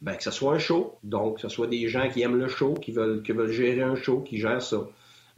ben 0.00 0.14
que 0.14 0.22
ce 0.22 0.30
soit 0.30 0.54
un 0.54 0.58
show, 0.58 0.98
donc 1.02 1.36
que 1.36 1.42
ce 1.42 1.48
soit 1.48 1.66
des 1.66 1.88
gens 1.88 2.08
qui 2.08 2.22
aiment 2.22 2.38
le 2.38 2.48
show, 2.48 2.74
qui 2.74 2.92
veulent, 2.92 3.22
qui 3.22 3.32
veulent 3.32 3.50
gérer 3.50 3.82
un 3.82 3.96
show, 3.96 4.20
qui 4.20 4.38
gèrent 4.38 4.62
ça. 4.62 4.88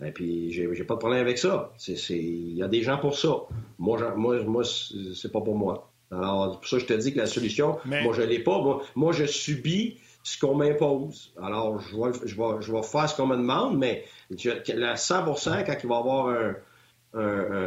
Et 0.05 0.11
puis, 0.11 0.53
j'ai, 0.53 0.67
pas 0.85 0.95
de 0.95 0.99
problème 0.99 1.21
avec 1.21 1.39
ça. 1.39 1.73
Il 1.89 2.55
y 2.55 2.63
a 2.63 2.69
des 2.69 2.83
gens 2.83 2.99
pour 2.99 3.17
ça. 3.17 3.43
Moi, 3.79 4.15
moi, 4.17 4.43
moi 4.43 4.63
c'est 4.65 5.31
pas 5.31 5.41
pour 5.41 5.57
moi. 5.57 5.91
Alors, 6.11 6.61
pour 6.61 6.69
ça, 6.69 6.79
je 6.79 6.85
te 6.85 6.93
dis 6.93 7.13
que 7.13 7.19
la 7.19 7.27
solution, 7.27 7.79
moi, 7.85 8.13
je 8.13 8.23
l'ai 8.23 8.41
pas. 8.41 8.81
Moi, 8.95 9.13
je 9.13 9.25
subis 9.25 9.99
ce 10.23 10.39
qu'on 10.39 10.55
m'impose. 10.55 11.33
Alors, 11.41 11.81
je 11.81 11.97
vais, 11.97 12.27
je, 12.27 12.37
vais, 12.37 12.61
je 12.61 12.73
vais 12.73 12.83
faire 12.83 13.09
ce 13.09 13.17
qu'on 13.17 13.27
me 13.27 13.37
demande, 13.37 13.79
mais 13.79 14.05
à 14.83 14.97
100 14.97 15.25
quand 15.25 15.77
il 15.83 15.89
va 15.89 15.95
y 15.95 15.99
avoir 15.99 16.55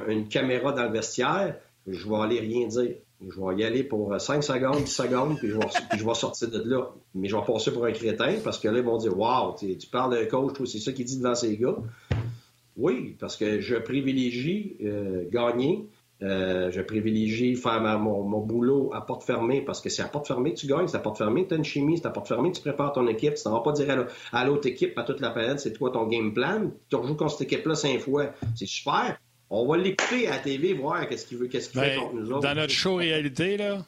une 0.08 0.28
caméra 0.28 0.72
dans 0.72 0.84
le 0.84 0.92
vestiaire, 0.92 1.56
je 1.88 2.10
vais 2.10 2.16
aller 2.16 2.40
rien 2.40 2.68
dire. 2.68 2.96
Je 3.22 3.40
vais 3.40 3.62
y 3.62 3.64
aller 3.64 3.84
pour 3.84 4.20
5 4.20 4.44
secondes, 4.44 4.84
10 4.84 4.88
secondes, 4.88 5.38
puis 5.38 5.50
je, 5.50 5.56
vais, 6.06 6.14
sortir 6.14 6.50
de 6.50 6.62
là. 6.70 6.92
Mais 7.14 7.30
je 7.30 7.36
vais 7.36 7.44
passer 7.44 7.72
pour 7.72 7.86
un 7.86 7.92
crétin 7.92 8.36
parce 8.44 8.60
que 8.60 8.68
là, 8.68 8.80
ils 8.80 8.84
vont 8.84 8.98
dire 8.98 9.18
Waouh, 9.18 9.56
tu 9.58 9.88
parles 9.92 10.12
d'un 10.12 10.26
coach, 10.26 10.58
c'est 10.66 10.80
ça 10.80 10.92
qu'il 10.92 11.06
dit 11.06 11.18
devant 11.18 11.36
ces 11.36 11.58
gars. 11.58 11.78
Oui, 12.78 13.16
parce 13.20 13.38
que 13.38 13.62
je 13.62 13.76
privilégie 13.76 14.78
euh, 14.84 15.24
gagner. 15.30 15.88
Euh, 16.22 16.72
je 16.72 16.82
privilégie 16.82 17.56
faire 17.56 17.82
mon, 18.00 18.40
boulot 18.40 18.90
à 18.94 19.02
porte 19.02 19.24
fermée 19.24 19.62
parce 19.62 19.82
que 19.82 19.90
c'est 19.90 20.02
à 20.02 20.08
porte 20.08 20.28
fermée 20.28 20.54
que 20.54 20.60
tu 20.60 20.68
gagnes, 20.68 20.88
c'est 20.88 20.96
à 20.96 21.02
porte 21.02 21.18
fermée 21.18 21.44
que 21.44 21.50
tu 21.50 21.54
as 21.56 21.58
une 21.58 21.66
chimie, 21.66 21.98
c'est 21.98 22.08
à 22.08 22.10
porte 22.10 22.30
fermée 22.30 22.52
que 22.52 22.56
tu 22.56 22.62
prépares 22.62 22.94
ton 22.94 23.06
équipe. 23.08 23.34
Tu 23.36 23.48
ne 23.48 23.54
vas 23.54 23.60
pas 23.60 23.74
dire 23.74 24.08
à 24.32 24.46
l'autre 24.46 24.68
équipe, 24.68 24.98
à 24.98 25.04
toute 25.04 25.20
la 25.20 25.32
planète, 25.32 25.60
c'est 25.60 25.74
toi 25.74 25.92
ton 25.92 26.08
game 26.08 26.34
plan. 26.34 26.72
Tu 26.90 26.96
rejoues 26.96 27.16
contre 27.16 27.32
cette 27.32 27.52
équipe-là 27.52 27.76
cinq 27.76 28.00
fois. 28.00 28.32
C'est 28.56 28.66
super. 28.66 29.18
On 29.50 29.68
va 29.68 29.78
l'écouter 29.78 30.28
à 30.28 30.32
la 30.32 30.38
TV, 30.40 30.74
voir 30.74 31.08
qu'est-ce 31.08 31.26
qu'il 31.26 31.38
veut, 31.38 31.48
qu'est-ce 31.48 31.70
qu'il 31.70 31.80
fait 31.80 31.96
ben, 31.96 32.00
contre 32.00 32.16
nous 32.16 32.32
autres. 32.32 32.42
Dans 32.42 32.56
notre 32.56 32.74
show 32.74 32.96
réalité, 32.96 33.58
là, 33.58 33.86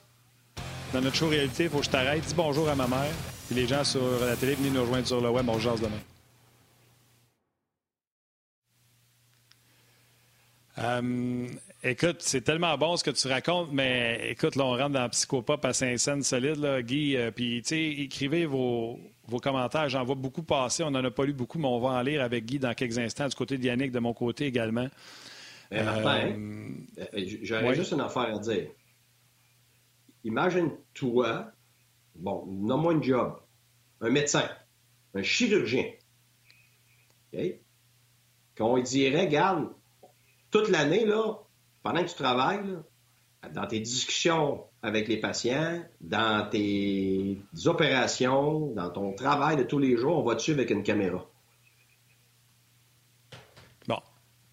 dans 0.94 1.02
notre 1.02 1.16
show 1.16 1.28
réalité, 1.28 1.64
il 1.64 1.70
faut 1.70 1.80
que 1.80 1.86
je 1.86 1.90
t'arrête. 1.90 2.24
Dis 2.26 2.34
bonjour 2.36 2.70
à 2.70 2.76
ma 2.76 2.88
mère. 2.88 3.12
Puis 3.48 3.56
les 3.56 3.68
gens 3.68 3.84
sur 3.84 4.02
la 4.22 4.36
télé, 4.36 4.56
venez 4.56 4.70
nous 4.70 4.82
rejoindre 4.82 5.08
sur 5.08 5.22
le 5.22 5.30
web. 5.30 5.48
On 5.50 5.60
jase 5.60 5.82
demain. 5.82 6.00
Euh, 10.80 11.48
écoute, 11.84 12.18
c'est 12.20 12.42
tellement 12.42 12.78
bon 12.78 12.96
ce 12.98 13.04
que 13.04 13.10
tu 13.10 13.28
racontes, 13.28 13.70
mais 13.72 14.30
écoute, 14.30 14.56
là, 14.56 14.66
on 14.66 14.78
rentre 14.78 14.92
dans 14.92 15.10
Psychopop 15.10 15.66
à 15.66 15.74
Saint-Saëns 15.74 16.22
solide, 16.22 16.58
là, 16.58 16.82
Guy. 16.82 17.18
Euh, 17.18 17.32
puis, 17.32 17.62
tu 17.64 17.70
sais, 17.70 17.84
écrivez 17.84 18.46
vos, 18.46 19.00
vos 19.28 19.40
commentaires. 19.40 19.90
J'en 19.90 20.04
vois 20.04 20.16
beaucoup 20.16 20.44
passer. 20.44 20.84
On 20.84 20.92
n'en 20.92 21.04
a 21.04 21.12
pas 21.12 21.26
lu 21.26 21.34
beaucoup, 21.34 21.58
mais 21.58 21.68
on 21.68 21.80
va 21.80 21.90
en 21.90 22.02
lire 22.02 22.22
avec 22.22 22.46
Guy 22.46 22.60
dans 22.60 22.74
quelques 22.74 23.00
instants, 23.00 23.28
du 23.28 23.36
côté 23.36 23.58
de 23.58 23.66
Yannick, 23.66 23.92
de 23.92 24.00
mon 24.00 24.14
côté 24.14 24.46
également. 24.46 24.88
Mais 25.72 25.80
euh, 25.80 27.08
euh, 27.14 27.38
j'aurais 27.42 27.76
juste 27.76 27.92
une 27.92 28.02
affaire 28.02 28.36
à 28.36 28.40
dire. 28.40 28.70
Imagine-toi, 30.24 31.52
bon, 32.16 32.46
nomme-moi 32.48 32.94
un 32.94 33.02
job, 33.02 33.40
un 34.02 34.10
médecin, 34.10 34.50
un 35.14 35.24
chirurgien. 35.24 35.92
OK? 37.34 37.40
Qu'on 38.58 38.80
dirait, 38.80 39.26
regarde, 39.26 39.70
toute 40.50 40.70
l'année, 40.70 41.06
là, 41.06 41.36
pendant 41.84 42.04
que 42.04 42.10
tu 42.10 42.16
travailles, 42.16 42.78
dans 43.54 43.68
tes 43.68 43.80
discussions 43.80 44.64
avec 44.82 45.08
les 45.08 45.18
patients, 45.18 45.84
dans 46.02 46.50
tes 46.50 47.40
opérations, 47.66 48.74
dans 48.74 48.90
ton 48.90 49.14
travail 49.14 49.58
de 49.58 49.64
tous 49.64 49.80
les 49.80 49.96
jours, 49.98 50.18
on 50.18 50.24
va 50.24 50.36
dessus 50.36 50.52
avec 50.52 50.70
une 50.70 50.84
caméra? 50.84 51.27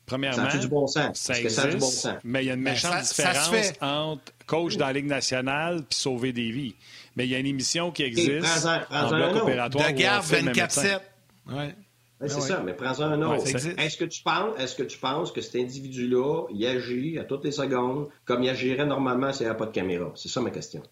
Premièrement, 0.07 0.51
ça 0.51 0.57
a 0.57 0.59
du 0.59 0.69
bon 0.69 0.87
sens? 0.87 1.19
Ça 1.19 1.39
existe, 1.39 1.67
du 1.69 1.77
bon 1.77 1.87
sens? 1.87 2.19
mais 2.25 2.45
il 2.45 2.49
y 2.49 2.51
a 2.51 2.55
une 2.55 2.63
ben, 2.63 2.73
méchante 2.73 3.03
différence 3.03 3.73
entre 3.81 4.33
coach 4.47 4.77
dans 4.77 4.87
la 4.87 4.93
Ligue 4.93 5.07
nationale 5.07 5.83
puis 5.89 5.99
sauver 5.99 6.33
des 6.33 6.51
vies. 6.51 6.75
Mais 7.17 7.27
il 7.27 7.31
y 7.31 7.35
a 7.35 7.39
une 7.39 7.47
émission 7.47 7.91
qui 7.91 8.03
existe 8.03 8.67
en, 8.91 9.09
bloc 9.09 9.43
opératoire. 9.43 9.89
De 9.89 9.93
garde 9.93 10.27
24-7. 10.27 11.01
Ouais. 11.47 11.75
c'est 12.21 12.41
ça, 12.41 12.63
mais 12.65 12.75
prends-en 12.75 13.05
un 13.05 13.23
autre. 13.23 13.47
est-ce 13.47 13.97
que 13.97 14.05
tu 14.05 14.23
penses, 14.23 14.59
est-ce 14.59 14.75
que 14.75 14.83
tu 14.83 14.99
penses 14.99 15.33
que 15.33 15.41
cet 15.41 15.57
individu-là, 15.57 16.47
il 16.53 16.67
agit 16.67 17.19
à 17.19 17.25
toutes 17.25 17.45
les 17.45 17.53
secondes 17.53 18.09
comme 18.25 18.43
il 18.43 18.49
agirait 18.51 18.87
normalement 18.87 19.33
s'il 19.33 19.47
n'y 19.47 19.51
avait 19.51 19.59
pas 19.59 19.67
de 19.67 19.73
caméra? 19.73 20.13
C'est 20.17 20.29
ça 20.29 20.41
ma 20.41 20.51
question. 20.51 20.83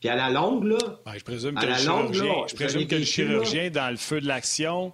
Puis 0.00 0.08
à 0.08 0.16
la 0.16 0.30
longue, 0.30 0.64
là. 0.64 0.78
je 1.16 1.24
présume 1.24 1.56
que, 1.56 1.66
le, 1.66 1.74
chirurgien, 1.74 2.46
je 2.46 2.54
présume 2.54 2.86
que 2.86 2.94
le 2.94 3.04
chirurgien, 3.04 3.70
dans 3.70 3.90
le 3.90 3.96
feu 3.96 4.20
de 4.20 4.28
l'action. 4.28 4.92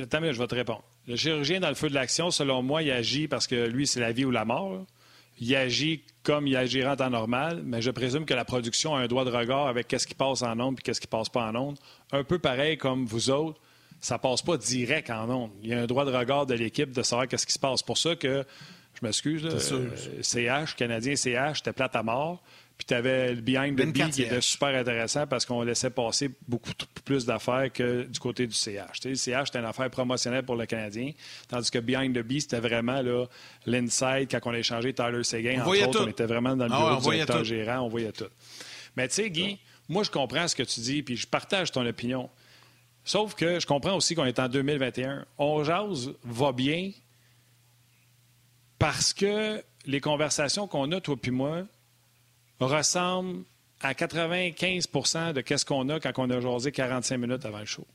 Attends, 0.00 0.20
je 0.22 0.38
vais 0.38 0.46
te 0.46 0.54
répondre. 0.54 0.84
Le 1.10 1.16
chirurgien, 1.16 1.58
dans 1.58 1.68
le 1.68 1.74
feu 1.74 1.88
de 1.88 1.94
l'action, 1.94 2.30
selon 2.30 2.62
moi, 2.62 2.84
il 2.84 2.90
agit 2.92 3.26
parce 3.26 3.48
que 3.48 3.66
lui, 3.66 3.84
c'est 3.88 3.98
la 3.98 4.12
vie 4.12 4.24
ou 4.24 4.30
la 4.30 4.44
mort. 4.44 4.86
Il 5.40 5.56
agit 5.56 6.04
comme 6.22 6.46
il 6.46 6.56
agirait 6.56 6.88
en 6.88 6.94
temps 6.94 7.10
normal, 7.10 7.62
mais 7.64 7.82
je 7.82 7.90
présume 7.90 8.24
que 8.24 8.32
la 8.32 8.44
production 8.44 8.94
a 8.94 9.00
un 9.00 9.08
droit 9.08 9.24
de 9.24 9.30
regard 9.30 9.66
avec 9.66 9.88
qu'est-ce 9.88 10.06
qui 10.06 10.14
passe 10.14 10.42
en 10.42 10.60
ondes 10.60 10.76
et 10.78 10.82
qu'est-ce 10.82 11.00
qui 11.00 11.08
passe 11.08 11.28
pas 11.28 11.50
en 11.50 11.56
ondes. 11.56 11.78
Un 12.12 12.22
peu 12.22 12.38
pareil 12.38 12.78
comme 12.78 13.06
vous 13.06 13.28
autres, 13.28 13.60
ça 14.00 14.18
passe 14.18 14.42
pas 14.42 14.56
direct 14.56 15.10
en 15.10 15.28
ondes. 15.28 15.50
Il 15.64 15.70
y 15.70 15.74
a 15.74 15.80
un 15.80 15.86
droit 15.86 16.04
de 16.04 16.12
regard 16.12 16.46
de 16.46 16.54
l'équipe 16.54 16.92
de 16.92 17.02
savoir 17.02 17.26
qu'est-ce 17.26 17.44
qui 17.46 17.54
se 17.54 17.58
passe. 17.58 17.82
pour 17.82 17.98
ça 17.98 18.14
que, 18.14 18.44
je 18.94 19.06
m'excuse, 19.06 19.48
CH, 20.22 20.76
Canadien 20.76 21.16
CH, 21.16 21.58
c'était 21.58 21.72
plate 21.72 21.96
à 21.96 22.02
mort. 22.02 22.42
Puis 22.76 22.86
tu 22.86 22.94
avais 22.94 23.34
le 23.34 23.42
behind 23.42 23.78
the 23.78 23.84
beat 23.92 24.10
qui 24.10 24.22
était 24.22 24.40
super 24.40 24.68
intéressant 24.68 25.26
parce 25.26 25.44
qu'on 25.44 25.60
laissait 25.62 25.90
passer 25.90 26.30
beaucoup 26.48 26.72
plus 27.04 27.26
d'affaires 27.26 27.70
que 27.70 28.04
du 28.04 28.18
côté 28.18 28.46
du 28.46 28.54
CH. 28.54 29.04
le 29.04 29.14
CH, 29.16 29.46
c'était 29.46 29.58
une 29.58 29.66
affaire 29.66 29.90
promotionnelle 29.90 30.44
pour 30.44 30.56
le 30.56 30.64
Canadien, 30.64 31.12
tandis 31.46 31.70
que 31.70 31.78
behind 31.78 32.16
the 32.16 32.22
beat, 32.22 32.40
c'était 32.40 32.60
vraiment 32.60 33.02
l'inside 33.66 34.28
quand 34.30 34.40
on 34.46 34.52
a 34.52 34.58
échangé 34.58 34.94
Tyler 34.94 35.24
Seguin. 35.24 35.62
On, 35.62 35.68
entre 35.68 35.88
autres, 35.88 36.04
on 36.06 36.08
était 36.08 36.24
vraiment 36.24 36.56
dans 36.56 36.66
le 36.66 36.72
ah 36.72 36.78
bureau 36.78 37.10
du 37.10 37.16
directeur 37.16 37.44
gérant, 37.44 37.80
on 37.80 37.88
voyait 37.88 38.12
tout. 38.12 38.30
Mais 38.96 39.08
tu 39.08 39.14
sais, 39.14 39.30
Guy, 39.30 39.58
moi, 39.90 40.02
je 40.02 40.10
comprends 40.10 40.48
ce 40.48 40.56
que 40.56 40.62
tu 40.62 40.80
dis, 40.80 41.02
puis 41.02 41.16
je 41.16 41.26
partage 41.26 41.72
ton 41.72 41.84
opinion. 41.84 42.30
Sauf 43.04 43.34
que 43.34 43.60
je 43.60 43.66
comprends 43.66 43.94
aussi 43.94 44.14
qu'on 44.14 44.24
est 44.24 44.38
en 44.38 44.48
2021. 44.48 45.26
On 45.36 45.64
jase 45.64 46.12
va 46.24 46.52
bien 46.52 46.92
parce 48.80 49.12
que 49.12 49.62
les 49.86 50.00
conversations 50.00 50.66
qu'on 50.66 50.90
a, 50.90 51.00
toi 51.00 51.14
puis 51.20 51.30
moi, 51.30 51.62
ressemble 52.58 53.44
à 53.80 53.92
95% 53.92 55.32
de 55.32 55.56
ce 55.56 55.64
qu'on 55.64 55.88
a 55.90 56.00
quand 56.00 56.12
on 56.18 56.30
a 56.30 56.40
jasé 56.40 56.72
45 56.72 57.18
minutes 57.18 57.44
avant 57.44 57.60
le 57.60 57.66
show. 57.66 57.86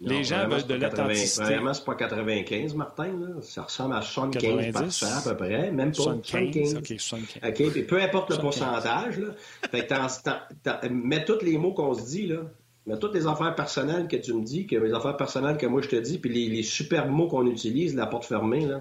les 0.00 0.24
gens 0.24 0.48
veulent 0.48 0.66
de 0.66 0.74
l'authenticité. 0.74 1.44
Vraiment, 1.44 1.72
c'est 1.72 1.84
pas 1.84 1.94
95, 1.94 2.74
Martin. 2.74 3.12
Là. 3.12 3.42
Ça 3.42 3.62
ressemble 3.62 3.94
à 3.94 4.02
75 4.02 5.02
à 5.04 5.30
peu 5.30 5.36
près. 5.36 5.70
Même 5.70 5.92
pas 5.92 6.02
75. 6.02 6.74
OK, 6.76 6.86
75. 6.86 7.42
OK, 7.48 7.72
puis 7.72 7.82
peu 7.84 8.02
importe 8.02 8.30
le 8.30 8.38
pourcentage. 8.38 9.18
Là. 9.18 9.28
Fait 9.70 9.86
que 9.86 10.88
mets 10.88 11.24
tous 11.24 11.42
les 11.42 11.58
mots 11.58 11.74
qu'on 11.74 11.94
se 11.94 12.02
dit, 12.06 12.26
là. 12.26 12.40
Mais 12.86 12.98
toutes 12.98 13.14
les 13.14 13.28
affaires 13.28 13.54
personnelles 13.54 14.08
que 14.08 14.16
tu 14.16 14.34
me 14.34 14.42
dis, 14.42 14.66
que 14.66 14.74
les 14.74 14.92
affaires 14.92 15.16
personnelles 15.16 15.56
que 15.56 15.66
moi 15.66 15.80
je 15.82 15.88
te 15.88 15.94
dis, 15.94 16.18
puis 16.18 16.32
les, 16.32 16.48
les 16.48 16.64
super 16.64 17.06
mots 17.06 17.28
qu'on 17.28 17.46
utilise, 17.46 17.94
la 17.94 18.06
porte 18.06 18.24
fermée, 18.24 18.66
là. 18.66 18.80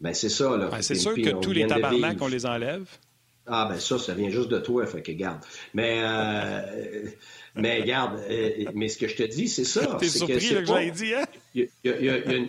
Ben, 0.00 0.12
c'est 0.12 0.28
ça, 0.28 0.56
là. 0.56 0.68
Ben, 0.68 0.82
c'est 0.82 0.94
sûr 0.94 1.14
que 1.14 1.40
tous 1.40 1.52
les 1.52 1.66
tabarnaks, 1.66 2.20
on 2.20 2.28
les 2.28 2.46
enlève. 2.46 2.86
Ah 3.48 3.68
ben 3.70 3.78
ça, 3.78 3.96
ça 3.96 4.12
vient 4.12 4.28
juste 4.28 4.48
de 4.48 4.58
toi, 4.58 4.86
fait 4.86 5.02
que 5.02 5.12
garde. 5.12 5.38
Mais 5.72 6.00
euh, 6.02 7.08
mais 7.54 7.84
garde, 7.84 8.20
euh, 8.28 8.64
mais 8.74 8.88
ce 8.88 8.98
que 8.98 9.06
je 9.06 9.14
te 9.14 9.22
dis, 9.22 9.46
c'est 9.46 9.64
ça. 9.64 9.96
T'es 10.00 10.08
surpris 10.08 10.48
que, 10.48 10.54
que 10.64 10.66
j'ai 10.66 10.90
dit, 10.90 11.14
hein? 11.14 11.24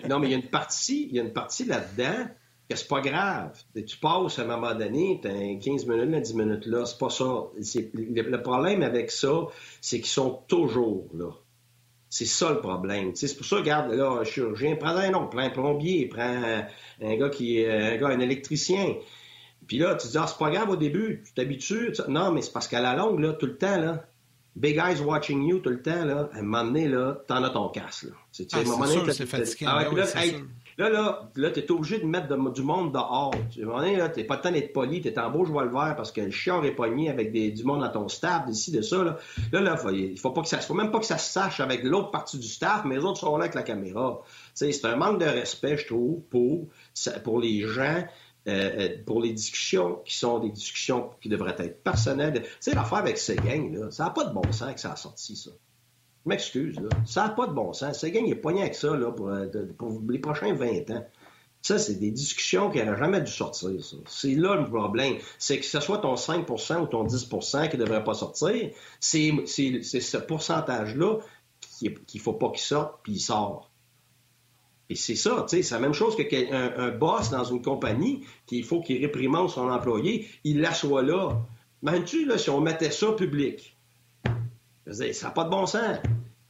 non, 0.09 0.19
mais 0.19 0.27
il 0.27 0.31
y 0.31 0.33
a 0.33 0.37
une 0.37 0.49
partie, 0.49 1.07
il 1.11 1.15
y 1.15 1.19
a 1.19 1.23
une 1.23 1.33
partie 1.33 1.65
là-dedans 1.65 2.27
que 2.67 2.75
c'est 2.75 2.87
pas 2.87 3.01
grave. 3.01 3.57
Tu 3.75 3.97
passes 3.97 4.39
à 4.39 4.41
un 4.41 4.45
moment 4.45 4.73
donné, 4.73 5.19
tu 5.21 5.27
as 5.27 5.63
15 5.63 5.85
minutes 5.85 6.09
là, 6.09 6.19
10 6.19 6.33
minutes 6.33 6.65
là, 6.65 6.85
c'est 6.85 6.97
pas 6.97 7.09
ça. 7.09 7.43
Le, 7.93 8.41
problème 8.41 8.81
avec 8.81 9.11
ça, 9.11 9.47
c'est 9.81 9.99
qu'ils 9.99 10.07
sont 10.07 10.41
toujours 10.47 11.07
là. 11.13 11.29
C'est 12.09 12.25
ça 12.25 12.51
le 12.51 12.59
problème. 12.59 13.11
C'est 13.15 13.35
pour 13.35 13.45
ça, 13.45 13.57
regarde, 13.57 13.91
là, 13.91 14.09
un 14.09 14.23
chirurgien, 14.23 14.75
prends 14.75 14.95
un 14.95 15.11
nom, 15.11 15.27
prends 15.27 15.39
un 15.39 15.49
plombier, 15.49 16.07
prends 16.07 16.21
un, 16.21 16.65
un 17.01 17.15
gars 17.17 17.29
qui 17.29 17.59
est 17.59 17.69
un 17.69 17.97
gars, 17.97 18.07
un 18.07 18.19
électricien. 18.19 18.95
Puis 19.67 19.77
là, 19.77 19.95
tu 19.95 20.07
te 20.07 20.11
dis, 20.11 20.17
ah, 20.17 20.25
c'est 20.27 20.37
pas 20.37 20.49
grave 20.49 20.69
au 20.69 20.77
début, 20.77 21.21
tu 21.25 21.33
t'habitues. 21.33 21.91
Non, 22.07 22.31
mais 22.31 22.41
c'est 22.41 22.53
parce 22.53 22.67
qu'à 22.67 22.79
la 22.79 22.95
longue, 22.95 23.19
là, 23.19 23.33
tout 23.33 23.47
le 23.47 23.57
temps, 23.57 23.77
là, 23.77 24.05
big 24.55 24.77
eyes 24.77 25.01
watching 25.01 25.45
you 25.45 25.59
tout 25.59 25.69
le 25.69 25.81
temps, 25.81 26.05
là, 26.05 26.29
à 26.33 26.39
un 26.39 26.41
moment 26.41 26.63
donné, 26.63 26.87
là, 26.87 27.17
t'en 27.27 27.43
as 27.43 27.49
ton 27.49 27.69
casse, 27.69 28.03
là. 28.03 28.11
C'est 28.31 28.47
ah, 28.53 28.63
sûr, 28.63 29.13
c'est 29.13 29.25
fatiguant. 29.25 29.71
Ah, 29.73 29.85
ben 29.89 29.97
là, 29.97 30.05
là, 30.77 31.29
là, 31.35 31.49
t'es 31.49 31.71
obligé 31.71 31.99
de 31.99 32.05
mettre 32.05 32.27
du 32.51 32.61
monde 32.61 32.93
dehors. 32.93 33.33
Moment 33.59 33.79
donné, 33.79 33.95
là, 33.95 34.09
t'es 34.09 34.23
pas 34.23 34.35
le 34.35 34.41
temps 34.41 34.51
d'être 34.51 34.73
poli, 34.73 35.01
t'es 35.01 35.17
en 35.19 35.29
beau 35.29 35.43
joie 35.45 35.65
le 35.65 35.71
vert 35.71 35.95
parce 35.95 36.11
que 36.11 36.21
le 36.21 36.31
chiard 36.31 36.63
est 36.65 36.75
pogné 36.75 37.09
avec 37.09 37.31
du 37.31 37.63
monde 37.63 37.81
dans 37.81 37.91
ton 37.91 38.07
staff, 38.07 38.45
d'ici, 38.45 38.71
de 38.71 38.81
ça, 38.81 39.03
là. 39.03 39.17
Là, 39.51 39.61
là, 39.61 39.77
il 39.91 40.19
faut 40.19 40.31
pas 40.31 40.41
que 40.41 40.47
ça, 40.47 40.59
faut 40.59 40.73
même 40.73 40.91
pas 40.91 40.99
que 40.99 41.05
ça 41.05 41.17
se 41.17 41.31
sache 41.31 41.59
avec 41.59 41.83
l'autre 41.83 42.11
partie 42.11 42.37
du 42.37 42.47
staff, 42.47 42.83
mais 42.85 42.95
les 42.95 43.03
autres 43.03 43.19
sont 43.19 43.35
là 43.37 43.45
avec 43.45 43.55
la 43.55 43.63
caméra. 43.63 44.21
c'est 44.53 44.85
un 44.85 44.95
manque 44.95 45.19
de 45.19 45.25
respect, 45.25 45.77
je 45.77 45.87
trouve, 45.87 46.21
pour, 46.29 46.67
pour 47.23 47.39
les 47.39 47.61
gens 47.61 48.03
euh, 48.47 48.71
euh, 48.79 49.03
pour 49.05 49.21
les 49.21 49.33
discussions 49.33 49.95
qui 50.05 50.15
sont 50.15 50.39
des 50.39 50.49
discussions 50.49 51.09
qui 51.19 51.27
devraient 51.27 51.55
être 51.57 51.83
personnelles. 51.83 52.43
Tu 52.43 52.49
sais, 52.61 52.73
l'affaire 52.73 52.99
avec 52.99 53.17
Seguin, 53.17 53.69
là, 53.73 53.91
ça 53.91 54.05
n'a 54.05 54.09
pas 54.11 54.23
de 54.23 54.33
bon 54.33 54.49
sens 54.53 54.73
que 54.73 54.79
ça 54.79 54.93
a 54.93 54.95
sorti, 54.95 55.35
ça. 55.35 55.51
M'excuse, 56.27 56.75
là. 56.77 56.89
Ça 57.05 57.23
n'a 57.23 57.29
pas 57.29 57.47
de 57.47 57.53
bon 57.53 57.71
sens. 57.71 57.99
Seguin 57.99 58.25
est 58.25 58.35
poigné 58.35 58.61
avec 58.61 58.75
ça 58.75 58.93
là, 58.97 59.11
pour, 59.11 59.29
euh, 59.29 59.47
les 60.09 60.19
prochains 60.19 60.53
20 60.53 60.91
ans. 60.91 61.05
Ça, 61.61 61.79
c'est 61.79 61.95
des 61.95 62.11
discussions 62.11 62.69
qui 62.69 62.83
n'auraient 62.83 62.99
jamais 62.99 63.21
dû 63.21 63.31
sortir. 63.31 63.71
C'est 64.07 64.35
là 64.35 64.55
le 64.55 64.65
problème. 64.65 65.15
C'est 65.39 65.57
que 65.57 65.65
ce 65.65 65.79
soit 65.79 65.99
ton 65.99 66.15
5% 66.15 66.81
ou 66.81 66.87
ton 66.87 67.05
10% 67.05 67.69
qui 67.69 67.77
ne 67.77 67.83
devrait 67.83 68.03
pas 68.03 68.13
sortir, 68.13 68.71
c'est 68.99 69.31
ce 69.45 70.17
pourcentage-là 70.17 71.19
qu'il 71.77 71.97
ne 72.15 72.19
faut 72.19 72.33
pas 72.33 72.49
qu'il 72.49 72.59
sorte, 72.59 72.99
puis 73.03 73.13
il 73.13 73.19
sort. 73.19 73.71
Et 74.89 74.95
c'est 74.95 75.15
ça, 75.15 75.45
tu 75.47 75.55
sais, 75.57 75.63
c'est 75.63 75.75
la 75.75 75.81
même 75.81 75.93
chose 75.93 76.15
qu'un 76.17 76.73
un 76.77 76.89
boss 76.89 77.29
dans 77.29 77.43
une 77.45 77.61
compagnie, 77.61 78.25
qu'il 78.45 78.65
faut 78.65 78.81
qu'il 78.81 79.01
réprimande 79.01 79.49
son 79.49 79.69
employé, 79.69 80.27
il 80.43 80.59
l'assoit 80.59 81.03
là. 81.03 81.41
Imagines-tu, 81.83 82.25
là, 82.25 82.37
si 82.37 82.49
on 82.49 82.59
mettait 82.59 82.91
ça 82.91 83.13
public? 83.13 83.77
ça 84.91 85.27
n'a 85.27 85.31
pas 85.31 85.43
de 85.43 85.49
bon 85.49 85.65
sens. 85.65 85.97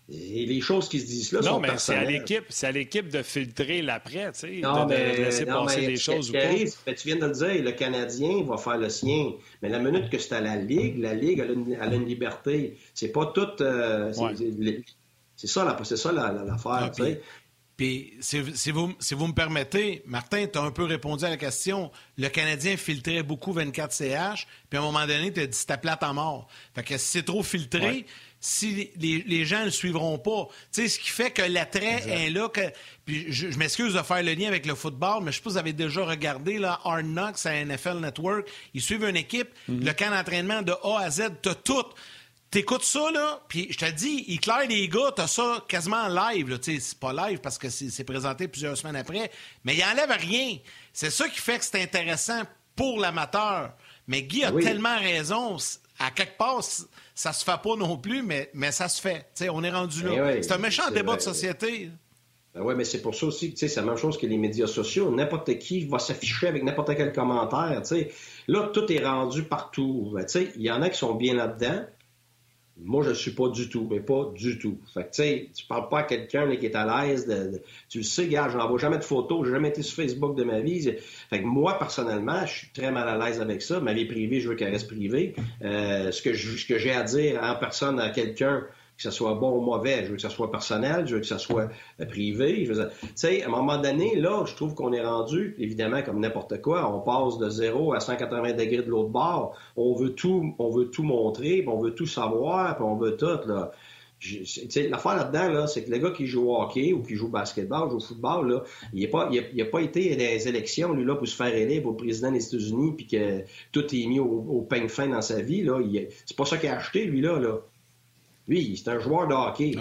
Et 0.09 0.45
les 0.45 0.61
choses 0.61 0.87
qui 0.87 1.01
se 1.01 1.05
disent 1.05 1.31
là 1.33 1.41
non, 1.41 1.55
sont 1.55 1.59
mais 1.59 1.77
c'est 1.77 1.95
à 1.95 2.05
l'équipe, 2.05 2.45
c'est 2.47 2.67
à 2.67 2.71
l'équipe 2.71 3.09
de 3.09 3.21
filtrer 3.21 3.81
l'après, 3.81 4.31
tu 4.31 4.39
sais, 4.39 4.47
de, 4.47 5.23
laisser 5.23 5.45
passer 5.45 5.85
des 5.85 5.97
choses 5.97 6.29
ou 6.29 6.33
pas. 6.33 6.47
Ben, 6.85 6.95
tu 6.95 7.07
viens 7.07 7.17
de 7.17 7.25
le 7.25 7.33
dire, 7.33 7.63
le 7.63 7.71
Canadien 7.73 8.43
va 8.43 8.57
faire 8.57 8.77
le 8.77 8.89
sien, 8.89 9.33
mais 9.61 9.67
la 9.67 9.79
minute 9.79 10.09
que 10.09 10.17
c'est 10.17 10.33
à 10.33 10.39
la 10.39 10.55
Ligue, 10.55 10.97
la 10.99 11.13
Ligue 11.13 11.39
elle 11.39 11.81
a 11.81 11.95
une, 11.95 12.05
liberté. 12.05 12.77
C'est 12.93 13.11
pas 13.11 13.25
tout... 13.27 13.61
Euh, 13.61 14.13
c'est 15.35 15.47
ça, 15.47 15.65
l'affaire, 15.65 16.81
la, 16.81 16.89
tu 16.89 17.03
sais. 17.03 17.21
Puis, 17.77 18.15
si, 18.21 18.71
vous, 18.71 18.95
si 18.99 19.13
vous 19.13 19.27
me 19.27 19.33
permettez, 19.33 20.01
Martin, 20.07 20.47
tu 20.51 20.57
as 20.57 20.63
un 20.63 20.71
peu 20.71 20.85
répondu 20.85 21.23
à 21.25 21.29
la 21.29 21.37
question. 21.37 21.91
Le 22.17 22.27
Canadien 22.27 22.75
filtrait 22.75 23.21
beaucoup 23.21 23.53
24CH, 23.53 24.47
puis 24.67 24.79
à 24.79 24.81
un 24.81 24.85
moment 24.85 25.05
donné, 25.05 25.31
tu 25.31 25.41
as 25.41 25.45
dit 25.45 25.55
c'était 25.55 25.77
plate 25.77 26.01
en 26.01 26.15
mort. 26.15 26.47
Fait 26.73 26.81
que 26.81 26.97
si 26.97 27.05
c'est 27.05 27.23
trop 27.23 27.43
filtré, 27.43 28.07
si 28.39 28.91
les, 28.97 29.45
gens 29.45 29.65
ne 29.65 29.69
suivront 29.69 30.17
pas, 30.19 30.47
tu 30.71 30.81
sais, 30.81 30.87
ce 30.87 30.99
qui 30.99 31.09
fait 31.09 31.31
que 31.31 31.41
l'attrait 31.41 32.03
est 32.07 32.29
là. 32.29 32.49
Que, 32.49 32.61
puis 33.05 33.31
je, 33.31 33.47
m'excuse 33.57 33.93
de 33.93 34.01
faire 34.01 34.21
le 34.21 34.33
lien 34.33 34.47
avec 34.47 34.65
le 34.65 34.75
football, 34.75 35.23
mais 35.23 35.31
je 35.31 35.37
sais 35.37 35.43
pas 35.43 35.49
si 35.49 35.53
vous 35.53 35.59
avez 35.59 35.73
déjà 35.73 36.05
regardé 36.05 36.59
là, 36.59 36.79
Hard 36.83 37.05
Knocks 37.05 37.45
à 37.45 37.65
NFL 37.65 37.99
Network. 37.99 38.47
Ils 38.73 38.81
suivent 38.81 39.05
une 39.05 39.17
équipe, 39.17 39.49
mm-hmm. 39.69 39.85
le 39.85 39.93
camp 39.93 40.11
d'entraînement 40.11 40.61
de 40.61 40.73
A 40.83 40.99
à 40.99 41.09
Z, 41.09 41.23
tu 41.41 41.49
tout. 41.63 41.85
T'écoutes 42.49 42.83
ça, 42.83 43.11
là, 43.11 43.41
puis 43.49 43.67
je 43.71 43.77
te 43.77 43.91
dis, 43.91 44.23
il 44.29 44.39
claire 44.39 44.65
les 44.69 44.87
gars, 44.87 45.11
t'as 45.13 45.27
ça 45.27 45.65
quasiment 45.67 46.03
en 46.03 46.07
live. 46.07 46.57
C'est 46.61 46.97
pas 46.97 47.11
live 47.11 47.39
parce 47.39 47.57
que 47.57 47.69
c'est 47.69 48.03
présenté 48.05 48.47
plusieurs 48.47 48.77
semaines 48.77 48.95
après, 48.95 49.29
mais 49.65 49.75
il 49.75 49.83
enlève 49.83 50.11
rien. 50.11 50.57
C'est 50.93 51.09
ça 51.09 51.27
qui 51.27 51.41
fait 51.41 51.59
que 51.59 51.65
c'est 51.65 51.81
intéressant 51.81 52.43
pour 52.75 52.99
l'amateur. 52.99 53.73
Mais 54.07 54.21
Guy 54.21 54.45
a 54.45 54.53
tellement 54.53 54.97
raison. 54.97 55.57
À 55.99 56.11
quelque 56.11 56.37
part, 56.37 56.61
ça 57.17 57.33
se 57.33 57.43
fait 57.43 57.59
pas 57.63 57.75
non 57.75 57.97
plus, 57.97 58.21
mais, 58.21 58.51
mais 58.53 58.71
ça 58.71 58.87
se 58.87 59.01
fait. 59.01 59.25
sais, 59.33 59.49
on 59.49 59.63
est 59.63 59.71
rendu 59.71 60.03
là. 60.03 60.35
Eh 60.35 60.43
c'est 60.43 60.51
un 60.51 60.59
méchant 60.59 60.91
débat 60.91 61.15
de 61.15 61.21
société. 61.21 61.89
Ben 62.53 62.61
oui, 62.63 62.75
mais 62.77 62.83
c'est 62.83 63.01
pour 63.01 63.15
ça 63.15 63.25
aussi 63.25 63.51
que 63.51 63.59
c'est 63.59 63.75
la 63.75 63.81
même 63.81 63.97
chose 63.97 64.19
que 64.19 64.27
les 64.27 64.37
médias 64.37 64.67
sociaux. 64.67 65.09
N'importe 65.09 65.57
qui 65.57 65.85
va 65.85 65.97
s'afficher 65.97 66.47
avec 66.47 66.63
n'importe 66.63 66.95
quel 66.95 67.11
commentaire. 67.11 67.83
sais. 67.83 68.11
Là, 68.47 68.69
tout 68.71 68.91
est 68.91 69.03
rendu 69.03 69.43
partout. 69.43 70.11
Ben, 70.13 70.27
il 70.55 70.61
y 70.61 70.69
en 70.69 70.83
a 70.83 70.89
qui 70.91 70.97
sont 70.99 71.15
bien 71.15 71.33
là-dedans, 71.33 71.85
moi, 72.83 73.03
je 73.03 73.09
ne 73.09 73.15
suis 73.15 73.31
pas 73.31 73.49
du 73.49 73.69
tout, 73.69 73.87
mais 73.89 73.99
pas 73.99 74.31
du 74.35 74.59
tout. 74.59 74.77
Fait 74.93 75.03
que, 75.03 75.07
tu 75.07 75.21
sais, 75.23 75.49
tu 75.53 75.65
parles 75.65 75.89
pas 75.89 75.99
à 75.99 76.03
quelqu'un 76.03 76.55
qui 76.55 76.65
est 76.65 76.75
à 76.75 77.05
l'aise 77.05 77.27
de, 77.27 77.61
Tu 77.89 77.99
le 77.99 78.03
sais, 78.03 78.27
gars, 78.27 78.49
je 78.49 78.57
n'envoie 78.57 78.77
jamais 78.77 78.97
de 78.97 79.03
photos, 79.03 79.45
j'ai 79.45 79.51
jamais 79.51 79.69
été 79.69 79.81
sur 79.81 79.95
Facebook 79.95 80.35
de 80.37 80.43
ma 80.43 80.59
vie. 80.59 80.93
Fait 81.29 81.41
que 81.41 81.45
moi, 81.45 81.79
personnellement, 81.79 82.45
je 82.45 82.53
suis 82.53 82.69
très 82.73 82.91
mal 82.91 83.07
à 83.07 83.17
l'aise 83.17 83.41
avec 83.41 83.61
ça. 83.61 83.79
Ma 83.79 83.93
vie 83.93 84.05
privée, 84.05 84.39
je 84.39 84.49
veux 84.49 84.55
qu'elle 84.55 84.71
reste 84.71 84.87
privée. 84.87 85.35
Euh, 85.63 86.11
ce 86.11 86.21
que 86.21 86.77
j'ai 86.77 86.91
à 86.91 87.03
dire 87.03 87.39
en 87.41 87.55
personne 87.55 87.99
à 87.99 88.09
quelqu'un, 88.09 88.63
que 88.97 89.03
ce 89.03 89.11
soit 89.11 89.35
bon 89.35 89.57
ou 89.57 89.61
mauvais. 89.61 90.03
Je 90.03 90.09
veux 90.09 90.15
que 90.15 90.21
ce 90.21 90.29
soit 90.29 90.51
personnel, 90.51 91.07
je 91.07 91.15
veux 91.15 91.21
que 91.21 91.27
ce 91.27 91.37
soit 91.37 91.69
euh, 92.01 92.05
privé. 92.05 92.67
Tu 92.67 92.75
sais, 93.15 93.43
à 93.43 93.47
un 93.47 93.49
moment 93.49 93.77
donné, 93.77 94.15
là, 94.15 94.43
je 94.45 94.55
trouve 94.55 94.73
qu'on 94.73 94.91
est 94.91 95.03
rendu, 95.03 95.55
évidemment, 95.59 96.01
comme 96.01 96.19
n'importe 96.19 96.61
quoi, 96.61 96.91
on 96.93 96.99
passe 97.01 97.37
de 97.37 97.49
zéro 97.49 97.93
à 97.93 97.99
180 97.99 98.53
degrés 98.53 98.77
de 98.83 98.89
l'autre 98.89 99.09
bord. 99.09 99.55
On 99.75 99.93
veut 99.93 100.13
tout, 100.13 100.55
on 100.57 100.71
veut 100.71 100.89
tout 100.89 101.03
montrer, 101.03 101.59
puis 101.59 101.67
on 101.67 101.79
veut 101.79 101.93
tout 101.93 102.07
savoir, 102.07 102.75
puis 102.75 102.85
on 102.85 102.95
veut 102.95 103.15
tout, 103.15 103.47
là. 103.47 103.71
L'affaire 104.89 105.15
là-dedans, 105.15 105.49
là, 105.49 105.67
c'est 105.67 105.83
que 105.83 105.91
le 105.91 105.99
gars 105.99 106.09
qui 106.09 106.25
joue 106.25 106.49
au 106.49 106.59
hockey 106.59 106.91
ou 106.91 107.03
qui 107.03 107.13
joue 107.13 107.27
au 107.27 107.29
basketball, 107.29 107.91
joue 107.91 107.97
au 107.97 107.99
football, 107.99 108.49
là, 108.49 108.63
il 108.91 109.03
n'a 109.03 109.09
pas, 109.09 109.29
il 109.31 109.61
a, 109.61 109.65
pas 109.65 109.79
été 109.81 110.15
dans 110.15 110.23
les 110.23 110.47
élections, 110.47 110.91
lui, 110.93 111.05
là, 111.05 111.15
pour 111.15 111.27
se 111.27 111.35
faire 111.35 111.53
élire 111.53 111.83
pour 111.83 111.95
président 111.95 112.31
des 112.31 112.43
États-Unis, 112.43 112.93
puis 112.97 113.05
que 113.05 113.43
tout 113.71 113.85
est 113.93 114.07
mis 114.07 114.19
au, 114.19 114.25
au 114.25 114.61
peigne 114.63 114.87
fin 114.87 115.07
dans 115.07 115.21
sa 115.21 115.39
vie. 115.39 115.61
Là. 115.61 115.79
C'est 116.25 116.35
pas 116.35 116.45
ça 116.45 116.57
qu'il 116.57 116.69
a 116.69 116.77
acheté, 116.77 117.05
lui, 117.05 117.21
là. 117.21 117.37
là. 117.37 117.61
Lui, 118.47 118.77
c'est 118.77 118.89
un 118.89 118.99
joueur 118.99 119.27
de 119.27 119.33
hockey. 119.33 119.75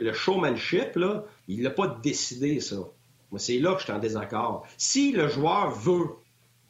le, 0.00 0.12
showmanship, 0.12 0.96
là, 0.96 1.24
il 1.48 1.62
l'a 1.62 1.70
pas 1.70 1.98
décidé, 2.02 2.60
ça. 2.60 2.76
Moi, 3.30 3.38
c'est 3.38 3.58
là 3.58 3.74
que 3.74 3.80
je 3.80 3.84
suis 3.84 3.92
en 3.92 3.98
désaccord. 3.98 4.66
Si 4.76 5.12
le 5.12 5.28
joueur 5.28 5.70
veut 5.70 6.08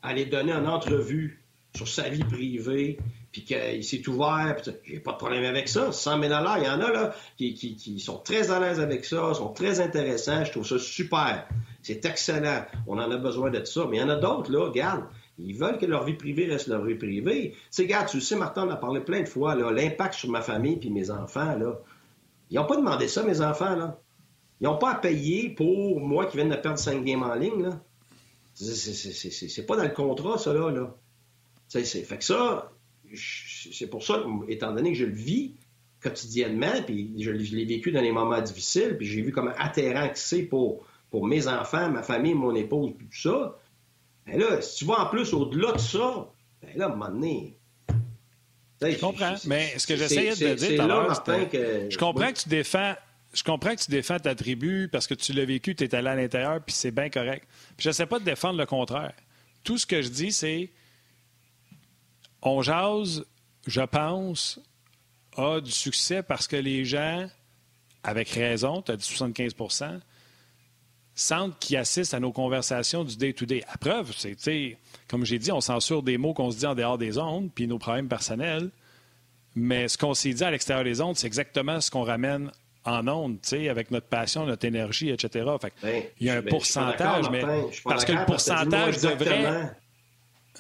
aller 0.03 0.27
donner 0.27 0.53
une 0.53 0.67
entrevue 0.67 1.43
sur 1.75 1.89
sa 1.89 2.09
vie 2.09 2.25
privée, 2.25 2.99
puis 3.33 3.45
qu'il 3.45 3.85
s'est 3.85 4.09
ouvert, 4.09 4.57
j'ai 4.85 4.99
pas 4.99 5.13
de 5.13 5.19
problème 5.19 5.45
avec 5.45 5.69
ça. 5.69 5.93
100 5.93 6.23
000 6.23 6.25
il 6.25 6.65
y 6.65 6.69
en 6.69 6.81
a 6.81 6.91
là 6.91 7.15
qui, 7.37 7.55
qui, 7.55 8.01
sont 8.01 8.17
très 8.19 8.51
à 8.51 8.59
l'aise 8.59 8.81
avec 8.81 9.05
ça, 9.05 9.35
sont 9.35 9.53
très 9.53 9.81
intéressants. 9.81 10.45
Je 10.45 10.53
trouve 10.53 10.67
ça 10.67 10.79
super. 10.79 11.47
C'est 11.83 12.05
excellent. 12.07 12.65
On 12.87 12.99
en 12.99 13.11
a 13.11 13.17
besoin 13.19 13.51
de 13.51 13.63
ça. 13.65 13.87
Mais 13.91 13.99
il 13.99 14.01
y 14.01 14.03
en 14.03 14.09
a 14.09 14.17
d'autres, 14.17 14.51
là, 14.51 14.65
regarde, 14.65 15.05
ils 15.39 15.55
veulent 15.55 15.79
que 15.79 15.87
leur 15.87 16.05
vie 16.05 16.15
privée 16.15 16.47
reste 16.47 16.67
leur 16.69 16.85
vie 16.85 16.95
privée. 16.95 17.53
Tu 17.53 17.59
sais, 17.71 17.83
regarde, 17.83 18.09
tu 18.09 18.21
sais, 18.21 18.37
Martin 18.37 18.67
en 18.67 18.71
a 18.71 18.77
parlé 18.77 19.01
plein 19.01 19.21
de 19.21 19.29
fois, 19.29 19.55
l'impact 19.55 20.15
sur 20.15 20.31
ma 20.31 20.41
famille 20.41 20.77
puis 20.77 20.91
mes 20.91 21.11
enfants, 21.11 21.57
là. 21.57 21.79
Ils 22.51 22.57
n'ont 22.57 22.67
pas 22.67 22.77
demandé 22.77 23.09
ça, 23.09 23.23
mes 23.23 23.41
enfants, 23.41 23.77
là. 23.77 24.01
Ils 24.61 24.65
n'ont 24.65 24.79
pas 24.79 24.93
à 24.93 24.95
payer 24.95 25.51
pour 25.51 26.01
moi 26.01 26.27
qui 26.27 26.39
viens 26.39 26.47
de 26.47 26.57
perdre 26.57 26.79
5 26.79 27.05
games 27.05 27.23
en 27.23 27.35
ligne, 27.35 27.63
là. 27.63 27.81
C'est 28.55 29.67
pas 29.67 29.77
dans 29.77 29.83
le 29.83 29.91
contrat, 29.91 30.39
ça, 30.39 30.53
là. 30.55 30.71
là. 30.71 30.95
Fait 31.69 32.17
que 32.17 32.25
ça, 32.25 32.73
c'est 33.15 33.89
pour 33.89 34.03
ça, 34.03 34.25
étant 34.49 34.73
donné 34.73 34.93
que 34.93 34.99
je 34.99 35.05
le 35.05 35.15
vis 35.15 35.55
quotidiennement, 36.01 36.83
puis 36.85 37.13
je, 37.19 37.31
l'ai 37.31 37.65
vécu 37.65 37.91
dans 37.91 38.01
les 38.01 38.13
moments 38.13 38.41
difficiles, 38.41 38.97
puis 38.97 39.07
j'ai 39.07 39.23
vu 39.23 39.33
comment 39.33 39.53
atterrant 39.59 40.09
que 40.09 40.19
c'est 40.19 40.43
pour, 40.43 40.87
mes 41.13 41.49
enfants, 41.49 41.91
ma 41.91 42.03
famille, 42.03 42.35
mon 42.35 42.55
épouse, 42.55 42.93
tout 42.99 43.07
ça. 43.11 43.57
Ben 44.27 44.39
là, 44.39 44.61
si 44.61 44.79
tu 44.79 44.85
vas 44.85 45.01
en 45.01 45.07
plus 45.07 45.33
au-delà 45.33 45.73
de 45.73 45.79
ça, 45.79 46.29
ben 46.63 46.71
là, 46.77 46.87
à 46.87 46.89
un 46.89 46.91
moment 46.91 47.11
donné, 47.11 47.59
je 48.83 48.99
comprends, 48.99 49.35
mais 49.47 49.79
ce 49.79 49.87
que 49.87 49.97
j'essayais 49.97 50.35
de 50.35 50.55
dire 50.55 50.77
tout 50.77 50.83
à 50.83 50.87
l'heure, 50.87 51.15
je 51.15 51.97
comprends 51.97 52.33
que 52.33 52.39
tu 52.39 52.49
défends 52.49 52.95
je 53.37 53.43
comprends 53.43 53.75
que 53.75 53.83
tu 53.83 53.91
défends 53.91 54.19
ta 54.19 54.35
tribu 54.35 54.89
parce 54.91 55.07
que 55.07 55.13
tu 55.13 55.35
l'as 55.35 55.45
vécu, 55.45 55.75
tu 55.75 55.85
es 55.85 55.95
allé 55.95 56.09
à 56.09 56.15
l'intérieur, 56.15 56.63
puis 56.65 56.75
c'est 56.75 56.91
bien 56.91 57.11
correct. 57.11 57.47
Puis 57.77 57.85
je 57.85 57.89
ne 57.89 57.93
sais 57.93 58.07
pas 58.07 58.19
de 58.19 58.25
défendre 58.25 58.59
le 58.59 58.65
contraire. 58.65 59.13
Tout 59.63 59.77
ce 59.77 59.85
que 59.85 60.01
je 60.01 60.09
dis, 60.09 60.33
c'est 60.33 60.71
on 62.41 62.63
jase, 62.63 63.27
je 63.67 63.83
pense, 63.83 64.59
a 65.37 65.61
du 65.61 65.71
succès 65.71 66.23
parce 66.23 66.47
que 66.47 66.57
les 66.57 66.87
gens, 66.87 67.29
avec 68.03 68.31
raison, 68.31 68.81
tu 68.81 68.93
as 68.93 68.97
dit 68.97 69.05
75 69.05 69.55
sentent 71.17 71.59
qu'ils 71.59 71.79
assistent 71.79 72.15
à 72.15 72.21
nos 72.21 72.31
conversations 72.31 73.03
du 73.03 73.17
day-to-day. 73.17 73.65
À 73.69 73.79
preuve, 73.79 74.13
c'est, 74.15 74.79
comme 75.09 75.25
j'ai 75.25 75.39
dit, 75.39 75.51
on 75.51 75.61
censure 75.61 76.03
des 76.03 76.19
mots 76.19 76.35
qu'on 76.35 76.53
se 76.53 76.59
dit 76.59 76.67
en 76.67 76.75
dehors 76.75 76.99
des 76.99 77.19
ondes, 77.19 77.51
puis 77.53 77.67
nos 77.67 77.79
problèmes 77.79 78.09
personnels. 78.09 78.71
Mais 79.57 79.89
ce 79.89 79.97
qu'on 79.97 80.13
s'est 80.13 80.35
dit 80.35 80.45
à 80.45 80.51
l'extérieur 80.51 80.85
des 80.85 81.01
ondes, 81.01 81.17
c'est 81.17 81.27
exactement 81.27 81.81
ce 81.81 81.91
qu'on 81.91 82.05
ramène 82.05 82.53
en 82.85 83.09
ondes, 83.09 83.39
avec 83.69 83.91
notre 83.91 84.07
passion, 84.07 84.47
notre 84.47 84.65
énergie, 84.65 85.11
etc. 85.11 85.51
Fait 85.61 85.73
ben, 85.83 86.03
il 86.21 86.27
y 86.27 86.31
a 86.31 86.35
un 86.35 86.43
ben, 86.43 86.51
pourcentage, 86.51 87.31
mais 87.31 87.43
parce 87.83 88.05
que 88.05 88.13
le 88.13 88.25
pourcentage 88.27 89.01
devrait 89.01 89.73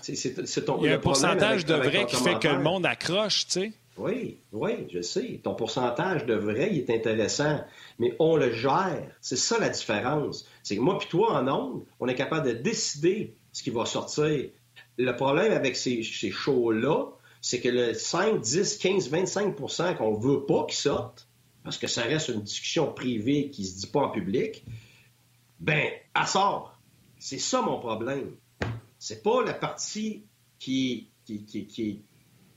il 0.08 0.84
y 0.84 0.88
a 0.88 0.94
un 0.94 0.98
pourcentage 0.98 1.64
de 1.64 1.74
vrai 1.74 2.06
qui 2.06 2.16
fait 2.16 2.38
que 2.38 2.48
le 2.48 2.60
monde 2.60 2.86
accroche, 2.86 3.46
tu 3.46 3.52
sais. 3.52 3.72
Oui, 3.96 4.38
oui, 4.52 4.86
je 4.92 5.00
sais. 5.00 5.40
Ton 5.42 5.54
pourcentage 5.54 6.26
de 6.26 6.34
vrai, 6.34 6.68
il 6.70 6.78
est 6.78 6.90
intéressant, 6.90 7.64
mais 7.98 8.14
on 8.18 8.36
le 8.36 8.52
gère. 8.52 9.10
C'est 9.20 9.36
ça 9.36 9.58
la 9.58 9.70
différence. 9.70 10.46
C'est 10.62 10.76
que 10.76 10.82
moi 10.82 10.98
puis 10.98 11.08
toi, 11.08 11.40
en 11.40 11.48
ondes, 11.48 11.84
on 11.98 12.06
est 12.06 12.14
capable 12.14 12.46
de 12.46 12.52
décider 12.52 13.34
ce 13.52 13.62
qui 13.62 13.70
va 13.70 13.86
sortir. 13.86 14.50
Le 14.98 15.12
problème 15.16 15.52
avec 15.52 15.76
ces, 15.76 16.02
ces 16.02 16.30
shows-là, 16.30 17.06
c'est 17.40 17.60
que 17.60 17.68
le 17.68 17.94
5, 17.94 18.40
10, 18.40 18.78
15, 18.78 19.10
25% 19.10 19.96
qu'on 19.96 20.14
veut 20.14 20.44
pas 20.44 20.66
qu'ils 20.66 20.76
sortent, 20.76 21.28
parce 21.64 21.78
que 21.78 21.86
ça 21.86 22.02
reste 22.02 22.28
une 22.28 22.42
discussion 22.42 22.92
privée 22.92 23.50
qui 23.50 23.64
se 23.64 23.78
dit 23.78 23.86
pas 23.86 24.00
en 24.00 24.10
public, 24.10 24.64
ben, 25.58 25.90
elle 26.14 26.26
sort. 26.26 26.78
C'est 27.18 27.38
ça 27.38 27.62
mon 27.62 27.78
problème. 27.78 28.36
C'est 28.98 29.22
pas 29.22 29.42
la 29.42 29.54
partie 29.54 30.24
qui, 30.58 31.10
qui, 31.24 31.44
qui, 31.44 31.66
qui 31.66 32.02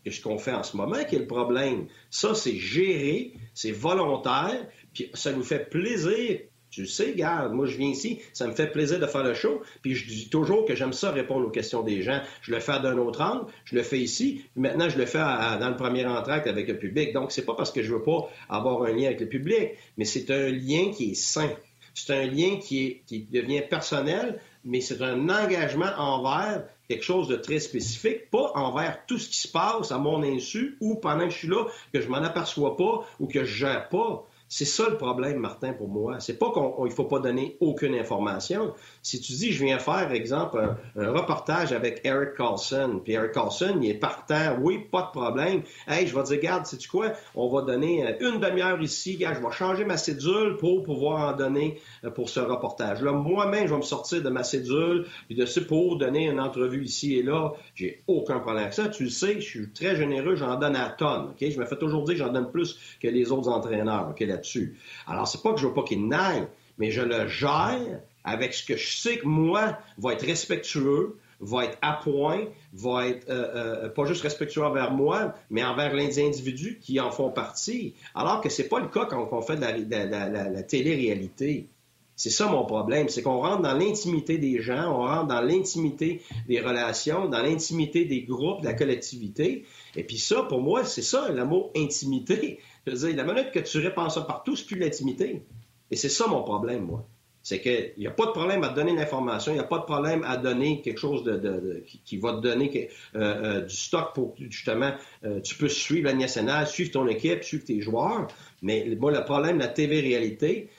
ce 0.06 0.22
qu'on 0.22 0.38
fait 0.38 0.54
en 0.54 0.64
ce 0.64 0.78
moment 0.78 1.04
qui 1.08 1.16
est 1.16 1.20
le 1.20 1.28
problème. 1.28 1.88
Ça, 2.10 2.34
c'est 2.36 2.56
géré, 2.56 3.34
c'est 3.54 3.72
volontaire, 3.72 4.68
puis 4.94 5.10
ça 5.14 5.32
nous 5.32 5.44
fait 5.44 5.70
plaisir. 5.70 6.40
Tu 6.72 6.86
sais, 6.86 7.12
regarde, 7.12 7.52
moi 7.54 7.66
je 7.66 7.78
viens 7.78 7.90
ici, 7.90 8.22
ça 8.32 8.46
me 8.46 8.54
fait 8.54 8.72
plaisir 8.72 9.00
de 9.00 9.08
faire 9.08 9.24
le 9.24 9.34
show, 9.34 9.62
puis 9.82 9.96
je 9.96 10.08
dis 10.08 10.30
toujours 10.30 10.66
que 10.66 10.76
j'aime 10.76 10.94
ça 10.94 11.10
répondre 11.10 11.48
aux 11.48 11.50
questions 11.50 11.82
des 11.82 12.04
gens. 12.04 12.22
Je 12.42 12.52
le 12.52 12.60
fais 12.60 12.80
d'un 12.80 13.00
autre 13.00 13.22
angle, 13.22 13.52
je 13.66 13.76
le 13.76 13.82
fais 13.82 13.98
ici, 13.98 14.44
puis 14.54 14.62
maintenant 14.62 14.88
je 14.88 15.00
le 15.00 15.08
fais 15.08 15.18
dans 15.18 15.70
le 15.70 15.76
premier 15.76 16.06
entracte 16.06 16.46
avec 16.46 16.68
le 16.68 16.78
public. 16.78 17.12
Donc 17.12 17.32
c'est 17.32 17.44
pas 17.44 17.56
parce 17.56 17.72
que 17.72 17.82
je 17.82 17.92
veux 17.92 18.04
pas 18.04 18.30
avoir 18.50 18.84
un 18.84 18.94
lien 18.94 19.08
avec 19.08 19.20
le 19.20 19.28
public, 19.28 19.72
mais 19.98 20.06
c'est 20.06 20.30
un 20.30 20.50
lien 20.50 20.92
qui 20.92 21.12
est 21.12 21.16
sain. 21.16 21.50
C'est 21.96 22.14
un 22.14 22.28
lien 22.28 22.60
qui 22.60 23.02
devient 23.32 23.64
personnel, 23.68 24.40
mais 24.64 24.80
c'est 24.80 25.02
un 25.02 25.28
engagement 25.28 25.92
envers 25.98 26.66
quelque 26.90 27.04
chose 27.04 27.28
de 27.28 27.36
très 27.36 27.60
spécifique, 27.60 28.30
pas 28.32 28.52
envers 28.56 29.06
tout 29.06 29.20
ce 29.20 29.30
qui 29.30 29.38
se 29.38 29.48
passe 29.48 29.92
à 29.92 30.00
mon 30.00 30.24
insu 30.24 30.76
ou 30.82 30.96
pendant 30.96 31.26
que 31.26 31.30
je 31.30 31.38
suis 31.38 31.48
là, 31.48 31.66
que 31.94 32.02
je 32.02 32.10
m'en 32.10 32.18
aperçois 32.18 32.76
pas 32.76 33.06
ou 33.20 33.28
que 33.28 33.46
je 33.46 33.56
gère 33.56 33.88
pas. 33.90 34.26
C'est 34.52 34.66
ça 34.66 34.90
le 34.90 34.98
problème, 34.98 35.38
Martin, 35.38 35.74
pour 35.74 35.88
moi. 35.88 36.20
C'est 36.20 36.40
pas 36.40 36.52
qu'il 36.52 36.84
ne 36.84 36.90
faut 36.90 37.06
pas 37.06 37.20
donner 37.20 37.56
aucune 37.60 37.94
information. 37.94 38.74
Si 39.02 39.22
tu 39.22 39.34
dis, 39.34 39.52
je 39.52 39.64
viens 39.64 39.80
faire, 39.80 40.12
exemple, 40.12 40.76
un, 40.96 41.12
reportage 41.12 41.72
avec 41.72 42.02
Eric 42.04 42.36
Carlson, 42.36 43.00
puis 43.04 43.14
Eric 43.14 43.32
Carlson, 43.32 43.80
il 43.82 43.90
est 43.90 43.94
partant, 43.94 44.58
oui, 44.62 44.80
pas 44.92 45.04
de 45.04 45.20
problème. 45.20 45.62
Hey, 45.88 46.06
je 46.06 46.16
vais 46.16 46.24
dire, 46.24 46.38
regarde, 46.38 46.66
sais-tu 46.66 46.90
quoi? 46.90 47.14
On 47.34 47.48
va 47.50 47.62
donner 47.62 48.06
euh, 48.06 48.32
une 48.32 48.40
demi-heure 48.40 48.82
ici, 48.82 49.18
gars, 49.18 49.34
je 49.34 49.40
vais 49.40 49.52
changer 49.54 49.86
ma 49.86 49.98
cédule 49.98 50.58
pour 50.58 50.84
pouvoir 50.84 51.34
en 51.34 51.38
donner 51.38 51.80
euh, 52.04 52.10
pour 52.10 52.30
ce 52.30 52.40
reportage-là. 52.40 53.14
Moi-même, 53.14 53.68
je 53.68 53.72
vais 53.72 53.78
me 53.78 53.84
sortir 53.84 54.22
de 54.22 54.30
ma 54.30 54.44
cédule, 54.44 55.06
puis 55.28 55.36
de 55.36 55.46
ce 55.46 55.60
pour 55.60 55.98
donner 55.98 56.28
une 56.28 56.40
entrevue 56.40 56.84
ici 56.84 57.18
et 57.18 57.24
là. 57.24 57.54
J'ai 57.76 58.04
aucun 58.08 58.40
problème 58.40 58.64
avec 58.64 58.74
ça. 58.74 58.90
Tu 58.90 59.04
le 59.04 59.10
sais, 59.10 59.36
je 59.36 59.48
suis 59.48 59.70
très 59.72 59.96
généreux, 59.96 60.36
j'en 60.36 60.58
donne 60.58 60.76
à 60.76 60.90
tonnes. 60.90 61.34
Je 61.40 61.60
me 61.60 61.66
fais 61.66 61.78
toujours 61.78 62.04
dire 62.04 62.16
que 62.16 62.20
j'en 62.20 62.34
donne 62.34 62.52
plus 62.52 62.78
que 63.00 63.08
les 63.08 63.32
autres 63.32 63.50
entraîneurs, 63.50 64.10
OK, 64.12 64.20
là-dessus. 64.22 64.78
Alors, 65.08 65.28
c'est 65.28 65.42
pas 65.42 65.54
que 65.54 65.60
je 65.60 65.68
veux 65.68 65.74
pas 65.74 65.84
qu'il 65.84 66.08
n'aille, 66.08 66.48
mais 66.78 66.92
je 66.92 67.02
le 67.02 67.28
gère 67.28 68.02
avec 68.24 68.54
ce 68.54 68.66
que 68.66 68.78
je 68.78 68.98
sais 68.98 69.18
que 69.18 69.28
moi 69.28 69.78
va 69.98 70.14
être 70.14 70.26
respectueux, 70.26 71.18
va 71.40 71.66
être 71.66 71.78
à 71.82 71.94
point, 71.94 72.46
va 72.74 73.08
être 73.08 73.30
euh, 73.30 73.86
euh, 73.86 73.90
pas 73.90 74.06
juste 74.06 74.22
respectueux 74.22 74.64
envers 74.64 74.92
moi, 74.92 75.34
mais 75.50 75.64
envers 75.64 75.94
les 75.94 76.20
individus 76.20 76.80
qui 76.82 77.00
en 77.00 77.12
font 77.12 77.32
partie. 77.32 77.96
Alors 78.14 78.42
que 78.42 78.50
c'est 78.50 78.68
pas 78.68 78.80
le 78.80 78.88
cas 78.88 79.06
quand 79.06 79.28
on 79.32 79.42
fait 79.42 79.56
de 79.56 79.62
la, 79.62 80.64
télé-réalité. 80.64 81.68
C'est 82.16 82.30
ça 82.30 82.48
mon 82.48 82.66
problème, 82.66 83.08
c'est 83.08 83.22
qu'on 83.22 83.40
rentre 83.40 83.62
dans 83.62 83.76
l'intimité 83.76 84.38
des 84.38 84.62
gens, 84.62 84.92
on 84.94 85.08
rentre 85.08 85.28
dans 85.28 85.40
l'intimité 85.40 86.22
des 86.50 86.60
relations, 86.60 87.30
dans 87.30 87.42
l'intimité 87.42 88.04
des 88.04 88.24
groupes, 88.24 88.60
de 88.60 88.66
la 88.66 88.74
collectivité. 88.74 89.64
Et 89.96 90.04
puis 90.04 90.18
ça, 90.18 90.44
pour 90.44 90.60
moi, 90.60 90.84
c'est 90.84 91.02
ça 91.02 91.30
le 91.30 91.46
mot 91.46 91.72
intimité. 91.78 92.60
Je 92.86 92.92
veux 92.92 93.14
dire, 93.14 93.16
la 93.16 93.34
minute 93.34 93.52
que 93.52 93.60
tu 93.60 93.78
répands 93.78 94.10
ça 94.10 94.22
partout, 94.22 94.58
c'est 94.58 94.66
plus 94.66 94.78
l'intimité. 94.78 95.44
Et 95.92 95.96
c'est 95.96 96.10
ça 96.10 96.28
mon 96.28 96.44
problème, 96.44 96.88
moi. 96.88 97.06
C'est 97.42 97.62
qu'il 97.62 97.94
n'y 97.98 98.08
a 98.08 98.12
pas 98.12 98.26
de 98.26 98.32
problème 98.32 98.64
à 98.64 98.70
donner 98.70 98.94
l'information, 98.94 99.54
il 99.54 99.56
n'y 99.56 99.62
a 99.62 99.66
pas 99.68 99.80
de 99.80 99.84
problème 99.84 100.24
à 100.24 100.36
donner 100.36 100.82
quelque 100.82 101.00
chose 101.00 101.24
de, 101.24 101.84
qui, 102.06 102.18
va 102.18 102.34
te 102.34 102.42
donner 102.42 102.90
euh, 103.16 103.20
euh, 103.20 103.62
du 103.62 103.76
stock 103.76 104.14
pour 104.14 104.36
justement 104.38 104.92
euh, 105.24 105.40
tu 105.40 105.56
peux 105.56 105.70
suivre 105.70 106.08
la 106.08 106.14
nationale, 106.14 106.68
suivre 106.68 106.92
ton 106.92 107.08
équipe, 107.08 107.44
suivre 107.44 107.64
tes 107.64 107.82
joueurs. 107.82 108.28
Mais 108.62 108.96
moi, 109.00 109.12
le 109.12 109.24
problème 109.24 109.58
de 109.58 109.64
la 109.64 109.70
TV-réalité, 109.70 110.70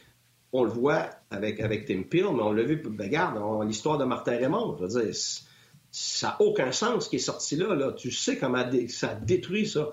on 0.52 0.64
le 0.64 0.70
voit 0.70 1.10
avec, 1.30 1.60
avec 1.60 1.86
Tim 1.86 2.02
Peel, 2.02 2.26
mais 2.34 2.42
on 2.42 2.52
l'a 2.52 2.62
vu, 2.62 2.76
ben, 2.76 3.04
regarde, 3.04 3.66
l'histoire 3.66 3.96
de 3.98 4.04
Martin 4.04 4.36
Raymond. 4.36 4.76
Je 4.78 4.84
veux 4.84 5.02
dire, 5.02 5.14
ça 5.90 6.26
n'a 6.28 6.36
aucun 6.40 6.72
sens 6.72 7.04
ce 7.04 7.10
qui 7.10 7.16
est 7.16 7.20
sorti 7.20 7.56
là, 7.56 7.74
là. 7.74 7.92
Tu 7.92 8.10
sais 8.10 8.36
comment 8.36 8.64
ça 8.88 9.14
détruit 9.14 9.66
ça. 9.66 9.92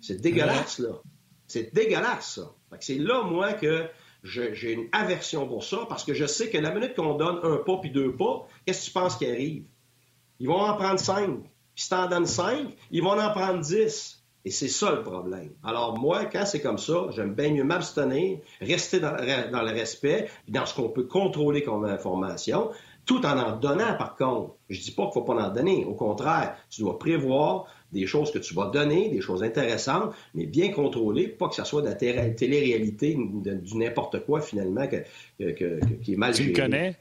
C'est 0.00 0.20
dégueulasse, 0.20 0.80
là. 0.80 1.00
C'est 1.46 1.72
dégueulasse, 1.74 2.34
ça. 2.34 2.52
C'est 2.80 2.98
là, 2.98 3.22
moi, 3.22 3.52
que 3.52 3.86
j'ai 4.24 4.72
une 4.72 4.88
aversion 4.92 5.46
pour 5.46 5.62
ça 5.62 5.84
parce 5.88 6.02
que 6.02 6.14
je 6.14 6.24
sais 6.24 6.48
que 6.48 6.58
la 6.58 6.72
minute 6.72 6.94
qu'on 6.94 7.14
donne 7.14 7.38
un 7.42 7.58
pas 7.58 7.76
puis 7.76 7.90
deux 7.90 8.16
pas, 8.16 8.46
qu'est-ce 8.64 8.80
que 8.80 8.86
tu 8.86 8.90
penses 8.92 9.16
qui 9.16 9.26
arrive? 9.26 9.64
Ils 10.40 10.48
vont 10.48 10.60
en 10.60 10.74
prendre 10.76 10.98
cinq. 10.98 11.42
Puis 11.74 11.84
si 11.84 11.90
t'en 11.90 12.08
donnes 12.08 12.26
cinq, 12.26 12.68
ils 12.90 13.02
vont 13.02 13.18
en 13.18 13.30
prendre 13.32 13.60
dix. 13.60 14.24
Et 14.46 14.50
c'est 14.50 14.68
ça 14.68 14.92
le 14.92 15.02
problème. 15.02 15.52
Alors 15.62 15.98
moi, 15.98 16.26
quand 16.26 16.44
c'est 16.44 16.60
comme 16.60 16.78
ça, 16.78 17.06
j'aime 17.10 17.34
bien 17.34 17.50
mieux 17.52 17.64
m'abstenir, 17.64 18.38
rester 18.60 19.00
dans, 19.00 19.12
le 19.12 19.72
respect, 19.72 20.28
dans 20.48 20.66
ce 20.66 20.74
qu'on 20.74 20.90
peut 20.90 21.04
contrôler 21.04 21.62
comme 21.62 21.84
information, 21.86 22.70
tout 23.06 23.24
en 23.24 23.38
en 23.38 23.56
donnant, 23.56 23.94
par 23.96 24.16
contre. 24.16 24.54
Je 24.68 24.80
dis 24.80 24.90
pas 24.90 25.04
qu'il 25.04 25.12
faut 25.14 25.22
pas 25.22 25.34
en 25.34 25.50
donner. 25.50 25.84
Au 25.86 25.94
contraire, 25.94 26.56
tu 26.68 26.82
dois 26.82 26.98
prévoir 26.98 27.66
des 27.94 28.06
choses 28.06 28.30
que 28.30 28.38
tu 28.38 28.54
vas 28.54 28.66
donner, 28.66 29.08
des 29.08 29.20
choses 29.20 29.42
intéressantes, 29.42 30.14
mais 30.34 30.46
bien 30.46 30.70
contrôlées, 30.72 31.28
pas 31.28 31.48
que 31.48 31.54
ça 31.54 31.64
soit 31.64 31.80
de 31.80 31.86
la 31.86 31.94
télé-réalité, 31.94 33.16
du 33.16 33.76
n'importe 33.76 34.24
quoi, 34.26 34.40
finalement, 34.40 34.86
qui 34.86 36.12
est 36.12 36.16
mal 36.16 36.34
Tu 36.34 36.48
me 36.48 36.54
connais? 36.54 36.96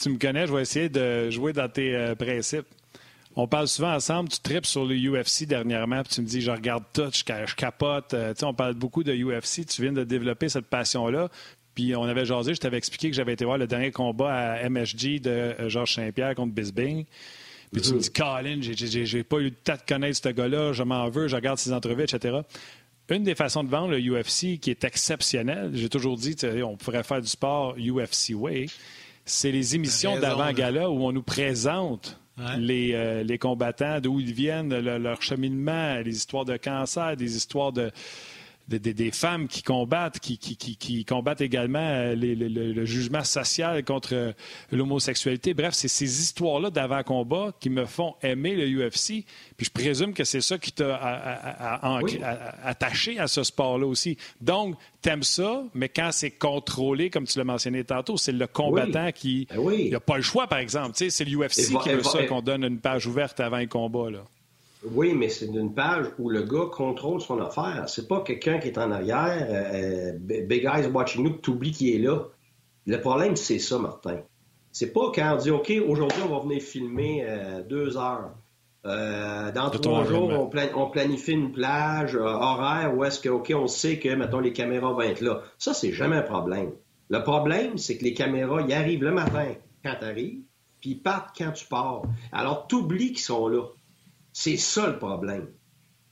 Tu 0.00 0.08
me 0.08 0.18
connais, 0.18 0.46
je 0.46 0.52
vais 0.54 0.62
essayer 0.62 0.88
de 0.88 1.30
jouer 1.30 1.52
dans 1.52 1.68
tes 1.68 1.94
euh, 1.94 2.14
principes. 2.14 2.66
On 3.34 3.46
parle 3.46 3.68
souvent 3.68 3.94
ensemble, 3.94 4.28
tu 4.28 4.40
tripes 4.40 4.66
sur 4.66 4.84
le 4.84 4.94
UFC 4.94 5.46
dernièrement, 5.46 6.02
puis 6.02 6.14
tu 6.14 6.20
me 6.20 6.26
dis, 6.26 6.40
je 6.40 6.50
regarde 6.50 6.84
tout, 6.92 7.10
je, 7.12 7.54
capote. 7.54 8.12
Euh, 8.14 8.34
on 8.42 8.54
parle 8.54 8.74
beaucoup 8.74 9.04
de 9.04 9.14
UFC, 9.14 9.66
tu 9.66 9.82
viens 9.82 9.92
de 9.92 10.04
développer 10.04 10.48
cette 10.48 10.66
passion-là. 10.66 11.30
Puis 11.74 11.96
on 11.96 12.04
avait 12.04 12.26
jasé, 12.26 12.54
je 12.54 12.60
t'avais 12.60 12.76
expliqué 12.76 13.08
que 13.08 13.16
j'avais 13.16 13.32
été 13.32 13.44
voir 13.44 13.56
le 13.56 13.66
dernier 13.66 13.90
combat 13.90 14.32
à 14.34 14.68
MSG 14.68 15.20
de 15.20 15.30
euh, 15.30 15.68
Georges 15.68 15.94
Saint-Pierre 15.94 16.34
contre 16.34 16.52
Bisbing. 16.52 17.06
Puis 17.72 17.80
tu 17.80 17.94
me 17.94 18.00
dis, 18.00 18.10
Colin, 18.10 18.58
j'ai 18.60 19.24
pas 19.24 19.38
eu 19.38 19.44
le 19.44 19.50
temps 19.50 19.74
de 19.74 19.88
connaître 19.88 20.20
ce 20.22 20.28
gars-là, 20.28 20.72
je 20.72 20.82
m'en 20.82 21.08
veux, 21.08 21.28
je 21.28 21.36
regarde 21.36 21.58
ses 21.58 21.72
entrevues, 21.72 22.02
etc. 22.02 22.40
Une 23.08 23.22
des 23.22 23.34
façons 23.34 23.64
de 23.64 23.68
vendre 23.68 23.92
le 23.92 23.98
UFC 23.98 24.58
qui 24.60 24.70
est 24.70 24.84
exceptionnelle, 24.84 25.70
j'ai 25.74 25.88
toujours 25.88 26.16
dit, 26.16 26.36
on 26.64 26.76
pourrait 26.76 27.02
faire 27.02 27.20
du 27.20 27.28
sport 27.28 27.74
UFC 27.78 28.34
Way, 28.34 28.66
c'est 29.24 29.52
les 29.52 29.74
émissions 29.74 30.18
d'avant-gala 30.18 30.90
où 30.90 31.04
on 31.04 31.12
nous 31.12 31.22
présente 31.22 32.18
les, 32.58 32.92
euh, 32.94 33.22
les, 33.22 33.38
combattants, 33.38 34.00
d'où 34.00 34.20
ils 34.20 34.32
viennent, 34.32 34.74
leur 34.78 35.22
cheminement, 35.22 36.00
les 36.00 36.16
histoires 36.16 36.44
de 36.44 36.56
cancer, 36.56 37.16
des 37.16 37.36
histoires 37.36 37.72
de, 37.72 37.90
des, 38.78 39.10
femmes 39.10 39.48
qui 39.48 39.62
combattent, 39.62 40.18
qui, 40.18 40.38
qui, 40.38 41.04
combattent 41.04 41.40
également 41.40 41.78
euh, 41.78 42.14
le, 42.14 42.84
jugement 42.84 43.24
social 43.24 43.84
contre 43.84 44.14
euh, 44.14 44.32
l'homosexualité. 44.70 45.54
Bref, 45.54 45.74
c'est 45.74 45.88
ces 45.88 46.20
histoires-là 46.20 46.70
d'avant-combat 46.70 47.52
qui 47.60 47.70
me 47.70 47.84
font 47.84 48.14
aimer 48.22 48.54
le 48.54 48.86
UFC. 48.86 49.24
Puis 49.56 49.66
je 49.66 49.70
présume 49.70 50.14
que 50.14 50.24
c'est 50.24 50.40
ça 50.40 50.58
qui 50.58 50.72
t'a 50.72 50.96
attaché 52.64 53.18
à 53.18 53.26
ce 53.26 53.42
sport-là 53.42 53.86
aussi. 53.86 54.16
Donc, 54.40 54.76
t'aimes 55.00 55.22
ça, 55.22 55.64
mais 55.74 55.88
quand 55.88 56.10
c'est 56.12 56.30
contrôlé, 56.30 57.10
comme 57.10 57.26
tu 57.26 57.38
l'as 57.38 57.44
mentionné 57.44 57.84
tantôt, 57.84 58.16
c'est 58.16 58.32
le 58.32 58.46
combattant 58.46 59.10
qui... 59.12 59.46
Ben 59.54 59.90
n'a 59.90 60.00
pas 60.00 60.16
le 60.16 60.22
choix, 60.22 60.46
par 60.46 60.58
exemple. 60.58 60.92
C'est 60.94 61.24
l'UFC 61.24 61.78
qui 61.82 61.88
veut 61.90 62.02
ça, 62.02 62.24
qu'on 62.24 62.42
donne 62.42 62.64
une 62.64 62.78
page 62.78 63.06
ouverte 63.06 63.40
avant 63.40 63.56
un 63.56 63.66
combat. 63.66 64.10
Là. 64.10 64.24
Oui, 64.84 65.14
mais 65.14 65.28
c'est 65.28 65.46
une 65.46 65.74
page 65.74 66.06
où 66.18 66.28
le 66.28 66.42
gars 66.42 66.66
contrôle 66.70 67.20
son 67.20 67.40
affaire. 67.40 67.84
C'est 67.88 68.08
pas 68.08 68.20
quelqu'un 68.22 68.58
qui 68.58 68.68
est 68.68 68.78
en 68.78 68.90
arrière, 68.90 69.46
euh, 69.48 70.12
big 70.18 70.64
eyes 70.64 70.86
watching 70.86 71.24
nous, 71.24 71.34
que 71.34 71.50
oublies 71.50 71.70
qui 71.70 71.94
est 71.94 71.98
là. 71.98 72.28
Le 72.86 73.00
problème, 73.00 73.36
c'est 73.36 73.60
ça, 73.60 73.78
Martin. 73.78 74.18
C'est 74.72 74.92
pas 74.92 75.12
quand 75.14 75.34
on 75.34 75.36
dit, 75.36 75.50
OK, 75.50 75.72
aujourd'hui, 75.86 76.22
on 76.24 76.34
va 76.34 76.40
venir 76.40 76.60
filmer 76.60 77.24
euh, 77.26 77.62
deux 77.62 77.96
heures. 77.96 78.32
Euh, 78.84 79.52
dans 79.52 79.70
trois 79.70 80.04
jours, 80.04 80.50
on, 80.74 80.90
planifie 80.90 81.32
une 81.32 81.52
plage 81.52 82.16
horaire 82.16 82.92
où 82.96 83.04
est-ce 83.04 83.20
que, 83.20 83.28
OK, 83.28 83.52
on 83.54 83.68
sait 83.68 84.00
que, 84.00 84.08
mettons, 84.08 84.40
les 84.40 84.52
caméras 84.52 84.92
vont 84.92 85.02
être 85.02 85.20
là. 85.20 85.42
Ça, 85.58 85.72
c'est 85.72 85.92
jamais 85.92 86.16
un 86.16 86.22
problème. 86.22 86.72
Le 87.08 87.22
problème, 87.22 87.78
c'est 87.78 87.96
que 87.96 88.04
les 88.04 88.14
caméras, 88.14 88.62
ils 88.62 88.72
arrivent 88.72 89.04
le 89.04 89.12
matin 89.12 89.54
quand 89.84 89.94
tu 90.00 90.04
arrives, 90.04 90.40
puis 90.80 90.90
ils 90.90 91.00
partent 91.00 91.36
quand 91.36 91.52
tu 91.52 91.66
pars. 91.66 92.02
Alors, 92.32 92.66
tu 92.66 92.76
oublies 92.76 93.12
qu'ils 93.12 93.20
sont 93.20 93.46
là. 93.46 93.62
C'est 94.32 94.56
ça 94.56 94.88
le 94.88 94.98
problème. 94.98 95.48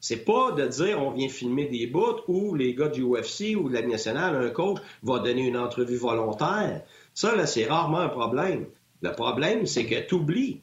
C'est 0.00 0.24
pas 0.24 0.52
de 0.52 0.66
dire 0.66 1.00
on 1.02 1.10
vient 1.10 1.28
filmer 1.28 1.66
des 1.66 1.86
bouts 1.86 2.22
où 2.26 2.54
les 2.54 2.74
gars 2.74 2.88
du 2.88 3.02
UFC 3.02 3.54
ou 3.56 3.68
de 3.68 3.74
la 3.74 3.82
nationale, 3.82 4.34
un 4.36 4.50
coach 4.50 4.78
va 5.02 5.18
donner 5.18 5.46
une 5.46 5.58
entrevue 5.58 5.96
volontaire. 5.96 6.82
Ça, 7.12 7.36
là, 7.36 7.46
c'est 7.46 7.66
rarement 7.66 7.98
un 7.98 8.08
problème. 8.08 8.66
Le 9.02 9.12
problème, 9.12 9.66
c'est 9.66 9.86
que 9.86 10.00
tu 10.00 10.14
oublies. 10.14 10.62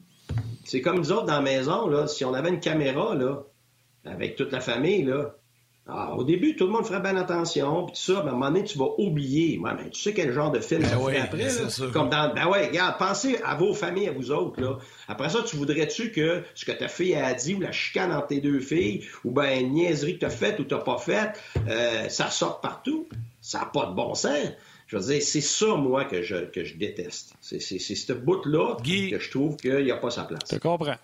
C'est 0.64 0.80
comme 0.80 0.98
nous 0.98 1.12
autres 1.12 1.26
dans 1.26 1.34
la 1.34 1.40
maison, 1.40 1.88
là, 1.88 2.08
si 2.08 2.24
on 2.24 2.34
avait 2.34 2.50
une 2.50 2.60
caméra, 2.60 3.14
là, 3.14 3.44
avec 4.04 4.36
toute 4.36 4.52
la 4.52 4.60
famille, 4.60 5.04
là, 5.04 5.36
ah, 5.90 6.14
au 6.14 6.22
début, 6.22 6.54
tout 6.54 6.66
le 6.66 6.72
monde 6.72 6.84
ferait 6.84 7.00
bien 7.00 7.16
attention, 7.16 7.84
puis 7.86 7.94
tout 7.94 8.12
ça, 8.12 8.20
mais 8.22 8.28
à 8.28 8.32
un 8.32 8.36
moment 8.36 8.50
donné, 8.50 8.64
tu 8.64 8.76
vas 8.76 8.88
oublier. 8.98 9.58
mais 9.58 9.88
tu 9.88 9.98
sais 9.98 10.12
quel 10.12 10.32
genre 10.32 10.50
de 10.50 10.60
film 10.60 10.82
ben 10.82 11.22
après? 11.22 11.48
Comme 11.94 12.10
dans, 12.10 12.34
ben 12.34 12.46
ouais, 12.46 12.66
regarde, 12.66 12.98
pensez 12.98 13.40
à 13.42 13.54
vos 13.54 13.72
familles, 13.72 14.08
à 14.08 14.12
vous 14.12 14.30
autres. 14.30 14.60
Là. 14.60 14.76
Après 15.08 15.30
ça, 15.30 15.42
tu 15.46 15.56
voudrais-tu 15.56 16.12
que 16.12 16.42
ce 16.54 16.66
que 16.66 16.72
ta 16.72 16.88
fille 16.88 17.14
a 17.14 17.32
dit, 17.32 17.54
ou 17.54 17.60
la 17.60 17.72
chicane 17.72 18.12
entre 18.12 18.26
tes 18.26 18.40
deux 18.42 18.60
filles, 18.60 19.02
ou 19.24 19.30
ben 19.30 19.58
une 19.58 19.72
niaiserie 19.72 20.18
que 20.18 20.26
as 20.26 20.30
faite 20.30 20.60
ou 20.60 20.64
t'as 20.64 20.78
pas 20.78 20.98
faite, 20.98 21.42
euh, 21.66 22.10
ça 22.10 22.28
sorte 22.28 22.60
partout? 22.60 23.08
Ça 23.40 23.60
n'a 23.60 23.64
pas 23.64 23.86
de 23.86 23.94
bon 23.94 24.14
sens. 24.14 24.52
Je 24.88 24.96
veux 24.96 25.12
dire, 25.12 25.22
c'est 25.22 25.40
ça, 25.40 25.74
moi, 25.76 26.04
que 26.04 26.20
je, 26.20 26.36
que 26.46 26.64
je 26.64 26.76
déteste. 26.76 27.32
C'est 27.40 27.60
ce 27.60 28.12
bout-là 28.12 28.76
que 28.76 29.18
je 29.18 29.30
trouve 29.30 29.56
qu'il 29.56 29.84
n'y 29.84 29.90
a 29.90 29.96
pas 29.96 30.10
sa 30.10 30.24
place. 30.24 30.50
Je 30.50 30.58
comprends. 30.58 30.96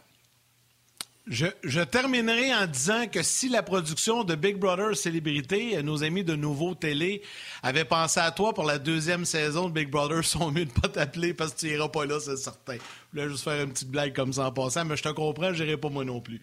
Je, 1.27 1.81
terminerai 1.81 2.55
en 2.55 2.67
disant 2.67 3.07
que 3.11 3.23
si 3.23 3.49
la 3.49 3.63
production 3.63 4.25
de 4.25 4.35
Big 4.35 4.59
Brother 4.59 4.95
Célébrité, 4.95 5.83
nos 5.83 6.05
amis 6.05 6.23
de 6.23 6.37
Nouveau 6.37 6.75
Télé, 6.75 7.23
avaient 7.63 7.87
pensé 7.87 8.21
à 8.21 8.31
toi 8.31 8.53
pour 8.53 8.65
la 8.65 8.79
deuxième 8.79 9.25
saison 9.25 9.69
de 9.69 9.73
Big 9.73 9.89
Brother, 9.89 10.23
sont 10.23 10.51
mieux 10.51 10.67
de 10.67 10.71
pas 10.71 10.89
t'appeler 10.89 11.33
parce 11.33 11.55
que 11.55 11.61
tu 11.61 11.69
iras 11.69 11.89
pas 11.89 12.05
là, 12.05 12.21
c'est 12.21 12.37
certain. 12.37 12.75
Je 12.75 12.81
voulais 13.13 13.31
juste 13.31 13.45
faire 13.45 13.63
une 13.65 13.73
petite 13.73 13.91
blague 13.91 14.13
comme 14.15 14.35
ça 14.35 14.49
en 14.49 14.53
passant, 14.53 14.85
mais 14.85 14.99
je 14.99 15.03
te 15.03 15.09
comprends, 15.09 15.55
je 15.55 15.65
n'irai 15.65 15.79
pas 15.79 15.89
moi 15.89 16.05
non 16.05 16.21
plus. 16.21 16.43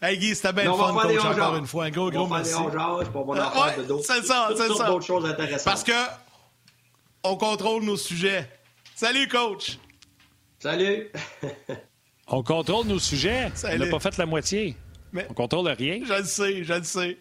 Hey 0.00 0.16
Guy, 0.18 0.36
c'était 0.36 0.52
bien 0.52 0.72
fun, 0.72 0.92
coach, 0.92 1.24
encore 1.24 1.56
une 1.56 1.66
fois. 1.66 1.84
Un 1.86 1.90
gros, 1.90 2.10
gros 2.12 2.28
merci. 2.28 2.52
c'est 4.04 4.24
ça, 4.24 4.50
c'est 4.56 4.72
ça. 4.72 5.00
choses 5.04 5.26
intéressantes. 5.26 5.64
Parce 5.64 5.82
que 5.82 5.92
on 7.24 7.36
contrôle 7.36 7.82
nos 7.82 7.96
sujets. 7.96 8.48
Salut, 8.94 9.26
coach! 9.26 9.78
Salut! 10.60 11.10
On 12.34 12.42
contrôle 12.42 12.86
nos 12.86 12.98
sujets. 12.98 13.52
On 13.64 13.76
n'a 13.76 13.86
pas 13.86 14.00
fait 14.00 14.16
la 14.16 14.24
moitié. 14.24 14.74
Mais... 15.12 15.26
On 15.28 15.34
contrôle 15.34 15.68
rien. 15.68 16.00
Je 16.02 16.14
le 16.14 16.24
sais, 16.24 16.64
je 16.64 16.72
le 16.72 16.82
sais. 16.82 17.18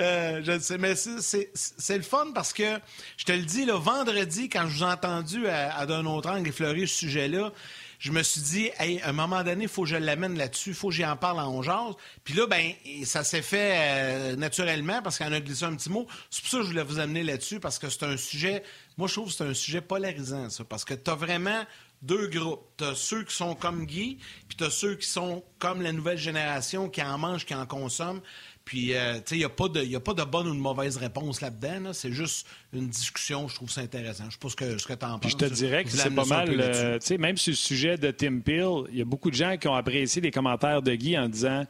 Euh, 0.00 0.42
je 0.44 0.52
le 0.52 0.60
sais, 0.60 0.78
mais 0.78 0.94
c'est 0.94 1.96
le 1.96 2.02
fun 2.02 2.26
parce 2.34 2.52
que, 2.52 2.78
je 3.16 3.24
te 3.24 3.32
le 3.32 3.42
dis, 3.42 3.64
le 3.64 3.72
vendredi, 3.72 4.48
quand 4.48 4.68
je 4.68 4.76
vous 4.76 4.84
ai 4.84 4.92
entendu 4.92 5.48
à, 5.48 5.84
d'un 5.86 6.06
autre 6.06 6.30
angle 6.30 6.48
effleurer 6.48 6.86
ce 6.86 6.94
sujet-là, 6.94 7.52
je 7.98 8.12
me 8.12 8.22
suis 8.22 8.42
dit, 8.42 8.70
hey, 8.78 9.00
à 9.00 9.08
un 9.08 9.12
moment 9.12 9.42
donné, 9.42 9.64
il 9.64 9.68
faut 9.68 9.82
que 9.82 9.88
je 9.88 9.96
l'amène 9.96 10.36
là-dessus, 10.36 10.70
il 10.70 10.74
faut 10.76 10.88
que 10.88 10.94
j'y 10.94 11.06
en 11.06 11.16
parle 11.16 11.40
en 11.40 11.62
jase. 11.62 11.94
Puis 12.22 12.34
là, 12.34 12.46
ben, 12.46 12.72
ça 13.04 13.24
s'est 13.24 13.42
fait 13.42 13.72
euh, 13.74 14.36
naturellement 14.36 15.00
parce 15.02 15.18
qu'on 15.18 15.32
a 15.32 15.40
glissé 15.40 15.64
un 15.64 15.74
petit 15.74 15.90
mot. 15.90 16.06
C'est 16.30 16.42
pour 16.42 16.50
ça 16.50 16.56
que 16.58 16.62
je 16.64 16.68
voulais 16.68 16.84
vous 16.84 16.98
amener 17.00 17.24
là-dessus 17.24 17.58
parce 17.58 17.78
que 17.78 17.88
c'est 17.88 18.04
un 18.04 18.18
sujet, 18.18 18.62
moi, 18.98 19.08
je 19.08 19.14
trouve 19.14 19.28
que 19.28 19.34
c'est 19.34 19.44
un 19.44 19.54
sujet 19.54 19.80
polarisant, 19.80 20.50
ça, 20.50 20.62
parce 20.64 20.84
que 20.84 20.94
tu 20.94 21.10
as 21.10 21.14
vraiment 21.14 21.64
deux 22.04 22.28
groupes. 22.28 22.62
Tu 22.76 22.84
as 22.84 22.94
ceux 22.94 23.24
qui 23.24 23.34
sont 23.34 23.54
comme 23.54 23.86
Guy, 23.86 24.18
puis 24.48 24.56
tu 24.56 24.64
as 24.64 24.70
ceux 24.70 24.94
qui 24.94 25.08
sont 25.08 25.42
comme 25.58 25.82
la 25.82 25.92
nouvelle 25.92 26.18
génération 26.18 26.88
qui 26.88 27.02
en 27.02 27.18
mangent, 27.18 27.46
qui 27.46 27.54
en 27.54 27.66
consomment. 27.66 28.20
Puis, 28.64 28.94
euh, 28.94 29.16
tu 29.16 29.20
sais, 29.26 29.34
il 29.36 29.38
n'y 29.38 29.44
a, 29.44 29.50
pas 29.50 29.68
de, 29.68 29.94
a 29.94 30.00
pas 30.00 30.14
de 30.14 30.22
bonne 30.22 30.48
ou 30.48 30.54
de 30.54 30.60
mauvaise 30.60 30.96
réponse 30.96 31.42
là-dedans. 31.42 31.92
C'est 31.92 32.12
juste 32.12 32.46
une 32.72 32.88
discussion. 32.88 33.46
Je 33.46 33.56
trouve 33.56 33.70
ça 33.70 33.82
intéressant. 33.82 34.24
Je 34.26 34.32
sais 34.32 34.38
pas 34.38 34.48
ce 34.48 34.56
que, 34.56 34.78
ce 34.78 34.86
que 34.86 34.94
tu 34.94 35.04
en 35.04 35.18
penses. 35.18 35.32
je 35.32 35.36
te 35.36 35.44
dirais 35.44 35.84
que 35.84 35.90
c'est 35.90 36.10
pas 36.10 36.24
mal. 36.24 36.48
Euh, 36.58 36.98
tu 36.98 37.06
sais, 37.06 37.18
même 37.18 37.36
sur 37.36 37.50
le 37.50 37.56
sujet 37.56 37.98
de 37.98 38.10
Tim 38.10 38.40
Peel, 38.40 38.84
il 38.90 38.98
y 38.98 39.02
a 39.02 39.04
beaucoup 39.04 39.30
de 39.30 39.36
gens 39.36 39.58
qui 39.58 39.68
ont 39.68 39.74
apprécié 39.74 40.22
les 40.22 40.30
commentaires 40.30 40.80
de 40.80 40.94
Guy 40.94 41.18
en 41.18 41.28
disant 41.28 41.66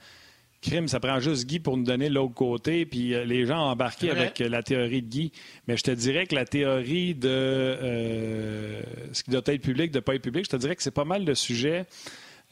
crime, 0.65 0.89
ça 0.89 0.99
prend 0.99 1.21
juste 1.21 1.47
Guy 1.47 1.61
pour 1.61 1.77
nous 1.77 1.85
donner 1.85 2.09
l'autre 2.09 2.35
côté, 2.35 2.87
puis 2.87 3.15
euh, 3.15 3.25
les 3.25 3.47
gens 3.47 3.59
ont 3.59 3.71
embarqué 3.71 4.11
avec 4.11 4.41
euh, 4.41 4.49
la 4.49 4.63
théorie 4.63 5.03
de 5.03 5.09
Guy. 5.09 5.33
Mais 5.69 5.77
je 5.77 5.83
te 5.83 5.91
dirais 5.91 6.27
que 6.27 6.35
la 6.35 6.47
théorie 6.47 7.15
de 7.15 7.29
euh, 7.29 8.83
ce 9.13 9.23
qui 9.23 9.31
doit 9.31 9.43
être 9.47 9.63
public, 9.63 9.93
de 9.93 9.99
ne 9.99 10.01
pas 10.01 10.15
être 10.15 10.23
public, 10.23 10.45
je 10.47 10.51
te 10.51 10.57
dirais 10.57 10.75
que 10.75 10.83
c'est 10.83 10.91
pas 10.91 11.05
mal 11.05 11.25
le 11.25 11.35
sujet 11.35 11.87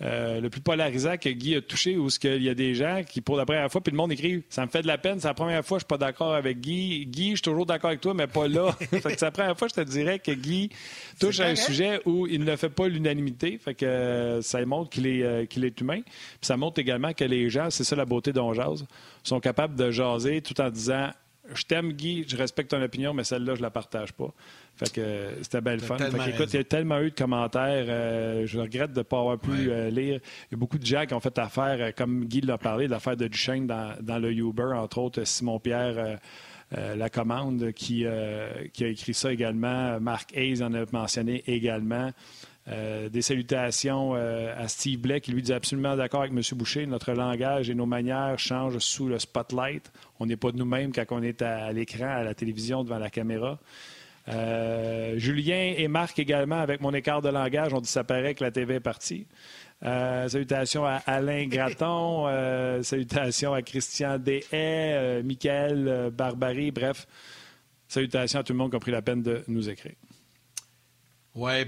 euh, 0.00 0.40
le 0.40 0.50
plus 0.50 0.60
polarisant 0.60 1.16
que 1.16 1.28
Guy 1.28 1.54
a 1.54 1.60
touché, 1.60 1.96
où 1.96 2.08
il 2.24 2.42
y 2.42 2.48
a 2.48 2.54
des 2.54 2.74
gens 2.74 3.02
qui, 3.08 3.20
pour 3.20 3.36
la 3.36 3.44
première 3.44 3.70
fois, 3.70 3.80
puis 3.80 3.92
le 3.92 3.96
monde 3.96 4.10
écrit 4.10 4.42
Ça 4.48 4.64
me 4.66 4.70
fait 4.70 4.82
de 4.82 4.86
la 4.86 4.98
peine, 4.98 5.20
c'est 5.20 5.28
la 5.28 5.34
première 5.34 5.64
fois 5.64 5.78
que 5.78 5.82
je 5.82 5.84
suis 5.84 5.98
pas 5.98 6.04
d'accord 6.04 6.34
avec 6.34 6.60
Guy. 6.60 7.06
Guy, 7.06 7.30
je 7.30 7.36
suis 7.36 7.42
toujours 7.42 7.66
d'accord 7.66 7.90
avec 7.90 8.00
toi, 8.00 8.12
mais 8.14 8.26
pas 8.26 8.48
là. 8.48 8.72
fait 8.90 9.00
c'est 9.02 9.22
la 9.22 9.30
première 9.30 9.56
fois 9.56 9.68
que 9.68 9.74
je 9.76 9.82
te 9.82 9.88
dirais 9.88 10.18
que 10.18 10.32
Guy 10.32 10.70
touche 11.20 11.40
à 11.40 11.46
un 11.46 11.54
sujet 11.54 12.00
où 12.04 12.26
il 12.26 12.42
ne 12.42 12.56
fait 12.56 12.68
pas 12.70 12.88
l'unanimité. 12.88 13.58
Fait 13.58 13.74
que 13.74 13.84
euh, 13.84 14.42
ça 14.42 14.64
montre 14.64 14.90
qu'il 14.90 15.06
est, 15.06 15.22
euh, 15.22 15.46
qu'il 15.46 15.64
est 15.64 15.80
humain. 15.80 16.00
Puis 16.02 16.46
ça 16.46 16.56
montre 16.56 16.80
également 16.80 17.12
que 17.12 17.24
les 17.24 17.48
gens, 17.48 17.70
c'est 17.70 17.84
ça 17.84 17.94
la 17.94 18.04
beauté 18.04 18.32
d'On 18.32 18.52
sont 19.22 19.40
capables 19.40 19.76
de 19.76 19.90
jaser 19.90 20.42
tout 20.42 20.60
en 20.60 20.70
disant 20.70 21.10
Je 21.54 21.64
t'aime, 21.64 21.92
Guy, 21.92 22.24
je 22.28 22.36
respecte 22.36 22.70
ton 22.70 22.80
opinion, 22.80 23.12
mais 23.14 23.24
celle-là, 23.24 23.56
je 23.56 23.62
la 23.62 23.70
partage 23.70 24.12
pas. 24.12 24.32
Fait 24.76 24.92
que 24.92 25.00
euh, 25.00 25.42
c'était 25.42 25.60
belle 25.60 25.80
fun. 25.80 25.96
écoute, 25.96 26.52
il 26.52 26.56
y 26.56 26.60
a 26.60 26.64
tellement 26.64 27.00
eu 27.00 27.10
de 27.10 27.16
commentaires. 27.16 27.84
Euh, 27.88 28.46
je 28.46 28.60
regrette 28.60 28.92
de 28.92 28.98
ne 28.98 29.02
pas 29.02 29.18
avoir 29.18 29.38
pu 29.38 29.50
euh, 29.50 29.90
lire. 29.90 30.20
Il 30.50 30.52
y 30.52 30.54
a 30.54 30.56
beaucoup 30.56 30.78
de 30.78 30.86
gens 30.86 31.04
qui 31.04 31.14
ont 31.14 31.20
fait 31.20 31.36
affaire, 31.38 31.94
comme 31.96 32.26
Guy 32.26 32.42
l'a 32.42 32.58
parlé, 32.58 32.86
l'affaire 32.86 33.16
de 33.16 33.26
Duchesne 33.26 33.66
dans, 33.66 33.94
dans, 34.00 34.18
le 34.18 34.32
Uber, 34.32 34.72
entre 34.74 34.98
autres 34.98 35.24
Simon-Pierre. 35.24 36.18
la 36.70 37.10
commande 37.10 37.72
qui, 37.72 38.06
qui, 38.72 38.84
a 38.84 38.88
écrit 38.88 39.14
ça 39.14 39.32
également. 39.32 40.00
Marc 40.00 40.34
Hayes 40.36 40.62
en 40.62 40.72
a 40.74 40.84
mentionné 40.92 41.42
également. 41.46 42.12
Des 42.66 43.22
salutations 43.22 44.14
à 44.14 44.68
Steve 44.68 45.00
Blake 45.00 45.24
qui 45.24 45.32
lui 45.32 45.42
dit 45.42 45.52
absolument 45.52 45.96
d'accord 45.96 46.22
avec 46.22 46.32
M. 46.32 46.42
Boucher. 46.56 46.86
Notre 46.86 47.12
langage 47.12 47.68
et 47.70 47.74
nos 47.74 47.86
manières 47.86 48.38
changent 48.38 48.78
sous 48.78 49.08
le 49.08 49.18
spotlight. 49.18 49.90
On 50.20 50.26
n'est 50.26 50.36
pas 50.36 50.52
de 50.52 50.58
nous-mêmes 50.58 50.92
quand 50.92 51.04
on 51.10 51.22
est 51.22 51.42
à 51.42 51.72
l'écran, 51.72 52.06
à 52.06 52.22
la 52.22 52.34
télévision, 52.34 52.84
devant 52.84 52.98
la 52.98 53.10
caméra. 53.10 53.58
Julien 54.28 55.74
et 55.76 55.88
Marc 55.88 56.18
également, 56.18 56.60
avec 56.60 56.80
mon 56.80 56.94
écart 56.94 57.22
de 57.22 57.28
langage, 57.28 57.74
on 57.74 57.80
dit 57.80 57.88
ça 57.88 58.04
paraît 58.04 58.34
que 58.34 58.44
la 58.44 58.52
TV 58.52 58.74
est 58.74 58.80
partie. 58.80 59.26
salutations 59.82 60.84
à 60.86 61.02
Alain 61.06 61.46
Graton, 61.48 62.28
salutations 62.82 63.52
à 63.54 63.62
Christian 63.62 64.18
Deshaies, 64.18 65.22
Michael 65.24 66.12
Barbary, 66.12 66.70
bref, 66.70 67.06
salutations 67.88 68.40
à 68.40 68.44
tout 68.44 68.52
le 68.52 68.58
monde 68.58 68.70
qui 68.70 68.76
a 68.76 68.80
pris 68.80 68.92
la 68.92 69.02
peine 69.02 69.22
de 69.22 69.42
nous 69.48 69.68
écrire. 69.68 69.94
Ouais, 71.34 71.66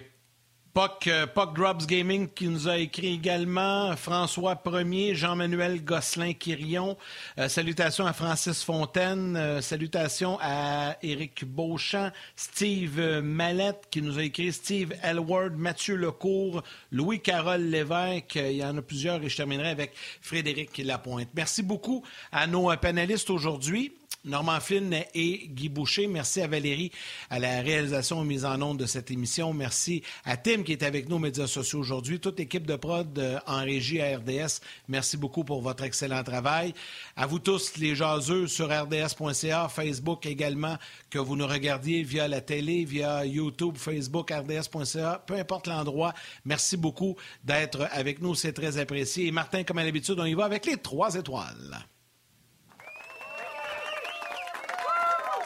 Puck, 0.74 1.06
euh, 1.06 1.26
Drops 1.54 1.86
Gaming 1.86 2.28
qui 2.28 2.48
nous 2.48 2.68
a 2.68 2.78
écrit 2.78 3.14
également, 3.14 3.94
François 3.96 4.60
Ier, 4.66 5.14
Jean-Manuel 5.14 5.84
Gosselin-Quirion, 5.84 6.96
euh, 7.38 7.48
salutations 7.48 8.04
à 8.06 8.12
Francis 8.12 8.64
Fontaine, 8.64 9.36
euh, 9.36 9.60
salutations 9.60 10.36
à 10.42 10.96
Éric 11.00 11.44
Beauchamp, 11.44 12.10
Steve 12.34 13.00
Mallette 13.22 13.86
qui 13.88 14.02
nous 14.02 14.18
a 14.18 14.24
écrit, 14.24 14.52
Steve 14.52 14.94
Elward, 15.04 15.54
Mathieu 15.56 15.94
Lecourt, 15.94 16.64
Louis-Carole 16.90 17.62
Lévesque, 17.62 18.34
il 18.34 18.56
y 18.56 18.64
en 18.64 18.76
a 18.76 18.82
plusieurs 18.82 19.22
et 19.22 19.28
je 19.28 19.36
terminerai 19.36 19.68
avec 19.68 19.92
Frédéric 20.20 20.76
Lapointe. 20.78 21.28
Merci 21.36 21.62
beaucoup 21.62 22.02
à 22.32 22.48
nos 22.48 22.76
panélistes 22.78 23.30
aujourd'hui. 23.30 23.92
Normand 24.24 24.60
Flynn 24.60 24.94
et 25.14 25.48
Guy 25.48 25.68
Boucher. 25.68 26.06
Merci 26.06 26.40
à 26.40 26.46
Valérie 26.46 26.90
à 27.30 27.38
la 27.38 27.60
réalisation 27.60 28.22
et 28.22 28.26
mise 28.26 28.44
en 28.44 28.60
onde 28.62 28.78
de 28.78 28.86
cette 28.86 29.10
émission. 29.10 29.52
Merci 29.52 30.02
à 30.24 30.36
Tim 30.36 30.62
qui 30.62 30.72
est 30.72 30.82
avec 30.82 31.08
nous 31.08 31.16
aux 31.16 31.20
médias 31.20 31.46
sociaux 31.46 31.80
aujourd'hui. 31.80 32.20
Toute 32.20 32.38
l'équipe 32.38 32.66
de 32.66 32.76
prod 32.76 33.18
euh, 33.18 33.38
en 33.46 33.58
régie 33.62 34.00
à 34.00 34.16
RDS, 34.16 34.60
merci 34.88 35.16
beaucoup 35.16 35.44
pour 35.44 35.60
votre 35.60 35.84
excellent 35.84 36.22
travail. 36.22 36.74
À 37.16 37.26
vous 37.26 37.38
tous, 37.38 37.76
les 37.76 37.94
jaseux 37.94 38.46
sur 38.46 38.68
rds.ca, 38.68 39.68
Facebook 39.68 40.26
également, 40.26 40.76
que 41.10 41.18
vous 41.18 41.36
nous 41.36 41.46
regardiez 41.46 42.02
via 42.02 42.26
la 42.28 42.40
télé, 42.40 42.84
via 42.84 43.26
YouTube, 43.26 43.76
Facebook, 43.76 44.30
rds.ca, 44.30 45.22
peu 45.26 45.34
importe 45.34 45.66
l'endroit. 45.66 46.14
Merci 46.44 46.76
beaucoup 46.76 47.16
d'être 47.44 47.88
avec 47.92 48.20
nous. 48.20 48.34
C'est 48.34 48.52
très 48.52 48.78
apprécié. 48.78 49.26
Et 49.26 49.32
Martin, 49.32 49.64
comme 49.64 49.78
à 49.78 49.84
l'habitude, 49.84 50.18
on 50.18 50.24
y 50.24 50.34
va 50.34 50.44
avec 50.44 50.66
les 50.66 50.76
trois 50.76 51.14
étoiles. 51.14 51.84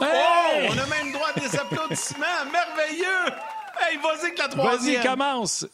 Oh, 0.00 0.04
on 0.04 0.78
a 0.78 0.86
même 0.86 1.12
droit 1.12 1.28
à 1.34 1.40
des 1.40 1.56
applaudissements. 1.56 2.44
Merveilleux! 2.52 3.34
Hey, 3.80 3.96
vas-y 3.98 4.34
que 4.34 4.38
la 4.38 4.48
troisième. 4.48 4.96
Vas-y, 4.96 5.06
commence. 5.06 5.66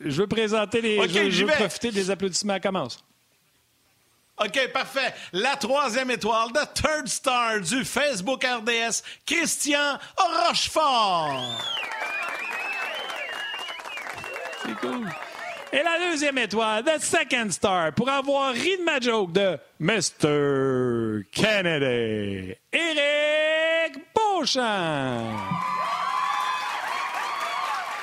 Je 0.00 0.22
veux 0.22 0.28
présenter 0.28 0.80
les. 0.80 1.08
je, 1.08 1.44
veux 1.44 1.52
profiter 1.52 1.90
des 1.90 2.10
applaudissements. 2.10 2.60
Commence. 2.60 2.98
OK, 4.40 4.72
parfait. 4.72 5.12
La 5.32 5.56
troisième 5.56 6.10
étoile, 6.12 6.52
the 6.52 6.72
third 6.74 7.08
star 7.08 7.60
du 7.60 7.84
Facebook 7.84 8.44
RDS, 8.44 9.02
Christian 9.26 9.98
Rochefort. 10.16 11.40
C'est 14.64 14.74
cool. 14.76 15.08
Et 15.72 15.82
la 15.82 15.98
deuxième 16.10 16.38
étoile, 16.38 16.82
the 16.84 16.98
second 16.98 17.50
star, 17.50 17.92
pour 17.92 18.08
avoir 18.08 18.52
ri 18.52 18.78
de 18.78 18.84
ma 18.84 18.98
joke 19.00 19.32
de 19.32 19.58
Mr. 19.78 21.24
Kennedy, 21.30 22.54
Eric 22.72 23.98
Beauchamp. 24.14 25.36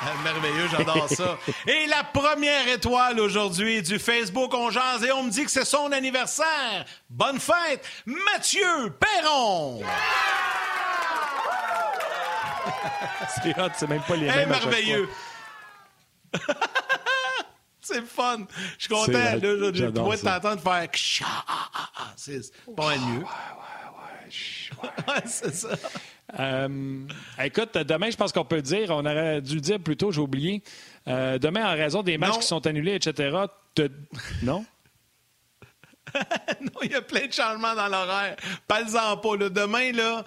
Ah, 0.00 0.12
merveilleux, 0.22 0.68
j'adore 0.70 1.08
ça. 1.08 1.36
Et 1.66 1.86
la 1.88 2.04
première 2.04 2.68
étoile 2.68 3.18
aujourd'hui 3.18 3.82
du 3.82 3.98
Facebook 3.98 4.54
On 4.54 4.70
Jase 4.70 5.02
et 5.02 5.10
on 5.10 5.24
me 5.24 5.30
dit 5.30 5.44
que 5.44 5.50
c'est 5.50 5.64
son 5.64 5.90
anniversaire. 5.90 6.84
Bonne 7.10 7.40
fête, 7.40 7.84
Mathieu 8.04 8.90
Perron. 9.00 9.82
c'est 13.42 13.58
hot, 13.58 13.70
c'est 13.76 13.88
même 13.88 14.02
pas 14.02 14.14
les 14.14 14.26
mêmes. 14.26 14.50
merveilleux. 14.50 15.08
C'est 17.86 18.04
fun. 18.04 18.46
Je 18.78 18.84
suis 18.84 18.88
content. 18.88 19.12
Là, 19.12 19.38
je 19.38 19.86
pourrais 19.86 20.18
t'entendre 20.18 20.60
faire. 20.60 20.88
C'est 22.16 22.40
pas 22.74 22.96
mieux. 22.96 23.20
Ouais, 23.20 23.24
ouais, 24.82 24.88
ouais. 25.08 25.22
c'est 25.26 25.54
ça. 25.54 25.68
Euh, 26.40 27.06
écoute, 27.42 27.74
demain, 27.74 28.10
je 28.10 28.16
pense 28.16 28.32
qu'on 28.32 28.44
peut 28.44 28.56
le 28.56 28.62
dire, 28.62 28.90
on 28.90 29.06
aurait 29.06 29.40
dû 29.40 29.54
le 29.54 29.60
dire 29.60 29.78
plus 29.78 29.96
tôt, 29.96 30.10
j'ai 30.10 30.20
oublié. 30.20 30.64
Euh, 31.06 31.38
demain, 31.38 31.64
en 31.72 31.76
raison 31.76 32.02
des 32.02 32.18
matchs 32.18 32.38
qui 32.38 32.46
sont 32.46 32.66
annulés, 32.66 32.96
etc., 32.96 33.36
non? 34.42 34.64
non, 36.60 36.80
il 36.82 36.90
y 36.90 36.94
a 36.94 37.02
plein 37.02 37.26
de 37.26 37.32
changements 37.32 37.74
dans 37.74 37.88
l'horaire. 37.88 38.36
Pas-en 38.66 39.16
pas. 39.18 39.36
Là. 39.36 39.48
Demain, 39.48 39.92
là, 39.92 40.24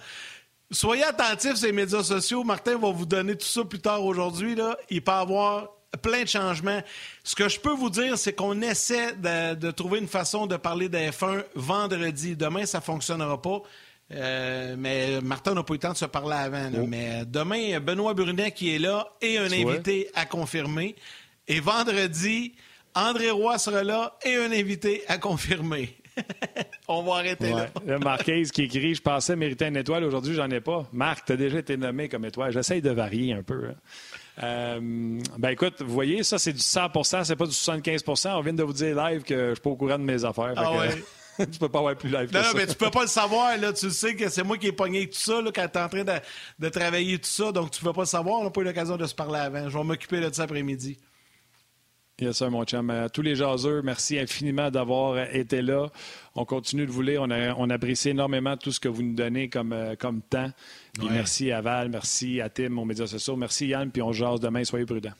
soyez 0.71 1.03
attentifs 1.03 1.55
sur 1.55 1.65
les 1.65 1.73
médias 1.73 2.03
sociaux. 2.03 2.43
Martin 2.45 2.77
va 2.77 2.91
vous 2.91 3.05
donner 3.05 3.35
tout 3.35 3.47
ça 3.47 3.65
plus 3.65 3.79
tard 3.79 4.05
aujourd'hui. 4.05 4.55
Il 4.89 5.01
peut 5.03 5.11
y 5.11 5.15
avoir 5.15 5.69
plein 5.97 6.23
de 6.23 6.27
changements. 6.27 6.81
Ce 7.23 7.35
que 7.35 7.49
je 7.49 7.59
peux 7.59 7.73
vous 7.73 7.89
dire, 7.89 8.17
c'est 8.17 8.33
qu'on 8.33 8.61
essaie 8.61 9.13
de, 9.15 9.71
trouver 9.71 9.99
une 9.99 10.07
façon 10.07 10.47
de 10.47 10.57
parler 10.57 10.89
des 10.89 11.09
F1 11.09 11.43
vendredi. 11.55 12.35
Demain, 12.35 12.65
ça 12.65 12.79
ne 12.79 12.83
fonctionnera 12.83 13.41
pas. 13.41 13.61
Euh, 14.11 14.75
mais 14.77 15.21
Martin 15.21 15.53
n'a 15.53 15.63
pas 15.63 15.73
eu 15.73 15.75
le 15.75 15.79
temps 15.79 15.91
de 15.91 15.97
se 15.97 16.05
parler 16.05 16.35
avant. 16.35 16.71
Oh. 16.75 16.85
Mais 16.87 17.23
demain, 17.25 17.79
Benoît 17.79 18.13
Brunet 18.13 18.51
qui 18.51 18.73
est 18.73 18.79
là 18.79 19.07
et 19.21 19.37
un 19.37 19.51
invité 19.51 20.09
à 20.15 20.25
confirmer. 20.25 20.95
Et 21.47 21.59
vendredi, 21.59 22.53
André 22.95 23.29
Roy 23.29 23.57
sera 23.57 23.83
là 23.83 24.17
et 24.25 24.35
un 24.35 24.51
invité 24.51 25.03
à 25.07 25.17
confirmer. 25.17 25.95
On 26.87 27.03
va 27.03 27.17
arrêter 27.17 27.51
là. 27.51 27.67
Le 27.85 27.99
Marquise 27.99 28.51
qui 28.51 28.63
écrit 28.63 28.95
Je 28.95 29.01
pensais 29.01 29.35
mériter 29.35 29.65
une 29.65 29.77
étoile, 29.77 30.03
aujourd'hui, 30.03 30.33
j'en 30.33 30.49
ai 30.49 30.59
pas. 30.59 30.87
Marc, 30.91 31.25
tu 31.25 31.33
as 31.33 31.37
déjà 31.37 31.59
été 31.59 31.77
nommé 31.77 32.09
comme 32.09 32.25
étoile. 32.25 32.51
J'essaye 32.51 32.81
de 32.81 32.89
varier 32.89 33.33
un 33.33 33.43
peu. 33.43 33.69
Hein. 33.69 33.75
Euh, 34.41 35.19
ben 35.37 35.49
écoute, 35.49 35.81
vous 35.81 35.93
voyez, 35.93 36.23
ça 36.23 36.39
c'est 36.39 36.53
du 36.53 36.59
100% 36.59 37.25
c'est 37.25 37.35
pas 37.35 37.45
du 37.45 37.51
75% 37.51 38.29
On 38.35 38.41
vient 38.41 38.53
de 38.53 38.63
vous 38.63 38.73
dire 38.73 38.95
live 38.95 39.23
que 39.23 39.49
je 39.49 39.53
suis 39.55 39.61
pas 39.61 39.69
au 39.69 39.75
courant 39.75 39.99
de 39.99 40.03
mes 40.03 40.23
affaires. 40.23 40.53
Ah 40.55 40.71
ouais. 40.77 41.03
tu 41.51 41.59
peux 41.59 41.69
pas 41.69 41.79
avoir 41.79 41.95
plus 41.95 42.09
live 42.09 42.31
non, 42.33 42.41
que 42.41 42.47
non, 42.47 42.53
mais 42.55 42.67
tu 42.67 42.75
peux 42.75 42.89
pas 42.89 43.01
le 43.01 43.07
savoir. 43.07 43.57
Là. 43.57 43.73
Tu 43.73 43.89
sais 43.91 44.15
que 44.15 44.29
c'est 44.29 44.43
moi 44.43 44.57
qui 44.57 44.67
ai 44.67 44.71
pogné 44.71 45.07
tout 45.09 45.19
ça 45.19 45.41
là, 45.41 45.51
quand 45.53 45.67
tu 45.67 45.77
es 45.77 45.81
en 45.81 45.89
train 45.89 46.03
de, 46.03 46.13
de, 46.59 46.69
travailler 46.69 47.17
tout 47.17 47.29
ça. 47.29 47.51
Donc, 47.51 47.71
tu 47.71 47.81
peux 47.81 47.93
pas 47.93 48.01
le 48.01 48.07
savoir. 48.07 48.39
On 48.39 48.43
n'a 48.43 48.49
pas 48.49 48.61
eu 48.61 48.65
l'occasion 48.65 48.97
de 48.97 49.05
se 49.05 49.15
parler 49.15 49.39
avant. 49.39 49.69
Je 49.69 49.77
vais 49.77 49.83
m'occuper 49.83 50.19
de 50.19 50.33
ça 50.33 50.43
après-midi. 50.43 50.97
Yes, 52.21 52.37
sir, 52.37 52.51
mon 52.51 52.65
chum. 52.65 52.89
À 52.89 53.07
tous 53.07 53.21
les 53.21 53.35
jaseux, 53.35 53.81
merci 53.81 54.19
infiniment 54.19 54.69
d'avoir 54.69 55.17
été 55.33 55.61
là. 55.61 55.87
On 56.35 56.43
continue 56.43 56.85
de 56.85 56.91
vous 56.91 57.01
lire. 57.01 57.21
On, 57.21 57.31
a, 57.31 57.53
on 57.55 57.69
apprécie 57.69 58.09
énormément 58.09 58.57
tout 58.57 58.73
ce 58.73 58.79
que 58.79 58.89
vous 58.89 59.03
nous 59.03 59.15
donnez 59.15 59.47
comme, 59.47 59.71
euh, 59.71 59.95
comme 59.95 60.21
temps. 60.21 60.51
merci 61.01 61.51
à 61.51 61.61
Val, 61.61 61.87
merci 61.87 62.41
à 62.41 62.49
Tim, 62.49 62.77
aux 62.77 62.85
médias 62.85 63.07
sociaux. 63.07 63.37
Merci 63.37 63.67
Yann, 63.67 63.89
puis 63.89 64.01
on 64.01 64.11
jase 64.11 64.41
demain. 64.41 64.65
Soyez 64.65 64.85
prudents. 64.85 65.13